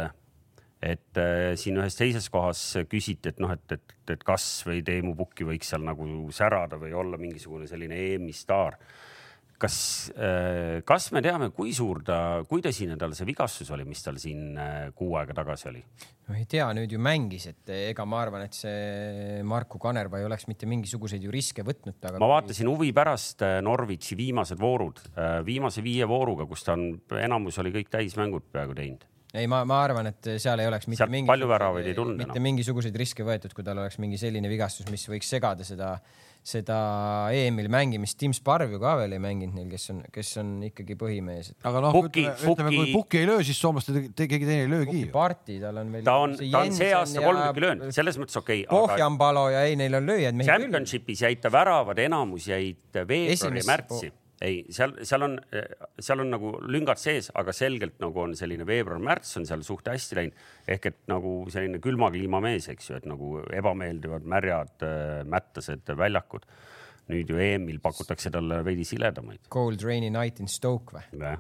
et 0.84 1.20
äh, 1.20 1.54
siin 1.60 1.80
ühes 1.80 1.96
teises 1.96 2.28
kohas 2.32 2.62
küsiti, 2.92 3.32
et 3.32 3.40
noh, 3.40 3.54
et, 3.56 3.72
et, 3.72 3.94
et 4.12 4.24
kas 4.28 4.46
või 4.68 4.82
Teemu 4.86 5.14
Pukki 5.16 5.48
võiks 5.48 5.70
seal 5.72 5.86
nagu 5.86 6.08
särada 6.36 6.80
või 6.82 6.92
olla 6.98 7.20
mingisugune 7.22 7.70
selline 7.70 8.00
EM-i 8.10 8.36
staar. 8.36 8.76
Kas 9.62 9.78
äh,, 10.16 10.82
kas 10.88 11.10
me 11.16 11.22
teame, 11.26 11.50
kui 11.56 11.74
suur 11.76 12.02
ta, 12.06 12.18
kui 12.50 12.64
tõsine 12.66 12.98
tal 13.00 13.16
see 13.18 13.28
vigastus 13.30 13.72
oli, 13.74 13.86
mis 13.88 14.04
tal 14.06 14.18
siin 14.22 14.58
äh, 14.60 14.90
kuu 14.98 15.16
aega 15.20 15.36
tagasi 15.38 15.70
oli? 15.72 15.84
no 16.28 16.38
ei 16.40 16.48
tea, 16.50 16.68
nüüd 16.76 16.94
ju 16.94 17.00
mängis, 17.04 17.48
et 17.52 17.74
ega 17.76 18.06
ma 18.10 18.22
arvan, 18.24 18.46
et 18.48 18.58
see 18.58 19.40
Marku 19.48 19.82
Kanerva 19.82 20.22
ei 20.22 20.28
oleks 20.28 20.48
mitte 20.50 20.70
mingisuguseid 20.70 21.24
ju 21.24 21.34
riske 21.34 21.66
võtnud. 21.68 21.98
ma 22.20 22.32
vaatasin 22.36 22.70
huvi 22.72 22.92
pärast 22.96 23.46
äh, 23.46 23.60
Norwichi 23.66 24.18
viimased 24.20 24.62
voorud, 24.62 25.02
äh, 25.14 25.40
viimase 25.46 25.86
viie 25.86 26.08
vooruga, 26.10 26.48
kus 26.50 26.68
ta 26.68 26.78
on, 26.78 26.94
enamus 27.20 27.60
oli 27.64 27.74
kõik 27.76 27.92
täismängud 27.94 28.52
peaaegu 28.52 28.78
teinud 28.78 29.10
ei, 29.34 29.48
ma, 29.50 29.64
ma 29.66 29.80
arvan, 29.82 30.12
et 30.12 30.36
seal 30.42 30.62
ei 30.62 30.70
oleks 30.70 30.86
mitte 30.92 31.08
mingi, 31.10 31.28
palju 31.30 31.48
väravaid 31.50 31.88
ei 31.90 31.96
tulnud 31.98 32.20
mitte 32.20 32.36
enam. 32.36 32.46
mingisuguseid 32.52 32.98
riske 33.02 33.26
võetud, 33.26 33.56
kui 33.58 33.66
tal 33.66 33.82
oleks 33.82 33.98
mingi 34.02 34.20
selline 34.22 34.50
vigastus, 34.52 34.86
mis 34.94 35.08
võiks 35.10 35.32
segada 35.34 35.66
seda, 35.66 35.96
seda 36.44 36.78
EM-il 37.32 37.70
mängimist. 37.72 38.18
Tim 38.20 38.34
Sparv 38.36 38.74
ju 38.76 38.80
ka 38.82 38.98
veel 39.00 39.16
ei 39.16 39.22
mänginud 39.24 39.56
neil, 39.56 39.70
kes 39.72 39.90
on, 39.94 40.02
kes 40.14 40.32
on 40.42 40.56
ikkagi 40.68 40.98
põhimees. 41.00 41.54
aga 41.64 41.84
noh, 41.86 42.00
ütleme, 42.04 42.34
ütleme, 42.52 42.74
kui 42.76 42.96
Pukki 42.96 43.22
ei 43.22 43.30
löö, 43.30 43.44
siis 43.48 43.62
soomlased 43.64 44.12
keegi 44.18 44.42
teine 44.44 44.66
ei 44.66 44.72
löögi. 44.72 45.06
Parti, 45.14 45.60
tal 45.64 45.80
on 45.82 45.94
veel. 45.96 46.04
ta 46.08 46.18
on, 46.26 46.36
ta 46.40 46.66
on 46.66 46.76
see 46.76 46.92
aasta 46.96 47.24
kolmikki 47.24 47.64
löönud, 47.68 47.96
selles 47.96 48.20
mõttes 48.22 48.40
okei 48.42 48.66
okay,. 48.66 48.74
Pohjanpalo 48.74 49.48
aga... 49.50 49.56
ja 49.56 49.70
ei, 49.70 49.80
neil 49.80 50.02
on 50.02 50.12
lööjad. 50.12 50.44
Championship'is 50.44 51.24
jäid 51.28 51.44
ta 51.44 51.54
väravad, 51.54 52.04
enamus 52.04 52.50
jäid 52.52 53.02
veebruari, 53.04 53.66
märtsi 53.70 54.12
ei, 54.44 54.60
seal, 54.74 54.96
seal 55.08 55.26
on, 55.26 55.38
seal 56.02 56.24
on 56.24 56.34
nagu 56.34 56.54
lüngad 56.72 57.00
sees, 57.02 57.30
aga 57.40 57.54
selgelt 57.56 57.96
nagu 58.04 58.24
on 58.26 58.36
selline 58.38 58.68
veebruar-märts 58.68 59.38
on 59.40 59.48
seal 59.50 59.64
suht 59.66 59.88
hästi 59.92 60.20
läinud. 60.20 60.44
ehk 60.76 60.90
et 60.92 61.00
nagu 61.12 61.36
selline 61.54 61.80
külma 61.84 62.12
kliima 62.14 62.42
mees, 62.44 62.68
eks 62.74 62.90
ju, 62.90 63.00
et 63.00 63.08
nagu 63.10 63.38
ebameeldivad 63.54 64.28
märjad, 64.36 64.88
mättased 65.30 65.94
väljakud. 65.98 66.46
nüüd 67.12 67.30
ju 67.30 67.36
EM-il 67.36 67.82
pakutakse 67.84 68.30
talle 68.32 68.62
veidi 68.64 68.86
siledamaid. 68.88 69.42
Cold 69.52 69.82
rainy 69.84 70.08
night 70.10 70.40
in 70.40 70.48
Stoke 70.48 70.96
või? 70.96 71.34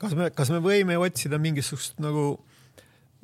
kas 0.00 0.16
me, 0.18 0.30
kas 0.34 0.50
me 0.50 0.58
võime 0.64 0.96
otsida 0.98 1.38
mingisugust 1.38 2.00
nagu 2.02 2.40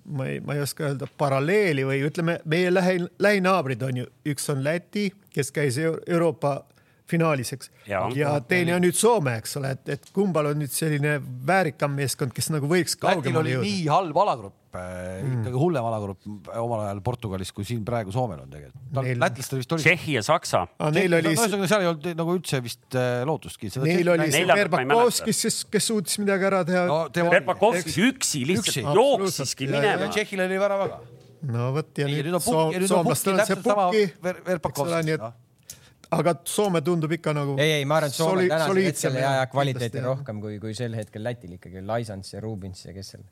ma 0.06 0.28
ei, 0.30 0.40
ma 0.40 0.54
ei 0.54 0.62
oska 0.62 0.86
öelda 0.86 1.08
paralleeli 1.18 1.84
või 1.86 2.02
ütleme, 2.06 2.38
meie 2.46 2.70
lähi, 2.70 3.00
lähinaabrid 3.18 3.82
on 3.82 4.02
ju, 4.02 4.06
üks 4.30 4.46
on 4.52 4.62
Läti, 4.64 5.08
kes 5.34 5.50
käis 5.54 5.78
Euroopa 5.82 6.60
finaalis, 7.10 7.52
eks. 7.54 7.70
ja, 7.86 8.02
ja 8.16 8.36
teine 8.48 8.76
on 8.76 8.84
nüüd 8.84 8.96
Soome, 8.98 9.36
eks 9.40 9.56
ole, 9.60 9.72
et, 9.76 9.96
et 9.96 10.12
kumbal 10.14 10.50
on 10.50 10.60
nüüd 10.60 10.72
selline 10.72 11.16
väärikam 11.46 11.94
meeskond, 11.96 12.34
kes 12.34 12.50
nagu 12.54 12.68
võiks 12.70 12.98
kaugemale 13.00 13.54
jõuda. 13.54 13.66
nii 13.66 13.84
halb 13.90 14.18
alagrupp 14.24 14.78
äh, 14.78 14.88
mm., 15.22 15.36
ikkagi 15.40 15.60
hullem 15.62 15.88
alagrupp 15.90 16.50
omal 16.50 16.82
ajal 16.88 17.02
Portugalis, 17.06 17.52
kui 17.54 17.68
siin 17.68 17.84
praegu 17.86 18.14
Soomel 18.14 18.42
on 18.42 18.50
tegelikult. 18.50 18.82
Neil... 18.98 19.20
lätlastel 19.22 19.62
vist 19.62 19.76
oli. 19.76 19.86
Tšehhi 19.86 20.18
ja 20.18 20.24
Saksa. 20.26 20.64
Neil 20.96 21.18
oli. 21.20 21.30
no 21.30 21.34
ühesõnaga 21.36 21.70
seal 21.72 21.86
ei 21.86 21.90
olnud 21.92 22.20
nagu 22.22 22.36
üldse 22.40 22.62
vist 22.66 22.98
äh, 22.98 23.22
lootustki. 23.28 23.70
Neil 23.86 24.12
oli 24.16 24.28
see 24.34 24.44
Verbakovskis, 24.50 25.46
kes, 25.46 25.62
kes 25.76 25.90
suutis 25.92 26.20
midagi 26.22 26.50
ära 26.50 26.64
teha 26.66 26.86
no,. 26.90 27.00
Verbakovskis 27.14 28.00
üksi 28.10 28.42
lihtsalt 28.50 28.94
jooksiski 28.98 29.70
minema. 29.70 30.10
Tšehhil 30.10 30.46
oli 30.48 30.62
väravaga. 30.66 31.02
no 31.46 31.72
vot 31.76 31.98
ja 32.00 32.10
nüüd 32.10 32.42
soomlastel 32.42 33.36
on 33.36 33.46
see 33.46 33.62
pukki, 33.62 34.06
eks 34.56 34.80
ole, 34.82 35.02
nii 35.06 35.20
et 35.20 35.45
aga 36.14 36.34
Soome 36.46 36.82
tundub 36.86 37.12
ikka 37.16 37.34
nagu. 37.36 37.56
ei, 37.60 37.78
ei, 37.80 37.84
ma 37.88 38.00
arvan, 38.00 38.12
et 38.12 38.18
Soome 38.18 38.46
tänasel 38.50 38.82
hetkel 38.86 39.20
ja, 39.20 39.30
ja 39.40 39.46
kvaliteeti 39.50 40.02
rohkem 40.04 40.42
kui, 40.42 40.58
kui 40.62 40.74
sel 40.78 40.94
hetkel 40.98 41.24
Lätil 41.26 41.56
ikkagi 41.58 41.82
Laisans 41.86 42.34
ja 42.34 42.42
Rubins 42.44 42.84
ja 42.86 42.94
kes 42.96 43.14
seal. 43.14 43.24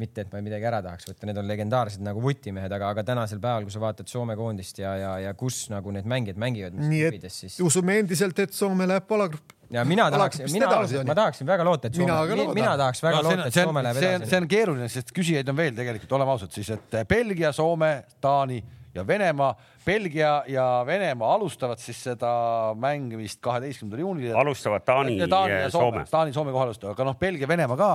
mitte, 0.00 0.24
et 0.24 0.30
ma 0.32 0.40
midagi 0.40 0.64
ära 0.64 0.78
tahaks 0.84 1.04
võtta, 1.10 1.26
need 1.28 1.36
on 1.36 1.48
legendaarsed 1.50 2.00
nagu 2.04 2.20
vutimehed, 2.24 2.72
aga, 2.72 2.92
aga 2.94 3.02
tänasel 3.04 3.40
päeval, 3.42 3.66
kui 3.68 3.74
sa 3.74 3.82
vaatad 3.82 4.08
Soome 4.08 4.36
koondist 4.38 4.78
ja, 4.80 4.94
ja, 4.96 5.10
ja 5.20 5.34
kus 5.36 5.66
nagu 5.72 5.92
need 5.92 6.08
mängijad 6.08 6.38
mängivad. 6.40 6.78
nii 6.80 7.02
et 7.10 7.26
siis... 7.32 7.58
usume 7.60 7.98
endiselt, 8.00 8.38
et 8.40 8.56
Soome 8.56 8.88
läheb 8.88 9.12
alagrupp 9.12 9.52
ja 9.72 9.84
mina 9.88 10.08
tahaks, 10.12 10.40
mina, 10.52 10.70
ma 11.04 11.16
tahaksin 11.16 11.48
väga 11.48 11.64
loota, 11.68 11.88
et 11.88 12.00
Soome, 12.00 12.16
mina, 12.32 12.54
mina 12.56 12.76
tahaks 12.80 13.04
väga 13.04 13.20
no, 13.20 13.28
loota, 13.28 13.48
et 13.48 13.58
Soome 13.60 13.84
läheb 13.84 14.00
edasi. 14.00 14.30
see 14.32 14.40
on 14.40 14.48
keeruline, 14.48 14.88
sest 14.92 15.12
küsijaid 15.16 15.52
on 15.52 15.60
veel 15.60 15.76
tegelikult, 15.76 16.16
oleme 16.20 16.36
ausad 16.38 16.56
siis, 16.56 16.72
et 16.72 16.96
Belgia, 17.08 17.52
Soome, 17.56 17.92
Taani 18.20 18.62
ja 18.94 19.06
Venemaa. 19.06 19.54
Belgia 19.86 20.42
ja 20.46 20.66
Venemaa 20.86 21.34
alustavad 21.34 21.80
siis 21.82 22.02
seda 22.10 22.32
mängimist 22.78 23.40
kaheteistkümnendal 23.42 24.04
juunil. 24.04 24.34
alustavad 24.36 24.84
Taani 24.86 25.18
ja, 25.18 25.28
Taani 25.28 25.62
ja 25.64 25.70
Soome. 25.70 26.04
Taani, 26.10 26.32
Soome 26.32 26.52
kohe 26.52 26.68
alustavad, 26.68 26.96
aga 26.96 27.08
noh, 27.10 27.18
Belgia, 27.18 27.48
Venemaa 27.48 27.76
ka 27.80 27.94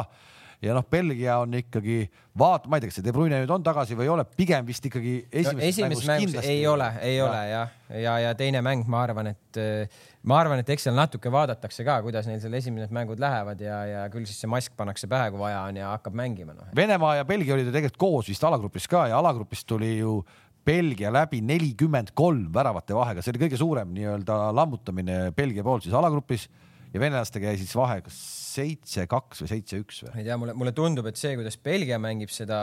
ja 0.61 0.73
noh, 0.73 0.85
Belgia 0.89 1.37
on 1.43 1.53
ikkagi, 1.57 2.01
vaat-, 2.37 2.65
ma 2.69 2.77
ei 2.77 2.83
tea, 2.83 2.91
kas 2.91 2.99
see 2.99 3.05
De 3.05 3.13
Bruyne 3.13 3.41
nüüd 3.43 3.51
on 3.53 3.65
tagasi 3.65 3.97
või 3.97 4.07
ei 4.07 4.13
ole, 4.15 4.25
pigem 4.37 4.65
vist 4.67 4.85
ikkagi 4.89 5.19
esimeses 5.29 5.59
no, 5.59 5.67
esimeses 5.69 6.09
mängus, 6.09 6.33
mängus 6.33 6.49
ei 6.49 6.63
ole, 6.67 6.87
ei 7.05 7.17
ja. 7.19 7.27
ole 7.27 7.41
jah, 7.51 7.73
ja, 7.91 7.99
ja, 8.01 8.15
ja 8.25 8.31
teine 8.39 8.63
mäng, 8.65 8.87
ma 8.89 9.03
arvan, 9.05 9.29
et 9.35 9.61
ma 10.27 10.39
arvan, 10.41 10.61
et 10.63 10.71
eks 10.73 10.87
seal 10.87 10.97
natuke 10.97 11.31
vaadatakse 11.33 11.85
ka, 11.87 11.99
kuidas 12.05 12.27
neil 12.29 12.41
seal 12.41 12.57
esimesed 12.57 12.93
mängud 12.95 13.21
lähevad 13.21 13.61
ja, 13.63 13.77
ja 13.91 14.01
küll 14.13 14.25
siis 14.27 14.41
see 14.41 14.49
mask 14.51 14.73
pannakse 14.79 15.09
pähe, 15.11 15.29
kui 15.33 15.41
vaja 15.41 15.61
on 15.69 15.77
ja 15.79 15.93
hakkab 15.93 16.17
mängima 16.17 16.57
no.. 16.57 16.67
Venemaa 16.75 17.19
ja 17.19 17.27
Belgia 17.27 17.55
olid 17.55 17.69
ju 17.69 17.75
tegelikult 17.75 18.01
koos 18.01 18.33
vist 18.33 18.43
alagrupis 18.47 18.89
ka 18.89 19.07
ja 19.11 19.21
alagrupis 19.21 19.63
tuli 19.67 19.99
ju 19.99 20.19
Belgia 20.67 21.11
läbi 21.13 21.39
nelikümmend 21.45 22.11
kolm 22.17 22.49
väravate 22.53 22.95
vahega, 22.97 23.23
see 23.23 23.31
oli 23.33 23.45
kõige 23.45 23.59
suurem 23.59 23.93
nii-öelda 23.95 24.39
lammutamine 24.55 25.19
Belgia 25.35 25.63
poolt 25.63 25.85
siis 25.85 25.95
alagrupis 25.95 26.47
ja 26.93 26.99
venelastega 26.99 27.51
jäi 27.51 27.61
siis 27.61 27.75
vahe 27.77 28.01
kas 28.03 28.17
seitse-kaks 28.57 29.43
või 29.43 29.51
seitse-üks 29.53 30.01
või? 30.03 30.11
ma 30.13 30.21
ei 30.21 30.27
tea, 30.27 30.37
mulle, 30.41 30.55
mulle 30.59 30.73
tundub, 30.75 31.07
et 31.07 31.19
see, 31.19 31.35
kuidas 31.39 31.59
Belgia 31.63 31.99
mängib 32.01 32.31
seda, 32.33 32.59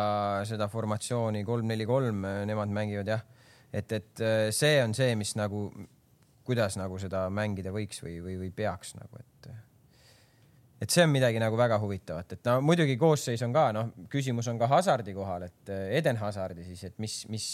seda 0.48 0.68
formatsiooni 0.72 1.44
kolm-neli-kolm, 1.48 2.26
nemad 2.50 2.72
mängivad 2.76 3.12
jah, 3.14 3.24
et, 3.72 3.92
et 3.92 4.24
äh, 4.24 4.48
see 4.55 4.80
on 4.84 4.96
see, 4.96 5.14
mis 5.20 5.34
nagu, 5.40 5.68
kuidas 6.44 6.76
nagu 6.80 6.98
seda 7.00 7.26
mängida 7.32 7.72
võiks 7.74 8.05
või, 8.05 8.18
või, 8.24 8.36
või 8.44 8.50
peaks 8.55 8.96
nagu, 9.00 9.20
et 9.20 9.30
et 10.84 10.92
see 10.92 11.05
on 11.07 11.12
midagi 11.14 11.40
nagu 11.40 11.57
väga 11.57 11.78
huvitavat, 11.80 12.34
et 12.36 12.48
no 12.50 12.59
muidugi 12.61 12.98
koosseis 13.00 13.40
on 13.46 13.55
ka, 13.55 13.68
noh, 13.72 13.92
küsimus 14.12 14.50
on 14.52 14.59
ka 14.61 14.68
Hasardi 14.68 15.14
kohal, 15.16 15.46
et 15.48 15.72
äh, 15.72 15.86
Eden 16.00 16.18
Hasardi 16.20 16.66
siis, 16.66 16.82
et 16.90 16.98
mis, 17.00 17.22
mis 17.32 17.46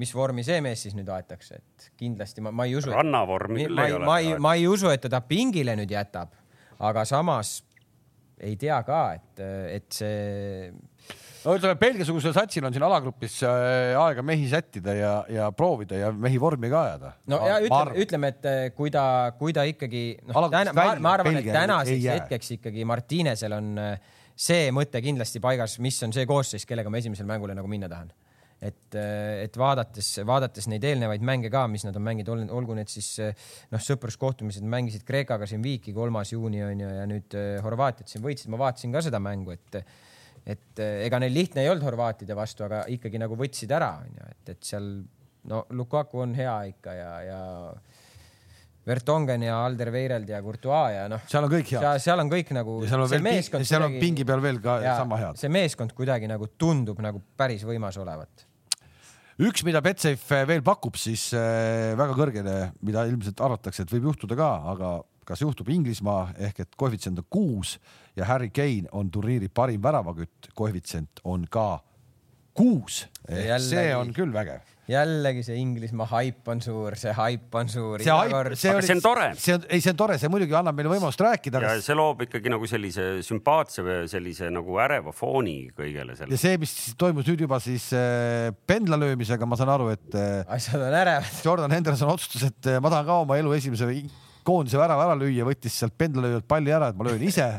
mis 0.00 0.12
vormi 0.14 0.44
see 0.46 0.60
mees 0.64 0.82
siis 0.86 0.96
nüüd 0.96 1.08
aetakse, 1.12 1.60
et 1.60 1.86
kindlasti 2.00 2.44
ma, 2.44 2.52
ma 2.54 2.66
ei 2.68 2.76
usu. 2.78 2.92
rannavormi 2.92 3.64
küll 3.64 3.84
ei 3.84 3.94
ole. 3.96 4.08
ma 4.08 4.18
ei, 4.22 4.34
ma 4.42 4.56
ei 4.58 4.66
usu, 4.68 4.90
et 4.92 5.02
ta 5.04 5.12
ta 5.12 5.22
pingile 5.24 5.76
nüüd 5.78 5.92
jätab, 5.92 6.34
aga 6.84 7.04
samas 7.08 7.58
ei 8.44 8.56
tea 8.60 8.76
ka, 8.84 9.00
et, 9.16 9.40
et 9.78 9.86
see. 9.96 10.68
no 11.46 11.54
ütleme, 11.56 11.78
Belgia-sugusel 11.80 12.34
satsil 12.36 12.66
on 12.68 12.76
siin 12.76 12.84
alagrupis 12.84 13.38
äh, 13.48 13.94
aega 13.96 14.24
mehi 14.26 14.50
sättida 14.50 14.96
ja, 14.98 15.14
ja 15.32 15.48
proovida 15.56 16.02
ja 16.02 16.12
mehi 16.12 16.40
vormi 16.40 16.68
ka 16.72 16.82
ajada. 16.90 17.14
no 17.32 17.40
ja 17.48 17.56
ütleme, 17.64 17.96
ütleme, 18.04 18.32
et 18.34 18.50
äh, 18.50 18.60
kui 18.76 18.92
ta, 18.92 19.06
kui 19.38 19.56
ta 19.56 19.64
ikkagi 19.68 20.04
noh, 20.28 20.50
ma, 20.76 20.90
ma 21.00 21.16
arvan, 21.16 21.40
et 21.40 21.48
tänaseks 21.48 22.10
hetkeks 22.12 22.54
ikkagi 22.58 22.84
Martinesel 22.88 23.56
on 23.56 23.72
äh, 23.80 24.14
see 24.36 24.68
mõte 24.76 25.00
kindlasti 25.00 25.40
paigas, 25.40 25.80
mis 25.80 25.96
on 26.04 26.12
see 26.12 26.28
koosseis, 26.28 26.68
kellega 26.68 26.92
ma 26.92 27.00
esimesele 27.00 27.32
mängule 27.32 27.56
nagu 27.56 27.72
minna 27.72 27.88
tahan 27.88 28.12
et, 28.66 28.98
et 29.46 29.58
vaadates, 29.60 30.10
vaadates 30.26 30.68
neid 30.72 30.84
eelnevaid 30.86 31.24
mänge 31.26 31.50
ka, 31.52 31.64
mis 31.70 31.86
nad 31.86 31.96
on 31.96 32.04
mänginud, 32.06 32.50
olgu 32.56 32.76
need 32.78 32.90
siis 32.92 33.12
noh, 33.72 33.82
sõpruskohtumised, 33.82 34.66
mängisid 34.66 35.06
Kreekaga 35.08 35.48
siin 35.48 35.64
viiki, 35.64 35.94
kolmas 35.96 36.34
juuni 36.34 36.64
on 36.66 36.84
ju, 36.84 36.92
ja 37.00 37.08
nüüd 37.08 37.38
eh, 37.38 37.56
Horvaatiat 37.64 38.12
siin 38.12 38.24
võitsid, 38.24 38.52
ma 38.52 38.60
vaatasin 38.66 38.94
ka 38.94 39.04
seda 39.06 39.22
mängu, 39.22 39.56
et 39.56 39.82
et 40.46 40.78
ega 40.78 41.18
neil 41.18 41.34
lihtne 41.34 41.64
ei 41.64 41.68
olnud 41.72 41.82
horvaatide 41.82 42.36
vastu, 42.38 42.62
aga 42.68 42.84
ikkagi 42.94 43.18
nagu 43.18 43.34
võtsid 43.34 43.72
ära, 43.74 43.96
onju, 44.04 44.28
et, 44.30 44.52
et 44.52 44.68
seal 44.68 44.84
no 45.50 45.64
Lukaku 45.74 46.22
on 46.22 46.34
hea 46.38 46.54
ikka 46.70 46.94
ja, 46.94 47.12
ja 47.26 47.40
Vertongen 48.86 49.42
ja 49.42 49.58
Alderweireld 49.64 50.28
ja 50.30 50.40
Courtois 50.42 50.94
ja 50.94 51.06
noh. 51.10 51.22
seal 51.26 51.46
on 51.46 51.50
kõik 51.50 51.72
head. 51.74 51.86
seal 52.02 52.22
on 52.22 52.30
kõik 52.30 52.52
nagu. 52.54 52.76
seal 52.86 53.02
on, 53.02 53.10
veel, 53.10 53.64
seal 53.66 53.86
on 53.88 53.96
pingi 53.98 54.26
peal 54.28 54.42
veel 54.44 54.60
ka 54.62 54.78
ja, 54.84 54.98
sama 55.00 55.18
head. 55.22 55.40
see 55.40 55.50
meeskond 55.52 55.94
kuidagi 55.96 56.30
nagu 56.30 56.52
tundub 56.58 57.02
nagu 57.02 57.22
päris 57.38 57.66
võimas 57.66 57.98
olevat. 58.02 58.45
Üks, 59.42 59.64
mida 59.66 59.82
Betsafe 59.84 60.44
veel 60.48 60.62
pakub, 60.64 60.96
siis 61.00 61.28
äh, 61.36 61.92
väga 61.98 62.16
kõrgele, 62.16 62.56
mida 62.86 63.04
ilmselt 63.08 63.40
arvatakse, 63.44 63.84
et 63.84 63.92
võib 63.92 64.10
juhtuda 64.10 64.38
ka, 64.38 64.52
aga 64.72 64.92
kas 65.26 65.42
juhtub 65.42 65.68
Inglismaa 65.74 66.30
ehk 66.48 66.62
et 66.62 66.78
koefitsient 66.78 67.18
on 67.18 67.26
kuus 67.30 67.76
ja 68.16 68.28
Harry 68.28 68.52
Kane 68.54 68.86
on 68.94 69.10
turniiri 69.10 69.50
parim 69.50 69.82
väravakütt, 69.82 70.52
koefitsient 70.54 71.24
on 71.24 71.48
ka 71.50 71.82
kuus. 72.56 73.04
see 73.26 73.90
on 73.96 74.14
küll 74.16 74.32
vägev 74.32 74.75
jällegi 74.90 75.42
see 75.46 75.56
Inglismaa 75.58 76.06
haip 76.12 76.46
on 76.50 76.60
suur, 76.62 76.94
see 76.98 77.12
haip 77.16 77.54
on 77.58 77.70
suur. 77.70 78.02
see 78.02 78.12
haip, 78.12 78.52
see, 78.54 78.74
oli, 78.74 78.86
see 78.86 78.94
on 78.94 79.02
tore. 79.02 79.26
see 79.34 79.56
on, 79.56 79.64
ei, 79.66 79.82
see 79.82 79.92
on 79.92 79.98
tore, 79.98 80.18
see 80.22 80.30
muidugi 80.30 80.54
annab 80.58 80.76
meile 80.78 80.92
võimalust 80.92 81.22
rääkida. 81.26 81.62
ja 81.64 81.72
see 81.82 81.96
loob 81.98 82.22
ikkagi 82.26 82.52
nagu 82.52 82.68
sellise 82.70 83.06
sümpaatse 83.26 83.82
või 83.86 83.96
sellise 84.10 84.50
nagu 84.54 84.78
äreva 84.82 85.14
fooni 85.16 85.56
kõigele 85.74 86.14
sellele. 86.14 86.36
ja 86.36 86.42
see, 86.42 86.60
mis 86.62 86.76
toimus 86.98 87.26
nüüd 87.26 87.42
juba 87.46 87.58
siis 87.62 87.88
äh, 87.98 88.52
pendlalöömisega, 88.70 89.48
ma 89.48 89.58
saan 89.58 89.74
aru, 89.74 89.90
et 89.96 90.14
äh,. 90.14 90.44
asjad 90.58 90.86
on 90.86 90.94
ärevad. 91.00 91.34
Jordan 91.46 91.74
Henderson 91.74 92.14
otsustas, 92.14 92.46
et 92.52 92.70
äh, 92.70 92.78
ma 92.82 92.92
tahan 92.92 93.10
ka 93.10 93.18
oma 93.24 93.40
elu 93.42 93.56
esimese 93.58 93.90
koondise 94.46 94.78
värava 94.78 95.08
ära 95.08 95.18
lüüa, 95.18 95.48
võttis 95.48 95.74
sealt 95.80 95.98
pendlalööjalt 95.98 96.46
palli 96.46 96.70
ära, 96.70 96.92
et 96.92 96.98
ma 96.98 97.08
löön 97.08 97.26
ise 97.26 97.50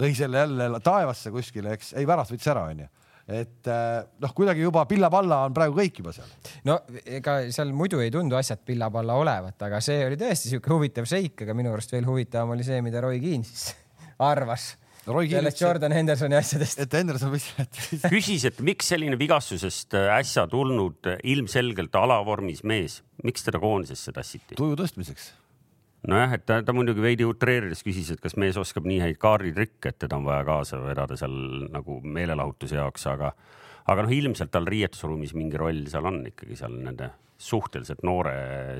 lõi 0.00 0.14
selle 0.16 0.38
jälle 0.44 0.70
taevasse 0.86 1.34
kuskile, 1.34 1.74
eks, 1.74 1.96
ei 1.98 2.06
värav 2.06 2.30
võttis 2.30 2.46
ära, 2.54 2.68
onju 2.70 2.86
et 3.30 3.70
äh, 3.70 4.02
noh, 4.22 4.34
kuidagi 4.34 4.64
juba 4.64 4.84
pilla-palla 4.90 5.44
on 5.46 5.54
praegu 5.54 5.76
kõik 5.78 6.02
juba 6.02 6.14
seal. 6.14 6.28
no 6.66 6.80
ega 7.04 7.38
seal 7.54 7.72
muidu 7.76 8.02
ei 8.02 8.10
tundu 8.14 8.38
asjad 8.38 8.62
pilla-palla 8.66 9.16
olevat, 9.20 9.56
aga 9.68 9.80
see 9.84 10.02
oli 10.06 10.18
tõesti 10.20 10.52
sihuke 10.52 10.72
huvitav 10.74 11.08
seik, 11.10 11.44
aga 11.46 11.56
minu 11.56 11.72
arust 11.74 11.94
veel 11.94 12.08
huvitavam 12.08 12.56
oli 12.56 12.66
see, 12.66 12.80
mida 12.84 13.02
Roy 13.04 13.20
Keane 13.22 13.46
siis 13.46 13.70
arvas 14.30 14.72
sellest 15.00 15.60
Jordan 15.62 15.94
Hendersoni 15.96 16.36
asjadest. 16.36 16.82
et 16.84 16.96
Henderson 16.98 17.32
võis 17.32 17.46
küsis, 18.12 18.44
et 18.50 18.58
miks 18.64 18.90
selline 18.92 19.18
vigastusest 19.20 19.96
äh, 19.98 20.10
äsja 20.18 20.46
tulnud 20.50 21.08
äh, 21.08 21.22
ilmselgelt 21.32 21.94
alavormis 21.96 22.64
mees, 22.64 23.00
miks 23.24 23.46
teda 23.46 23.62
koondisesse 23.62 24.12
tassiti? 24.16 24.58
tuju 24.58 24.76
tõstmiseks 24.80 25.30
nojah, 26.08 26.34
et 26.36 26.44
ta, 26.48 26.60
ta 26.64 26.74
muidugi 26.76 27.02
veidi 27.04 27.26
utreerides 27.28 27.82
küsis, 27.84 28.12
et 28.14 28.20
kas 28.22 28.36
mees 28.40 28.56
oskab 28.60 28.86
nii 28.88 29.00
häid 29.02 29.18
kaarditrikke, 29.20 29.92
et 29.92 29.98
teda 30.00 30.16
on 30.16 30.28
vaja 30.28 30.44
kaasa 30.48 30.80
vedada 30.84 31.18
seal 31.20 31.34
nagu 31.72 32.00
meelelahutuse 32.04 32.78
jaoks, 32.78 33.06
aga, 33.12 33.34
aga 33.90 34.06
noh, 34.06 34.14
ilmselt 34.16 34.52
tal 34.54 34.68
riietusruumis 34.70 35.34
mingi 35.36 35.60
roll 35.60 35.84
seal 35.92 36.08
on 36.08 36.22
ikkagi 36.32 36.56
seal 36.58 36.78
nende 36.80 37.10
suhteliselt 37.40 38.02
noore 38.04 38.34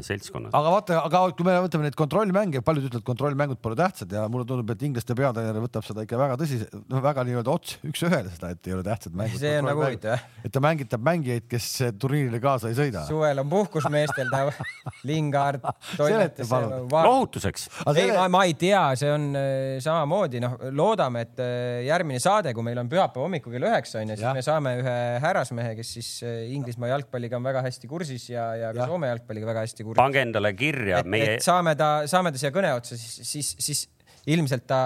seltskonnas. 0.04 0.52
aga 0.56 0.72
vaata, 0.74 0.98
aga 1.06 1.22
kui 1.36 1.46
me 1.46 1.54
võtame 1.64 1.86
neid 1.86 1.96
kontrollmänge, 1.96 2.60
paljud 2.64 2.90
ütlevad, 2.90 3.04
kontrollmängud 3.06 3.60
pole 3.64 3.78
tähtsad 3.78 4.12
ja 4.12 4.26
mulle 4.32 4.44
tundub, 4.48 4.68
et 4.74 4.82
inglaste 4.84 5.16
peatreener 5.16 5.62
võtab 5.64 5.86
seda 5.86 6.04
ikka 6.04 6.18
väga 6.20 6.36
tõsiselt, 6.40 6.74
noh, 6.92 7.00
väga 7.04 7.24
nii-öelda 7.28 7.54
ots, 7.54 7.78
üks-ühele 7.88 8.32
seda, 8.34 8.52
et 8.52 8.68
ei 8.68 8.76
ole 8.76 8.84
tähtsad 8.84 9.16
mängud. 9.16 9.40
see 9.40 9.54
on 9.62 9.68
nagu 9.70 9.84
huvitav. 9.84 10.26
et 10.44 10.52
ta 10.52 10.62
mängitab 10.64 11.06
mängijaid, 11.08 11.46
kes 11.48 11.68
turniirile 12.02 12.42
kaasa 12.42 12.68
ei 12.68 12.76
sõida. 12.76 13.06
suvel 13.08 13.40
on 13.40 13.48
puhkus 13.52 13.88
meestel, 13.92 14.28
ta 14.32 14.42
Lingard 15.08 15.64
toimetas. 15.96 16.52
lohutuseks. 16.92 17.68
ei, 17.94 18.12
ma 18.28 18.44
ei 18.44 18.54
tea, 18.60 18.84
see 19.00 19.14
on 19.14 19.26
äh, 19.40 19.80
samamoodi, 19.80 20.44
noh, 20.44 20.58
loodame, 20.76 21.24
et 21.24 21.40
äh, 21.40 21.80
järgmine 21.88 22.20
saade, 22.20 22.52
kui 22.56 22.66
meil 22.66 22.84
on 22.84 22.92
pühapäeva 22.92 23.24
hommikul 23.24 23.56
kell 23.56 23.70
üheksa 23.70 24.04
onju, 24.04 24.20
siis 24.20 24.36
me 24.36 24.44
saame 24.44 24.76
ühe 24.82 24.96
härrasmehe, 25.24 25.72
kes 25.80 25.96
siis 25.96 26.12
äh, 26.28 26.44
Inglismaa 26.52 26.92
jalgpalliga 26.92 27.40
on 27.40 27.48
väga 27.48 27.64
hästi 27.64 27.88
kursis 27.88 28.28
ja 28.28 28.49
ja 28.58 28.72
ka 28.74 28.82
ja. 28.82 28.88
Soome 28.90 29.10
jalgpalliga 29.12 29.48
väga 29.52 29.64
hästi 29.66 29.86
kursis. 29.86 30.00
pange 30.00 30.22
endale 30.24 30.52
kirja 30.58 31.00
et, 31.02 31.10
meie. 31.10 31.38
saame 31.44 31.76
ta, 31.78 31.90
saame 32.10 32.32
ta 32.34 32.42
siia 32.42 32.52
kõne 32.54 32.72
otsa, 32.76 32.98
siis, 33.00 33.20
siis, 33.28 33.54
siis 33.60 33.84
ilmselt 34.30 34.66
ta 34.68 34.80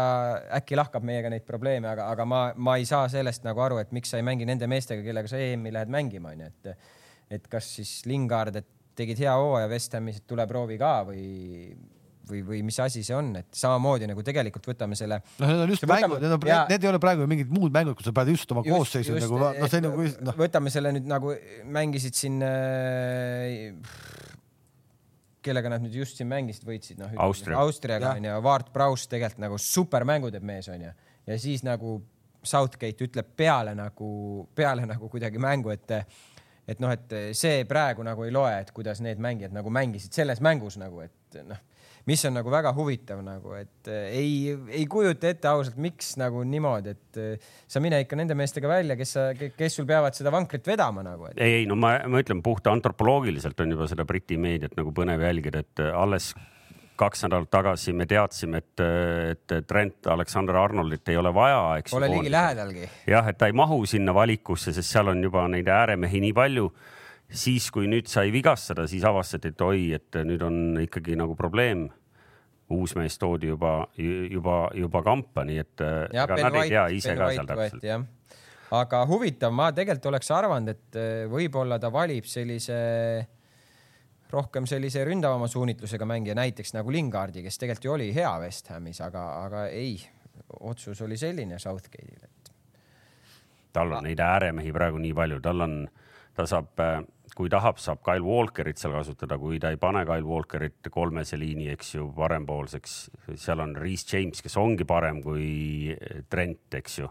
äkki 0.60 0.78
lahkab 0.78 1.06
meiega 1.06 1.30
neid 1.32 1.46
probleeme, 1.46 1.88
aga, 1.90 2.06
aga 2.12 2.26
ma, 2.28 2.42
ma 2.56 2.76
ei 2.80 2.86
saa 2.88 3.08
sellest 3.10 3.46
nagu 3.46 3.62
aru, 3.64 3.80
et 3.82 3.90
miks 3.96 4.12
sa 4.12 4.20
ei 4.20 4.26
mängi 4.26 4.46
nende 4.48 4.68
meestega, 4.70 5.02
kellega 5.06 5.30
sa 5.30 5.40
EM-i 5.42 5.72
lähed 5.74 5.90
mängima, 5.92 6.34
onju, 6.34 6.50
et, 6.52 6.92
et 7.38 7.50
kas 7.50 7.72
siis 7.80 7.96
Lingard, 8.10 8.60
et 8.60 8.68
tegid 8.94 9.24
hea 9.24 9.34
hooaja 9.34 9.68
West 9.70 9.96
Hamis, 9.98 10.20
et 10.22 10.26
tule 10.30 10.46
proovi 10.50 10.78
ka 10.78 10.94
või, 11.08 11.24
või, 12.28 12.40
või 12.46 12.60
mis 12.66 12.78
asi 12.82 13.02
see 13.04 13.16
on, 13.16 13.30
et 13.40 13.48
samamoodi 13.56 14.08
nagu 14.10 14.24
tegelikult 14.26 14.66
võtame 14.72 14.96
selle. 14.98 15.20
noh, 15.40 15.50
need 15.50 15.62
on 15.64 15.72
just 15.74 15.86
mängud, 15.88 16.16
need 16.22 16.36
on 16.36 16.48
ja..., 16.48 16.62
need 16.70 16.86
ei 16.86 16.90
ole 16.90 17.00
praegu 17.02 17.28
mingid 17.30 17.52
muud 17.52 17.74
mängud, 17.74 17.96
kus 17.98 18.08
sa 18.08 18.14
pead 18.16 18.32
just 18.32 18.50
oma 18.54 18.64
koosseisu 18.66 19.16
nagu 19.18 19.40
noh, 19.40 19.70
see 19.70 19.84
nagu 19.84 20.08
noh. 20.28 20.38
võtame 20.38 20.72
selle 20.74 20.94
nüüd 20.96 21.08
nagu 21.10 21.34
mängisid 21.76 22.18
siin 22.18 22.40
äh, 22.46 23.74
kellega 25.44 25.74
nad 25.74 25.84
nüüd 25.84 25.98
just 26.00 26.20
siin 26.20 26.30
mängisid, 26.30 26.64
võitsid 26.68 27.00
noh. 27.02 27.12
Austria. 27.26 27.60
Austriaga 27.60 28.14
onju, 28.16 28.36
Ward 28.44 28.72
Prowse 28.74 29.10
tegelikult 29.12 29.44
nagu 29.44 29.60
supermängu 29.60 30.32
teeb 30.32 30.46
mees 30.48 30.70
onju 30.72 30.92
ja 30.92 31.40
siis 31.40 31.64
nagu 31.66 31.98
Southgate 32.44 33.06
ütleb 33.06 33.30
peale 33.36 33.72
nagu, 33.76 34.08
peale 34.56 34.84
nagu 34.88 35.08
kuidagi 35.12 35.40
mängu, 35.40 35.72
et 35.72 36.00
et 36.64 36.80
noh, 36.80 36.88
et 36.92 37.10
see 37.36 37.64
praegu 37.68 38.04
nagu 38.04 38.24
ei 38.24 38.32
loe, 38.32 38.52
et 38.62 38.70
kuidas 38.72 39.02
need 39.04 39.20
mängijad 39.20 39.52
nagu 39.52 39.68
mängisid 39.72 40.16
selles 40.16 40.40
mängus 40.44 40.78
nagu, 40.80 41.02
et 41.04 41.40
noh 41.44 41.60
mis 42.08 42.24
on 42.28 42.36
nagu 42.36 42.52
väga 42.52 42.72
huvitav 42.76 43.20
nagu, 43.24 43.54
et 43.56 43.88
äh, 43.88 44.08
ei, 44.12 44.32
ei 44.68 44.84
kujuta 44.90 45.30
ette 45.30 45.48
ausalt, 45.48 45.78
miks 45.80 46.14
nagu 46.20 46.42
niimoodi, 46.46 46.94
et 46.94 47.20
äh, 47.20 47.52
sa 47.70 47.82
mine 47.84 48.02
ikka 48.04 48.18
nende 48.20 48.36
meestega 48.38 48.70
välja, 48.70 48.96
kes 49.00 49.14
sa, 49.16 49.28
kes 49.34 49.78
sul 49.78 49.88
peavad 49.88 50.16
seda 50.16 50.32
vankrit 50.34 50.66
vedama 50.68 51.04
nagu 51.06 51.30
et.... 51.30 51.38
ei, 51.38 51.60
ei 51.62 51.68
no 51.70 51.78
ma, 51.80 51.96
ma 52.10 52.20
ütlen 52.20 52.42
puhta 52.44 52.74
antropoloogiliselt 52.74 53.60
on 53.64 53.76
juba 53.76 53.88
seda 53.90 54.06
Briti 54.08 54.38
meediat 54.40 54.76
nagu 54.78 54.92
põnev 54.96 55.24
jälgida, 55.24 55.64
et 55.64 55.84
äh, 55.84 55.94
alles 55.96 56.32
kaks 56.94 57.24
nädalat 57.24 57.50
tagasi 57.50 57.92
me 57.96 58.06
teadsime, 58.06 58.60
et, 58.62 58.82
et 59.34 59.54
Trent 59.66 60.06
Alexander 60.12 60.60
Arnoldit 60.60 61.08
ei 61.10 61.16
ole 61.18 61.32
vaja, 61.34 61.62
eks. 61.80 61.90
Pole 61.90 62.10
ligilähedalgi. 62.12 62.88
jah, 63.10 63.30
et 63.32 63.38
ta 63.40 63.48
ei 63.50 63.56
mahu 63.56 63.80
sinna 63.90 64.14
valikusse, 64.14 64.72
sest 64.76 64.92
seal 64.92 65.10
on 65.10 65.24
juba 65.24 65.48
neid 65.50 65.68
ääremehi 65.72 66.22
nii 66.28 66.36
palju 66.36 66.68
siis, 67.34 67.68
kui 67.74 67.88
nüüd 67.90 68.08
sai 68.10 68.32
vigastada, 68.34 68.86
siis 68.90 69.04
avastati, 69.06 69.52
et 69.54 69.62
oi, 69.64 69.84
et 69.96 70.18
nüüd 70.26 70.42
on 70.46 70.80
ikkagi 70.84 71.18
nagu 71.18 71.36
probleem. 71.38 71.88
uus 72.74 72.94
mees 72.96 73.18
toodi 73.20 73.50
juba, 73.50 73.86
juba, 74.32 74.70
juba 74.74 75.02
kampa, 75.04 75.42
nii 75.44 75.58
et 75.60 75.82
äh, 75.84 76.06
ja, 76.16 76.24
ega 76.24 76.38
nad 76.46 76.54
ei 76.62 76.70
tea 76.72 76.84
ise 76.96 77.10
Ben 77.12 77.18
ka 77.18 77.26
seal 77.34 77.46
täpselt. 77.46 77.84
aga 78.72 79.02
huvitav, 79.06 79.52
ma 79.52 79.68
tegelikult 79.76 80.08
oleks 80.08 80.30
arvanud, 80.32 80.72
et 80.72 80.96
äh, 80.96 81.26
võib-olla 81.30 81.78
ta 81.78 81.92
valib 81.92 82.24
sellise 82.24 82.78
rohkem 84.32 84.66
sellise 84.66 85.04
ründavama 85.04 85.46
suunitlusega 85.46 86.08
mängija, 86.08 86.34
näiteks 86.38 86.72
nagu 86.74 86.90
Lingardi, 86.90 87.44
kes 87.44 87.60
tegelikult 87.60 87.84
ju 87.84 87.92
oli 87.98 88.08
hea 88.16 88.32
West 88.42 88.72
Hamis, 88.72 89.02
aga, 89.04 89.24
aga 89.44 89.66
ei, 89.68 89.98
otsus 90.60 91.04
oli 91.04 91.20
selline 91.20 91.60
Southgate'il, 91.60 92.24
et. 92.24 92.52
tal 93.76 93.92
on 93.92 94.08
neid 94.08 94.20
ääremehi 94.24 94.72
praegu 94.72 94.98
nii 95.04 95.12
palju, 95.14 95.40
tal 95.44 95.68
on, 95.68 95.82
ta 96.34 96.48
saab 96.48 96.80
äh, 96.80 97.04
kui 97.34 97.50
tahab, 97.50 97.78
saab 97.82 98.02
Kyle 98.06 98.24
Walkerit 98.24 98.78
seal 98.78 98.94
kasutada, 98.94 99.38
kui 99.38 99.58
ta 99.62 99.72
ei 99.74 99.78
pane 99.80 100.04
Kyle 100.06 100.26
Walkerit 100.26 100.90
kolmese 100.94 101.38
liini, 101.38 101.68
eks 101.74 101.94
ju, 101.96 102.08
parempoolseks, 102.16 102.96
seal 103.34 103.62
on 103.64 103.74
Reese 103.76 104.06
James, 104.12 104.42
kes 104.42 104.56
ongi 104.60 104.86
parem 104.88 105.20
kui 105.24 105.94
Trent, 106.30 106.78
eks 106.80 106.98
ju. 107.02 107.10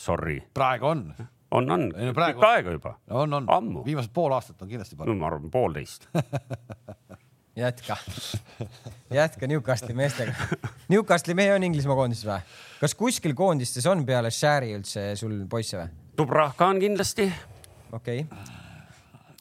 Sorry. 0.00 0.38
praegu 0.56 0.86
on. 0.88 1.02
on, 1.50 1.70
on, 1.74 1.82
tükk 1.92 2.44
aega 2.48 2.72
juba. 2.72 2.94
on, 3.10 3.34
on. 3.36 3.48
ammu. 3.52 3.82
viimased 3.84 4.14
pool 4.16 4.32
aastat 4.32 4.62
on 4.62 4.70
kindlasti 4.70 4.96
parem. 4.96 5.12
no 5.12 5.20
ma 5.20 5.28
arvan, 5.28 5.50
poolteist 5.52 6.06
jätka, 7.64 7.98
jätka 9.12 9.50
Newcastli 9.50 9.96
meestega. 9.98 10.32
Newcastli 10.88 11.36
mehe 11.36 11.52
on 11.54 11.66
Inglismaa 11.68 11.98
koondises 11.98 12.24
või? 12.30 12.40
kas 12.80 12.96
kuskil 12.96 13.36
koondistes 13.36 13.90
on 13.92 14.06
peale 14.08 14.32
Shari 14.32 14.72
üldse 14.78 15.10
sul 15.20 15.36
poisse 15.52 15.82
või? 15.82 15.92
Dubravka 16.16 16.70
on 16.72 16.80
kindlasti. 16.80 17.28
okei 17.92 18.24
okay 18.24 18.59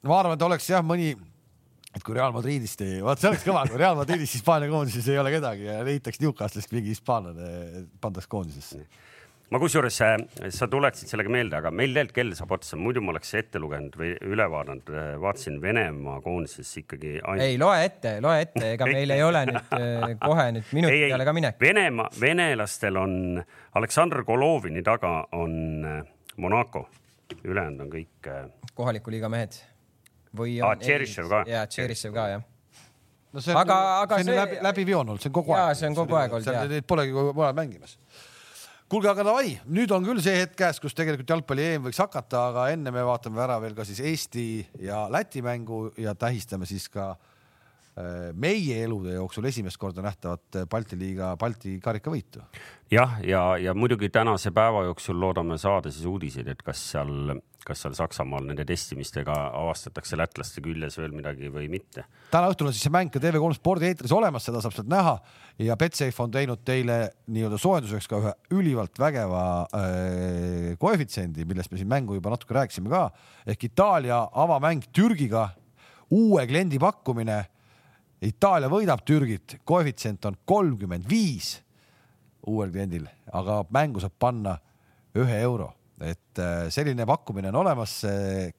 ma 0.08 0.20
arvan, 0.20 0.38
et 0.38 0.48
oleks 0.48 0.70
jah 0.70 0.86
mõni, 0.86 1.12
et 1.96 2.06
kui 2.06 2.16
Real 2.16 2.34
Madridist 2.36 2.82
ei, 2.86 3.00
vaat 3.04 3.22
see 3.22 3.32
oleks 3.32 3.46
kõva, 3.48 3.66
kui 3.70 3.80
Real 3.82 3.98
Madridis 4.00 4.38
Hispaania 4.38 4.72
koondises 4.72 5.08
ei 5.12 5.20
ole 5.20 5.34
kedagi 5.34 5.68
ja 5.68 5.80
leitaks 5.86 6.22
Newcastlist 6.24 6.76
mingi 6.76 6.94
hispaanlane, 6.96 7.88
pandaks 8.02 8.30
koondisesse 8.32 8.86
ma 9.50 9.60
kusjuures, 9.62 9.96
äh, 10.06 10.50
sa 10.54 10.68
tuletasid 10.70 11.10
sellega 11.10 11.32
meelde, 11.34 11.58
aga 11.58 11.72
meil 11.74 11.94
tegelikult 11.96 12.18
kell 12.20 12.36
saab 12.38 12.52
otsa, 12.60 12.78
muidu 12.78 13.02
ma 13.02 13.14
oleks 13.16 13.32
ette 13.40 13.62
lugenud 13.62 13.96
või 13.98 14.12
üle 14.30 14.46
vaadanud, 14.52 14.92
äh, 14.94 15.08
vaatasin 15.22 15.58
Venemaa 15.64 16.20
koondises 16.26 16.70
ikkagi 16.84 17.16
ainult.... 17.18 17.46
ei 17.46 17.58
loe 17.62 17.80
ette, 17.86 18.16
loe 18.22 18.44
ette, 18.44 18.66
ega 18.76 18.90
meil 18.90 19.16
ei 19.16 19.26
ole 19.26 19.44
nüüd 19.50 19.74
äh, 19.80 20.06
kohe 20.22 20.46
nüüd 20.54 20.70
minuti 20.78 21.02
peale 21.08 21.28
ka 21.28 21.36
minek. 21.40 21.58
Venemaa, 21.64 22.14
venelastel 22.22 23.02
on 23.02 23.18
Aleksandr 23.80 24.24
Golovini 24.28 24.86
taga 24.86 25.16
on 25.38 25.58
Monaco, 26.38 26.86
ülejäänud 27.42 27.88
on 27.88 27.94
kõik. 27.98 28.32
kohaliku 28.78 29.12
liiga 29.12 29.34
mehed 29.34 29.58
või 30.36 30.58
on 30.62 30.72
ah,. 30.72 30.80
Tšerišev 30.82 31.30
ka. 31.32 31.44
ja 31.50 31.66
Tšerišev 31.68 32.16
ka 32.16 32.26
jah. 32.34 32.44
no 33.34 33.44
see 33.46 33.54
on, 33.54 33.62
aga, 33.62 33.78
aga 34.06 34.20
see 34.22 34.34
on 34.34 34.42
läbi, 34.42 34.60
läbiv 34.70 34.92
joon 34.96 35.14
olnud, 35.14 35.24
see 35.24 35.32
on 35.32 35.38
kogu 35.40 35.56
aeg. 35.58 35.78
see 35.80 35.90
on 35.90 35.98
kogu 35.98 36.20
aeg 36.20 36.36
olnud 36.40 36.52
jah. 36.54 36.68
Neid 36.74 36.90
polegi 36.90 37.16
mujal 37.16 37.56
mängimas. 37.58 37.98
kuulge, 38.90 39.10
aga 39.12 39.26
davai, 39.32 39.56
nüüd 39.70 39.96
on 39.96 40.06
küll 40.06 40.22
see 40.26 40.38
hetk 40.42 40.58
käes, 40.60 40.82
kus 40.84 40.98
tegelikult 40.98 41.30
jalgpalli 41.36 41.68
EM 41.74 41.90
võiks 41.90 42.02
hakata, 42.02 42.46
aga 42.54 42.70
enne 42.74 42.94
me 42.94 43.06
vaatame 43.06 43.42
ära 43.46 43.60
veel 43.64 43.78
ka 43.78 43.88
siis 43.88 44.02
Eesti 44.02 44.48
ja 44.86 45.08
Läti 45.12 45.44
mängu 45.46 45.88
ja 45.98 46.16
tähistame 46.18 46.70
siis 46.70 46.90
ka 46.94 47.12
äh, 47.12 47.29
meie 48.40 48.84
elude 48.86 49.18
jooksul 49.18 49.50
esimest 49.50 49.78
korda 49.78 50.04
nähtavat 50.06 50.62
Balti 50.72 50.96
liiga, 51.00 51.34
Balti 51.38 51.78
karikavõitu. 51.84 52.44
jah, 52.92 53.20
ja, 53.22 53.30
ja, 53.30 53.44
ja 53.58 53.74
muidugi 53.74 54.10
tänase 54.10 54.52
päeva 54.56 54.86
jooksul 54.88 55.20
loodame 55.20 55.58
saada 55.58 55.92
siis 55.92 56.06
uudiseid, 56.08 56.48
et 56.48 56.64
kas 56.64 56.84
seal 56.92 57.40
kas 57.66 57.84
seal 57.84 57.96
Saksamaal 57.98 58.46
nende 58.48 58.64
testimistega 58.68 59.36
avastatakse 59.58 60.18
lätlaste 60.20 60.64
küljes 60.64 60.98
veel 61.00 61.14
midagi 61.16 61.52
või 61.54 61.68
mitte. 61.72 62.06
täna 62.32 62.50
õhtul 62.52 62.70
on 62.70 62.76
siis 62.76 62.86
see 62.88 62.94
mäng 62.94 63.12
ka 63.14 63.22
TV3 63.22 63.58
spordieetris 63.58 64.14
olemas, 64.16 64.46
seda 64.48 64.62
saab 64.64 64.76
sealt 64.76 64.90
näha 64.92 65.18
ja 65.66 65.78
Betsafe 65.80 66.24
on 66.24 66.34
teinud 66.34 66.64
teile 66.66 67.00
nii-öelda 67.28 67.60
soojenduseks 67.62 68.10
ka 68.10 68.22
ühe 68.24 68.34
ülivalt 68.60 69.00
vägeva 69.02 69.44
äh, 69.66 70.74
koefitsiendi, 70.82 71.46
millest 71.50 71.74
me 71.74 71.82
siin 71.82 71.92
mängu 71.92 72.18
juba 72.18 72.34
natuke 72.34 72.58
rääkisime 72.58 72.92
ka 72.92 73.10
ehk 73.50 73.70
Itaalia 73.70 74.24
avamäng 74.32 74.88
Türgiga, 74.96 75.50
uue 76.10 76.48
kliendi 76.50 76.80
pakkumine. 76.82 77.44
Itaalia 78.26 78.68
võidab 78.72 79.04
Türgit, 79.08 79.60
koefitsient 79.64 80.26
on 80.28 80.36
kolmkümmend 80.46 81.06
viis 81.08 81.54
uuel 82.50 82.72
kliendil, 82.74 83.06
aga 83.36 83.62
mängu 83.72 84.02
saab 84.04 84.16
panna 84.20 84.58
ühe 85.16 85.38
euro. 85.44 85.70
Et 86.00 86.40
äh, 86.40 86.68
selline 86.72 87.06
pakkumine 87.08 87.52
on 87.52 87.60
olemas, 87.62 87.98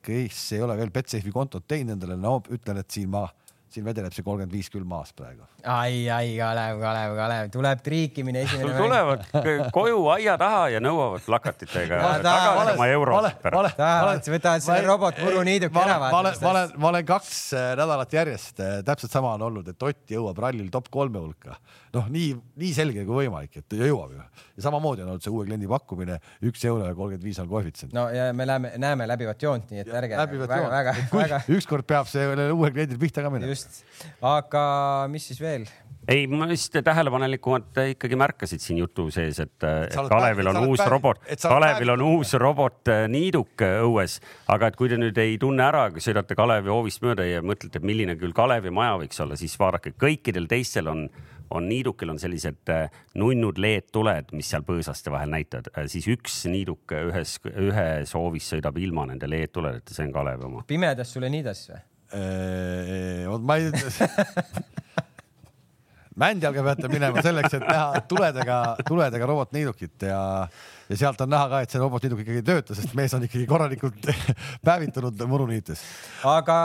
kes 0.04 0.40
ei 0.56 0.64
ole 0.64 0.76
veel 0.76 0.92
Betsafe'i 0.92 1.32
kontot 1.32 1.64
teinud 1.68 1.96
endale, 1.96 2.16
no 2.20 2.38
ütlen, 2.52 2.80
et 2.80 2.92
siin 2.92 3.08
ma 3.12 3.26
siin 3.74 3.86
vedeleb 3.86 4.14
see 4.16 4.26
kolmkümmend 4.26 4.54
viis 4.54 4.70
küll 4.72 4.86
maas 4.88 5.12
praegu. 5.16 5.46
ai, 5.64 6.08
ai, 6.08 6.34
Kalev, 6.38 6.80
Kalev, 6.82 7.16
Kalev, 7.18 7.52
tuleb 7.54 7.84
triikimine 7.86 8.44
esimene 8.46 8.76
tulevad 8.78 9.26
koju 9.76 10.02
aia 10.16 10.36
taha 10.40 10.66
ja 10.76 10.82
nõuavad 10.82 11.24
plakatitega 11.26 12.00
tagasi 12.24 12.76
oma 12.76 12.90
eurot 12.96 13.30
tahavad, 13.76 14.32
võtavad 14.36 14.64
selle 14.64 14.86
robotmuruniiduki 14.88 15.74
ma 15.76 15.86
ära 15.86 15.98
olen, 16.00 16.10
ma 16.10 16.20
olen, 16.24 16.40
ma 16.40 16.54
olen 16.54 16.80
ma 16.80 16.88
olen 16.88 17.06
kaks 17.06 17.52
äh, 17.54 17.72
nädalat 17.78 18.12
järjest 18.12 18.60
äh, 18.60 18.80
täpselt 18.86 19.12
sama 19.12 19.34
on 19.36 19.46
olnud, 19.50 19.68
et 19.70 19.82
Ott 19.90 20.12
jõuab 20.12 20.38
rallil 20.42 20.68
top 20.72 20.90
kolme 20.92 21.20
hulka. 21.20 21.56
noh, 21.94 22.06
nii, 22.12 22.34
nii 22.60 22.70
selge 22.74 23.04
kui 23.06 23.24
võimalik, 23.24 23.60
et 23.62 23.74
jõuab 23.74 24.14
ju. 24.14 24.24
ja 24.56 24.64
samamoodi 24.66 25.04
on 25.04 25.12
olnud 25.14 25.24
see 25.24 25.32
uue 25.32 25.46
kliendi 25.48 25.68
pakkumine, 25.70 26.20
üks 26.46 26.64
euro 26.68 26.86
ja 26.86 26.94
kolmkümmend 26.94 27.26
viis 27.26 27.40
on 27.42 27.48
koefitsient. 27.50 27.94
no 27.96 28.08
ja 28.14 28.30
me 28.36 28.46
näeme, 28.46 28.72
näeme 28.78 29.08
läbivat 29.10 29.42
joont, 29.42 29.70
nii 29.70 29.84
et 29.84 29.92
ärge 30.02 30.20
väga, 30.46 30.94
väga, 31.12 31.40
ükskord 31.56 31.88
peab 31.88 32.10
see 32.10 32.26
uuel 32.50 32.74
kliendil 32.74 33.00
pihta 33.00 33.24
ka 33.24 33.32
minema. 33.32 33.56
just. 33.68 33.84
aga 34.24 34.64
mis 35.12 35.30
siis 35.30 35.40
veel? 35.42 35.68
ei, 36.10 36.26
ma 36.30 36.46
vist 36.48 36.74
tähelepanelikumad 36.84 37.80
ikkagi 37.92 38.18
märkasid 38.18 38.62
siin 38.62 38.80
jutu 38.82 39.08
sees, 39.14 39.40
et, 39.42 39.56
et 39.62 39.96
Kalevil 40.10 40.50
on 40.52 40.60
uus 40.64 40.80
päris- 40.80 40.92
robot 40.92 41.20
et, 41.26 41.42
Kalevil 41.42 41.92
on 41.94 42.04
päris- 42.04 42.20
uus 42.20 42.34
robot 42.40 42.88
äh, 42.90 43.04
äh, 43.06 43.80
õues, 43.84 44.20
aga 44.48 44.70
et 44.70 44.78
kui 44.80 44.88
te 44.90 44.98
nüüd 45.00 45.18
ei 45.20 45.36
tunne 45.40 45.66
ära, 45.66 45.88
kui 45.92 46.02
sõidate 46.04 46.36
Kalevi 46.38 46.72
hoovist 46.72 47.04
mööda 47.04 47.26
ja 47.28 47.42
mõtlete, 47.44 47.82
milline 47.84 48.16
küll 48.20 48.34
Kalevi 48.36 48.72
maja 48.74 48.96
võiks 49.02 49.20
olla, 49.22 49.36
siis 49.36 49.58
vaadake, 49.60 49.94
kõikidel 50.00 50.48
teistel 50.50 50.88
on, 50.90 51.06
on 51.50 51.68
niidukil 51.68 52.10
on 52.10 52.18
sellised 52.22 52.72
äh, 52.72 52.88
nunnud 53.20 53.60
LED-tuled, 53.60 54.32
mis 54.38 54.50
seal 54.50 54.64
põõsaste 54.66 55.12
vahel 55.12 55.30
näitavad, 55.36 55.70
siis 55.92 56.08
üks 56.10 56.42
niiduk 56.50 56.96
ühes, 56.96 57.36
ühes 57.52 58.16
hoovis 58.16 58.50
sõidab 58.54 58.80
ilma 58.80 59.06
nende 59.12 59.28
LED-tuledeta, 59.30 59.94
see 59.94 60.08
on 60.08 60.16
Kalevi 60.16 60.48
oma. 60.48 60.66
pimedas 60.66 61.12
sulle 61.12 61.30
niidas 61.30 61.68
või? 61.70 61.84
Vot 62.10 63.44
ma 63.46 63.60
ei. 63.60 63.70
Mändjalga 66.20 66.62
peate 66.66 66.88
minema 66.90 67.22
selleks, 67.24 67.54
et 67.56 67.64
näha 67.64 68.02
tuledega, 68.08 68.56
tuledega 68.84 69.26
robotniidukit 69.30 70.04
ja, 70.04 70.20
ja 70.90 70.96
sealt 70.98 71.20
on 71.24 71.30
näha 71.32 71.46
ka, 71.52 71.60
et 71.64 71.72
see 71.72 71.80
robotniiduk 71.80 72.20
ikkagi 72.24 72.40
ei 72.42 72.46
tööta, 72.46 72.74
sest 72.76 72.92
mees 72.98 73.14
on 73.16 73.24
ikkagi 73.24 73.46
korralikult 73.48 74.08
päevitunud 74.66 75.22
muruniites. 75.30 75.84
aga 76.28 76.56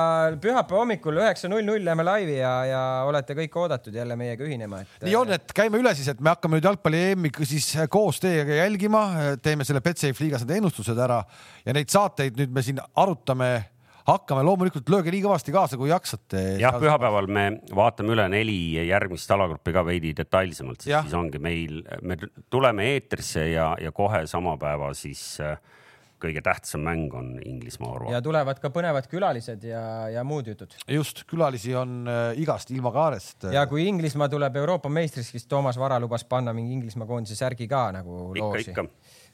pühapäeva 0.42 0.82
hommikul 0.82 1.22
üheksa 1.22 1.52
null 1.52 1.64
null 1.68 1.88
jääme 1.88 2.08
laivi 2.08 2.40
ja, 2.40 2.54
ja 2.68 2.82
olete 3.08 3.38
kõik 3.38 3.56
oodatud 3.62 3.96
jälle 3.96 4.18
meiega 4.20 4.44
ühinema, 4.44 4.82
et. 4.82 4.98
nii 5.08 5.16
on, 5.22 5.36
et 5.38 5.56
käime 5.56 5.80
üle 5.80 5.94
siis, 5.96 6.10
et 6.12 6.26
me 6.26 6.34
hakkame 6.34 6.58
nüüd 6.58 6.68
jalgpalli 6.72 7.04
EM-i 7.12 7.32
siis 7.46 7.70
koos 7.94 8.20
teiega 8.24 8.60
jälgima, 8.64 9.06
teeme 9.46 9.68
selle 9.68 9.84
Betsafe 9.86 10.26
liigas 10.26 10.44
need 10.44 10.58
ennustused 10.58 11.00
ära 11.06 11.22
ja 11.64 11.78
neid 11.78 11.94
saateid 11.94 12.42
nüüd 12.42 12.52
me 12.52 12.66
siin 12.66 12.82
arutame, 12.82 13.54
hakkame 14.06 14.44
loomulikult, 14.46 14.90
lööge 14.94 15.14
nii 15.14 15.24
kõvasti 15.26 15.54
kaasa, 15.56 15.80
kui 15.82 15.90
jaksate. 15.90 16.44
jah, 16.62 16.76
pühapäeval 16.82 17.30
me 17.32 17.46
vaatame 17.76 18.14
üle 18.16 18.28
neli 18.32 18.60
järgmist 18.86 19.32
alagruppi 19.34 19.74
ka 19.76 19.86
veidi 19.86 20.14
detailsemalt, 20.18 20.86
Jah. 20.86 21.06
siis 21.06 21.18
ongi 21.18 21.42
meil, 21.42 21.82
me 22.06 22.20
tuleme 22.54 22.92
eetrisse 22.94 23.50
ja, 23.52 23.74
ja 23.82 23.94
kohe 23.96 24.26
sama 24.30 24.56
päeva 24.62 24.92
siis 24.98 25.24
äh, 25.44 25.58
kõige 26.22 26.42
tähtsam 26.46 26.86
mäng 26.86 27.14
on 27.18 27.34
Inglismaa-Orva 27.44 28.14
ja. 28.14 28.22
tulevad 28.24 28.62
ka 28.62 28.70
põnevad 28.74 29.10
külalised 29.12 29.66
ja, 29.68 29.82
ja 30.14 30.24
muud 30.28 30.48
jutud. 30.54 30.78
just, 30.88 31.24
külalisi 31.30 31.74
on 31.78 32.06
äh, 32.10 32.28
igast 32.42 32.72
ilmakaarest. 32.76 33.50
ja 33.56 33.66
kui 33.72 33.88
Inglismaa 33.90 34.30
tuleb 34.32 34.62
Euroopa 34.62 34.90
meistriks, 34.90 35.34
siis 35.34 35.50
Toomas 35.50 35.80
Vara 35.82 36.00
lubas 36.04 36.28
panna 36.30 36.54
mingi 36.54 36.78
Inglismaa 36.78 37.10
koondise 37.10 37.38
särgi 37.40 37.68
ka 37.72 37.88
nagu 37.98 38.32
ikka, 38.36 38.46
loosi. 38.46 38.72
ikka. 38.72 38.88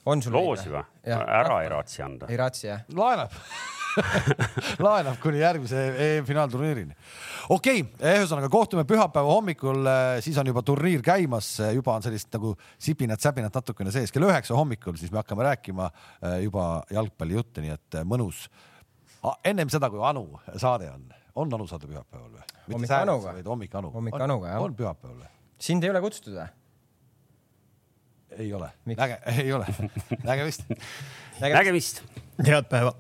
on 0.06 0.24
sul 0.24 0.40
loosi 0.40 0.72
või? 0.72 0.88
ära 1.12 1.62
ei 1.66 1.72
raatsi 1.76 2.08
anda. 2.08 2.32
ei 2.32 2.40
raatsi 2.40 2.68
jah? 2.72 2.88
laenab 2.96 3.36
laenab 4.86 5.20
kuni 5.22 5.42
järgmise 5.42 5.82
EM-finaalturniirini. 6.06 6.96
okei 7.50 7.84
okay,, 7.84 8.14
ühesõnaga 8.16 8.50
kohtume 8.52 8.86
pühapäeva 8.88 9.36
hommikul, 9.36 9.88
siis 10.24 10.38
on 10.42 10.52
juba 10.52 10.64
turniir 10.66 11.04
käimas, 11.06 11.54
juba 11.76 11.96
on 11.98 12.06
sellist 12.06 12.32
nagu 12.36 12.54
sipinat-säpinat 12.82 13.60
natukene 13.60 13.94
sees, 13.94 14.14
kell 14.14 14.28
üheksa 14.28 14.56
hommikul, 14.58 14.98
siis 15.00 15.12
me 15.14 15.22
hakkame 15.22 15.48
rääkima 15.50 15.90
eh, 15.92 16.38
juba 16.46 16.68
jalgpallijutte, 16.92 17.66
nii 17.66 17.76
et 17.76 18.00
eh, 18.00 18.08
mõnus. 18.08 18.48
ennem 19.44 19.70
seda, 19.70 19.90
kui 19.90 20.02
Anu 20.06 20.26
saade 20.56 20.90
on, 20.92 21.06
on 21.36 21.54
Anu 21.60 21.68
saade 21.68 21.90
pühapäeval 21.90 22.32
või? 22.32 22.48
Hommik 22.72 22.96
Anuga. 22.96 23.36
hommik 23.46 23.76
Anu. 23.76 23.92
Hommik 23.92 24.18
Anuga, 24.20 24.56
jah. 24.56 24.64
on 24.64 24.76
pühapäeval 24.76 25.22
või? 25.24 25.32
sind 25.62 25.84
ei 25.84 25.94
ole 25.94 26.02
kutsutud 26.02 26.40
või? 26.40 26.50
ei 28.40 28.54
ole, 28.56 28.72
Miks? 28.88 29.04
ei 29.44 29.54
ole, 29.54 29.68
nägemist. 30.24 30.68
nägemist. 31.42 32.04
head 32.48 32.70
päeva 32.72 32.96